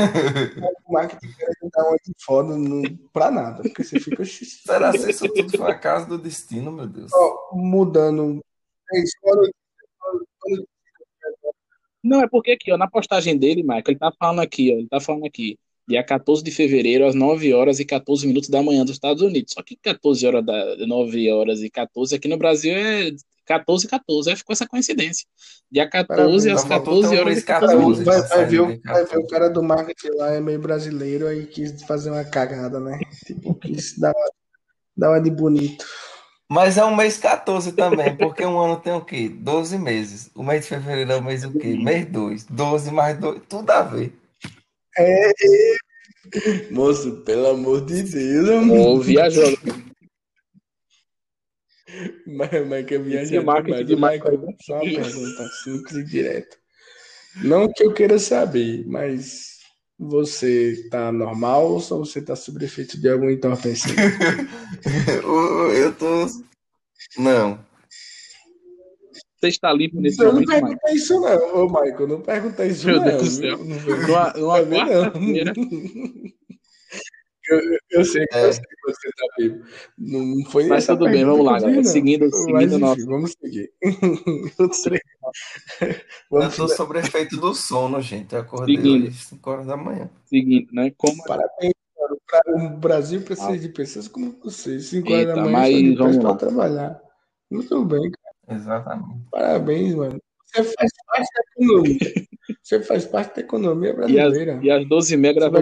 o 0.86 0.92
marketing 0.92 1.34
quer 1.36 1.68
dar 1.72 1.88
uma 1.88 1.96
de 1.96 2.12
foda 2.20 2.56
no, 2.56 2.96
pra 3.12 3.28
nada, 3.28 3.62
porque 3.62 3.82
você 3.82 3.98
fica. 3.98 4.24
Será 4.24 4.92
que 4.92 4.98
isso 4.98 5.28
tudo 5.28 5.58
foi 5.58 5.70
a 5.70 5.78
casa 5.78 6.06
do 6.06 6.16
destino, 6.16 6.70
meu 6.70 6.86
Deus? 6.86 7.10
Mudando. 7.52 8.40
É 8.92 9.02
isso, 9.02 9.14
quando, 9.20 9.50
não, 12.02 12.22
é 12.22 12.28
porque 12.28 12.52
aqui, 12.52 12.72
ó, 12.72 12.78
na 12.78 12.88
postagem 12.88 13.36
dele, 13.36 13.62
Michael, 13.62 13.82
ele 13.88 13.98
tá 13.98 14.12
falando 14.18 14.40
aqui, 14.40 14.72
ó, 14.72 14.78
ele 14.78 14.88
tá 14.88 15.00
falando 15.00 15.26
aqui, 15.26 15.58
dia 15.86 16.02
14 16.02 16.42
de 16.42 16.50
fevereiro, 16.50 17.06
às 17.06 17.14
9 17.14 17.52
horas 17.52 17.78
e 17.78 17.84
14 17.84 18.26
minutos 18.26 18.48
da 18.48 18.62
manhã 18.62 18.84
dos 18.84 18.94
Estados 18.94 19.22
Unidos. 19.22 19.52
Só 19.52 19.62
que 19.62 19.76
14 19.76 20.26
horas 20.26 20.44
da 20.44 20.86
9 20.86 21.30
horas 21.30 21.62
e 21.62 21.68
14 21.68 22.14
aqui 22.14 22.28
no 22.28 22.38
Brasil 22.38 22.74
é 22.74 23.10
14 23.50 23.84
e 23.84 23.88
14, 23.88 24.30
aí 24.30 24.36
ficou 24.36 24.52
essa 24.52 24.66
coincidência. 24.66 25.26
Dia 25.70 25.88
14 25.88 26.50
às 26.50 26.62
14 26.62 27.18
horas 27.18 27.38
e 27.38 27.42
14 27.42 27.76
minutos. 27.76 28.04
Vai, 28.04 28.22
vai, 28.22 28.46
ver 28.46 28.60
o, 28.60 28.80
vai 28.84 29.04
ver 29.04 29.18
o 29.18 29.26
cara 29.26 29.50
do 29.50 29.62
marketing 29.62 30.10
lá, 30.14 30.32
é 30.32 30.40
meio 30.40 30.60
brasileiro, 30.60 31.26
aí 31.26 31.46
quis 31.46 31.82
fazer 31.82 32.10
uma 32.10 32.24
cagada, 32.24 32.78
né? 32.78 33.00
Tipo, 33.26 33.54
quis 33.58 33.98
dar 33.98 34.12
uma, 34.14 34.30
dar 34.96 35.10
uma 35.10 35.20
de 35.20 35.30
bonito. 35.30 35.84
Mas 36.48 36.78
é 36.78 36.84
um 36.84 36.94
mês 36.94 37.16
14 37.16 37.72
também, 37.72 38.16
porque 38.16 38.44
um 38.44 38.58
ano 38.58 38.76
tem 38.76 38.92
o 38.92 39.04
quê? 39.04 39.28
12 39.28 39.78
meses. 39.78 40.30
O 40.34 40.42
mês 40.42 40.62
de 40.62 40.68
fevereiro 40.68 41.12
é 41.12 41.16
o 41.16 41.22
mês 41.22 41.44
o 41.44 41.52
quê? 41.52 41.76
Mês 41.76 42.06
2. 42.06 42.44
12 42.44 42.90
mais 42.92 43.18
2, 43.18 43.42
tudo 43.48 43.70
a 43.70 43.82
ver. 43.82 44.12
É, 44.96 45.30
é. 45.30 46.70
Moço, 46.70 47.16
pelo 47.22 47.48
amor 47.48 47.84
de 47.84 48.02
Deus. 48.02 48.70
Ô, 48.70 49.00
viajou. 49.00 49.44
Mas, 52.26 52.68
mas 52.68 52.86
que 52.86 52.94
eu 52.94 53.02
viajei 53.02 53.38
demais. 53.38 53.86
De 53.86 53.94
Michael, 53.94 54.54
só 54.62 54.74
uma 54.74 54.82
pergunta 54.82 55.48
simples 55.64 55.92
e 55.96 56.04
direta. 56.04 56.56
Não 57.42 57.72
que 57.72 57.84
eu 57.84 57.92
queira 57.92 58.18
saber, 58.18 58.84
mas 58.86 59.58
você 59.98 60.88
tá 60.90 61.12
normal 61.12 61.72
ou 61.72 61.80
só 61.80 61.98
você 61.98 62.20
tá 62.22 62.34
sob 62.34 62.64
efeito 62.64 63.00
de 63.00 63.08
algum 63.08 63.30
entorpecente? 63.30 63.94
eu 65.76 65.94
tô. 65.94 66.26
Não. 67.18 67.58
Você 69.40 69.48
está 69.48 69.72
limpo 69.72 70.00
nesse 70.00 70.22
eu 70.22 70.32
momento, 70.32 70.48
não 70.48 70.60
perguntei 70.60 70.94
isso 70.94 71.18
não, 71.18 71.64
ô 71.64 71.66
Michael, 71.66 72.08
não 72.08 72.20
perguntei 72.20 72.66
isso 72.68 72.86
Meu 72.86 72.96
não. 72.96 73.04
Deus 73.04 73.22
do 73.22 73.30
céu. 73.30 73.58
Numa, 73.58 74.32
numa 74.34 74.66
quarta-feira. 74.66 75.52
Eu, 77.50 77.60
eu, 77.90 78.04
sei 78.04 78.24
que, 78.28 78.36
é. 78.36 78.46
eu 78.46 78.52
sei 78.52 78.62
que 78.62 78.92
você 78.92 79.08
está 79.08 79.26
vivo. 79.36 79.64
Não 79.98 80.44
foi 80.50 80.68
Mas 80.68 80.86
tudo 80.86 81.06
bem, 81.06 81.24
vamos 81.24 81.44
lá, 81.44 81.58
galera. 81.58 81.82
Seguindo, 81.82 82.30
seguindo 82.30 82.78
Mas, 82.78 82.98
enfim, 82.98 83.06
Vamos 83.06 83.32
seguir. 83.32 83.72
vamos 86.30 86.44
eu 86.44 86.48
estou 86.48 86.68
sobre 86.68 87.00
efeito 87.00 87.36
do 87.38 87.52
sono, 87.52 88.00
gente. 88.00 88.34
Eu 88.34 88.42
acordei 88.42 88.76
seguindo. 88.76 89.08
às 89.08 89.14
5 89.14 89.50
horas 89.50 89.66
da 89.66 89.76
manhã. 89.76 90.08
Seguindo, 90.26 90.72
né? 90.72 90.92
Como... 90.96 91.24
Parabéns, 91.24 91.74
cara. 92.28 92.56
O 92.56 92.78
Brasil 92.78 93.20
precisa 93.22 93.50
ah. 93.50 93.58
de 93.58 93.68
pessoas 93.70 94.06
como 94.06 94.38
você. 94.44 94.78
5 94.78 95.12
horas 95.12 95.26
da 95.26 95.44
manhã 95.44 96.20
para 96.20 96.34
trabalhar. 96.36 97.02
Muito 97.50 97.84
bem, 97.84 98.12
cara. 98.12 98.56
Exatamente. 98.56 99.24
Parabéns, 99.28 99.94
mano. 99.96 100.22
Você 100.46 100.62
faz 100.62 100.90
parte 101.06 101.28
da 101.34 101.64
economia. 101.64 101.98
Você 102.70 102.80
faz 102.84 103.04
parte 103.04 103.34
da 103.34 103.40
economia 103.40 103.92
brasileira. 103.92 104.52
E 104.52 104.58
as, 104.58 104.64
e 104.64 104.70
as 104.70 104.88
12 104.88 105.16
megas 105.16 105.48
uma... 105.48 105.58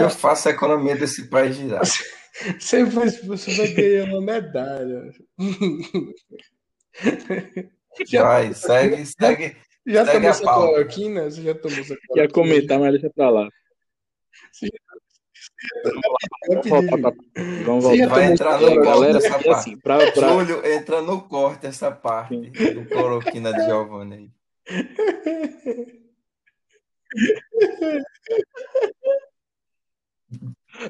Eu 0.00 0.08
faço 0.08 0.48
a 0.48 0.52
economia 0.52 0.96
desse 0.96 1.28
país 1.28 1.54
girar. 1.54 1.82
Você, 1.84 2.86
faz, 2.86 3.22
você 3.22 3.54
vai 3.54 3.68
ganhar 3.68 4.06
uma 4.06 4.22
medalha. 4.22 5.12
Já, 8.08 8.22
vai, 8.22 8.54
segue, 8.54 9.04
segue. 9.04 9.54
Já 9.86 10.06
segue 10.06 10.16
tomou 10.16 10.30
essa 10.30 10.42
cloroquina? 10.42 11.24
Você 11.24 11.42
já 11.42 11.54
tomou 11.54 11.78
essa 11.78 11.94
cloroquina? 11.94 12.22
Ia 12.22 12.28
comentar, 12.30 12.78
mas 12.78 12.92
deixa 12.92 13.10
pra 13.10 13.28
lá. 13.30 13.48
Vamos 16.48 16.68
voltar. 16.68 16.96
Vamos 17.64 17.84
voltar. 17.84 18.08
Vai 18.08 18.32
entrar 18.32 18.60
no 18.60 18.82
galera, 18.82 19.18
essa 19.18 19.30
parte. 19.30 19.50
Assim, 19.50 19.78
pra, 19.78 20.10
pra... 20.10 20.28
Júlio, 20.28 20.66
entra 20.66 21.02
no 21.02 21.20
corte 21.22 21.66
essa 21.66 21.90
parte 21.90 22.50
do 22.50 22.86
cloroquina 22.86 23.52
de 23.52 23.62
Giovanni 23.64 24.14
aí. 24.14 24.30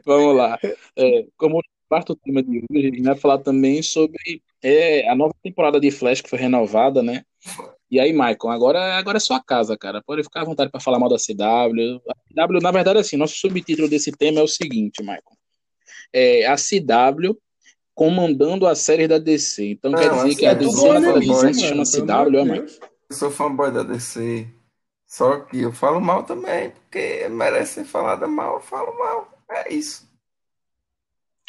Vamos 0.04 0.36
lá. 0.36 0.58
É, 0.96 1.26
como 1.36 1.60
parte 1.88 2.08
do 2.08 2.16
tema 2.16 2.42
de 2.42 2.64
hoje, 2.70 2.86
a 2.86 2.90
gente 2.90 3.02
vai 3.02 3.16
falar 3.16 3.38
também 3.38 3.82
sobre 3.82 4.42
é, 4.62 5.08
a 5.08 5.14
nova 5.14 5.34
temporada 5.42 5.78
de 5.80 5.90
Flash 5.90 6.20
que 6.20 6.28
foi 6.30 6.38
renovada, 6.38 7.02
né? 7.02 7.22
E 7.90 8.00
aí, 8.00 8.12
Michael, 8.12 8.48
agora, 8.48 8.96
agora 8.96 9.18
é 9.18 9.20
sua 9.20 9.40
casa, 9.40 9.76
cara. 9.76 10.02
Pode 10.04 10.24
ficar 10.24 10.42
à 10.42 10.44
vontade 10.44 10.70
para 10.70 10.80
falar 10.80 10.98
mal 10.98 11.08
da 11.08 11.16
CW. 11.16 12.00
A 12.08 12.46
CW, 12.46 12.60
na 12.60 12.72
verdade, 12.72 12.98
assim, 12.98 13.16
nosso 13.16 13.36
subtítulo 13.36 13.88
desse 13.88 14.10
tema 14.10 14.40
é 14.40 14.42
o 14.42 14.48
seguinte, 14.48 15.00
Michael. 15.00 15.22
É, 16.12 16.46
a 16.46 16.56
CW 16.56 17.38
comandando 17.94 18.66
a 18.66 18.74
série 18.74 19.06
da 19.06 19.18
DC. 19.18 19.64
Então 19.70 19.90
não, 19.90 19.98
quer 19.98 20.12
dizer 20.12 20.34
que 20.34 20.46
a 20.46 20.54
DC 20.54 20.88
na 20.88 21.00
televisão 21.00 21.54
se 21.54 21.60
chama 21.60 21.84
CW, 21.84 22.38
é, 22.38 22.44
mais. 22.44 22.80
Eu 23.08 23.16
sou 23.16 23.30
fanboy 23.30 23.70
da 23.70 23.82
DC. 23.82 24.46
Só 25.06 25.40
que 25.40 25.62
eu 25.62 25.72
falo 25.72 26.00
mal 26.00 26.24
também, 26.24 26.70
porque 26.70 27.28
merece 27.28 27.74
ser 27.74 27.84
falada 27.84 28.26
mal, 28.26 28.54
eu 28.54 28.60
falo 28.60 28.98
mal. 28.98 29.30
É 29.48 29.72
isso. 29.72 30.06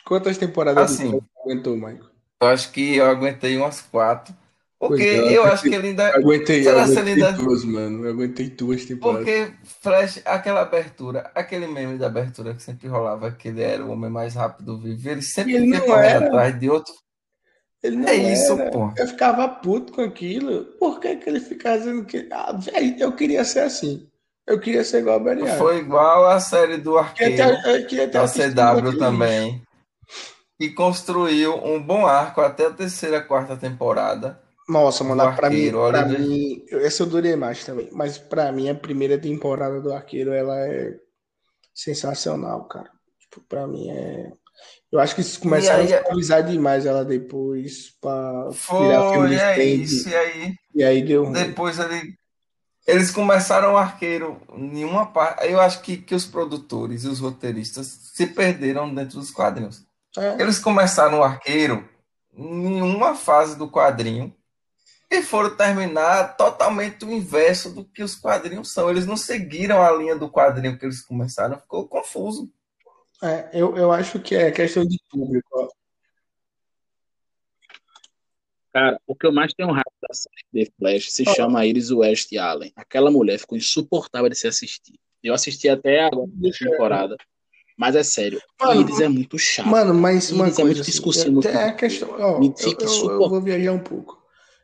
Quantas 0.06 0.38
temporadas 0.38 0.92
assim, 0.92 1.12
você 1.12 1.24
aguentou, 1.44 1.76
Michael? 1.76 2.06
Eu 2.40 2.48
acho 2.48 2.72
que 2.72 2.96
eu 2.96 3.06
aguentei 3.06 3.58
umas 3.58 3.82
quatro. 3.82 4.34
Porque 4.80 5.04
é, 5.04 5.36
eu 5.36 5.44
acho 5.44 5.64
que 5.64 5.74
ele 5.74 5.88
ainda. 5.88 6.16
Aguentei, 6.16 6.64
Será 6.64 6.84
aguentei 6.84 7.14
ele 7.14 7.24
ainda... 7.24 7.32
duas, 7.32 7.66
mano. 7.66 8.06
Eu 8.06 8.12
aguentei 8.12 8.48
duas 8.52 8.86
temporadas. 8.86 9.26
Porque 9.26 9.54
Flash, 9.82 10.22
aquela 10.24 10.62
abertura, 10.62 11.32
aquele 11.34 11.66
meme 11.66 11.98
da 11.98 12.06
abertura 12.06 12.54
que 12.54 12.62
sempre 12.62 12.88
rolava, 12.88 13.32
que 13.32 13.48
ele 13.48 13.64
era 13.64 13.84
o 13.84 13.90
homem 13.90 14.12
mais 14.12 14.36
rápido 14.36 14.78
vivo, 14.78 15.10
ele 15.10 15.24
sempre 15.24 15.56
ele 15.56 15.70
ia 15.70 15.82
correndo 15.82 16.26
atrás 16.26 16.60
de 16.60 16.70
outro. 16.70 16.94
Ele 17.84 17.98
não 17.98 18.08
é 18.08 18.18
era. 18.18 18.34
isso, 18.34 18.58
pô. 18.72 18.92
Eu 18.98 19.08
ficava 19.08 19.48
puto 19.48 19.94
com 19.94 20.02
aquilo. 20.02 20.66
Por 20.80 21.00
que, 21.00 21.16
que 21.18 21.30
ele 21.30 21.40
ficava 21.40 21.78
dizendo 21.78 22.06
que. 22.06 22.28
Ah, 22.32 22.54
véio, 22.54 22.96
eu 23.00 23.12
queria 23.16 23.44
ser 23.44 23.60
assim. 23.60 24.08
Eu 24.46 24.60
queria 24.60 24.84
ser 24.84 25.00
igual 25.00 25.18
a 25.18 25.20
Barry 25.20 25.46
Foi 25.58 25.78
igual 25.78 26.28
a 26.28 26.40
série 26.40 26.78
do 26.78 26.98
Arqueiro. 26.98 27.36
Queria 27.88 28.08
ter, 28.08 28.12
da 28.12 28.28
CW 28.28 28.98
também. 28.98 29.62
E 30.60 30.70
construiu 30.70 31.56
um 31.64 31.82
bom 31.82 32.08
arco 32.08 32.42
até 32.42 32.66
a 32.66 32.72
terceira, 32.72 33.22
quarta 33.22 33.56
temporada 33.58 34.42
nossa, 34.68 35.02
mano, 35.04 35.34
pra 35.34 35.50
mim, 35.50 35.72
pra 35.72 36.06
mim, 36.06 36.66
esse 36.72 37.02
eu 37.02 37.08
durei 37.08 37.38
mais 37.38 37.64
também, 37.64 37.90
mas 37.94 38.18
pra 38.18 38.52
mim 38.52 38.70
a 38.70 38.76
primeira 38.76 39.18
temporada 39.18 39.80
do 39.80 39.94
Arqueiro, 39.94 40.34
ela 40.34 40.60
é 40.60 40.94
sensacional, 41.74 42.68
cara. 42.68 42.92
Tipo, 43.18 43.42
pra 43.48 43.66
mim 43.66 43.90
é... 43.90 44.34
Eu 44.92 45.00
acho 45.00 45.16
que 45.16 45.22
eles 45.22 45.36
começaram 45.36 45.84
aí, 45.84 45.94
a 45.94 46.00
atualizar 46.00 46.44
demais 46.44 46.86
ela 46.86 47.04
depois 47.04 47.94
foi, 48.54 48.88
virar 48.88 49.12
filme 49.12 49.30
de 49.30 49.36
é 49.36 49.64
isso, 49.64 50.10
e 50.10 50.16
aí... 50.16 50.56
E 50.74 50.84
aí 50.84 51.02
deu 51.04 51.26
ruim. 51.26 51.34
Depois 51.34 51.78
ele... 51.78 52.16
Eles 52.86 53.12
começaram 53.12 53.74
o 53.74 53.78
Arqueiro 53.78 54.42
em 54.56 54.86
uma 54.86 55.06
parte... 55.06 55.46
Eu 55.46 55.60
acho 55.60 55.82
que, 55.82 55.98
que 55.98 56.16
os 56.16 56.26
produtores 56.26 57.04
e 57.04 57.10
os 57.10 57.20
roteiristas 57.20 57.86
se 58.14 58.28
perderam 58.28 58.94
dentro 58.94 59.20
dos 59.20 59.30
quadrinhos. 59.30 59.84
É. 60.18 60.42
Eles 60.42 60.58
começaram 60.58 61.20
o 61.20 61.24
Arqueiro 61.24 61.88
em 62.34 62.82
uma 62.82 63.14
fase 63.14 63.58
do 63.58 63.70
quadrinho 63.70 64.34
e 65.12 65.22
foram 65.22 65.56
terminar 65.56 66.38
totalmente 66.38 67.04
o 67.04 67.12
inverso 67.12 67.72
do 67.72 67.84
que 67.84 68.04
os 68.04 68.16
quadrinhos 68.16 68.72
são. 68.72 68.90
Eles 68.90 69.06
não 69.06 69.18
seguiram 69.18 69.82
a 69.82 69.92
linha 69.92 70.16
do 70.16 70.30
quadrinho 70.30 70.78
que 70.78 70.86
eles 70.86 71.02
começaram, 71.02 71.60
ficou 71.60 71.88
confuso. 71.88 72.50
É, 73.24 73.50
eu, 73.54 73.76
eu 73.76 73.92
acho 73.92 74.20
que 74.20 74.36
é 74.36 74.52
questão 74.52 74.86
de 74.86 75.00
público. 75.10 75.70
Cara, 78.72 79.00
o 79.08 79.16
que 79.16 79.26
eu 79.26 79.32
mais 79.32 79.54
tenho 79.54 79.70
raiva 79.70 79.92
da 80.02 80.14
série 80.14 80.66
The 80.66 80.72
Flash 80.78 81.12
se 81.12 81.24
oh. 81.28 81.34
chama 81.34 81.66
Iris 81.66 81.90
West 81.90 82.32
Allen. 82.36 82.72
Aquela 82.76 83.10
mulher 83.10 83.40
ficou 83.40 83.58
insuportável 83.58 84.30
de 84.30 84.36
se 84.36 84.48
assistir. 84.48 85.00
Eu 85.24 85.34
assisti 85.34 85.68
até 85.68 86.06
a 86.06 86.12
temporada. 86.60 87.16
Mas 87.76 87.96
é 87.96 88.04
sério, 88.04 88.42
mano, 88.60 88.82
Iris 88.82 89.00
é 89.00 89.08
muito 89.08 89.38
chato. 89.38 89.68
Mano, 89.68 89.94
mas 89.94 90.32
uma 90.32 90.46
Iris 90.46 90.56
coisa, 90.56 90.62
é 90.62 90.66
muito 90.66 90.82
assim, 90.82 90.92
discursivo. 90.92 91.48
É 91.48 91.64
a 91.66 91.74
questão, 91.74 92.10
ó, 92.20 92.40
me 92.40 92.48
eu, 92.48 92.78
eu, 92.80 93.22
eu 93.22 93.30
vou 93.30 93.42
viajar 93.42 93.72
um 93.72 93.80
pouco. 93.80 94.18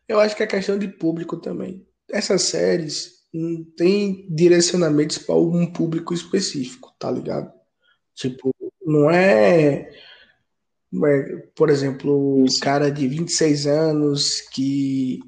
Eu 0.08 0.20
acho 0.20 0.36
que 0.36 0.42
é 0.42 0.48
questão 0.48 0.80
de 0.80 0.88
público 0.88 1.38
também. 1.38 1.86
Essas 2.10 2.44
séries 2.44 3.24
não 3.32 3.64
tem 3.64 4.28
direcionamentos 4.30 5.20
para 5.20 5.36
algum 5.36 5.72
público 5.72 6.14
específico, 6.14 6.94
tá 6.98 7.10
ligado? 7.10 7.52
Tipo, 8.16 8.54
não 8.86 9.10
é, 9.10 9.90
é 11.06 11.38
por 11.56 11.70
exemplo, 11.70 12.44
o 12.44 12.60
cara 12.62 12.92
de 12.92 13.08
26 13.08 13.66
anos 13.68 14.42
que 14.42 15.20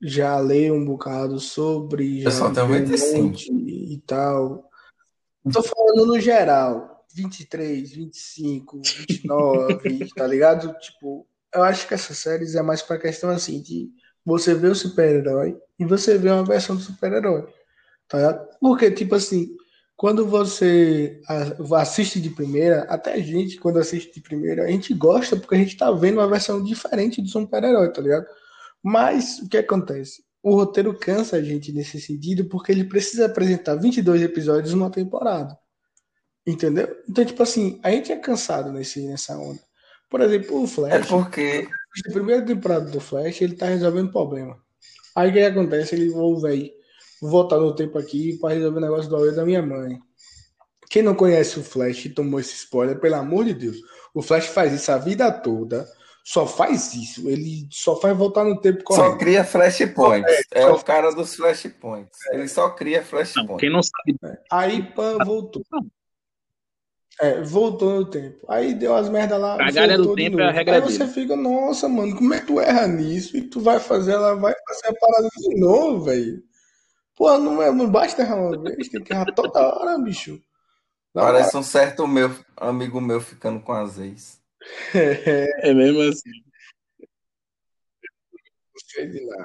já 0.00 0.38
lê 0.38 0.70
um 0.70 0.84
bocado 0.84 1.40
sobre, 1.40 2.22
já 2.22 2.30
só 2.30 2.50
tem 2.50 2.84
25 2.84 3.36
e 3.50 4.02
tal. 4.06 4.68
Tô 5.52 5.62
falando 5.62 6.06
no 6.06 6.20
geral, 6.20 7.04
23, 7.14 7.90
25, 7.90 8.80
29, 8.82 10.08
tá 10.14 10.26
ligado? 10.26 10.72
Tipo, 10.78 11.26
eu 11.54 11.62
acho 11.62 11.88
que 11.88 11.94
essas 11.94 12.18
séries 12.18 12.54
é 12.54 12.62
mais 12.62 12.82
pra 12.82 12.98
questão 12.98 13.30
assim 13.30 13.62
de 13.62 13.90
você 14.24 14.54
vê 14.54 14.68
o 14.68 14.74
super-herói 14.74 15.56
e 15.78 15.84
você 15.84 16.18
vê 16.18 16.30
uma 16.30 16.44
versão 16.44 16.76
do 16.76 16.82
super-herói. 16.82 17.46
Tá? 18.06 18.34
Porque, 18.60 18.90
tipo 18.90 19.14
assim, 19.14 19.48
quando 19.98 20.24
você 20.24 21.20
assiste 21.74 22.20
de 22.20 22.30
primeira, 22.30 22.82
até 22.82 23.14
a 23.14 23.18
gente, 23.18 23.58
quando 23.58 23.80
assiste 23.80 24.14
de 24.14 24.20
primeira, 24.20 24.62
a 24.62 24.68
gente 24.68 24.94
gosta 24.94 25.36
porque 25.36 25.56
a 25.56 25.58
gente 25.58 25.76
tá 25.76 25.90
vendo 25.90 26.18
uma 26.18 26.28
versão 26.28 26.62
diferente 26.62 27.20
do 27.20 27.28
super-herói, 27.28 27.92
tá 27.92 28.00
ligado? 28.00 28.24
Mas 28.80 29.40
o 29.40 29.48
que 29.48 29.56
acontece? 29.56 30.22
O 30.40 30.54
roteiro 30.54 30.96
cansa 30.96 31.34
a 31.34 31.42
gente 31.42 31.72
nesse 31.72 32.00
sentido 32.00 32.44
porque 32.44 32.70
ele 32.70 32.84
precisa 32.84 33.26
apresentar 33.26 33.74
22 33.74 34.22
episódios 34.22 34.72
numa 34.72 34.88
temporada. 34.88 35.58
Entendeu? 36.46 36.96
Então, 37.08 37.24
tipo 37.24 37.42
assim, 37.42 37.80
a 37.82 37.90
gente 37.90 38.12
é 38.12 38.16
cansado 38.16 38.72
nesse, 38.72 39.04
nessa 39.04 39.36
onda. 39.36 39.60
Por 40.08 40.20
exemplo, 40.20 40.62
o 40.62 40.66
Flash. 40.68 40.94
É 40.94 41.00
porque 41.08 41.66
a 42.08 42.12
primeira 42.12 42.46
temporada 42.46 42.88
do 42.88 43.00
Flash, 43.00 43.42
ele 43.42 43.56
tá 43.56 43.66
resolvendo 43.66 44.12
problema. 44.12 44.56
Aí 45.16 45.30
o 45.30 45.32
que 45.32 45.40
acontece? 45.40 45.96
Ele, 45.96 46.08
vou, 46.08 46.40
velho, 46.40 46.70
voltar 47.20 47.58
no 47.58 47.74
tempo 47.74 47.98
aqui 47.98 48.38
para 48.38 48.54
resolver 48.54 48.78
o 48.78 48.82
negócio 48.82 49.08
do 49.08 49.16
aulho 49.16 49.34
da 49.34 49.44
minha 49.44 49.62
mãe. 49.62 49.98
Quem 50.90 51.02
não 51.02 51.14
conhece 51.14 51.58
o 51.58 51.62
Flash 51.62 52.06
e 52.06 52.10
tomou 52.10 52.40
esse 52.40 52.54
spoiler, 52.54 52.98
pelo 52.98 53.16
amor 53.16 53.44
de 53.44 53.54
Deus, 53.54 53.76
o 54.14 54.22
Flash 54.22 54.46
faz 54.46 54.72
isso 54.72 54.90
a 54.90 54.98
vida 54.98 55.30
toda. 55.30 55.86
Só 56.24 56.46
faz 56.46 56.92
isso. 56.92 57.26
Ele 57.26 57.66
só 57.70 57.98
faz 57.98 58.14
voltar 58.14 58.44
no 58.44 58.60
tempo 58.60 58.84
correto. 58.84 59.12
Só 59.12 59.16
cria 59.16 59.42
flashpoints. 59.42 60.30
É, 60.52 60.60
é 60.60 60.66
o 60.66 60.78
cara 60.82 61.10
dos 61.10 61.34
flashpoints. 61.34 62.18
É. 62.30 62.36
Ele 62.36 62.48
só 62.48 62.68
cria 62.68 63.02
flashpoints. 63.02 63.56
Quem 63.58 63.70
não 63.70 63.80
sabe. 63.82 64.14
É. 64.22 64.38
Aí, 64.50 64.82
pã, 64.92 65.16
voltou. 65.24 65.62
É, 67.18 67.40
voltou 67.40 68.00
no 68.00 68.04
tempo. 68.04 68.44
Aí 68.46 68.74
deu 68.74 68.94
as 68.94 69.08
merdas 69.08 69.40
lá. 69.40 69.54
A 69.54 69.70
galera 69.70 69.96
do 69.96 70.14
tempo 70.14 70.38
é 70.38 70.48
a 70.48 70.50
regra 70.50 70.76
Aí 70.76 70.82
você 70.82 71.06
fica, 71.06 71.34
nossa, 71.34 71.88
mano, 71.88 72.14
como 72.14 72.34
é 72.34 72.40
que 72.40 72.46
tu 72.46 72.60
erra 72.60 72.86
nisso? 72.86 73.34
E 73.34 73.40
tu 73.40 73.60
vai 73.60 73.80
fazer, 73.80 74.12
ela 74.12 74.34
vai 74.34 74.54
fazer 74.68 74.88
a 74.88 75.00
parada 75.00 75.28
de 75.34 75.58
novo, 75.58 76.04
velho. 76.04 76.42
Pô, 77.18 77.36
não, 77.36 77.60
é, 77.60 77.72
não 77.72 77.90
basta 77.90 78.22
errar 78.22 78.36
uma 78.36 78.56
vez, 78.62 78.88
tem 78.88 79.02
que 79.02 79.12
errar 79.12 79.26
toda 79.34 79.60
hora, 79.60 79.98
bicho. 79.98 80.40
Não 81.12 81.24
Parece 81.24 81.52
vai. 81.52 81.60
um 81.60 81.64
certo 81.64 82.06
meu 82.06 82.30
amigo 82.56 83.00
meu 83.00 83.20
ficando 83.20 83.60
com 83.60 83.72
as 83.72 83.98
ex. 83.98 84.40
É, 84.94 85.68
é 85.70 85.74
mesmo 85.74 86.00
assim. 86.02 86.30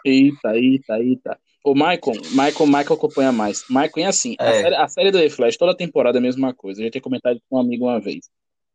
Eita, 0.05 0.55
eita, 0.55 0.99
eita. 0.99 1.39
O 1.65 1.73
Michael, 1.73 2.21
Michael, 2.29 2.67
Michael 2.67 2.93
acompanha 2.93 3.31
mais. 3.31 3.63
Michael 3.69 3.91
é 3.97 4.05
assim, 4.05 4.35
é. 4.39 4.47
A, 4.47 4.53
série, 4.53 4.75
a, 4.75 4.87
série, 4.87 5.11
do 5.11 5.17
The 5.17 5.29
Flash, 5.29 5.57
toda 5.57 5.75
temporada 5.75 6.17
é 6.17 6.19
a 6.19 6.21
mesma 6.21 6.53
coisa. 6.53 6.79
Eu 6.79 6.85
já 6.85 6.91
tinha 6.91 7.01
comentado 7.01 7.41
com 7.49 7.57
um 7.57 7.59
amigo 7.59 7.85
uma 7.85 7.99
vez. 7.99 8.29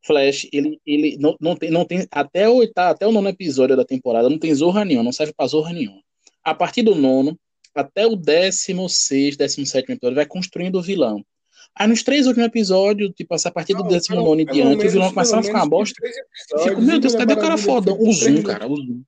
Flash, 0.05 0.49
ele, 0.53 0.81
ele 0.85 1.17
não, 1.19 1.37
não, 1.41 1.55
tem, 1.55 1.71
não 1.71 1.85
tem. 1.85 2.05
Até 2.11 2.49
o 2.49 2.57
oitavo, 2.57 2.91
até 2.91 3.07
o 3.07 3.13
nono 3.13 3.29
episódio 3.29 3.77
da 3.77 3.85
temporada, 3.85 4.29
não 4.29 4.39
tem 4.39 4.53
zorra 4.53 4.85
nenhuma, 4.85 5.05
não 5.05 5.13
serve 5.13 5.33
pra 5.33 5.47
zorra 5.47 5.73
nenhuma. 5.73 6.03
A 6.43 6.53
partir 6.53 6.83
do 6.83 6.97
nono, 6.97 7.39
até 7.81 8.07
o 8.07 8.17
décimo 8.17 8.89
seis, 8.89 9.37
décimo 9.37 9.67
sétimo 9.67 9.95
episódio, 9.95 10.17
vai 10.17 10.27
construindo 10.27 10.77
o 10.77 10.83
vilão. 10.83 11.25
Aí 11.75 11.87
nos 11.87 12.03
três 12.03 12.27
últimos 12.27 12.49
episódios, 12.49 13.13
tipo, 13.15 13.35
a 13.35 13.51
partir 13.51 13.75
do 13.75 13.85
décimo 13.85 14.17
nono 14.17 14.41
e 14.41 14.45
diante, 14.45 14.87
o 14.87 14.91
vilão 14.91 15.11
começa 15.11 15.39
a 15.39 15.43
ficar 15.43 15.59
uma 15.59 15.69
bosta. 15.69 15.95
Fico, 16.65 16.83
meu 16.83 16.99
Deus, 16.99 17.15
cadê 17.15 17.35
o 17.35 17.41
cara 17.41 17.57
foda? 17.57 17.93
O 17.93 18.13
Zoom, 18.13 18.43
cara, 18.43 18.67
o 18.67 18.77
Zoom. 18.77 19.03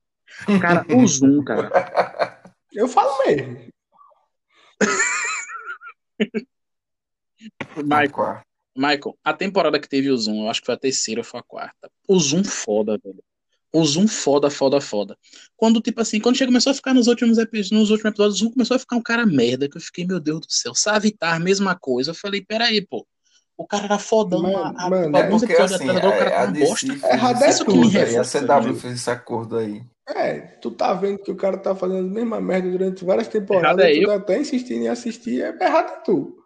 Cara, 0.61 0.87
o 0.89 1.07
Zoom, 1.07 1.43
cara. 1.43 2.41
Eu 2.73 2.87
falo 2.87 3.27
mesmo. 3.27 3.71
Michael, 7.77 8.43
Michael, 8.77 9.19
a 9.25 9.33
temporada 9.33 9.81
que 9.81 9.89
teve 9.89 10.11
o 10.11 10.17
Zoom, 10.17 10.45
eu 10.45 10.51
acho 10.51 10.61
que 10.61 10.67
foi 10.67 10.75
a 10.75 10.79
terceira 10.79 11.21
ou 11.23 11.25
foi 11.25 11.41
a 11.41 11.43
quarta. 11.43 11.91
O 12.07 12.19
Zoom 12.21 12.45
foda, 12.45 12.99
velho. 13.03 13.23
O 13.73 13.85
Zoom 13.85 14.09
foda, 14.09 14.51
foda, 14.51 14.81
foda. 14.81 15.17
Quando, 15.57 15.81
tipo 15.81 16.01
assim, 16.01 16.19
quando 16.19 16.39
começou 16.39 16.73
a 16.73 16.75
ficar 16.75 16.93
nos 16.93 17.07
últimos, 17.07 17.39
episódios, 17.39 17.71
nos 17.71 17.91
últimos 17.91 18.11
episódios, 18.11 18.37
o 18.37 18.39
Zoom 18.45 18.51
começou 18.51 18.75
a 18.77 18.81
ficar 18.81 18.97
um 18.97 19.03
cara 19.03 19.25
merda, 19.25 19.69
que 19.69 19.77
eu 19.77 19.81
fiquei, 19.81 20.05
meu 20.05 20.19
Deus 20.19 20.41
do 20.41 20.47
céu, 20.49 20.75
Savitar, 20.75 21.39
mesma 21.41 21.77
coisa. 21.77 22.11
Eu 22.11 22.15
falei, 22.15 22.45
peraí, 22.45 22.85
pô. 22.85 23.07
O 23.57 23.67
cara 23.67 23.85
era 23.85 23.99
fodão. 23.99 24.43
Mano, 24.43 24.75
a, 24.77 24.91
mano, 24.91 25.17
é 25.17 25.29
porque, 25.29 25.53
assim, 25.53 25.89
atrás, 25.89 25.99
o 25.99 26.19
cara 26.19 26.31
é, 26.31 26.37
a, 26.37 26.47
tá 26.47 26.53
bosta. 26.53 26.87
É, 27.05 27.15
a, 27.15 27.51
Isso 27.51 27.65
que 27.65 27.77
me 27.77 28.17
a 28.17 28.25
CW 28.25 28.75
fez 28.75 28.95
esse 28.95 29.11
acordo 29.11 29.59
aí. 29.59 29.83
É, 30.09 30.41
tu 30.61 30.71
tá 30.71 30.93
vendo 30.95 31.19
que 31.19 31.31
o 31.31 31.37
cara 31.37 31.57
tá 31.57 31.75
fazendo 31.75 32.01
a 32.01 32.11
mesma 32.11 32.41
merda 32.41 32.69
durante 32.71 33.05
várias 33.05 33.29
temporadas 33.29 33.85
é 33.85 34.01
tu 34.01 34.07
tá 34.07 34.15
até 34.17 34.41
insistindo 34.41 34.83
em 34.83 34.89
assistir, 34.89 35.43
é 35.43 35.57
errado 35.61 35.93
é 35.93 36.05
tu. 36.05 36.40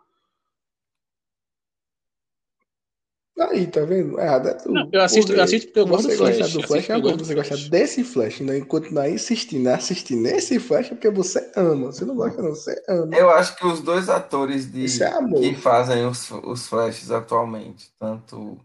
Aí, 3.36 3.66
tá 3.66 3.80
vendo? 3.80 4.18
Errado 4.20 4.48
é 4.48 4.54
tu. 4.54 4.70
Não, 4.70 4.88
eu 4.92 5.02
assisto, 5.02 5.26
porque 5.26 5.40
eu 5.40 5.44
assisto 5.44 5.66
porque 5.66 5.80
eu 5.80 5.86
gosto 5.86 6.08
do 6.08 6.14
Flash. 6.14 6.38
Gosta 6.38 6.58
do 6.58 6.66
Flash 6.66 6.90
é 6.90 6.96
uma 6.96 7.16
você 7.16 7.34
gosta 7.34 7.56
desse 7.68 8.04
Flash, 8.04 8.40
né? 8.40 8.60
continuar 8.60 9.10
insistindo 9.10 9.68
em 9.68 9.72
assistir 9.72 10.14
nesse 10.14 10.60
Flash 10.60 10.86
é 10.86 10.94
porque 10.94 11.10
você 11.10 11.50
ama. 11.56 11.86
Você 11.86 12.04
não 12.04 12.14
gosta, 12.14 12.40
não, 12.40 12.50
você 12.50 12.80
ama. 12.88 13.14
Eu 13.16 13.30
acho 13.30 13.56
que 13.56 13.66
os 13.66 13.80
dois 13.80 14.08
atores 14.08 14.70
de, 14.70 14.84
é 15.02 15.40
que 15.40 15.54
fazem 15.56 16.06
os, 16.06 16.30
os 16.30 16.68
Flashes 16.68 17.10
atualmente, 17.10 17.90
tanto 17.98 18.56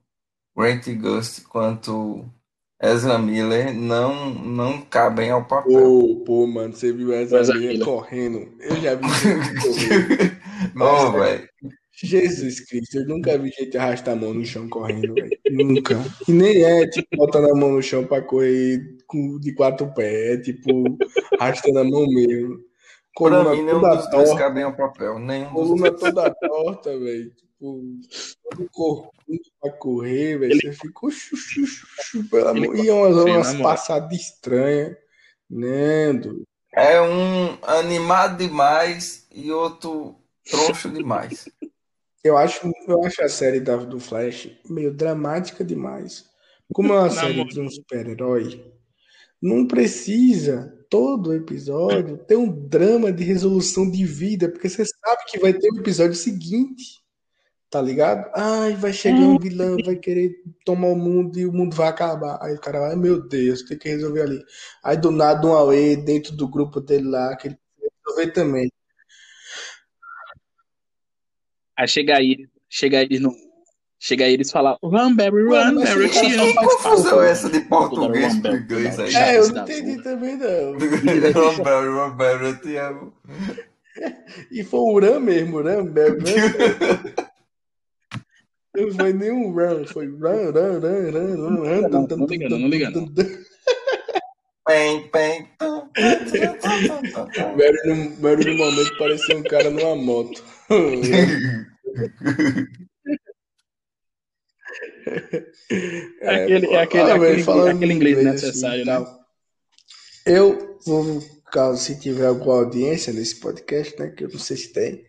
Grant 0.56 0.88
Gust 1.00 1.46
quanto 1.46 2.24
Ezra 2.82 3.18
Miller 3.18 3.74
não, 3.74 4.30
não 4.34 4.82
cabem 4.82 5.32
ao 5.32 5.46
papel. 5.46 5.82
Pô, 5.82 6.24
pô, 6.26 6.48
mano, 6.48 6.74
você 6.74 6.94
viu 6.94 7.12
Ezra, 7.12 7.40
Ezra 7.40 7.56
Miller, 7.56 7.72
Miller 7.72 7.86
correndo? 7.86 8.48
Eu 8.60 8.76
já 8.76 8.94
vi 8.94 9.04
Não, 10.76 11.12
velho. 11.14 11.50
Jesus 12.02 12.62
Cristo, 12.62 13.00
eu 13.00 13.08
nunca 13.08 13.38
vi 13.38 13.50
gente 13.50 13.78
arrastar 13.78 14.14
a 14.14 14.18
mão 14.18 14.34
no 14.34 14.46
chão 14.46 14.70
correndo, 14.70 15.14
velho. 15.14 15.30
Nunca. 15.52 15.98
E 16.28 16.32
nem 16.32 16.64
é, 16.64 16.88
tipo, 16.88 17.08
botando 17.16 17.52
a 17.52 17.56
mão 17.56 17.72
no 17.72 17.82
chão 17.82 18.06
pra 18.06 18.22
correr 18.22 18.98
de 19.40 19.54
quatro 19.54 19.94
pés. 19.94 20.40
É, 20.40 20.42
tipo, 20.42 20.98
arrastando 21.40 21.80
a 21.80 21.84
mão 21.84 22.06
mesmo. 22.08 22.60
Coluna 23.16 23.44
pra 23.44 23.56
mim, 23.56 23.64
nenhum 23.64 23.82
dos 23.82 23.90
torta, 23.90 24.18
dois 24.18 24.34
cabem 24.34 24.64
ao 24.64 24.76
papel. 24.76 25.20
Nenhum 25.20 25.50
coluna 25.50 25.92
toda 25.92 26.34
torta, 26.34 26.98
velho. 26.98 27.32
Tipo, 27.32 27.84
todo 28.50 28.70
corpinho 28.72 29.40
pra 29.62 29.72
correr, 29.72 30.38
velho. 30.38 30.56
Você 30.62 30.72
ficou 30.72 31.12
chuchu, 31.12 31.66
chuchu, 31.66 32.30
pelo 32.30 32.48
amor. 32.48 32.78
E 32.78 32.90
umas, 32.90 33.16
umas 33.16 33.54
passadas 33.56 34.18
estranhas. 34.18 34.96
Nendo. 35.50 36.44
É 36.72 37.02
um 37.02 37.58
animado 37.64 38.38
demais 38.38 39.28
e 39.34 39.52
outro 39.52 40.16
troncho 40.50 40.90
demais. 40.90 41.50
Eu 42.24 42.38
acho, 42.38 42.70
eu 42.88 43.04
acho 43.04 43.24
a 43.24 43.30
série 43.30 43.60
da, 43.60 43.78
do 43.78 44.00
Flash 44.00 44.50
meio 44.70 44.94
dramática 44.94 45.64
demais. 45.64 46.26
Como 46.74 46.94
é 46.94 47.00
uma 47.00 47.10
série 47.12 47.44
de 47.46 47.60
um 47.62 47.70
super-herói, 47.70 48.64
não 49.42 49.66
precisa 49.66 50.78
todo 50.90 51.34
episódio 51.34 52.18
ter 52.18 52.36
um 52.36 52.52
drama 52.68 53.12
de 53.12 53.24
resolução 53.24 53.90
de 53.90 54.06
vida, 54.06 54.50
porque 54.50 54.68
você 54.68 54.84
sabe 54.86 55.24
que 55.28 55.40
vai 55.40 55.54
ter 55.54 55.72
um 55.72 55.80
episódio 55.80 56.16
seguinte. 56.16 57.00
Tá 57.70 57.80
ligado? 57.80 58.32
Ai, 58.36 58.74
vai 58.74 58.92
chegar 58.92 59.20
um 59.20 59.38
vilão, 59.38 59.78
vai 59.86 59.96
querer 59.96 60.32
tomar 60.66 60.88
o 60.88 60.96
mundo 60.96 61.38
e 61.38 61.46
o 61.46 61.54
mundo 61.54 61.76
vai 61.76 61.88
acabar. 61.88 62.40
Aí 62.42 62.56
o 62.56 62.60
cara 62.60 62.80
vai, 62.80 62.96
meu 62.96 63.22
Deus, 63.28 63.62
tem 63.62 63.78
que 63.78 63.88
resolver 63.90 64.22
ali. 64.24 64.44
Aí 64.84 64.98
do 64.98 65.12
nada 65.12 65.46
um 65.46 65.54
Aue 65.54 65.96
dentro 65.96 66.36
do 66.36 66.48
grupo 66.48 66.82
dele 66.82 67.08
lá, 67.08 67.36
que 67.38 67.50
ele 67.50 67.58
vai 67.80 67.90
resolver 68.04 68.34
também. 68.34 68.72
Aí 71.80 71.88
chega 71.88 72.18
aí, 72.18 72.46
chega 72.70 73.02
eles 73.02 73.22
no. 73.22 73.34
Chega 74.02 74.26
aí 74.26 74.34
eles 74.34 74.52
falam, 74.52 74.78
Run, 74.84 75.16
Barry, 75.16 75.44
run, 75.44 75.76
Barry, 75.76 76.04
eu 76.04 76.10
te 76.10 76.34
amo. 76.36 76.48
Que 76.48 76.56
confusão 76.56 77.24
é 77.24 77.32
essa 77.32 77.50
de 77.50 77.62
português 77.62 78.38
pro 78.40 78.56
inglês 78.56 79.00
aí? 79.00 79.16
É, 79.16 79.38
eu 79.38 79.50
não 79.50 79.64
entendi 79.64 80.04
também, 80.04 80.36
não. 80.36 80.74
Run, 80.76 81.64
Barry, 81.64 81.88
run, 81.88 82.18
Barry, 82.18 82.46
eu 82.46 82.62
te 82.62 82.76
amo. 82.76 83.14
E 84.52 84.64
foi 84.64 84.80
o 84.80 85.00
Run 85.00 85.20
mesmo, 85.22 85.62
Run, 85.62 85.86
Barry. 85.86 86.18
Não 88.76 88.92
foi 88.94 89.12
nenhum 89.12 89.52
run, 89.52 89.84
foi 89.86 90.08
run, 90.08 90.52
run, 90.54 90.80
run, 90.80 91.12
run, 91.12 91.56
run. 91.58 92.08
Não, 92.08 92.26
liga, 92.28 92.48
não, 92.48 92.60
não 92.60 92.70
liga, 92.70 92.90
não. 92.92 93.08
Pem, 94.66 95.10
pem. 95.10 95.50
Mary 98.22 98.46
no 98.46 98.58
momento 98.58 98.98
parecia 98.98 99.36
um 99.36 99.44
cara 99.44 99.70
numa 99.70 99.96
moto. 99.96 100.44
É, 106.22 106.44
aquele, 106.44 106.68
é 106.68 106.82
aquele, 106.82 107.12
ah, 107.12 107.16
aquele, 107.16 107.44
falando 107.44 107.76
aquele 107.76 107.94
inglês, 107.94 108.18
inglês 108.18 108.42
necessário, 108.42 108.90
assim, 108.90 109.04
né? 109.04 109.20
Eu 110.26 110.80
vou, 110.86 111.22
caso 111.52 111.82
se 111.82 112.00
tiver 112.00 112.28
alguma 112.28 112.56
audiência 112.56 113.12
nesse 113.14 113.40
podcast, 113.40 113.98
né? 114.00 114.10
Que 114.10 114.26
eu 114.26 114.30
não 114.30 114.40
sei 114.40 114.58
se 114.58 114.72
tem, 114.72 115.06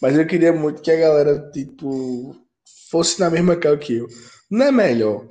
mas 0.00 0.16
eu 0.16 0.26
queria 0.26 0.52
muito 0.52 0.82
que 0.82 0.90
a 0.90 0.96
galera, 0.96 1.50
tipo, 1.50 2.36
fosse 2.90 3.20
na 3.20 3.30
mesma 3.30 3.56
cara 3.56 3.76
que 3.78 3.96
eu. 3.96 4.08
Não 4.50 4.66
é 4.66 4.72
melhor 4.72 5.26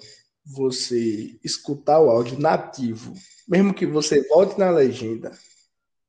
você 0.46 1.36
escutar 1.44 2.00
o 2.00 2.10
áudio 2.10 2.40
nativo, 2.40 3.14
mesmo 3.48 3.74
que 3.74 3.86
você 3.86 4.28
volte 4.28 4.60
na 4.60 4.72
legenda, 4.72 5.32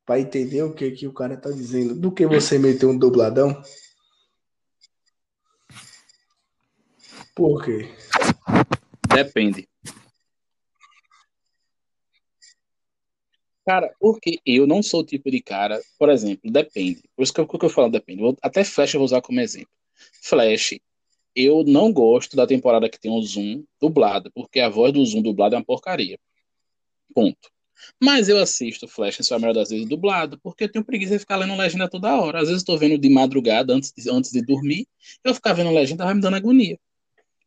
para 0.05 0.19
entender 0.19 0.63
o 0.63 0.73
que, 0.73 0.91
que 0.91 1.07
o 1.07 1.13
cara 1.13 1.37
tá 1.37 1.51
dizendo, 1.51 1.95
do 1.95 2.11
que 2.11 2.25
você 2.25 2.57
meter 2.57 2.85
um 2.85 2.97
dubladão? 2.97 3.61
Por 7.35 7.63
quê? 7.63 7.89
Depende. 9.13 9.67
Cara, 13.65 13.93
porque 13.99 14.39
eu 14.45 14.67
não 14.67 14.83
sou 14.83 15.01
o 15.01 15.05
tipo 15.05 15.31
de 15.31 15.41
cara, 15.41 15.81
por 15.97 16.09
exemplo, 16.09 16.51
depende. 16.51 17.01
Por 17.15 17.23
isso 17.23 17.33
que 17.33 17.39
eu, 17.39 17.47
que 17.47 17.65
eu 17.65 17.69
falo 17.69 17.89
depende. 17.89 18.21
até 18.41 18.63
Flash 18.63 18.93
eu 18.93 18.99
vou 18.99 19.05
usar 19.05 19.21
como 19.21 19.39
exemplo. 19.39 19.69
Flash, 20.21 20.79
eu 21.35 21.63
não 21.63 21.91
gosto 21.91 22.35
da 22.35 22.45
temporada 22.45 22.89
que 22.89 22.99
tem 22.99 23.09
o 23.09 23.21
Zoom 23.21 23.63
dublado, 23.79 24.31
porque 24.33 24.59
a 24.59 24.69
voz 24.69 24.91
do 24.91 25.05
Zoom 25.05 25.21
dublado 25.21 25.55
é 25.55 25.57
uma 25.57 25.65
porcaria. 25.65 26.19
Ponto. 27.13 27.49
Mas 28.01 28.29
eu 28.29 28.37
assisto 28.37 28.87
Flash, 28.87 29.19
em 29.19 29.23
sua 29.23 29.39
maioria 29.39 29.61
das 29.61 29.69
vezes, 29.69 29.87
dublado, 29.87 30.39
porque 30.43 30.65
eu 30.65 30.71
tenho 30.71 30.85
preguiça 30.85 31.13
de 31.13 31.19
ficar 31.19 31.37
lendo 31.37 31.55
legenda 31.55 31.89
toda 31.89 32.15
hora. 32.21 32.39
Às 32.39 32.47
vezes 32.47 32.61
estou 32.61 32.77
vendo 32.77 32.97
de 32.97 33.09
madrugada, 33.09 33.73
antes 33.73 33.93
de, 33.95 34.09
antes 34.09 34.31
de 34.31 34.41
dormir, 34.41 34.87
eu 35.23 35.33
ficar 35.33 35.53
vendo 35.53 35.71
legenda 35.71 36.03
vai 36.05 36.13
me 36.13 36.21
dando 36.21 36.35
agonia. 36.35 36.77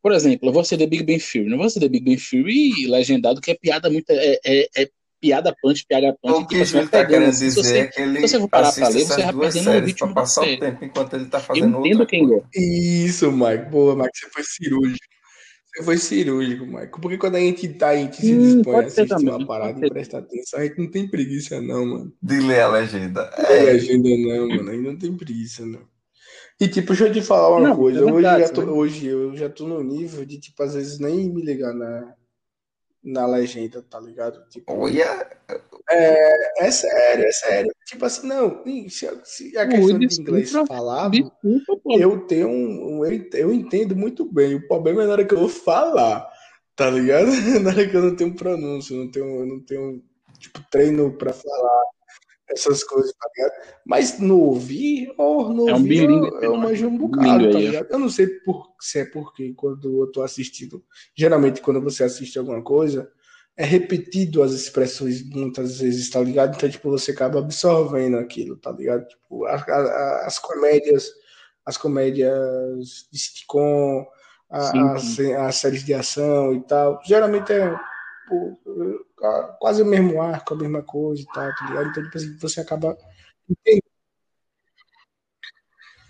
Por 0.06 0.12
exemplo, 0.12 0.48
eu 0.48 0.52
vou 0.52 0.62
ser 0.62 0.78
The 0.78 0.86
Big 0.86 1.02
Bang 1.02 1.18
Theory. 1.18 1.50
Não 1.50 1.58
vou 1.58 1.68
ser 1.68 1.80
The 1.80 1.88
Big 1.88 2.04
Bang 2.04 2.16
Theory 2.16 2.86
legendado, 2.86 3.40
que 3.40 3.50
é 3.50 3.56
piada 3.56 3.90
muito. 3.90 4.08
É, 4.10 4.38
é, 4.46 4.68
é 4.76 4.88
piada 5.20 5.52
punch, 5.60 5.84
piada 5.84 6.16
punch. 6.22 6.44
O 6.44 6.46
que 6.46 6.54
ele 6.54 6.86
tá 6.86 7.04
querendo 7.04 7.28
dizer 7.28 7.50
você, 7.50 7.78
é 7.78 7.86
que 7.88 8.00
ele 8.00 8.20
se 8.20 8.28
você 8.28 8.38
for 8.38 8.48
parar 8.48 8.70
pra 8.70 8.86
ler, 8.86 9.04
você 9.04 9.22
vai 9.24 9.34
perdendo 9.34 9.68
o 9.68 9.84
ritmo 9.84 10.06
pra 10.06 10.22
passar 10.22 10.42
o 10.42 10.60
tempo 10.60 10.84
enquanto 10.84 11.14
ele 11.14 11.24
tá 11.24 11.40
fazendo 11.40 11.78
Eu 11.78 11.80
entendo 11.80 12.06
quem 12.06 12.24
gosta. 12.24 12.48
Isso, 12.54 13.32
Mike. 13.32 13.68
Boa, 13.68 13.96
Mike, 13.96 14.10
você 14.16 14.30
foi 14.30 14.44
cirúrgico. 14.44 15.06
Você 15.74 15.82
foi 15.82 15.98
cirúrgico, 15.98 16.66
Mike. 16.66 17.00
Porque 17.00 17.18
quando 17.18 17.34
a 17.34 17.40
gente 17.40 17.68
tá, 17.70 17.88
a 17.88 17.96
gente 17.96 18.18
se 18.18 18.32
hum, 18.32 18.54
dispõe 18.54 18.76
a 18.76 18.80
assistir 18.82 19.08
também, 19.08 19.34
uma 19.34 19.44
parada 19.44 19.84
e 19.84 19.90
prestar 19.90 20.18
atenção, 20.18 20.60
a 20.60 20.62
gente 20.62 20.78
não 20.78 20.88
tem 20.88 21.08
preguiça, 21.08 21.60
não, 21.60 21.84
mano. 21.84 22.12
De 22.22 22.38
ler 22.38 22.60
a 22.60 22.68
legenda. 22.68 23.28
É. 23.36 23.58
a 23.58 23.62
legenda, 23.64 24.08
não, 24.08 24.48
mano. 24.50 24.70
A 24.70 24.72
gente 24.72 24.86
não 24.86 24.96
tem 24.96 25.16
preguiça, 25.16 25.66
não. 25.66 25.95
E 26.58 26.68
tipo, 26.68 26.88
deixa 26.88 27.08
eu 27.08 27.12
te 27.12 27.20
falar 27.20 27.50
uma 27.50 27.68
não, 27.68 27.76
coisa. 27.76 28.00
É 28.00 28.02
hoje, 28.02 28.22
já 28.22 28.48
tô, 28.48 28.62
né? 28.62 28.72
hoje 28.72 29.06
eu 29.06 29.36
já 29.36 29.48
tô 29.48 29.66
no 29.66 29.82
nível 29.82 30.24
de, 30.24 30.38
tipo, 30.38 30.62
às 30.62 30.74
vezes 30.74 30.98
nem 30.98 31.28
me 31.28 31.42
ligar 31.42 31.74
na, 31.74 32.14
na 33.04 33.26
legenda, 33.26 33.82
tá 33.82 34.00
ligado? 34.00 34.48
Tipo, 34.48 34.72
Olha! 34.72 35.30
É, 35.88 36.66
é 36.66 36.70
sério, 36.70 37.24
é 37.24 37.32
sério. 37.32 37.72
Tipo 37.86 38.06
assim, 38.06 38.26
não, 38.26 38.64
se, 38.88 39.08
se 39.24 39.56
a 39.56 39.68
questão 39.68 39.98
de 39.98 40.20
inglês 40.20 40.50
falado, 40.50 41.14
eu 41.84 42.26
tenho 42.26 42.48
um. 42.48 43.04
Eu, 43.04 43.28
eu 43.34 43.52
entendo 43.52 43.94
muito 43.94 44.24
bem. 44.24 44.54
O 44.54 44.66
problema 44.66 45.02
é 45.02 45.06
na 45.06 45.12
hora 45.12 45.24
que 45.24 45.34
eu 45.34 45.38
vou 45.38 45.48
falar, 45.48 46.26
tá 46.74 46.90
ligado? 46.90 47.26
Na 47.62 47.70
hora 47.70 47.88
que 47.88 47.96
eu 47.96 48.02
não 48.02 48.16
tenho 48.16 48.34
pronúncio, 48.34 48.96
não 48.96 49.10
tenho, 49.10 49.40
eu 49.40 49.46
não 49.46 49.60
tenho 49.60 50.02
tipo, 50.38 50.60
treino 50.70 51.16
pra 51.16 51.32
falar 51.32 51.82
essas 52.50 52.84
coisas, 52.84 53.12
tá 53.12 53.28
ligado? 53.36 53.52
Mas 53.84 54.18
no 54.18 54.40
ouvir, 54.40 55.12
ou 55.18 55.52
no 55.52 55.68
é 55.68 55.72
um 55.72 55.76
ouvir, 55.76 56.06
bilingue, 56.06 56.28
eu, 56.28 56.42
eu 56.42 56.56
manjo 56.56 56.86
um 56.86 56.96
bocado, 56.96 57.50
tá 57.50 57.58
ligado? 57.58 57.86
Eu 57.90 57.98
não 57.98 58.08
sei 58.08 58.26
por, 58.26 58.74
se 58.80 59.00
é 59.00 59.04
porque 59.04 59.52
quando 59.54 60.02
eu 60.02 60.12
tô 60.12 60.22
assistindo, 60.22 60.84
geralmente 61.14 61.60
quando 61.60 61.80
você 61.80 62.04
assiste 62.04 62.38
alguma 62.38 62.62
coisa, 62.62 63.10
é 63.56 63.64
repetido 63.64 64.42
as 64.42 64.52
expressões 64.52 65.28
muitas 65.30 65.80
vezes, 65.80 66.10
tá 66.10 66.20
ligado? 66.20 66.54
Então, 66.54 66.68
tipo, 66.68 66.90
você 66.90 67.12
acaba 67.12 67.38
absorvendo 67.38 68.18
aquilo, 68.18 68.56
tá 68.56 68.70
ligado? 68.70 69.06
Tipo, 69.08 69.46
a, 69.46 69.54
a, 69.54 70.26
as 70.26 70.38
comédias, 70.38 71.10
as 71.64 71.76
comédias 71.76 73.08
de 73.10 73.18
sitcom, 73.18 74.06
as, 74.50 75.18
as 75.18 75.56
séries 75.56 75.84
de 75.84 75.94
ação 75.94 76.54
e 76.54 76.60
tal, 76.66 77.00
geralmente 77.04 77.52
é 77.52 77.74
pô, 78.28 78.58
quase 79.58 79.82
o 79.82 79.86
mesmo 79.86 80.20
arco, 80.20 80.54
a 80.54 80.56
mesma 80.56 80.82
coisa 80.82 81.22
e 81.22 81.26
tal, 81.26 81.54
tá 81.54 81.66
ligado? 81.68 81.88
Então, 81.88 82.02
tipo 82.04 82.16
assim, 82.16 82.36
você 82.38 82.60
acaba 82.60 82.96
entendendo. 83.48 83.82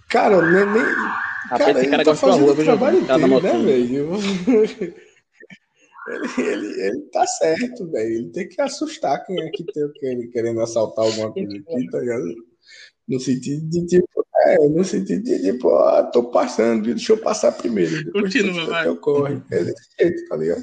Cara, 0.09 0.41
nem. 0.43 0.67
nem 0.67 0.85
cara, 1.49 1.71
ele 1.71 1.91
cara 1.91 2.05
tá 2.05 2.15
fazendo 2.15 2.53
o 2.53 2.65
trabalho 2.65 3.05
dele, 3.05 3.41
né, 3.41 3.59
velho? 3.65 4.11
Ele, 6.09 6.25
ele, 6.39 6.83
ele 6.83 7.01
tá 7.11 7.27
certo, 7.27 7.91
velho. 7.91 8.15
Ele 8.15 8.31
tem 8.31 8.49
que 8.49 8.61
assustar 8.63 9.25
quem 9.25 9.43
é 9.43 9.51
que 9.51 9.65
tem 9.65 10.31
querendo 10.31 10.61
assaltar 10.61 11.05
alguma 11.05 11.33
coisa 11.33 11.57
aqui, 11.57 11.91
tá 11.91 11.99
ligado? 11.99 12.35
No 13.09 13.19
sentido 13.19 13.69
de 13.69 13.87
tipo, 13.87 14.27
é, 14.37 14.69
no 14.69 14.85
sentido 14.85 15.25
de 15.25 15.43
tipo, 15.43 15.69
ó, 15.69 16.05
tô 16.05 16.31
passando, 16.31 16.85
deixa 16.85 17.13
eu 17.13 17.19
passar 17.19 17.51
primeiro. 17.51 18.05
Depois 18.05 18.33
Continua, 18.33 18.67
vai. 18.67 18.87
Eu 18.87 18.97
corre. 18.99 19.43
É 19.51 19.65
desse 19.65 19.89
jeito, 19.99 20.29
tá 20.29 20.37
ligado? 20.37 20.63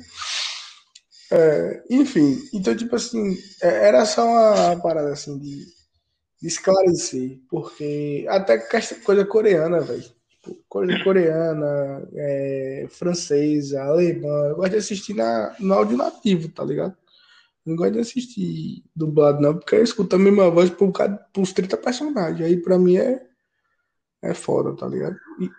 É, 1.35 1.83
enfim, 1.89 2.37
então, 2.53 2.75
tipo 2.77 2.95
assim, 2.95 3.35
é, 3.59 3.87
era 3.87 4.05
só 4.05 4.23
uma 4.23 4.79
parada 4.79 5.11
assim 5.13 5.39
de, 5.39 5.65
de 6.39 6.47
esclarecer, 6.47 7.39
porque 7.49 8.23
até 8.29 8.59
coisa 9.03 9.25
coreana, 9.25 9.81
velho. 9.81 10.03
Tipo, 10.43 10.63
coisa 10.69 11.03
coreana, 11.03 12.07
é, 12.13 12.85
francesa, 12.91 13.81
alemã, 13.81 14.49
eu 14.49 14.57
gosto 14.57 14.71
de 14.71 14.77
assistir 14.77 15.15
na, 15.15 15.55
no 15.59 15.73
áudio 15.73 15.97
nativo, 15.97 16.49
tá 16.49 16.63
ligado? 16.63 16.95
Não 17.65 17.75
gosto 17.75 17.93
de 17.93 17.99
assistir 17.99 18.83
dublado, 18.95 19.41
não, 19.41 19.55
porque 19.57 19.75
eu 19.75 19.83
escuto 19.83 20.15
a 20.15 20.19
mesma 20.19 20.51
voz 20.51 20.69
por, 20.69 20.91
por 20.91 21.41
uns 21.41 21.53
30 21.53 21.77
personagens. 21.77 22.41
Aí 22.47 22.57
pra 22.61 22.77
mim 22.77 22.97
é, 22.97 23.25
é 24.21 24.33
foda, 24.35 24.75
tá 24.75 24.87
ligado? 24.87 25.17
E... 25.39 25.49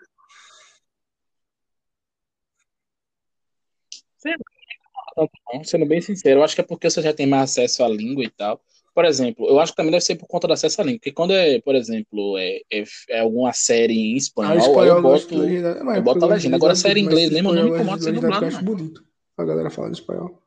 tanto, 5.15 5.31
não, 5.51 5.63
sendo 5.63 5.85
bem 5.85 6.01
sincero. 6.01 6.39
Eu 6.39 6.43
acho 6.43 6.53
que 6.53 6.61
é 6.61 6.63
porque 6.63 6.89
você 6.89 7.01
já 7.01 7.13
tem 7.13 7.25
mais 7.25 7.51
acesso 7.51 7.83
à 7.83 7.87
língua 7.87 8.23
e 8.23 8.29
tal. 8.29 8.61
Por 8.93 9.05
exemplo, 9.05 9.47
eu 9.47 9.59
acho 9.59 9.71
que 9.71 9.77
também 9.77 9.91
deve 9.91 10.03
ser 10.03 10.15
por 10.15 10.27
conta 10.27 10.47
do 10.47 10.53
acesso 10.53 10.79
à 10.81 10.83
língua. 10.83 10.99
Porque 10.99 11.11
quando 11.11 11.33
é, 11.33 11.59
por 11.61 11.75
exemplo, 11.75 12.37
é, 12.37 12.61
é, 12.71 12.83
é 13.09 13.19
alguma 13.21 13.53
série 13.53 13.93
em 13.93 14.17
espanhol, 14.17 14.53
ah, 14.53 14.57
espanhol 14.57 14.97
eu 14.97 15.01
boto, 15.01 15.43
eu 15.43 16.03
boto 16.03 16.25
a 16.25 16.27
legenda. 16.27 16.55
Agora, 16.57 16.75
série 16.75 16.99
em 16.99 17.03
inglês 17.03 17.29
mesmo, 17.29 17.53
não 17.53 17.63
me 17.63 17.69
incomoda 17.71 18.01
ser 18.01 18.11
dublado. 18.13 18.45
Eu 18.45 18.49
acho 18.49 18.63
bonito 18.63 19.03
a 19.37 19.43
galera 19.43 19.69
falando 19.69 19.93
espanhol. 19.93 20.41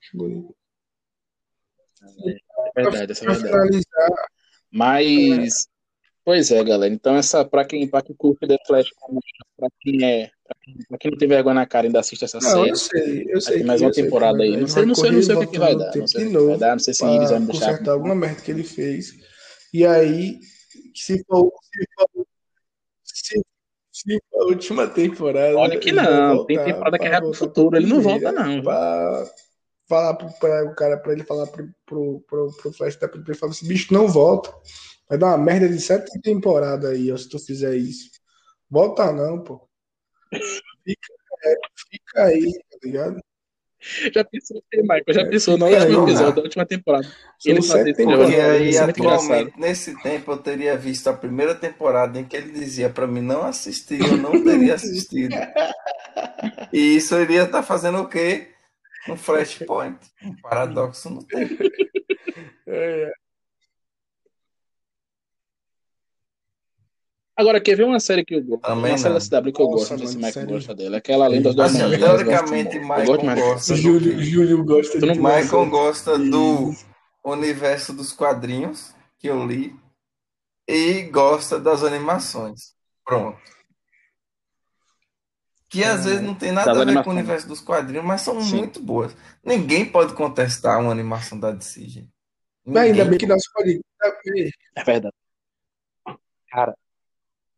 Acho 0.00 0.16
bonito. 0.16 0.54
É 2.76 2.82
verdade, 2.82 3.12
essa 3.12 3.24
é 3.24 3.34
verdade. 3.34 3.80
Mas, 4.72 5.68
pois 6.24 6.50
é, 6.50 6.64
galera. 6.64 6.92
Então, 6.92 7.16
essa, 7.16 7.44
pra 7.44 7.64
quem, 7.64 7.86
pra 7.86 8.00
quem 8.00 8.16
curte 8.16 8.46
The 8.46 8.56
Flash, 8.66 8.88
pra 9.56 9.68
quem 9.82 10.04
é 10.04 10.30
Pra 10.50 10.58
quem 10.98 11.10
não 11.10 11.18
tem 11.18 11.28
vergonha 11.28 11.54
na 11.54 11.66
cara 11.66 11.86
ainda 11.86 12.00
assiste 12.00 12.24
essa 12.24 12.38
não, 12.38 12.50
série. 12.50 12.70
Eu 12.70 12.76
sei, 12.76 13.26
eu 13.28 13.40
sei. 13.40 13.56
Tem 13.58 13.66
mais 13.66 13.80
uma 13.80 13.92
temporada 13.92 14.42
aí. 14.42 14.56
Não 14.56 14.66
sei, 14.66 14.84
não 14.84 14.94
sei, 14.94 15.10
não 15.10 15.22
sei 15.22 15.34
o 15.34 15.46
que, 15.46 15.58
vai 15.58 15.76
dar. 15.76 15.96
Não 15.96 16.06
sei 16.06 16.26
o 16.26 16.30
que 16.30 16.38
vai 16.38 16.58
dar, 16.58 16.72
não 16.72 16.78
sei 16.78 16.94
se 16.94 17.04
eles 17.04 17.30
vão 17.30 17.44
deixar. 17.44 17.66
Consertar 17.66 17.92
alguma 17.92 18.14
merda 18.14 18.40
que 18.40 18.50
ele 18.50 18.64
fez. 18.64 19.12
E 19.72 19.86
aí, 19.86 20.38
se 20.94 21.24
for, 21.24 21.52
se 21.62 21.84
for, 21.94 22.26
se, 23.04 23.42
se 23.92 24.20
for 24.30 24.42
a 24.42 24.44
última 24.46 24.86
temporada. 24.88 25.56
Olha 25.56 25.78
que 25.78 25.92
não, 25.92 26.44
tem 26.46 26.62
temporada 26.62 26.98
que 26.98 27.04
é 27.06 27.20
pro 27.20 27.34
futuro. 27.34 27.76
Ele 27.76 27.86
não 27.86 28.00
volta, 28.00 28.32
não. 28.32 28.62
Pra 28.62 29.26
falar 29.88 30.14
pro, 30.14 30.30
pra, 30.38 30.64
o 30.64 30.74
cara, 30.74 30.96
pra 30.98 31.12
ele 31.12 31.24
falar 31.24 31.46
pro, 31.48 31.68
pro, 31.84 32.20
pro, 32.28 32.56
pro 32.56 32.72
Flash 32.72 32.96
da 32.96 33.10
ele 33.12 33.34
falar 33.34 33.52
assim, 33.52 33.66
bicho, 33.66 33.92
não 33.92 34.06
volta. 34.06 34.52
Vai 35.08 35.18
dar 35.18 35.26
uma 35.26 35.38
merda 35.38 35.68
de 35.68 35.80
sete 35.80 36.20
temporadas 36.20 36.88
aí, 36.88 37.10
ó, 37.10 37.16
se 37.16 37.28
tu 37.28 37.38
fizer 37.40 37.74
isso. 37.76 38.08
Volta 38.70 39.12
não, 39.12 39.42
pô. 39.42 39.68
Fica, 40.32 41.12
é, 41.44 41.54
fica 41.90 42.24
aí, 42.24 42.52
tá 42.70 42.78
ligado? 42.84 43.20
Já 44.12 44.22
pensou, 44.24 44.62
Michael? 44.74 45.04
Já 45.08 45.22
é, 45.22 45.24
pensou 45.24 45.56
no 45.56 45.66
último 45.66 46.02
episódio 46.02 46.34
da 46.34 46.42
última 46.42 46.66
temporada. 46.66 47.08
Ele 47.44 47.62
fazer 47.62 47.90
esse 47.90 48.04
Porque 48.04 48.34
aí, 48.34 48.76
atualmente, 48.76 49.58
nesse 49.58 50.02
tempo, 50.02 50.32
eu 50.32 50.36
teria 50.36 50.76
visto 50.76 51.08
a 51.08 51.14
primeira 51.14 51.54
temporada 51.54 52.20
em 52.20 52.24
que 52.24 52.36
ele 52.36 52.52
dizia 52.52 52.90
para 52.90 53.06
mim 53.06 53.22
não 53.22 53.42
assistir, 53.42 54.00
eu 54.00 54.18
não 54.18 54.32
teria 54.44 54.74
assistido. 54.74 55.34
E 56.70 56.96
isso 56.96 57.18
iria 57.18 57.44
estar 57.44 57.58
tá 57.58 57.62
fazendo 57.62 58.00
o 58.00 58.08
quê? 58.08 58.48
Um 59.08 59.16
flashpoint. 59.16 59.98
Um 60.22 60.36
paradoxo 60.36 61.08
no 61.10 61.24
tempo. 61.24 61.54
É, 62.66 63.02
é. 63.02 63.12
Agora, 67.40 67.58
quer 67.58 67.74
ver 67.74 67.84
uma 67.84 67.98
série 67.98 68.22
que 68.22 68.34
eu 68.34 68.44
gosto? 68.44 68.60
Também 68.60 68.92
uma 68.92 68.98
série 68.98 69.14
da 69.14 69.20
CW 69.20 69.52
que 69.52 69.62
eu 69.62 69.68
gosto, 69.68 69.90
não 69.92 69.98
sei 69.98 70.06
se 70.08 70.16
o 70.16 70.20
Michael 70.20 70.46
gosta 70.46 70.74
dela. 70.74 70.96
Aquela 70.98 71.26
Lenda 71.26 71.54
do 71.54 71.62
assim, 71.62 71.78
Teoricamente, 71.78 72.78
Michael 72.78 73.34
gosta. 73.34 73.76
Júlio, 73.76 74.22
Júlio 74.22 74.62
gosta 74.62 74.98
de 74.98 75.06
Michael 75.06 75.70
gosta 75.70 76.18
do 76.18 76.74
universo 77.24 77.94
dos 77.94 78.12
quadrinhos 78.12 78.94
que 79.18 79.26
eu 79.26 79.46
li 79.46 79.74
e 80.68 81.04
gosta 81.04 81.58
das 81.58 81.82
animações. 81.82 82.74
Pronto. 83.06 83.38
Que 85.70 85.82
às 85.82 86.04
vezes 86.04 86.20
não 86.20 86.34
tem 86.34 86.52
nada 86.52 86.72
a 86.72 86.84
ver 86.84 87.02
com 87.02 87.08
o 87.08 87.12
universo 87.14 87.48
dos 87.48 87.62
quadrinhos, 87.62 88.04
mas 88.04 88.20
são 88.20 88.38
Sim. 88.42 88.58
muito 88.58 88.82
boas. 88.82 89.16
Ninguém 89.42 89.86
pode 89.86 90.12
contestar 90.12 90.78
uma 90.78 90.92
animação 90.92 91.40
da 91.40 91.50
DC, 91.52 91.88
gente. 91.88 92.10
Ainda 92.66 93.06
bem 93.06 93.18
que 93.18 93.26
nós 93.26 93.42
podemos. 93.50 93.82
É 94.76 94.84
verdade. 94.84 95.14
Cara, 96.50 96.74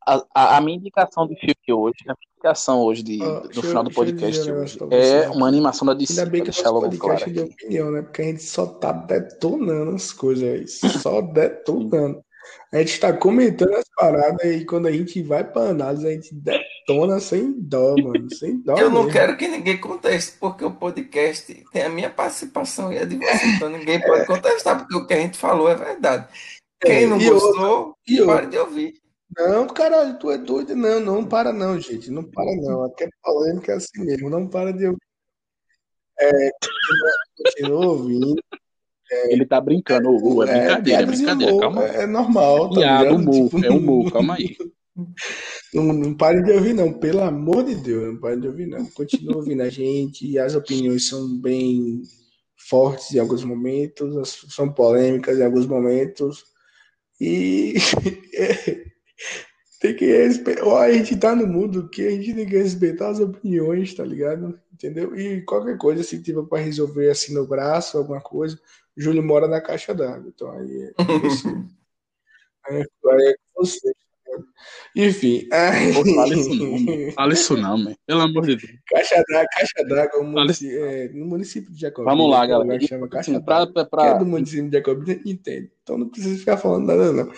a, 0.07 0.57
a, 0.57 0.61
minha 0.61 0.77
indicação 0.77 1.27
de 1.27 1.35
filme 1.37 1.55
hoje, 1.71 1.97
a 2.07 2.15
minha 2.15 2.33
indicação 2.37 2.81
hoje 2.81 3.03
de, 3.03 3.23
oh, 3.23 3.43
no 3.55 3.63
final 3.63 3.85
do 3.85 3.91
podcast 3.91 4.51
hoje, 4.51 4.79
é 4.91 5.29
uma 5.29 5.49
animação 5.49 5.87
da 5.87 5.95
DC. 5.95 6.21
Ainda 6.21 6.31
bem 6.31 6.43
que 6.43 6.51
o 6.51 6.53
nosso 6.53 6.81
podcast 6.81 7.25
claro 7.25 7.33
de 7.33 7.41
opinião, 7.41 7.91
né? 7.91 8.03
Porque 8.03 8.23
a 8.23 8.25
gente 8.27 8.43
só 8.43 8.67
tá 8.67 8.93
detonando 8.93 9.95
as 9.95 10.13
coisas 10.13 10.45
aí, 10.45 10.69
só 10.69 11.21
detonando. 11.21 12.23
A 12.73 12.79
gente 12.79 12.99
tá 12.99 13.13
comentando 13.13 13.75
as 13.75 13.85
paradas 13.95 14.45
e 14.45 14.65
quando 14.65 14.87
a 14.87 14.93
gente 14.93 15.23
vai 15.23 15.45
pra 15.45 15.69
análise, 15.69 16.07
a 16.07 16.11
gente 16.11 16.35
detona 16.35 17.21
sem 17.21 17.53
dó, 17.53 17.95
mano. 17.97 18.35
Sem 18.35 18.63
dó. 18.63 18.73
Eu 18.73 18.91
mesmo. 18.91 19.05
não 19.05 19.11
quero 19.11 19.37
que 19.37 19.47
ninguém 19.47 19.79
conteste, 19.79 20.39
porque 20.41 20.65
o 20.65 20.71
podcast 20.71 21.55
tem 21.71 21.83
a 21.83 21.91
minha 21.91 22.09
participação 22.09 22.93
e 22.93 22.99
a 22.99 23.05
de 23.05 23.17
você. 23.17 23.47
Então 23.47 23.69
ninguém 23.69 24.01
pode 24.01 24.27
contestar, 24.27 24.79
porque 24.79 24.97
o 24.97 25.07
que 25.07 25.13
a 25.13 25.21
gente 25.21 25.37
falou 25.37 25.69
é 25.69 25.75
verdade. 25.75 26.27
Quem 26.81 27.05
é, 27.05 27.07
não 27.07 27.19
gostou, 27.19 27.95
outra, 28.09 28.27
pare 28.27 28.47
de 28.47 28.59
ouvir. 28.59 29.02
Não, 29.37 29.67
caralho, 29.67 30.19
tu 30.19 30.31
é 30.31 30.39
doido. 30.39 30.75
Não, 30.77 31.01
não 31.01 31.27
para 31.27 31.53
não, 31.53 31.79
gente. 31.81 32.11
Não 32.11 32.23
para 32.23 32.55
não. 32.57 32.85
Aqui 32.85 33.05
é 33.05 33.09
polêmica 33.23 33.75
assim 33.77 34.05
mesmo. 34.05 34.29
Não 34.29 34.47
para 34.49 34.73
de 34.73 34.87
ouvir. 34.87 34.99
É, 36.21 36.51
continua 37.37 37.87
ouvindo. 37.87 38.43
É, 39.11 39.33
Ele 39.33 39.45
tá 39.45 39.61
brincando, 39.61 40.09
o 40.11 40.43
é, 40.43 40.49
é 40.49 40.63
brincadeira, 40.63 41.03
é, 41.03 41.07
brincadeira, 41.07 41.59
calma. 41.59 41.85
É, 41.85 42.07
normal, 42.07 42.71
tá 42.71 42.81
Piada, 42.81 43.15
humor, 43.15 43.45
tipo, 43.51 43.65
é 43.65 43.71
humor, 43.71 44.13
calma 44.13 44.35
aí. 44.35 44.57
Não, 45.73 45.85
não 45.85 46.15
pare 46.15 46.43
de 46.43 46.53
ouvir, 46.53 46.75
não, 46.75 46.93
pelo 46.93 47.23
amor 47.23 47.65
de 47.65 47.75
Deus, 47.75 48.13
não 48.13 48.21
pare 48.21 48.39
de 48.39 48.47
ouvir, 48.47 48.67
não. 48.67 48.85
Continua 48.91 49.37
ouvindo 49.37 49.63
a 49.63 49.71
gente, 49.71 50.39
as 50.39 50.55
opiniões 50.55 51.09
são 51.09 51.41
bem 51.41 52.03
fortes 52.69 53.11
em 53.15 53.19
alguns 53.19 53.43
momentos, 53.43 54.45
são 54.51 54.71
polêmicas 54.71 55.39
em 55.39 55.45
alguns 55.45 55.67
momentos, 55.67 56.45
e 57.19 57.73
tem 59.81 59.97
que 59.97 60.07
respeitar. 60.07 60.81
A 60.81 60.93
gente 60.93 61.17
tá 61.17 61.35
no 61.35 61.47
mundo 61.47 61.89
que 61.89 62.07
a 62.07 62.11
gente 62.11 62.35
tem 62.35 62.47
que 62.47 62.57
respeitar 62.57 63.11
as 63.11 63.19
opiniões, 63.19 63.93
tá 63.95 64.05
ligado? 64.05 64.59
Entendeu? 64.73 65.19
E 65.19 65.43
qualquer 65.43 65.77
coisa, 65.77 66.03
se 66.05 66.23
tiver 66.23 66.45
para 66.45 66.63
resolver 66.63 67.11
assim 67.11 67.35
no 67.35 67.47
braço, 67.47 67.99
alguma 67.99 68.21
coisa, 68.21 68.59
Júlio 68.97 69.23
mora 69.23 69.49
na 69.49 69.61
caixa 69.61 69.93
d'água. 69.93 70.33
Então 70.33 70.51
aí 70.53 70.83
é 70.83 70.93
é, 72.69 72.81
aí 73.11 73.29
é 73.29 73.35
com 73.55 73.65
você. 73.65 73.93
Enfim. 74.95 75.49
fala 76.15 76.35
isso 76.35 76.55
não. 76.55 77.13
Fala 77.13 77.33
isso 77.33 77.57
não, 77.57 77.79
man. 77.79 77.95
Pelo 78.07 78.21
amor 78.21 78.47
de 78.47 78.57
Deus. 78.57 78.79
Caixa 78.87 79.23
d'água, 79.29 79.47
caixa 79.53 79.85
d'água 79.89 80.21
é, 80.65 81.09
no 81.09 81.27
município 81.27 81.73
de 81.73 81.81
Jacobina. 81.81 82.15
Vamos 82.15 82.31
lá, 82.31 82.47
galera. 82.47 82.87
Chama 82.87 83.09
caixa 83.09 83.41
pra, 83.41 83.67
pra, 83.67 83.85
pra... 83.85 84.07
é 84.07 84.19
do 84.19 84.27
município 84.27 84.69
de 84.69 84.77
Jacobina, 84.77 85.21
entende. 85.25 85.71
Então 85.83 85.99
não 85.99 86.09
precisa 86.09 86.39
ficar 86.39 86.57
falando 86.57 86.87
nada, 86.87 87.13
não. 87.13 87.33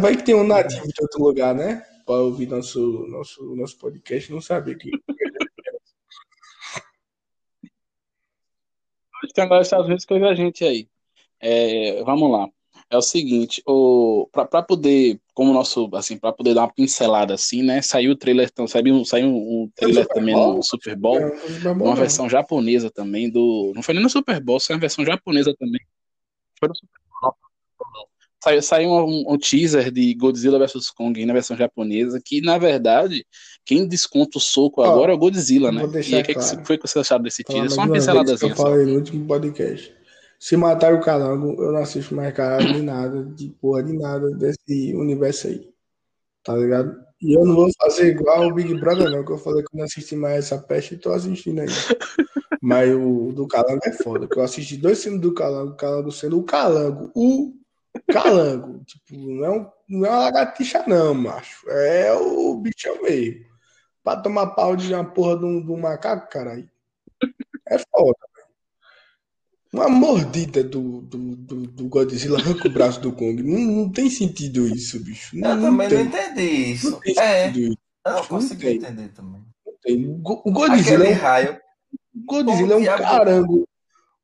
Vai 0.00 0.16
que 0.16 0.24
tem 0.24 0.34
um 0.34 0.46
nativo 0.46 0.86
de 0.86 1.02
outro 1.02 1.22
lugar, 1.22 1.54
né? 1.54 1.82
Para 2.06 2.16
ouvir 2.16 2.48
nosso, 2.48 3.06
nosso, 3.08 3.54
nosso 3.56 3.78
podcast 3.78 4.32
não 4.32 4.40
sabe 4.40 4.76
que. 4.76 4.90
Acho 9.24 9.34
que 9.34 9.40
agora 9.40 9.60
os 9.60 9.66
Estados 9.68 9.86
Unidos 9.86 10.04
coisa 10.04 10.26
a 10.26 10.34
gente 10.34 10.64
aí. 10.64 10.88
É, 11.40 12.02
vamos 12.04 12.30
lá 12.30 12.48
é 12.92 12.96
o 12.98 13.02
seguinte, 13.02 13.62
o 13.66 14.28
para 14.30 14.62
poder, 14.62 15.18
como 15.32 15.50
nosso, 15.54 15.88
assim, 15.94 16.18
para 16.18 16.30
poder 16.30 16.52
dar 16.52 16.60
uma 16.60 16.72
pincelada 16.72 17.32
assim, 17.32 17.62
né? 17.62 17.80
Saiu 17.80 18.12
o 18.12 18.16
trailer, 18.16 18.50
então, 18.52 18.68
saiu, 18.68 19.02
saiu 19.06 19.28
um 19.28 19.70
trailer 19.74 20.06
também 20.06 20.34
no 20.34 20.62
Super 20.62 20.94
Bowl, 20.94 21.18
é, 21.18 21.68
uma 21.70 21.96
versão 21.96 22.28
japonesa 22.28 22.90
também 22.90 23.30
do, 23.30 23.72
não 23.74 23.82
foi 23.82 23.94
nem 23.94 24.02
no 24.02 24.10
Super 24.10 24.38
Bowl, 24.44 24.60
saiu 24.60 24.76
uma 24.76 24.80
versão 24.80 25.06
japonesa 25.06 25.54
também. 25.58 25.80
Foi 26.60 26.68
no 26.68 26.76
Super 26.76 27.00
Bowl. 27.22 27.34
Saiu, 28.44 28.62
saiu 28.62 28.90
um, 28.90 29.32
um, 29.32 29.38
teaser 29.38 29.90
de 29.90 30.12
Godzilla 30.14 30.58
vs 30.58 30.90
Kong 30.90 31.24
na 31.24 31.32
versão 31.32 31.56
japonesa, 31.56 32.20
que 32.22 32.42
na 32.42 32.58
verdade, 32.58 33.24
quem 33.64 33.88
desconta 33.88 34.36
o 34.36 34.40
soco 34.40 34.82
agora 34.82 35.12
é 35.12 35.14
o 35.14 35.18
Godzilla, 35.18 35.72
né? 35.72 35.82
E 35.82 35.86
o 35.86 36.24
claro. 36.24 36.24
que 36.24 36.66
foi 36.66 36.76
que 36.76 36.86
você 36.86 36.98
acharam 36.98 37.22
desse 37.22 37.42
teaser? 37.42 37.70
Só 37.70 37.84
uma 37.84 37.92
pinceladazinha. 37.92 38.52
Eu 38.52 38.56
falei 38.56 38.84
no 38.84 38.96
último 38.96 39.26
podcast. 39.26 40.01
Se 40.42 40.56
matar 40.56 40.92
o 40.92 41.00
Calango, 41.00 41.62
eu 41.62 41.70
não 41.70 41.82
assisto 41.82 42.16
mais 42.16 42.34
caralho 42.34 42.72
de 42.72 42.82
nada, 42.82 43.22
de 43.22 43.48
porra 43.60 43.80
de 43.80 43.96
nada 43.96 44.28
desse 44.32 44.92
universo 44.92 45.46
aí. 45.46 45.72
Tá 46.42 46.56
ligado? 46.56 47.00
E 47.20 47.32
eu 47.38 47.44
não 47.44 47.54
vou 47.54 47.70
fazer 47.80 48.08
igual 48.08 48.48
o 48.48 48.52
Big 48.52 48.74
Brother, 48.74 49.08
não, 49.08 49.24
que 49.24 49.30
eu 49.30 49.38
falei 49.38 49.62
que 49.62 49.72
eu 49.72 49.78
não 49.78 49.84
assisti 49.84 50.16
mais 50.16 50.46
essa 50.46 50.58
peste 50.58 50.94
e 50.94 50.98
tô 50.98 51.12
assistindo 51.12 51.60
aí. 51.60 51.68
Mas 52.60 52.92
o 52.92 53.30
do 53.32 53.46
Calango 53.46 53.82
é 53.84 53.92
foda, 53.92 54.26
que 54.26 54.36
eu 54.36 54.42
assisti 54.42 54.76
dois 54.76 55.00
filmes 55.00 55.20
do 55.20 55.32
Calango, 55.32 55.74
o 55.74 55.76
Calango 55.76 56.10
sendo 56.10 56.40
o 56.40 56.42
Calango, 56.42 57.12
o 57.14 57.54
Calango. 58.12 58.84
Tipo, 58.84 59.14
não 59.14 59.44
é, 59.44 59.50
um, 59.50 59.70
não 59.88 60.06
é 60.06 60.10
uma 60.10 60.18
lagartixa, 60.24 60.82
não, 60.88 61.14
macho. 61.14 61.70
É 61.70 62.12
o 62.14 62.56
bichão 62.56 63.00
mesmo. 63.00 63.44
Pra 64.02 64.16
tomar 64.16 64.48
pau 64.48 64.74
de 64.74 64.92
uma 64.92 65.04
porra 65.04 65.38
de 65.38 65.44
um, 65.44 65.64
de 65.64 65.70
um 65.70 65.78
macaco, 65.78 66.28
caralho. 66.28 66.68
É 67.68 67.78
foda. 67.78 68.31
Uma 69.72 69.88
mordida 69.88 70.62
do, 70.62 71.00
do, 71.00 71.18
do, 71.34 71.56
do 71.66 71.88
Godzilla 71.88 72.38
arranca 72.38 72.68
o 72.68 72.70
braço 72.70 73.00
do 73.00 73.10
Kong. 73.10 73.42
Não, 73.42 73.58
não 73.58 73.88
tem 73.88 74.10
sentido 74.10 74.66
isso, 74.68 75.02
bicho. 75.02 75.34
Não, 75.38 75.56
eu 75.56 75.62
também 75.62 75.88
tem. 75.88 75.98
não 75.98 76.04
entendi 76.04 76.72
isso. 76.72 76.90
Não 76.90 77.00
tem 77.00 77.14
é, 77.18 77.46
sentido 77.46 77.72
isso. 77.72 77.78
Eu 78.06 78.12
não 78.12 78.24
consegui 78.26 78.64
não 78.64 78.72
entender 78.72 79.08
também. 79.08 79.42
Não 79.64 79.74
tem. 79.80 80.06
O 80.06 80.52
Godzilla. 80.52 81.06
é 81.06 81.10
um, 81.10 81.14
raio. 81.14 81.60
O 82.14 82.24
Godzilla 82.26 82.74
é 82.74 82.76
um 82.76 82.84
carango. 82.84 83.68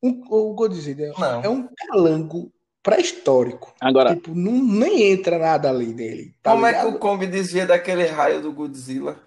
Um, 0.03 0.21
o 0.29 0.53
Godzilla 0.53 1.13
não. 1.17 1.43
é 1.43 1.49
um 1.49 1.67
calango 1.75 2.53
pré-histórico. 2.83 3.73
Agora. 3.81 4.13
Tipo, 4.15 4.35
não, 4.35 4.63
nem 4.63 5.11
entra 5.11 5.39
nada 5.39 5.69
ali 5.69 5.93
dele. 5.93 6.35
Tá 6.43 6.51
Como 6.51 6.67
ligado? 6.67 6.87
é 6.87 6.91
que 6.91 6.95
o 6.95 6.99
Kong 6.99 7.25
desvia 7.25 7.65
daquele 7.65 8.05
raio 8.05 8.39
do 8.39 8.53
Godzilla? 8.53 9.19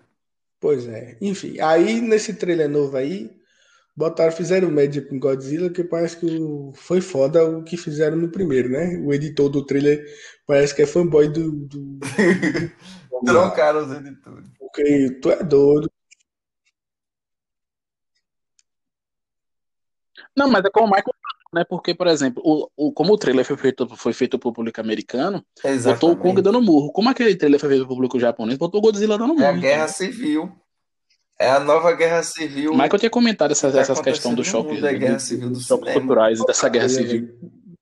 Pois 0.60 0.86
é. 0.86 1.16
Enfim, 1.20 1.58
aí 1.58 2.00
nesse 2.00 2.34
trailer 2.34 2.68
novo 2.68 2.96
aí, 2.96 3.28
botaram, 3.96 4.32
fizeram 4.32 4.70
média 4.70 5.02
com 5.02 5.18
Godzilla, 5.18 5.70
que 5.70 5.84
parece 5.84 6.16
que 6.18 6.26
foi 6.74 7.00
foda 7.00 7.44
o 7.44 7.62
que 7.62 7.76
fizeram 7.76 8.16
no 8.16 8.30
primeiro, 8.30 8.68
né? 8.68 8.96
O 9.04 9.12
editor 9.12 9.48
do 9.48 9.64
trailer 9.64 10.04
parece 10.46 10.74
que 10.74 10.82
é 10.82 10.86
fanboy 10.86 11.28
do. 11.28 11.52
do... 11.66 12.00
Trocaram 13.24 13.84
os 13.84 13.92
editores. 13.92 14.48
Porque 14.58 15.10
tu 15.20 15.30
é 15.30 15.42
doido. 15.42 15.90
Não, 20.36 20.48
mas 20.48 20.64
é 20.64 20.70
como 20.70 20.86
o 20.86 20.90
Michael 20.90 21.14
né? 21.52 21.64
Porque, 21.64 21.94
por 21.94 22.06
exemplo, 22.06 22.42
o, 22.44 22.68
o, 22.76 22.92
como 22.92 23.12
o 23.12 23.18
trailer 23.18 23.44
foi 23.44 23.56
feito, 23.56 23.86
foi 23.96 24.12
feito 24.12 24.38
pro 24.38 24.52
público 24.52 24.80
americano, 24.80 25.44
Exatamente. 25.62 26.00
botou 26.00 26.12
o 26.12 26.16
Kong 26.16 26.40
dando 26.40 26.62
murro. 26.62 26.90
Como 26.90 27.10
aquele 27.10 27.36
trailer 27.36 27.60
foi 27.60 27.68
feito 27.68 27.84
pro 27.84 27.94
público 27.94 28.18
japonês, 28.18 28.58
botou 28.58 28.78
o 28.80 28.82
Godzilla 28.82 29.18
dando 29.18 29.34
murro. 29.34 29.44
É 29.44 29.48
a 29.48 29.52
guerra 29.52 29.88
civil. 29.88 30.50
É 31.38 31.50
a 31.50 31.60
nova 31.60 31.92
guerra 31.92 32.22
civil. 32.22 32.72
Michael 32.72 32.98
tinha 32.98 33.10
comentado 33.10 33.50
essas, 33.50 33.74
essas 33.74 34.00
questões 34.00 34.36
do 34.36 34.44
choque, 34.44 34.80
da 34.80 34.92
guerra 34.92 35.18
civil 35.18 35.50
do 35.50 35.60
choque 35.60 35.92
culturais 35.92 36.44
dessa 36.44 36.68
guerra 36.68 36.88
civil. 36.88 37.28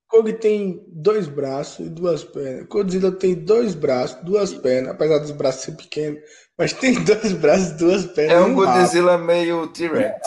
Kong 0.09 0.33
tem 0.33 0.83
dois 0.89 1.29
braços 1.29 1.87
e 1.87 1.89
duas 1.89 2.25
pernas. 2.25 2.67
Godzilla 2.67 3.13
tem 3.13 3.35
dois 3.35 3.75
braços, 3.75 4.21
duas 4.25 4.53
pernas, 4.53 4.93
apesar 4.93 5.19
dos 5.19 5.31
braços 5.31 5.63
ser 5.63 5.73
pequenos, 5.77 6.21
mas 6.59 6.73
tem 6.73 6.95
dois 7.05 7.33
braços, 7.33 7.71
e 7.71 7.77
duas 7.77 8.07
pernas. 8.07 8.37
É 8.37 8.41
um, 8.41 8.51
um 8.51 8.55
Godzilla 8.55 9.17
meio 9.19 9.69
T-Rex. 9.69 10.19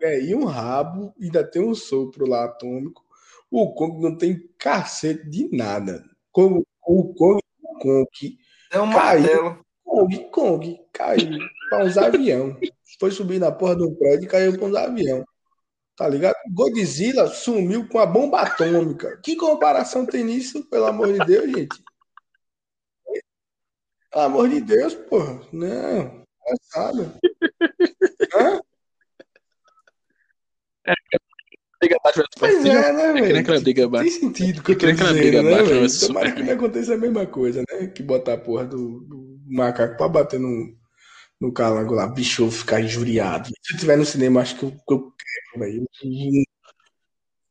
É, 0.00 0.20
e 0.22 0.34
um 0.34 0.44
rabo, 0.44 1.12
ainda 1.20 1.42
tem 1.42 1.60
um 1.60 1.74
sopro 1.74 2.28
lá 2.28 2.44
atômico. 2.44 3.02
O 3.50 3.72
Kong 3.74 4.00
não 4.00 4.16
tem 4.16 4.38
cacete 4.58 5.28
de 5.28 5.48
nada. 5.50 6.04
Kong, 6.30 6.62
o 6.86 7.14
Kong, 7.14 7.40
o 7.62 7.78
Kong 7.78 8.38
é 8.70 8.80
um 8.80 8.92
caiu. 8.92 9.58
Kong, 9.84 10.30
Kong, 10.30 10.78
caiu 10.92 11.38
para 11.68 11.84
uns 11.84 11.96
avião. 11.96 12.56
Foi 12.98 13.10
subir 13.10 13.38
na 13.38 13.52
porra 13.52 13.76
do 13.76 13.94
prédio 13.96 14.24
e 14.24 14.28
caiu 14.28 14.52
para 14.56 14.66
uns 14.66 14.74
avião. 14.74 15.24
Tá 15.96 16.08
ligado? 16.08 16.36
Godzilla 16.52 17.26
sumiu 17.28 17.88
com 17.88 17.98
a 17.98 18.04
bomba 18.04 18.42
atômica. 18.42 19.18
Que 19.22 19.34
comparação 19.34 20.04
tem 20.04 20.24
nisso, 20.24 20.68
pelo 20.68 20.84
amor 20.84 21.10
de 21.10 21.18
Deus, 21.24 21.50
gente? 21.50 21.82
Pelo 24.10 24.24
amor 24.24 24.48
de 24.48 24.60
Deus, 24.60 24.94
porra. 24.94 25.40
Não. 25.52 26.26
É 26.48 26.54
sabe. 26.70 27.10
Hã? 28.34 28.60
É, 30.86 30.92
briga 31.80 31.96
Batman 32.04 32.24
Pois 32.38 32.64
é, 32.64 32.92
né, 32.92 33.12
velho? 33.14 33.38
Aquela 33.38 33.60
briga 33.60 33.88
Batman. 33.88 34.10
Tem 34.10 34.20
sentido 34.20 34.62
que 34.62 34.72
eu 34.72 34.78
tô 34.78 34.86
dizendo, 34.86 35.14
briga 35.14 35.42
né, 35.42 35.62
velho? 35.62 36.00
Tomara 36.06 36.32
que 36.32 36.42
não 36.42 36.52
aconteça 36.52 36.94
a 36.94 36.98
mesma 36.98 37.26
coisa, 37.26 37.64
né? 37.70 37.86
Que 37.86 38.02
botar 38.02 38.34
a 38.34 38.38
porra 38.38 38.66
do, 38.66 39.00
do 39.00 39.40
macaco 39.46 39.96
pra 39.96 40.08
bater 40.08 40.38
no, 40.38 40.76
no 41.40 41.52
calango 41.52 41.94
lá, 41.94 42.06
bicho 42.06 42.50
ficar 42.50 42.80
injuriado. 42.80 43.50
Se 43.62 43.74
eu 43.74 43.78
tiver 43.78 43.96
no 43.96 44.04
cinema, 44.04 44.40
acho 44.40 44.58
que 44.58 44.64
eu, 44.64 44.72
eu 44.88 45.12
quero, 45.12 45.64
velho. 45.64 45.86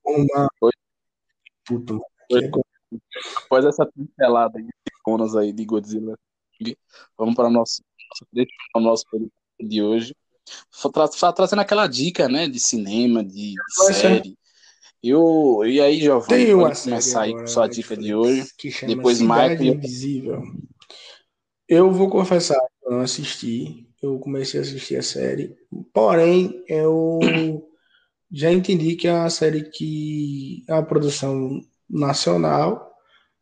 Uma... 0.06 0.48
Puta, 1.66 2.00
Após 3.38 3.66
essa 3.66 3.86
pincelada 3.86 4.62
de 4.62 4.70
iconas 5.00 5.36
aí 5.36 5.52
de 5.52 5.66
Godzilla, 5.66 6.18
vamos 7.18 7.36
para 7.36 7.48
o 7.48 7.52
nosso, 7.52 7.82
nosso, 8.76 9.06
nosso 9.12 9.32
de 9.60 9.82
hoje 9.82 10.16
tra 10.94 11.34
trazendo 11.34 11.62
aquela 11.62 11.88
dica, 11.88 12.28
né, 12.28 12.48
de 12.48 12.60
cinema, 12.60 13.24
de, 13.24 13.54
de 13.54 13.94
série. 13.94 14.38
Eu, 15.02 15.62
e 15.66 15.80
aí, 15.80 16.00
Giovanni, 16.00 16.46
Tem 16.46 16.54
uma 16.54 16.74
começar 16.74 17.22
aí 17.24 17.34
com 17.34 17.46
sua 17.46 17.68
dica 17.68 17.96
de 17.96 18.16
hoje. 18.16 18.48
Depois 18.88 19.22
Michael. 19.22 19.64
Invisível. 19.64 20.42
Eu 21.68 21.92
vou 21.92 22.10
confessar 22.10 22.56
eu 22.56 22.75
não 22.92 23.02
assisti. 23.02 23.88
Eu 24.02 24.20
comecei 24.20 24.60
a 24.60 24.64
assistir 24.64 24.98
a 24.98 25.02
série. 25.02 25.56
Porém, 25.94 26.64
eu 26.68 27.20
já 28.32 28.52
entendi 28.52 28.96
que 28.96 29.08
é 29.08 29.14
uma 29.14 29.30
série 29.30 29.64
que 29.70 30.64
é 30.68 30.74
uma 30.74 30.86
produção 30.86 31.62
nacional. 31.90 32.94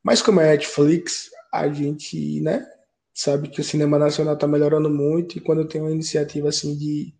Mas 0.04 0.22
como 0.22 0.42
é 0.42 0.52
Netflix, 0.52 1.30
a 1.52 1.68
gente, 1.70 2.42
né, 2.42 2.66
sabe 3.14 3.50
que 3.50 3.62
o 3.62 3.64
cinema 3.64 3.98
nacional 4.00 4.34
está 4.34 4.48
melhorando 4.48 4.90
muito 4.90 5.38
e 5.38 5.42
quando 5.42 5.68
tem 5.68 5.82
uma 5.82 5.92
iniciativa 5.92 6.50
assim 6.50 6.76
de, 6.78 7.14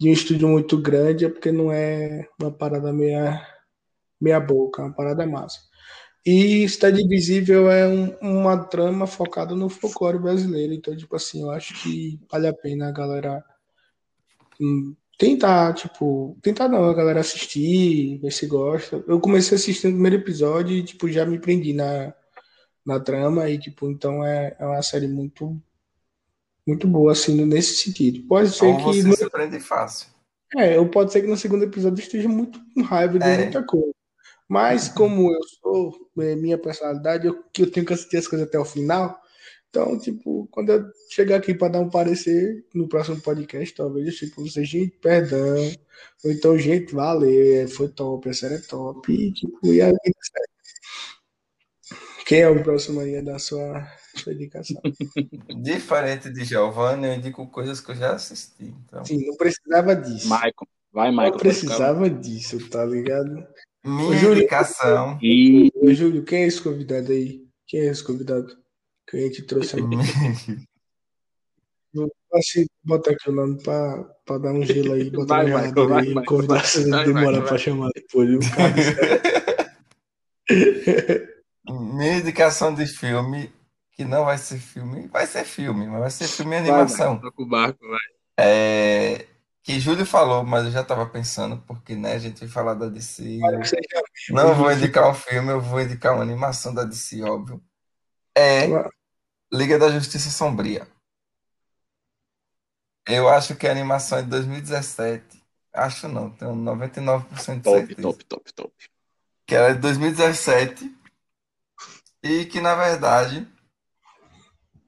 de 0.00 0.08
um 0.08 0.12
estúdio 0.12 0.48
muito 0.48 0.80
grande 0.80 1.24
é 1.26 1.28
porque 1.28 1.52
não 1.52 1.70
é 1.70 2.26
uma 2.40 2.50
parada 2.50 2.92
meia, 2.92 3.46
meia 4.20 4.40
boca, 4.40 4.82
é 4.82 4.86
uma 4.86 4.94
parada 4.94 5.26
massa. 5.26 5.60
E 6.26 6.68
Cidade 6.68 7.00
Invisível 7.00 7.70
é 7.70 7.86
um, 7.86 8.16
uma 8.20 8.58
trama 8.64 9.06
focada 9.06 9.54
no 9.54 9.68
folclore 9.68 10.18
brasileiro, 10.18 10.72
então, 10.74 10.96
tipo 10.96 11.14
assim, 11.14 11.42
eu 11.42 11.50
acho 11.50 11.80
que 11.80 12.18
vale 12.28 12.48
a 12.48 12.52
pena 12.52 12.88
a 12.88 12.92
galera 12.92 13.44
hum, 14.60 14.96
tentar, 15.16 15.72
tipo, 15.74 16.36
tentar 16.42 16.68
não, 16.68 16.84
a 16.84 16.94
galera 16.94 17.20
assistir, 17.20 18.18
ver 18.18 18.32
se 18.32 18.46
gosta. 18.46 19.04
Eu 19.06 19.20
comecei 19.20 19.56
assistindo 19.56 19.90
o 19.90 19.94
primeiro 19.94 20.16
episódio 20.16 20.76
e, 20.76 20.82
tipo, 20.82 21.08
já 21.08 21.24
me 21.24 21.38
prendi 21.38 21.72
na, 21.72 22.12
na 22.86 23.00
trama 23.00 23.50
e 23.50 23.58
tipo 23.58 23.90
então 23.90 24.24
é, 24.24 24.56
é 24.58 24.64
uma 24.64 24.80
série 24.80 25.08
muito 25.08 25.60
muito 26.64 26.86
boa 26.86 27.12
assim 27.12 27.44
nesse 27.44 27.82
sentido 27.82 28.26
pode 28.28 28.50
ser 28.50 28.66
Ou 28.66 28.76
que 28.76 29.02
você 29.02 29.08
no... 29.08 29.16
se 29.16 29.28
prende 29.28 29.58
fácil 29.58 30.08
é 30.56 30.78
ou 30.78 30.88
pode 30.88 31.12
ser 31.12 31.22
que 31.22 31.26
no 31.26 31.36
segundo 31.36 31.64
episódio 31.64 32.00
esteja 32.00 32.28
muito 32.28 32.60
com 32.72 32.82
raiva 32.82 33.18
de 33.18 33.26
é. 33.26 33.38
muita 33.38 33.62
coisa 33.64 33.92
mas 34.48 34.88
como 34.88 35.32
eu 35.32 35.40
sou 35.60 36.10
é, 36.20 36.36
minha 36.36 36.58
personalidade 36.58 37.26
eu 37.26 37.42
que 37.52 37.62
eu 37.62 37.70
tenho 37.70 37.86
que 37.86 37.92
assistir 37.92 38.18
as 38.18 38.28
coisas 38.28 38.46
até 38.46 38.58
o 38.58 38.64
final 38.64 39.20
então 39.70 39.98
tipo 39.98 40.48
quando 40.50 40.70
eu 40.70 40.84
chegar 41.10 41.36
aqui 41.36 41.54
para 41.54 41.72
dar 41.72 41.80
um 41.80 41.90
parecer 41.90 42.64
no 42.74 42.88
próximo 42.88 43.20
podcast 43.20 43.74
talvez 43.74 44.06
eu 44.06 44.14
tipo 44.14 44.42
você 44.42 44.64
gente 44.64 44.96
perdão 44.98 45.56
ou 46.24 46.30
então 46.30 46.58
gente 46.58 46.94
valeu 46.94 47.68
foi 47.68 47.88
top 47.88 48.28
a 48.28 48.34
série 48.34 48.54
é 48.54 48.58
top 48.58 49.12
e 49.12 49.32
tipo 49.32 49.58
e 49.66 49.80
a 49.80 49.86
vida 49.86 50.00
série 50.22 50.56
quem 52.26 52.40
é 52.40 52.48
o 52.48 52.60
próximo 52.60 52.98
aí 52.98 53.16
a 53.16 53.22
dar 53.22 53.38
sua, 53.38 53.86
sua 54.16 54.32
indicação? 54.32 54.82
Diferente 55.62 56.28
de 56.28 56.44
Giovanni, 56.44 57.06
eu 57.06 57.14
indico 57.14 57.46
coisas 57.46 57.80
que 57.80 57.92
eu 57.92 57.94
já 57.94 58.14
assisti. 58.14 58.64
Então... 58.64 59.04
Sim, 59.04 59.24
não 59.28 59.36
precisava 59.36 59.94
disso. 59.94 60.28
Michael. 60.28 60.52
Vai, 60.92 61.10
Michael. 61.12 61.30
Não 61.30 61.38
precisava 61.38 62.10
disso, 62.10 62.68
tá 62.68 62.84
ligado? 62.84 63.46
Minha 63.86 64.16
Júlio, 64.16 64.38
indicação. 64.38 65.18
E... 65.22 65.70
Ô, 65.76 65.92
Júlio, 65.92 66.24
quem 66.24 66.42
é 66.42 66.46
esse 66.46 66.60
convidado 66.60 67.12
aí? 67.12 67.46
Quem 67.66 67.80
é 67.80 67.86
esse 67.86 68.02
convidado? 68.02 68.56
Que 69.06 69.16
a 69.16 69.20
gente 69.20 69.42
trouxe 69.42 69.76
aí? 69.78 69.82
Vou 71.94 72.10
botar 72.82 73.12
aqui 73.12 73.30
o 73.30 73.32
nome 73.32 73.62
pra, 73.62 74.04
pra 74.24 74.38
dar 74.38 74.52
um 74.52 74.62
gelo 74.62 74.92
aí, 74.92 75.08
botar 75.08 75.44
vai, 75.44 75.52
um 75.52 75.62
Michael, 75.62 75.88
vai, 75.88 76.06
aí, 76.06 76.24
convidar 76.24 76.66
se 76.66 76.84
demora 76.84 77.40
pra 77.42 77.56
chamar 77.56 77.90
depois. 77.94 78.28
Um 81.68 81.94
Minha 81.96 82.18
indicação 82.18 82.74
de 82.74 82.86
filme, 82.86 83.50
que 83.92 84.04
não 84.04 84.24
vai 84.24 84.36
ser 84.36 84.58
filme, 84.58 85.06
vai 85.08 85.26
ser 85.26 85.44
filme, 85.44 85.86
mas 85.86 86.00
vai 86.00 86.10
ser 86.10 86.28
filme 86.28 86.54
e 86.54 86.58
animação. 86.58 87.18
Vai, 87.18 87.30
o 87.36 87.46
barco, 87.46 87.78
vai. 87.88 87.98
É, 88.38 89.24
que 89.66 89.80
Júlio 89.80 90.06
falou, 90.06 90.44
mas 90.44 90.64
eu 90.64 90.70
já 90.70 90.82
estava 90.82 91.04
pensando, 91.06 91.60
porque 91.66 91.96
né, 91.96 92.12
a 92.12 92.18
gente 92.20 92.38
vai 92.38 92.48
falar 92.48 92.74
da 92.74 92.88
DC. 92.88 93.40
Não 94.30 94.54
vou 94.54 94.70
indicar 94.70 95.10
um 95.10 95.14
filme, 95.14 95.50
eu 95.50 95.60
vou 95.60 95.80
indicar 95.80 96.14
uma 96.14 96.22
animação 96.22 96.72
da 96.72 96.84
DC, 96.84 97.20
óbvio. 97.24 97.60
É 98.38 98.68
Liga 99.52 99.76
da 99.76 99.90
Justiça 99.90 100.30
Sombria. 100.30 100.86
Eu 103.08 103.28
acho 103.28 103.56
que 103.56 103.66
a 103.66 103.72
animação 103.72 104.18
é 104.18 104.22
de 104.22 104.28
2017. 104.28 105.42
Acho 105.72 106.06
não, 106.06 106.30
tenho 106.30 106.54
99% 106.54 107.26
de 107.32 107.42
certeza. 107.42 107.62
Top, 107.62 107.94
top, 107.96 108.24
top, 108.24 108.52
top. 108.52 108.74
Que 109.44 109.56
ela 109.56 109.70
é 109.70 109.74
de 109.74 109.80
2017 109.80 110.96
e 112.22 112.44
que, 112.44 112.60
na 112.60 112.76
verdade, 112.76 113.48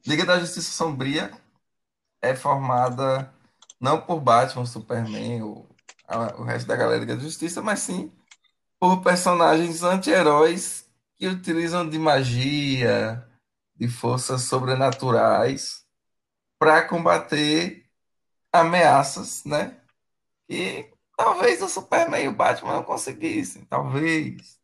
Liga 0.07 0.25
da 0.25 0.39
Justiça 0.39 0.71
Sombria 0.71 1.33
é 2.23 2.37
formada 2.37 3.37
não 3.81 4.01
por 4.01 4.21
Batman, 4.21 4.67
Superman 4.67 5.43
ou 5.43 5.69
a, 6.07 6.35
o 6.37 6.45
resto 6.45 6.67
da 6.67 6.77
galera 6.77 7.05
da 7.05 7.17
Justiça, 7.17 7.63
mas 7.63 7.81
sim 7.81 8.13
por 8.79 9.03
personagens 9.03 9.83
anti-heróis 9.83 10.87
que 11.17 11.27
utilizam 11.27 11.89
de 11.89 11.99
magia, 11.99 13.27
de 13.77 13.89
forças 13.89 14.43
sobrenaturais 14.43 15.85
para 16.59 16.87
combater 16.87 17.85
ameaças, 18.53 19.45
né? 19.45 19.77
E 20.49 20.87
talvez 21.17 21.61
o 21.63 21.69
Superman 21.69 22.25
e 22.25 22.29
o 22.29 22.35
Batman 22.35 22.75
não 22.75 22.83
conseguissem, 22.83 23.65
talvez. 23.65 24.59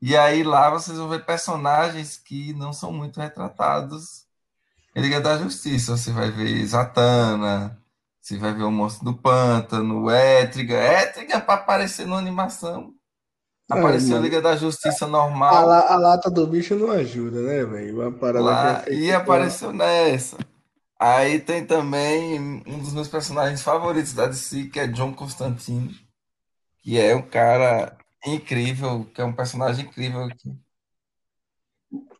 E 0.00 0.16
aí 0.16 0.42
lá 0.42 0.70
vocês 0.70 0.98
vão 0.98 1.08
ver 1.08 1.24
personagens 1.24 2.16
que 2.16 2.52
não 2.54 2.72
são 2.72 2.92
muito 2.92 3.20
retratados 3.20 4.26
em 4.94 5.00
Liga 5.02 5.20
da 5.20 5.38
Justiça. 5.38 5.96
Você 5.96 6.12
vai 6.12 6.30
ver 6.30 6.64
Zatanna, 6.66 7.80
você 8.22 8.36
vai 8.36 8.54
ver 8.54 8.62
o 8.62 8.70
Monstro 8.70 9.04
do 9.04 9.14
Pântano, 9.14 10.08
Étriga. 10.08 10.76
Étriga 10.76 11.40
para 11.40 11.54
aparecer 11.54 12.06
numa 12.06 12.18
animação. 12.18 12.94
Apareceu 13.68 14.16
a 14.16 14.20
Liga 14.20 14.40
da 14.40 14.54
Justiça 14.54 15.08
normal. 15.08 15.68
A, 15.68 15.94
a, 15.94 15.96
lata 15.96 16.30
do 16.30 16.46
bicho 16.46 16.76
não 16.76 16.92
ajuda, 16.92 17.42
né, 17.42 17.64
velho? 17.64 18.14
Lá, 18.40 18.84
E 18.88 19.10
apareceu 19.10 19.72
nessa. 19.72 20.36
Aí 21.00 21.40
tem 21.40 21.66
também 21.66 22.38
um 22.64 22.78
dos 22.78 22.92
meus 22.92 23.08
personagens 23.08 23.60
favoritos 23.60 24.12
da 24.12 24.26
DC, 24.26 24.68
que 24.68 24.78
é 24.78 24.86
John 24.86 25.12
Constantine, 25.12 25.92
que 26.80 27.00
é 27.00 27.16
um 27.16 27.22
cara 27.22 27.96
incrível, 28.24 29.04
que 29.12 29.20
é 29.20 29.24
um 29.24 29.32
personagem 29.32 29.86
incrível. 29.86 30.28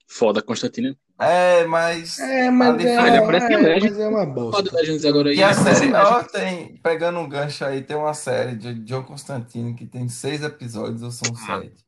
Foda, 0.08 0.42
Constantine. 0.42 0.98
É, 1.22 1.64
mas. 1.66 2.18
É, 2.18 2.50
mas, 2.50 2.68
ali 2.74 2.86
é, 2.86 2.96
foi- 2.98 3.08
ele 3.08 3.16
aparece 3.18 3.46
em 3.46 3.54
é, 3.54 3.58
Legends. 3.58 3.90
mas 3.92 4.00
é 4.00 4.08
uma 4.08 4.26
bosta. 4.26 4.62
Foda 4.64 4.76
Legends 4.76 5.04
agora 5.04 5.30
aí. 5.30 5.36
E 5.36 5.42
a 5.42 5.54
série, 5.54 5.92
ó, 5.92 6.22
tem, 6.24 6.76
pegando 6.82 7.18
um 7.18 7.28
gancho 7.28 7.64
aí, 7.64 7.82
tem 7.82 7.96
uma 7.96 8.14
série 8.14 8.56
de 8.56 8.74
John 8.84 9.02
Constantine 9.04 9.74
que 9.74 9.86
tem 9.86 10.08
seis 10.08 10.42
episódios, 10.42 11.02
ou 11.02 11.10
são 11.10 11.34
sete. 11.34 11.84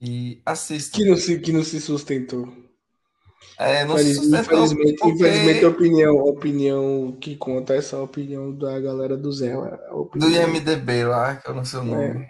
E 0.00 0.42
assista. 0.44 0.96
Que 0.96 1.04
não 1.04 1.16
se, 1.16 1.38
que 1.38 1.52
não 1.52 1.62
se 1.62 1.80
sustentou. 1.80 2.48
É, 3.58 3.84
não 3.84 3.96
se 3.96 4.04
Infeliz- 4.10 4.16
sustentou 4.18 4.64
Infelizmente, 4.64 4.98
porque 4.98 5.14
infelizmente 5.14 5.64
a 5.64 5.68
opinião, 5.68 6.18
a 6.18 6.24
opinião 6.24 7.16
que 7.20 7.36
conta 7.36 7.74
é 7.74 7.80
só 7.82 7.98
a 7.98 8.02
opinião 8.04 8.52
da 8.52 8.80
galera 8.80 9.16
do 9.16 9.30
Zé. 9.30 9.52
Do 9.54 10.28
IMDB 10.28 11.04
lá, 11.04 11.36
que 11.36 11.48
eu 11.48 11.54
não 11.54 11.64
sei 11.64 11.80
o 11.80 11.84
nome. 11.84 12.26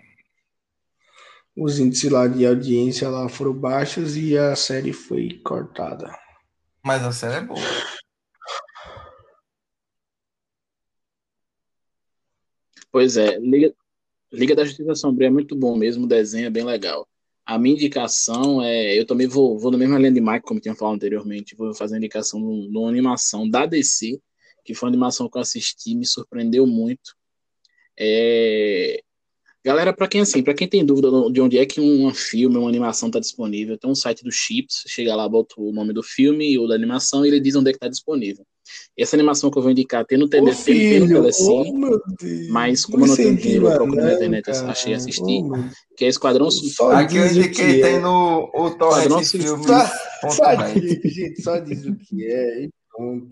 Os 1.56 1.78
índices 1.78 2.10
lá 2.10 2.26
de 2.26 2.46
audiência 2.46 3.08
lá 3.08 3.28
foram 3.28 3.52
baixos 3.52 4.16
e 4.16 4.36
a 4.36 4.56
série 4.56 4.92
foi 4.92 5.40
cortada. 5.44 6.10
Mas 6.84 7.02
a 7.04 7.12
série 7.12 7.36
é 7.36 7.40
boa. 7.40 7.60
Pois 12.90 13.16
é, 13.16 13.38
Liga, 13.38 13.74
Liga 14.32 14.54
da 14.54 14.64
Justiça 14.64 14.94
Sombria 14.94 15.28
é 15.28 15.30
muito 15.30 15.54
bom 15.56 15.76
mesmo, 15.76 16.04
o 16.04 16.08
desenho 16.08 16.46
é 16.46 16.50
bem 16.50 16.64
legal. 16.64 17.08
A 17.44 17.58
minha 17.58 17.74
indicação 17.74 18.62
é. 18.62 18.98
Eu 18.98 19.06
também 19.06 19.26
vou, 19.26 19.58
vou 19.58 19.70
na 19.70 19.78
mesma 19.78 19.98
linha 19.98 20.12
de 20.12 20.20
Mike, 20.20 20.46
como 20.46 20.60
tinha 20.60 20.74
falado 20.74 20.94
anteriormente, 20.96 21.56
vou 21.56 21.74
fazer 21.74 21.94
a 21.94 21.98
indicação 21.98 22.40
de 22.40 22.76
uma 22.76 22.88
animação 22.88 23.48
da 23.48 23.66
DC, 23.66 24.20
que 24.64 24.74
foi 24.74 24.88
uma 24.88 24.92
animação 24.92 25.28
que 25.28 25.36
eu 25.36 25.42
assisti, 25.42 25.94
me 25.94 26.06
surpreendeu 26.06 26.66
muito. 26.66 27.16
É, 27.98 29.02
Galera, 29.64 29.92
para 29.92 30.08
quem 30.08 30.20
assim, 30.20 30.42
para 30.42 30.54
quem 30.54 30.66
tem 30.66 30.84
dúvida 30.84 31.08
de 31.30 31.40
onde 31.40 31.56
é 31.56 31.64
que 31.64 31.80
um 31.80 32.12
filme, 32.12 32.56
uma 32.56 32.68
animação 32.68 33.08
está 33.08 33.20
disponível, 33.20 33.78
tem 33.78 33.88
um 33.88 33.94
site 33.94 34.24
do 34.24 34.32
Chips, 34.32 34.82
chega 34.88 35.14
lá, 35.14 35.28
bota 35.28 35.54
o 35.58 35.70
nome 35.72 35.92
do 35.92 36.02
filme 36.02 36.58
ou 36.58 36.66
da 36.66 36.74
animação 36.74 37.24
e 37.24 37.28
ele 37.28 37.38
diz 37.38 37.54
onde 37.54 37.70
é 37.70 37.72
que 37.72 37.76
está 37.76 37.88
disponível. 37.88 38.44
Essa 38.98 39.14
animação 39.16 39.50
que 39.50 39.58
eu 39.58 39.62
vou 39.62 39.70
indicar 39.70 40.04
tem 40.04 40.18
no, 40.18 40.28
tele, 40.28 40.52
tem, 40.54 41.00
no 41.00 41.08
Telecine, 41.08 41.84
oh, 41.84 42.00
mas 42.50 42.84
como 42.84 43.04
eu 43.04 43.08
não 43.08 43.16
tenho 43.16 43.36
dinheiro, 43.36 43.68
eu 43.68 43.86
na 43.86 44.14
internet, 44.14 44.44
cara. 44.44 44.70
achei 44.70 44.92
e 44.92 44.96
assisti. 44.96 45.42
Oh, 45.42 45.52
que 45.96 46.04
é 46.04 46.08
Esquadrão 46.08 46.50
Suicida. 46.50 46.98
Aqui 46.98 47.16
eu 47.16 47.26
indiquei, 47.26 47.50
que 47.50 47.82
tem 47.82 47.96
é. 47.96 47.98
no 48.00 48.50
o 48.54 48.70
Torrent 48.70 49.24
Suicida. 49.24 49.86
Só, 50.22 50.30
só 50.30 50.54
diz, 50.54 51.12
gente, 51.12 51.42
só 51.42 51.58
diz 51.58 51.86
o 51.86 51.94
que 51.96 52.24
é 52.24 52.64
e 52.64 52.70
pronto. 52.90 53.28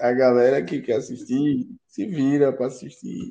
A 0.00 0.12
galera 0.12 0.62
que 0.62 0.80
quer 0.80 0.96
assistir, 0.96 1.66
se 1.86 2.06
vira 2.06 2.52
pra 2.52 2.66
assistir. 2.66 3.30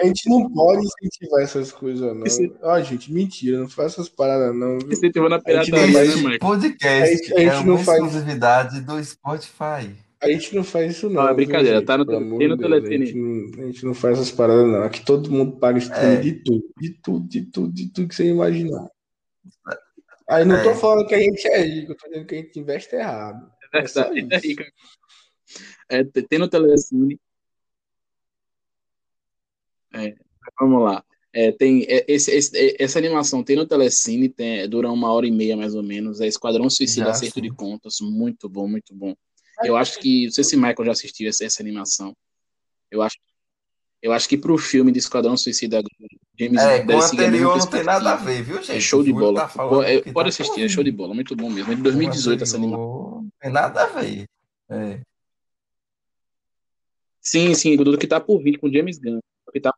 A 0.00 0.04
gente 0.06 0.28
não 0.28 0.50
pode 0.52 0.82
incentivar 0.86 1.42
essas 1.42 1.72
coisas, 1.72 2.00
não. 2.16 2.24
Ó, 2.62 2.80
gente, 2.80 3.12
mentira, 3.12 3.58
não 3.58 3.68
faz 3.68 3.92
essas 3.92 4.08
paradas, 4.08 4.54
não. 4.54 4.78
viu? 4.78 4.92
Incentivando 4.92 5.34
a 5.34 5.38
A 5.44 5.50
gente 5.64 5.70
pirataria, 5.70 6.16
não 6.16 6.30
né, 6.30 6.38
podcast 6.38 6.92
A 7.12 7.16
gente- 7.16 7.34
a 7.34 7.38
gente 7.40 7.48
é 7.62 7.64
não 7.66 7.74
uma 7.76 7.84
faz- 7.84 7.98
exclusividade 8.04 8.80
do 8.82 9.02
Spotify. 9.04 9.94
A 10.20 10.28
gente 10.28 10.54
não 10.56 10.64
faz 10.64 10.92
isso, 10.96 11.06
não. 11.08 11.14
Não, 11.22 11.24
é 11.24 11.26
viu, 11.28 11.36
brincadeira, 11.36 11.76
gente? 11.78 11.86
tá 11.86 11.96
no 11.96 12.04
no 12.04 12.56
Telecine. 12.58 12.94
A 13.02 13.06
gente, 13.06 13.14
não, 13.16 13.62
a 13.62 13.66
gente 13.66 13.84
não 13.84 13.94
faz 13.94 14.18
essas 14.18 14.30
paradas, 14.32 14.66
não. 14.66 14.82
Aqui 14.82 15.04
todo 15.04 15.30
mundo 15.30 15.58
paga 15.58 15.78
stream 15.78 16.12
É. 16.12 16.16
de 16.16 16.32
tudo, 16.32 16.64
de 16.80 16.90
tudo, 17.02 17.28
de 17.28 17.42
tudo, 17.42 17.72
de 17.72 17.88
tudo 17.92 18.08
que 18.08 18.14
você 18.16 18.24
imaginar. 18.24 18.88
Aí 20.28 20.44
não 20.44 20.62
tô 20.62 20.70
É. 20.70 20.74
falando 20.74 21.06
que 21.06 21.14
a 21.14 21.18
gente 21.20 21.46
é 21.48 21.62
rico, 21.62 21.92
eu 21.92 21.96
tô 21.96 22.08
dizendo 22.08 22.26
que 22.26 22.34
a 22.34 22.38
gente 22.38 22.58
investe 22.58 22.94
errado. 22.96 23.48
É 23.72 23.78
É 23.78 23.82
verdade, 23.82 24.18
é 24.18 24.36
isso. 24.38 24.46
rico. 24.48 24.62
É, 25.88 26.04
tem 26.04 26.38
no 26.38 26.48
Telecine. 26.48 27.18
É, 29.92 30.14
vamos 30.58 30.82
lá. 30.84 31.04
É, 31.32 31.52
tem, 31.52 31.84
é, 31.88 32.04
esse, 32.08 32.30
esse- 32.30 32.56
é, 32.56 32.82
essa 32.82 32.98
animação 32.98 33.44
tem 33.44 33.54
no 33.56 33.66
Telecine, 33.66 34.28
tem, 34.28 34.68
dura 34.68 34.90
uma 34.90 35.12
hora 35.12 35.26
e 35.26 35.30
meia 35.30 35.56
mais 35.56 35.74
ou 35.74 35.82
menos. 35.82 36.20
É 36.20 36.26
Esquadrão 36.26 36.68
Suicida 36.70 37.06
Já, 37.06 37.10
Acerto 37.12 37.34
sim. 37.34 37.42
de 37.42 37.50
Contas. 37.50 37.98
Muito 38.00 38.48
bom, 38.48 38.66
muito 38.66 38.94
bom. 38.94 39.14
Eu 39.62 39.76
acho 39.76 39.98
que. 39.98 40.24
Não 40.26 40.32
sei 40.32 40.44
se 40.44 40.56
Michael 40.56 40.84
já 40.86 40.92
assistiu 40.92 41.28
essa, 41.28 41.44
essa 41.44 41.62
animação. 41.62 42.16
Eu 42.90 43.02
acho, 43.02 43.18
eu 44.00 44.12
acho 44.12 44.28
que 44.28 44.38
pro 44.38 44.56
filme 44.56 44.90
de 44.92 44.98
Esquadrão 44.98 45.36
Suicida, 45.36 45.82
James 46.38 46.62
É, 46.62 46.80
com 46.80 46.86
deve 46.86 47.02
seguir 47.02 47.24
anterior 47.24 47.58
não 47.58 47.66
tem 47.66 47.82
nada 47.82 48.12
a 48.12 48.16
ver, 48.16 48.42
viu, 48.42 48.56
gente? 48.62 48.72
É 48.72 48.80
show 48.80 49.02
de 49.02 49.12
bola. 49.12 49.48
tá 49.48 49.52
É, 49.86 50.00
pode 50.12 50.14
tá 50.14 50.42
assistir, 50.42 50.62
é 50.62 50.68
show 50.68 50.84
de 50.84 50.92
bola, 50.92 51.14
muito 51.14 51.34
bom 51.36 51.50
mesmo. 51.50 51.72
É 51.72 51.74
de 51.74 51.82
2018 51.82 52.42
essa 52.44 52.56
animação. 52.56 53.22
Não 53.22 53.28
tem 53.40 53.50
nada 53.52 53.82
a 53.82 53.86
ver. 53.86 54.26
É. 54.70 55.00
Sim, 57.20 57.54
sim, 57.54 57.76
tudo 57.76 57.98
que 57.98 58.06
tá 58.06 58.20
por 58.20 58.42
vir 58.42 58.58
com 58.58 58.72
James 58.72 58.98
Gunn. 58.98 59.18
Tá- 59.62 59.74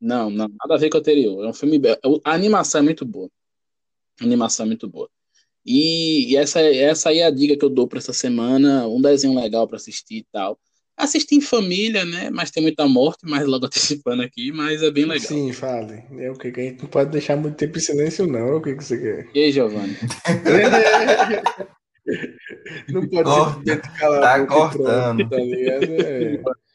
Não, 0.00 0.30
não, 0.30 0.48
nada 0.48 0.74
a 0.74 0.78
ver 0.78 0.88
com 0.90 0.96
o 0.98 1.00
anterior. 1.00 1.44
É 1.44 1.48
um 1.48 1.52
filme. 1.52 1.80
A 2.24 2.32
animação 2.32 2.80
é 2.80 2.84
muito 2.84 3.04
boa. 3.04 3.28
A 4.20 4.24
animação 4.24 4.64
é 4.64 4.68
muito 4.68 4.88
boa. 4.88 5.08
E, 5.64 6.32
e 6.32 6.36
essa, 6.36 6.60
essa 6.60 7.10
aí 7.10 7.18
é 7.18 7.26
a 7.26 7.30
dica 7.30 7.56
que 7.56 7.64
eu 7.64 7.68
dou 7.70 7.86
pra 7.86 7.98
essa 7.98 8.12
semana. 8.12 8.86
Um 8.88 9.00
desenho 9.00 9.38
legal 9.38 9.66
pra 9.68 9.76
assistir 9.76 10.16
e 10.18 10.26
tal. 10.32 10.58
Assistir 10.96 11.34
em 11.36 11.40
família, 11.40 12.04
né? 12.04 12.28
Mas 12.30 12.50
tem 12.50 12.62
muita 12.62 12.86
morte, 12.88 13.20
mas 13.24 13.46
logo 13.46 13.64
antecipando 14.04 14.22
aqui, 14.22 14.52
mas 14.52 14.82
é 14.82 14.90
bem 14.90 15.04
legal. 15.04 15.28
Sim, 15.28 15.52
fale. 15.52 16.02
É 16.18 16.30
o 16.30 16.34
que 16.36 16.48
a 16.48 16.62
gente 16.62 16.82
não 16.82 16.88
pode 16.90 17.10
deixar 17.10 17.36
muito 17.36 17.56
tempo 17.56 17.78
em 17.78 17.80
silêncio, 17.80 18.26
não. 18.26 18.48
É 18.48 18.54
o 18.54 18.60
que 18.62 18.74
que 18.74 18.84
você 18.84 18.98
quer? 18.98 19.28
E 19.34 19.44
aí, 19.44 19.52
Giovanni? 19.52 19.96
Não 22.88 23.06
pode 23.08 23.22
Corta. 23.24 23.54
simplesmente 23.58 23.98
calar 23.98 24.20
Tá 24.20 24.46
pronto, 24.46 24.76
cortando. 24.78 25.28
tá 25.28 25.36
ligado? 25.36 25.84
É. 25.92 26.42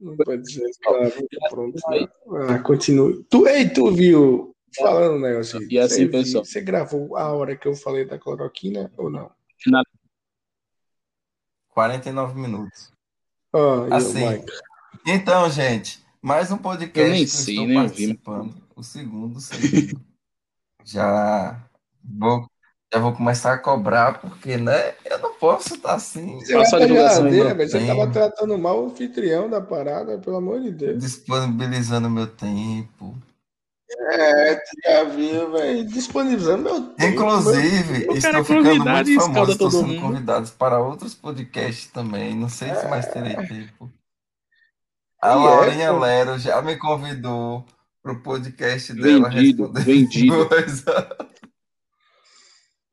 Não 0.00 0.16
pode 0.16 0.52
ser 0.52 0.70
calar 0.80 1.06
a 1.06 1.10
boca 1.10 1.26
e 1.32 1.48
pronto. 1.50 1.78
não. 2.26 2.48
Ah, 2.50 2.58
continue. 2.60 3.24
Tu, 3.24 3.46
ei, 3.48 3.68
tu 3.68 3.90
viu? 3.92 4.54
Falando 4.76 5.16
um 5.16 5.20
negócio. 5.20 5.60
E 5.70 5.78
assim, 5.78 6.04
você, 6.04 6.08
pessoal. 6.08 6.44
você 6.44 6.60
gravou 6.60 7.16
a 7.16 7.32
hora 7.32 7.56
que 7.56 7.66
eu 7.66 7.74
falei 7.74 8.04
da 8.04 8.18
cloroquina 8.18 8.92
ou 8.96 9.10
não? 9.10 9.30
49 11.70 12.40
minutos. 12.40 12.92
O 13.52 13.92
Assim? 13.92 14.44
Então, 15.06 15.48
gente, 15.50 16.04
mais 16.20 16.50
um 16.50 16.58
podcast 16.58 17.00
Eu 17.08 17.12
nem 17.14 17.24
que 17.24 17.30
sei, 17.30 17.58
eu 17.58 17.62
estou 17.62 17.66
nem 17.68 17.78
ouvi. 17.78 17.88
participando. 17.88 18.62
O 18.76 18.82
segundo 18.82 19.40
seguido. 19.40 20.00
já 20.84 21.68
vou, 22.04 22.46
já 22.92 22.98
vou 23.00 23.12
começar 23.12 23.52
a 23.54 23.58
cobrar, 23.58 24.18
porque, 24.20 24.56
né? 24.56 24.94
Eu 25.04 25.18
não 25.18 25.34
posso 25.34 25.74
estar 25.74 25.94
assim, 25.94 26.40
Você 26.40 26.54
Faça 26.54 26.76
a 26.76 26.78
vai 26.78 26.86
pra 26.86 26.86
divulgação 26.86 27.26
aí, 27.26 27.32
geladeira, 27.32 27.54
meu 27.54 27.56
velho. 27.56 27.70
Você 27.70 27.86
tava 27.86 28.00
tempo. 28.06 28.12
tratando 28.12 28.58
mal 28.58 28.82
o 28.82 28.86
anfitrião 28.86 29.48
da 29.50 29.60
parada, 29.60 30.18
pelo 30.18 30.36
amor 30.36 30.60
de 30.60 30.70
Deus. 30.72 30.98
disponibilizando 30.98 32.08
meu 32.08 32.26
tempo. 32.26 33.14
É, 34.10 34.54
tu 34.54 34.70
já 34.84 35.04
viu, 35.04 35.52
velho. 35.52 35.84
Disponibilizando 35.86 36.62
meu 36.62 36.82
tempo. 36.94 37.02
Inclusive, 37.04 38.06
cara 38.20 38.40
estou 38.40 38.40
é 38.40 38.44
ficando 38.44 38.84
muito 38.84 39.14
famoso. 39.14 39.52
Estou 39.52 39.70
sendo 39.70 39.86
mundo. 39.88 40.00
convidado 40.00 40.50
para 40.52 40.78
outros 40.78 41.14
podcasts 41.14 41.86
também. 41.86 42.34
Não 42.34 42.48
sei 42.48 42.74
se 42.74 42.86
mais 42.88 43.06
terei 43.06 43.34
tempo. 43.36 43.90
A 45.22 45.28
E 45.28 45.30
é, 45.30 45.34
Laurinha 45.34 45.92
pô. 45.92 45.98
Lero 46.00 46.38
já 46.38 46.60
me 46.62 46.76
convidou 46.76 47.64
para 48.02 48.12
o 48.12 48.22
podcast 48.22 48.92
dela 48.94 49.28
Vendido, 49.30 49.64
responder 49.72 49.84
vendido. 49.84 50.46
coisa. 50.48 51.27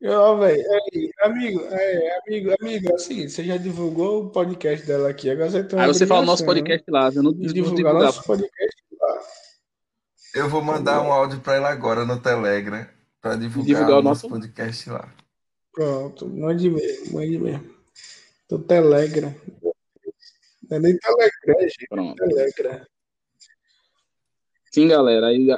Ó, 0.04 0.36
velho, 0.36 0.62
amigo, 1.22 1.60
é, 1.70 2.18
amigo, 2.18 2.54
amigo, 2.60 2.90
é 2.90 2.94
o 2.94 2.98
seguinte, 2.98 3.30
você 3.30 3.44
já 3.44 3.56
divulgou 3.56 4.24
o 4.24 4.30
podcast 4.30 4.86
dela 4.86 5.08
aqui, 5.08 5.30
agora 5.30 5.50
você 5.50 5.64
tem 5.64 5.78
Aí 5.80 5.86
você 5.86 6.06
fala 6.06 6.20
o 6.20 6.26
nosso 6.26 6.44
podcast 6.44 6.84
lá, 6.90 7.10
eu 7.14 7.22
não 7.22 7.32
divulgar 7.32 7.74
divulgar. 7.74 8.02
nosso 8.02 8.22
podcast 8.24 8.76
lá. 9.00 9.22
Eu 10.34 10.50
vou 10.50 10.60
mandar 10.60 11.00
um 11.02 11.10
áudio 11.10 11.40
para 11.40 11.54
ela 11.54 11.70
agora 11.70 12.04
no 12.04 12.20
Telegram 12.20 12.86
para 13.22 13.36
divulgar, 13.36 13.66
Divulgar 13.66 13.96
o 13.96 14.00
o 14.00 14.02
nosso 14.02 14.28
podcast 14.28 14.90
lá. 14.90 15.14
Pronto, 15.72 16.28
mande 16.28 16.68
mesmo, 16.70 17.14
mande 17.18 17.38
mesmo. 17.38 17.74
Do 18.48 18.58
Telegram. 18.58 19.34
Não 20.68 20.76
é 20.76 20.78
nem 20.78 20.98
Telegram, 20.98 21.60
gente, 21.62 21.86
Pronto. 21.88 22.16
Telegram. 22.16 22.86
Sim, 24.72 24.88
galera. 24.88 25.28
Aí, 25.28 25.48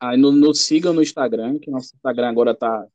aí 0.00 0.16
no, 0.16 0.32
nos 0.32 0.64
sigam 0.64 0.92
no 0.92 1.00
Instagram, 1.00 1.58
que 1.60 1.70
nosso 1.70 1.94
Instagram 1.94 2.28
agora 2.28 2.54
tá. 2.54 2.86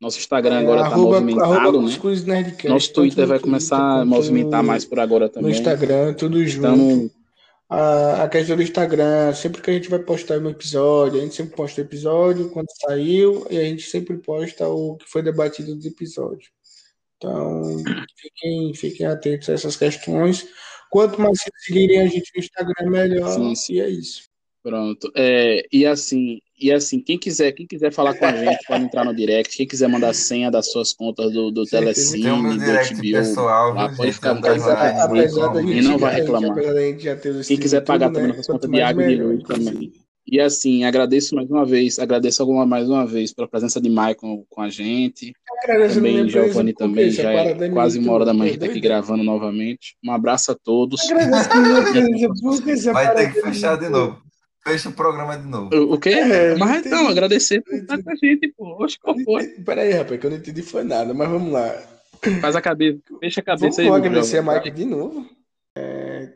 Nosso 0.00 0.18
Instagram 0.18 0.60
agora 0.60 0.82
tá 0.88 0.92
É, 0.94 0.96
movimentado, 0.96 1.82
né? 1.82 1.88
Nerdcast, 2.26 2.68
Nosso 2.68 2.92
Twitter 2.92 3.22
no 3.24 3.28
vai 3.28 3.38
começar 3.40 4.00
a 4.00 4.04
movimentar 4.04 4.62
no- 4.62 4.68
mais 4.68 4.84
por 4.84 5.00
agora 5.00 5.26
No 5.26 5.30
também. 5.32 5.50
Instagram, 5.52 6.14
tudo 6.14 6.46
junto. 6.46 6.66
Então, 6.68 7.10
A, 7.70 8.22
a 8.22 8.28
questão 8.28 8.56
do 8.56 8.62
Instagram, 8.62 9.34
sempre 9.34 9.60
que 9.60 9.70
a 9.70 9.74
gente 9.74 9.90
vai 9.90 9.98
postar 9.98 10.38
um 10.38 10.48
episódio, 10.48 11.18
a 11.20 11.22
gente 11.22 11.34
sempre 11.34 11.54
posta 11.54 11.80
o 11.80 11.84
episódio 11.84 12.48
quando 12.48 12.66
saiu 12.80 13.46
e 13.50 13.58
a 13.58 13.62
gente 13.64 13.82
sempre 13.82 14.16
posta 14.16 14.66
o 14.68 14.96
que 14.96 15.04
foi 15.06 15.20
debatido 15.22 15.74
do 15.76 15.86
episódio. 15.86 16.48
Então, 17.18 17.62
fiquem, 18.16 18.72
fiquem 18.74 19.06
atentos 19.06 19.50
a 19.50 19.52
essas 19.52 19.76
questões. 19.76 20.46
Quanto 20.90 21.20
mais 21.20 21.38
vocês 21.38 21.52
seguirem 21.66 22.00
a 22.00 22.06
gente 22.06 22.30
no 22.34 22.40
Instagram, 22.42 22.90
melhor. 22.90 23.28
Sim, 23.34 23.54
sim. 23.54 23.74
E 23.74 23.80
é 23.80 23.88
isso. 23.90 24.22
pronto. 24.62 25.10
É, 25.14 25.66
e 25.70 25.84
assim, 25.84 26.40
E 26.60 26.72
assim, 26.72 27.00
quem 27.00 27.16
quiser, 27.16 27.52
quem 27.52 27.66
quiser 27.66 27.92
falar 27.92 28.14
com 28.14 28.24
a 28.24 28.32
gente, 28.32 28.58
pode 28.66 28.84
entrar 28.84 29.04
no 29.04 29.14
direct. 29.14 29.56
Quem 29.56 29.66
quiser 29.66 29.88
mandar 29.88 30.12
senha 30.12 30.50
das 30.50 30.70
suas 30.72 30.92
contas 30.92 31.32
do, 31.32 31.50
do 31.52 31.64
Telecine, 31.64 32.24
do 32.24 32.32
HBO, 32.32 33.12
pessoal, 33.12 33.74
lá, 33.74 33.94
pode 33.94 34.12
ficar 34.12 34.30
à 34.30 34.34
vontade. 34.34 35.72
E 35.72 35.80
não 35.82 35.98
vai 35.98 36.16
reclamar. 36.16 36.56
Quem 37.46 37.56
quiser 37.56 37.82
pagar 37.82 38.10
também 38.10 38.30
né? 38.30 38.36
nas 38.36 38.46
contas 38.46 38.68
de 38.68 38.80
água 38.80 39.04
e 39.04 39.16
de 39.16 39.22
luz 39.22 39.42
também. 39.44 39.68
inclusive. 39.68 40.08
E 40.30 40.38
assim, 40.38 40.84
agradeço 40.84 41.34
mais 41.34 41.50
uma 41.50 41.64
vez, 41.64 41.98
agradeço 41.98 42.42
alguma 42.42 42.66
mais 42.66 42.86
uma 42.86 43.06
vez 43.06 43.32
pela 43.32 43.48
presença 43.48 43.80
de 43.80 43.88
Michael 43.88 44.44
com 44.50 44.60
a 44.60 44.68
gente. 44.68 45.32
Agradecendo 45.62 46.06
Também 46.06 46.28
Giovanni 46.28 46.72
também, 46.74 47.10
já 47.10 47.32
é 47.32 47.70
quase 47.70 47.98
uma 47.98 48.12
hora 48.12 48.26
da 48.26 48.34
manhã 48.34 48.58
tá 48.58 48.66
aqui 48.66 48.78
gravando 48.78 49.24
novamente. 49.24 49.96
Um 50.04 50.12
abraço 50.12 50.52
a 50.52 50.54
todos. 50.54 51.00
Agradeço 51.10 51.48
Vai 52.92 53.14
ter 53.14 53.32
que 53.32 53.40
fechar 53.40 53.76
de 53.76 53.88
novo. 53.88 54.27
Fecha 54.68 54.88
o 54.88 54.92
programa 54.92 55.36
de 55.38 55.46
novo. 55.46 55.70
O, 55.94 55.98
quê? 55.98 56.10
É, 56.10 56.56
não 56.56 56.58
Mas 56.58 56.84
então, 56.84 56.98
entendi. 57.04 57.12
agradecer 57.12 57.62
por 57.62 57.72
Não 57.72 57.80
estar 57.80 58.02
com 58.02 58.10
a 58.10 58.14
gente, 58.16 58.48
pô. 58.56 58.84
Oxe, 58.84 58.98
qual 58.98 59.18
foi? 59.20 59.46
Peraí, 59.64 59.92
rapaz, 59.92 60.20
que 60.20 60.26
eu 60.26 60.30
não 60.30 60.36
entendi 60.38 60.62
foi 60.62 60.84
nada, 60.84 61.14
mas 61.14 61.28
vamos 61.28 61.52
lá. 61.52 61.74
Faz 62.40 62.56
a 62.56 62.60
cabeça, 62.60 62.98
fecha 63.20 63.40
a 63.40 63.44
Vamos 63.56 63.76
cabeça 63.76 63.82
aí. 63.82 63.88
vou 63.88 63.96
Lucas, 63.96 64.10
agradecer 64.10 64.38
a. 64.38 64.42
Michael 64.42 64.74
de 64.74 64.84
novo. 64.84 65.30
É, 65.76 66.32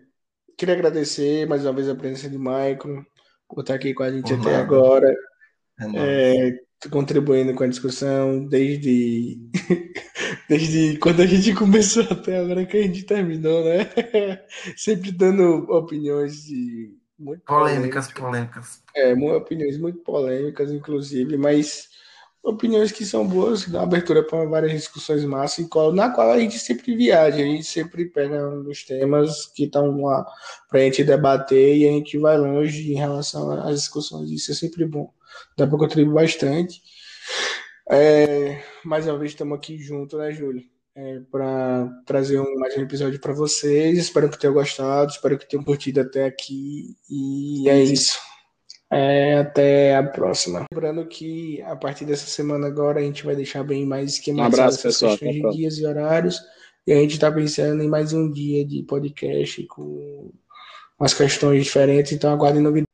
queria 0.56 0.74
agradecer 0.74 1.46
mais 1.46 1.64
uma 1.64 1.72
vez 1.72 1.88
a 1.88 1.94
presença 1.94 2.28
de 2.30 2.38
Michael 2.38 3.04
por 3.48 3.60
estar 3.60 3.74
aqui 3.74 3.92
com 3.94 4.02
a 4.04 4.12
gente 4.12 4.34
Por 4.36 4.40
até 4.40 4.58
nada. 4.58 4.62
agora, 4.62 5.14
É 5.80 6.48
é, 6.48 6.60
contribuindo 6.90 7.54
com 7.54 7.64
a 7.64 7.68
discussão 7.68 8.46
desde, 8.48 9.38
desde 10.48 10.98
quando 10.98 11.22
a 11.22 11.26
gente 11.26 11.54
começou 11.54 12.04
até 12.04 12.38
agora 12.38 12.64
que 12.66 12.76
a 12.76 12.82
gente 12.82 13.04
terminou, 13.04 13.64
né? 13.64 13.90
Sempre 14.76 15.12
dando 15.12 15.64
opiniões 15.70 16.44
de 16.44 16.92
muito 17.22 17.42
Polêmicas, 17.44 18.12
polêmicas. 18.12 18.82
polêmicas. 18.82 18.82
É, 18.94 19.36
opiniões 19.36 19.78
muito 19.78 19.98
polêmicas, 20.00 20.70
inclusive, 20.70 21.36
mas 21.36 21.88
opiniões 22.42 22.90
que 22.90 23.04
são 23.06 23.26
boas, 23.26 23.64
que 23.64 23.70
dão 23.70 23.82
abertura 23.82 24.22
para 24.22 24.44
várias 24.46 24.72
discussões 24.72 25.24
massas, 25.24 25.66
na 25.94 26.10
qual 26.10 26.30
a 26.30 26.38
gente 26.38 26.58
sempre 26.58 26.96
viaja, 26.96 27.36
a 27.36 27.44
gente 27.44 27.64
sempre 27.64 28.06
pega 28.06 28.50
dos 28.62 28.84
temas 28.84 29.46
que 29.46 29.64
estão 29.64 30.02
lá 30.02 30.26
para 30.68 30.80
a 30.80 30.82
gente 30.82 31.04
debater 31.04 31.76
e 31.76 31.86
a 31.86 31.92
gente 31.92 32.18
vai 32.18 32.36
longe 32.36 32.92
em 32.92 32.96
relação 32.96 33.50
às 33.62 33.80
discussões. 33.80 34.30
Isso 34.30 34.50
é 34.50 34.54
sempre 34.54 34.84
bom, 34.84 35.12
dá 35.56 35.66
para 35.66 35.78
contribuir 35.78 36.14
bastante. 36.14 36.82
É, 37.88 38.62
mais 38.84 39.06
uma 39.06 39.18
vez 39.18 39.32
estamos 39.32 39.56
aqui 39.56 39.78
junto, 39.78 40.18
né, 40.18 40.32
Júlio? 40.32 40.71
Para 41.30 41.88
trazer 42.06 42.38
um, 42.40 42.58
mais 42.58 42.76
um 42.76 42.82
episódio 42.82 43.20
para 43.20 43.32
vocês. 43.32 43.98
Espero 43.98 44.28
que 44.28 44.38
tenham 44.38 44.54
gostado, 44.54 45.10
espero 45.10 45.38
que 45.38 45.48
tenham 45.48 45.64
curtido 45.64 46.00
até 46.00 46.26
aqui. 46.26 46.96
E 47.10 47.68
é 47.68 47.82
isso. 47.82 48.18
É, 48.90 49.38
até 49.38 49.96
a 49.96 50.02
próxima. 50.02 50.66
Lembrando 50.70 51.06
que 51.06 51.62
a 51.62 51.74
partir 51.74 52.04
dessa 52.04 52.26
semana 52.26 52.66
agora 52.66 53.00
a 53.00 53.02
gente 53.02 53.24
vai 53.24 53.34
deixar 53.34 53.64
bem 53.64 53.86
mais 53.86 54.14
esquematizado 54.14 54.52
Um 54.52 54.64
abraço, 54.64 54.78
essas 54.86 54.94
pessoal. 54.94 55.18
questões 55.18 55.52
de 55.52 55.58
dias 55.58 55.78
e 55.78 55.86
horários. 55.86 56.38
E 56.86 56.92
a 56.92 56.96
gente 56.96 57.14
está 57.14 57.32
pensando 57.32 57.82
em 57.82 57.88
mais 57.88 58.12
um 58.12 58.30
dia 58.30 58.64
de 58.66 58.82
podcast 58.82 59.62
com 59.68 60.30
umas 61.00 61.14
questões 61.14 61.64
diferentes. 61.64 62.12
Então 62.12 62.30
aguardem 62.30 62.60
novidades. 62.60 62.91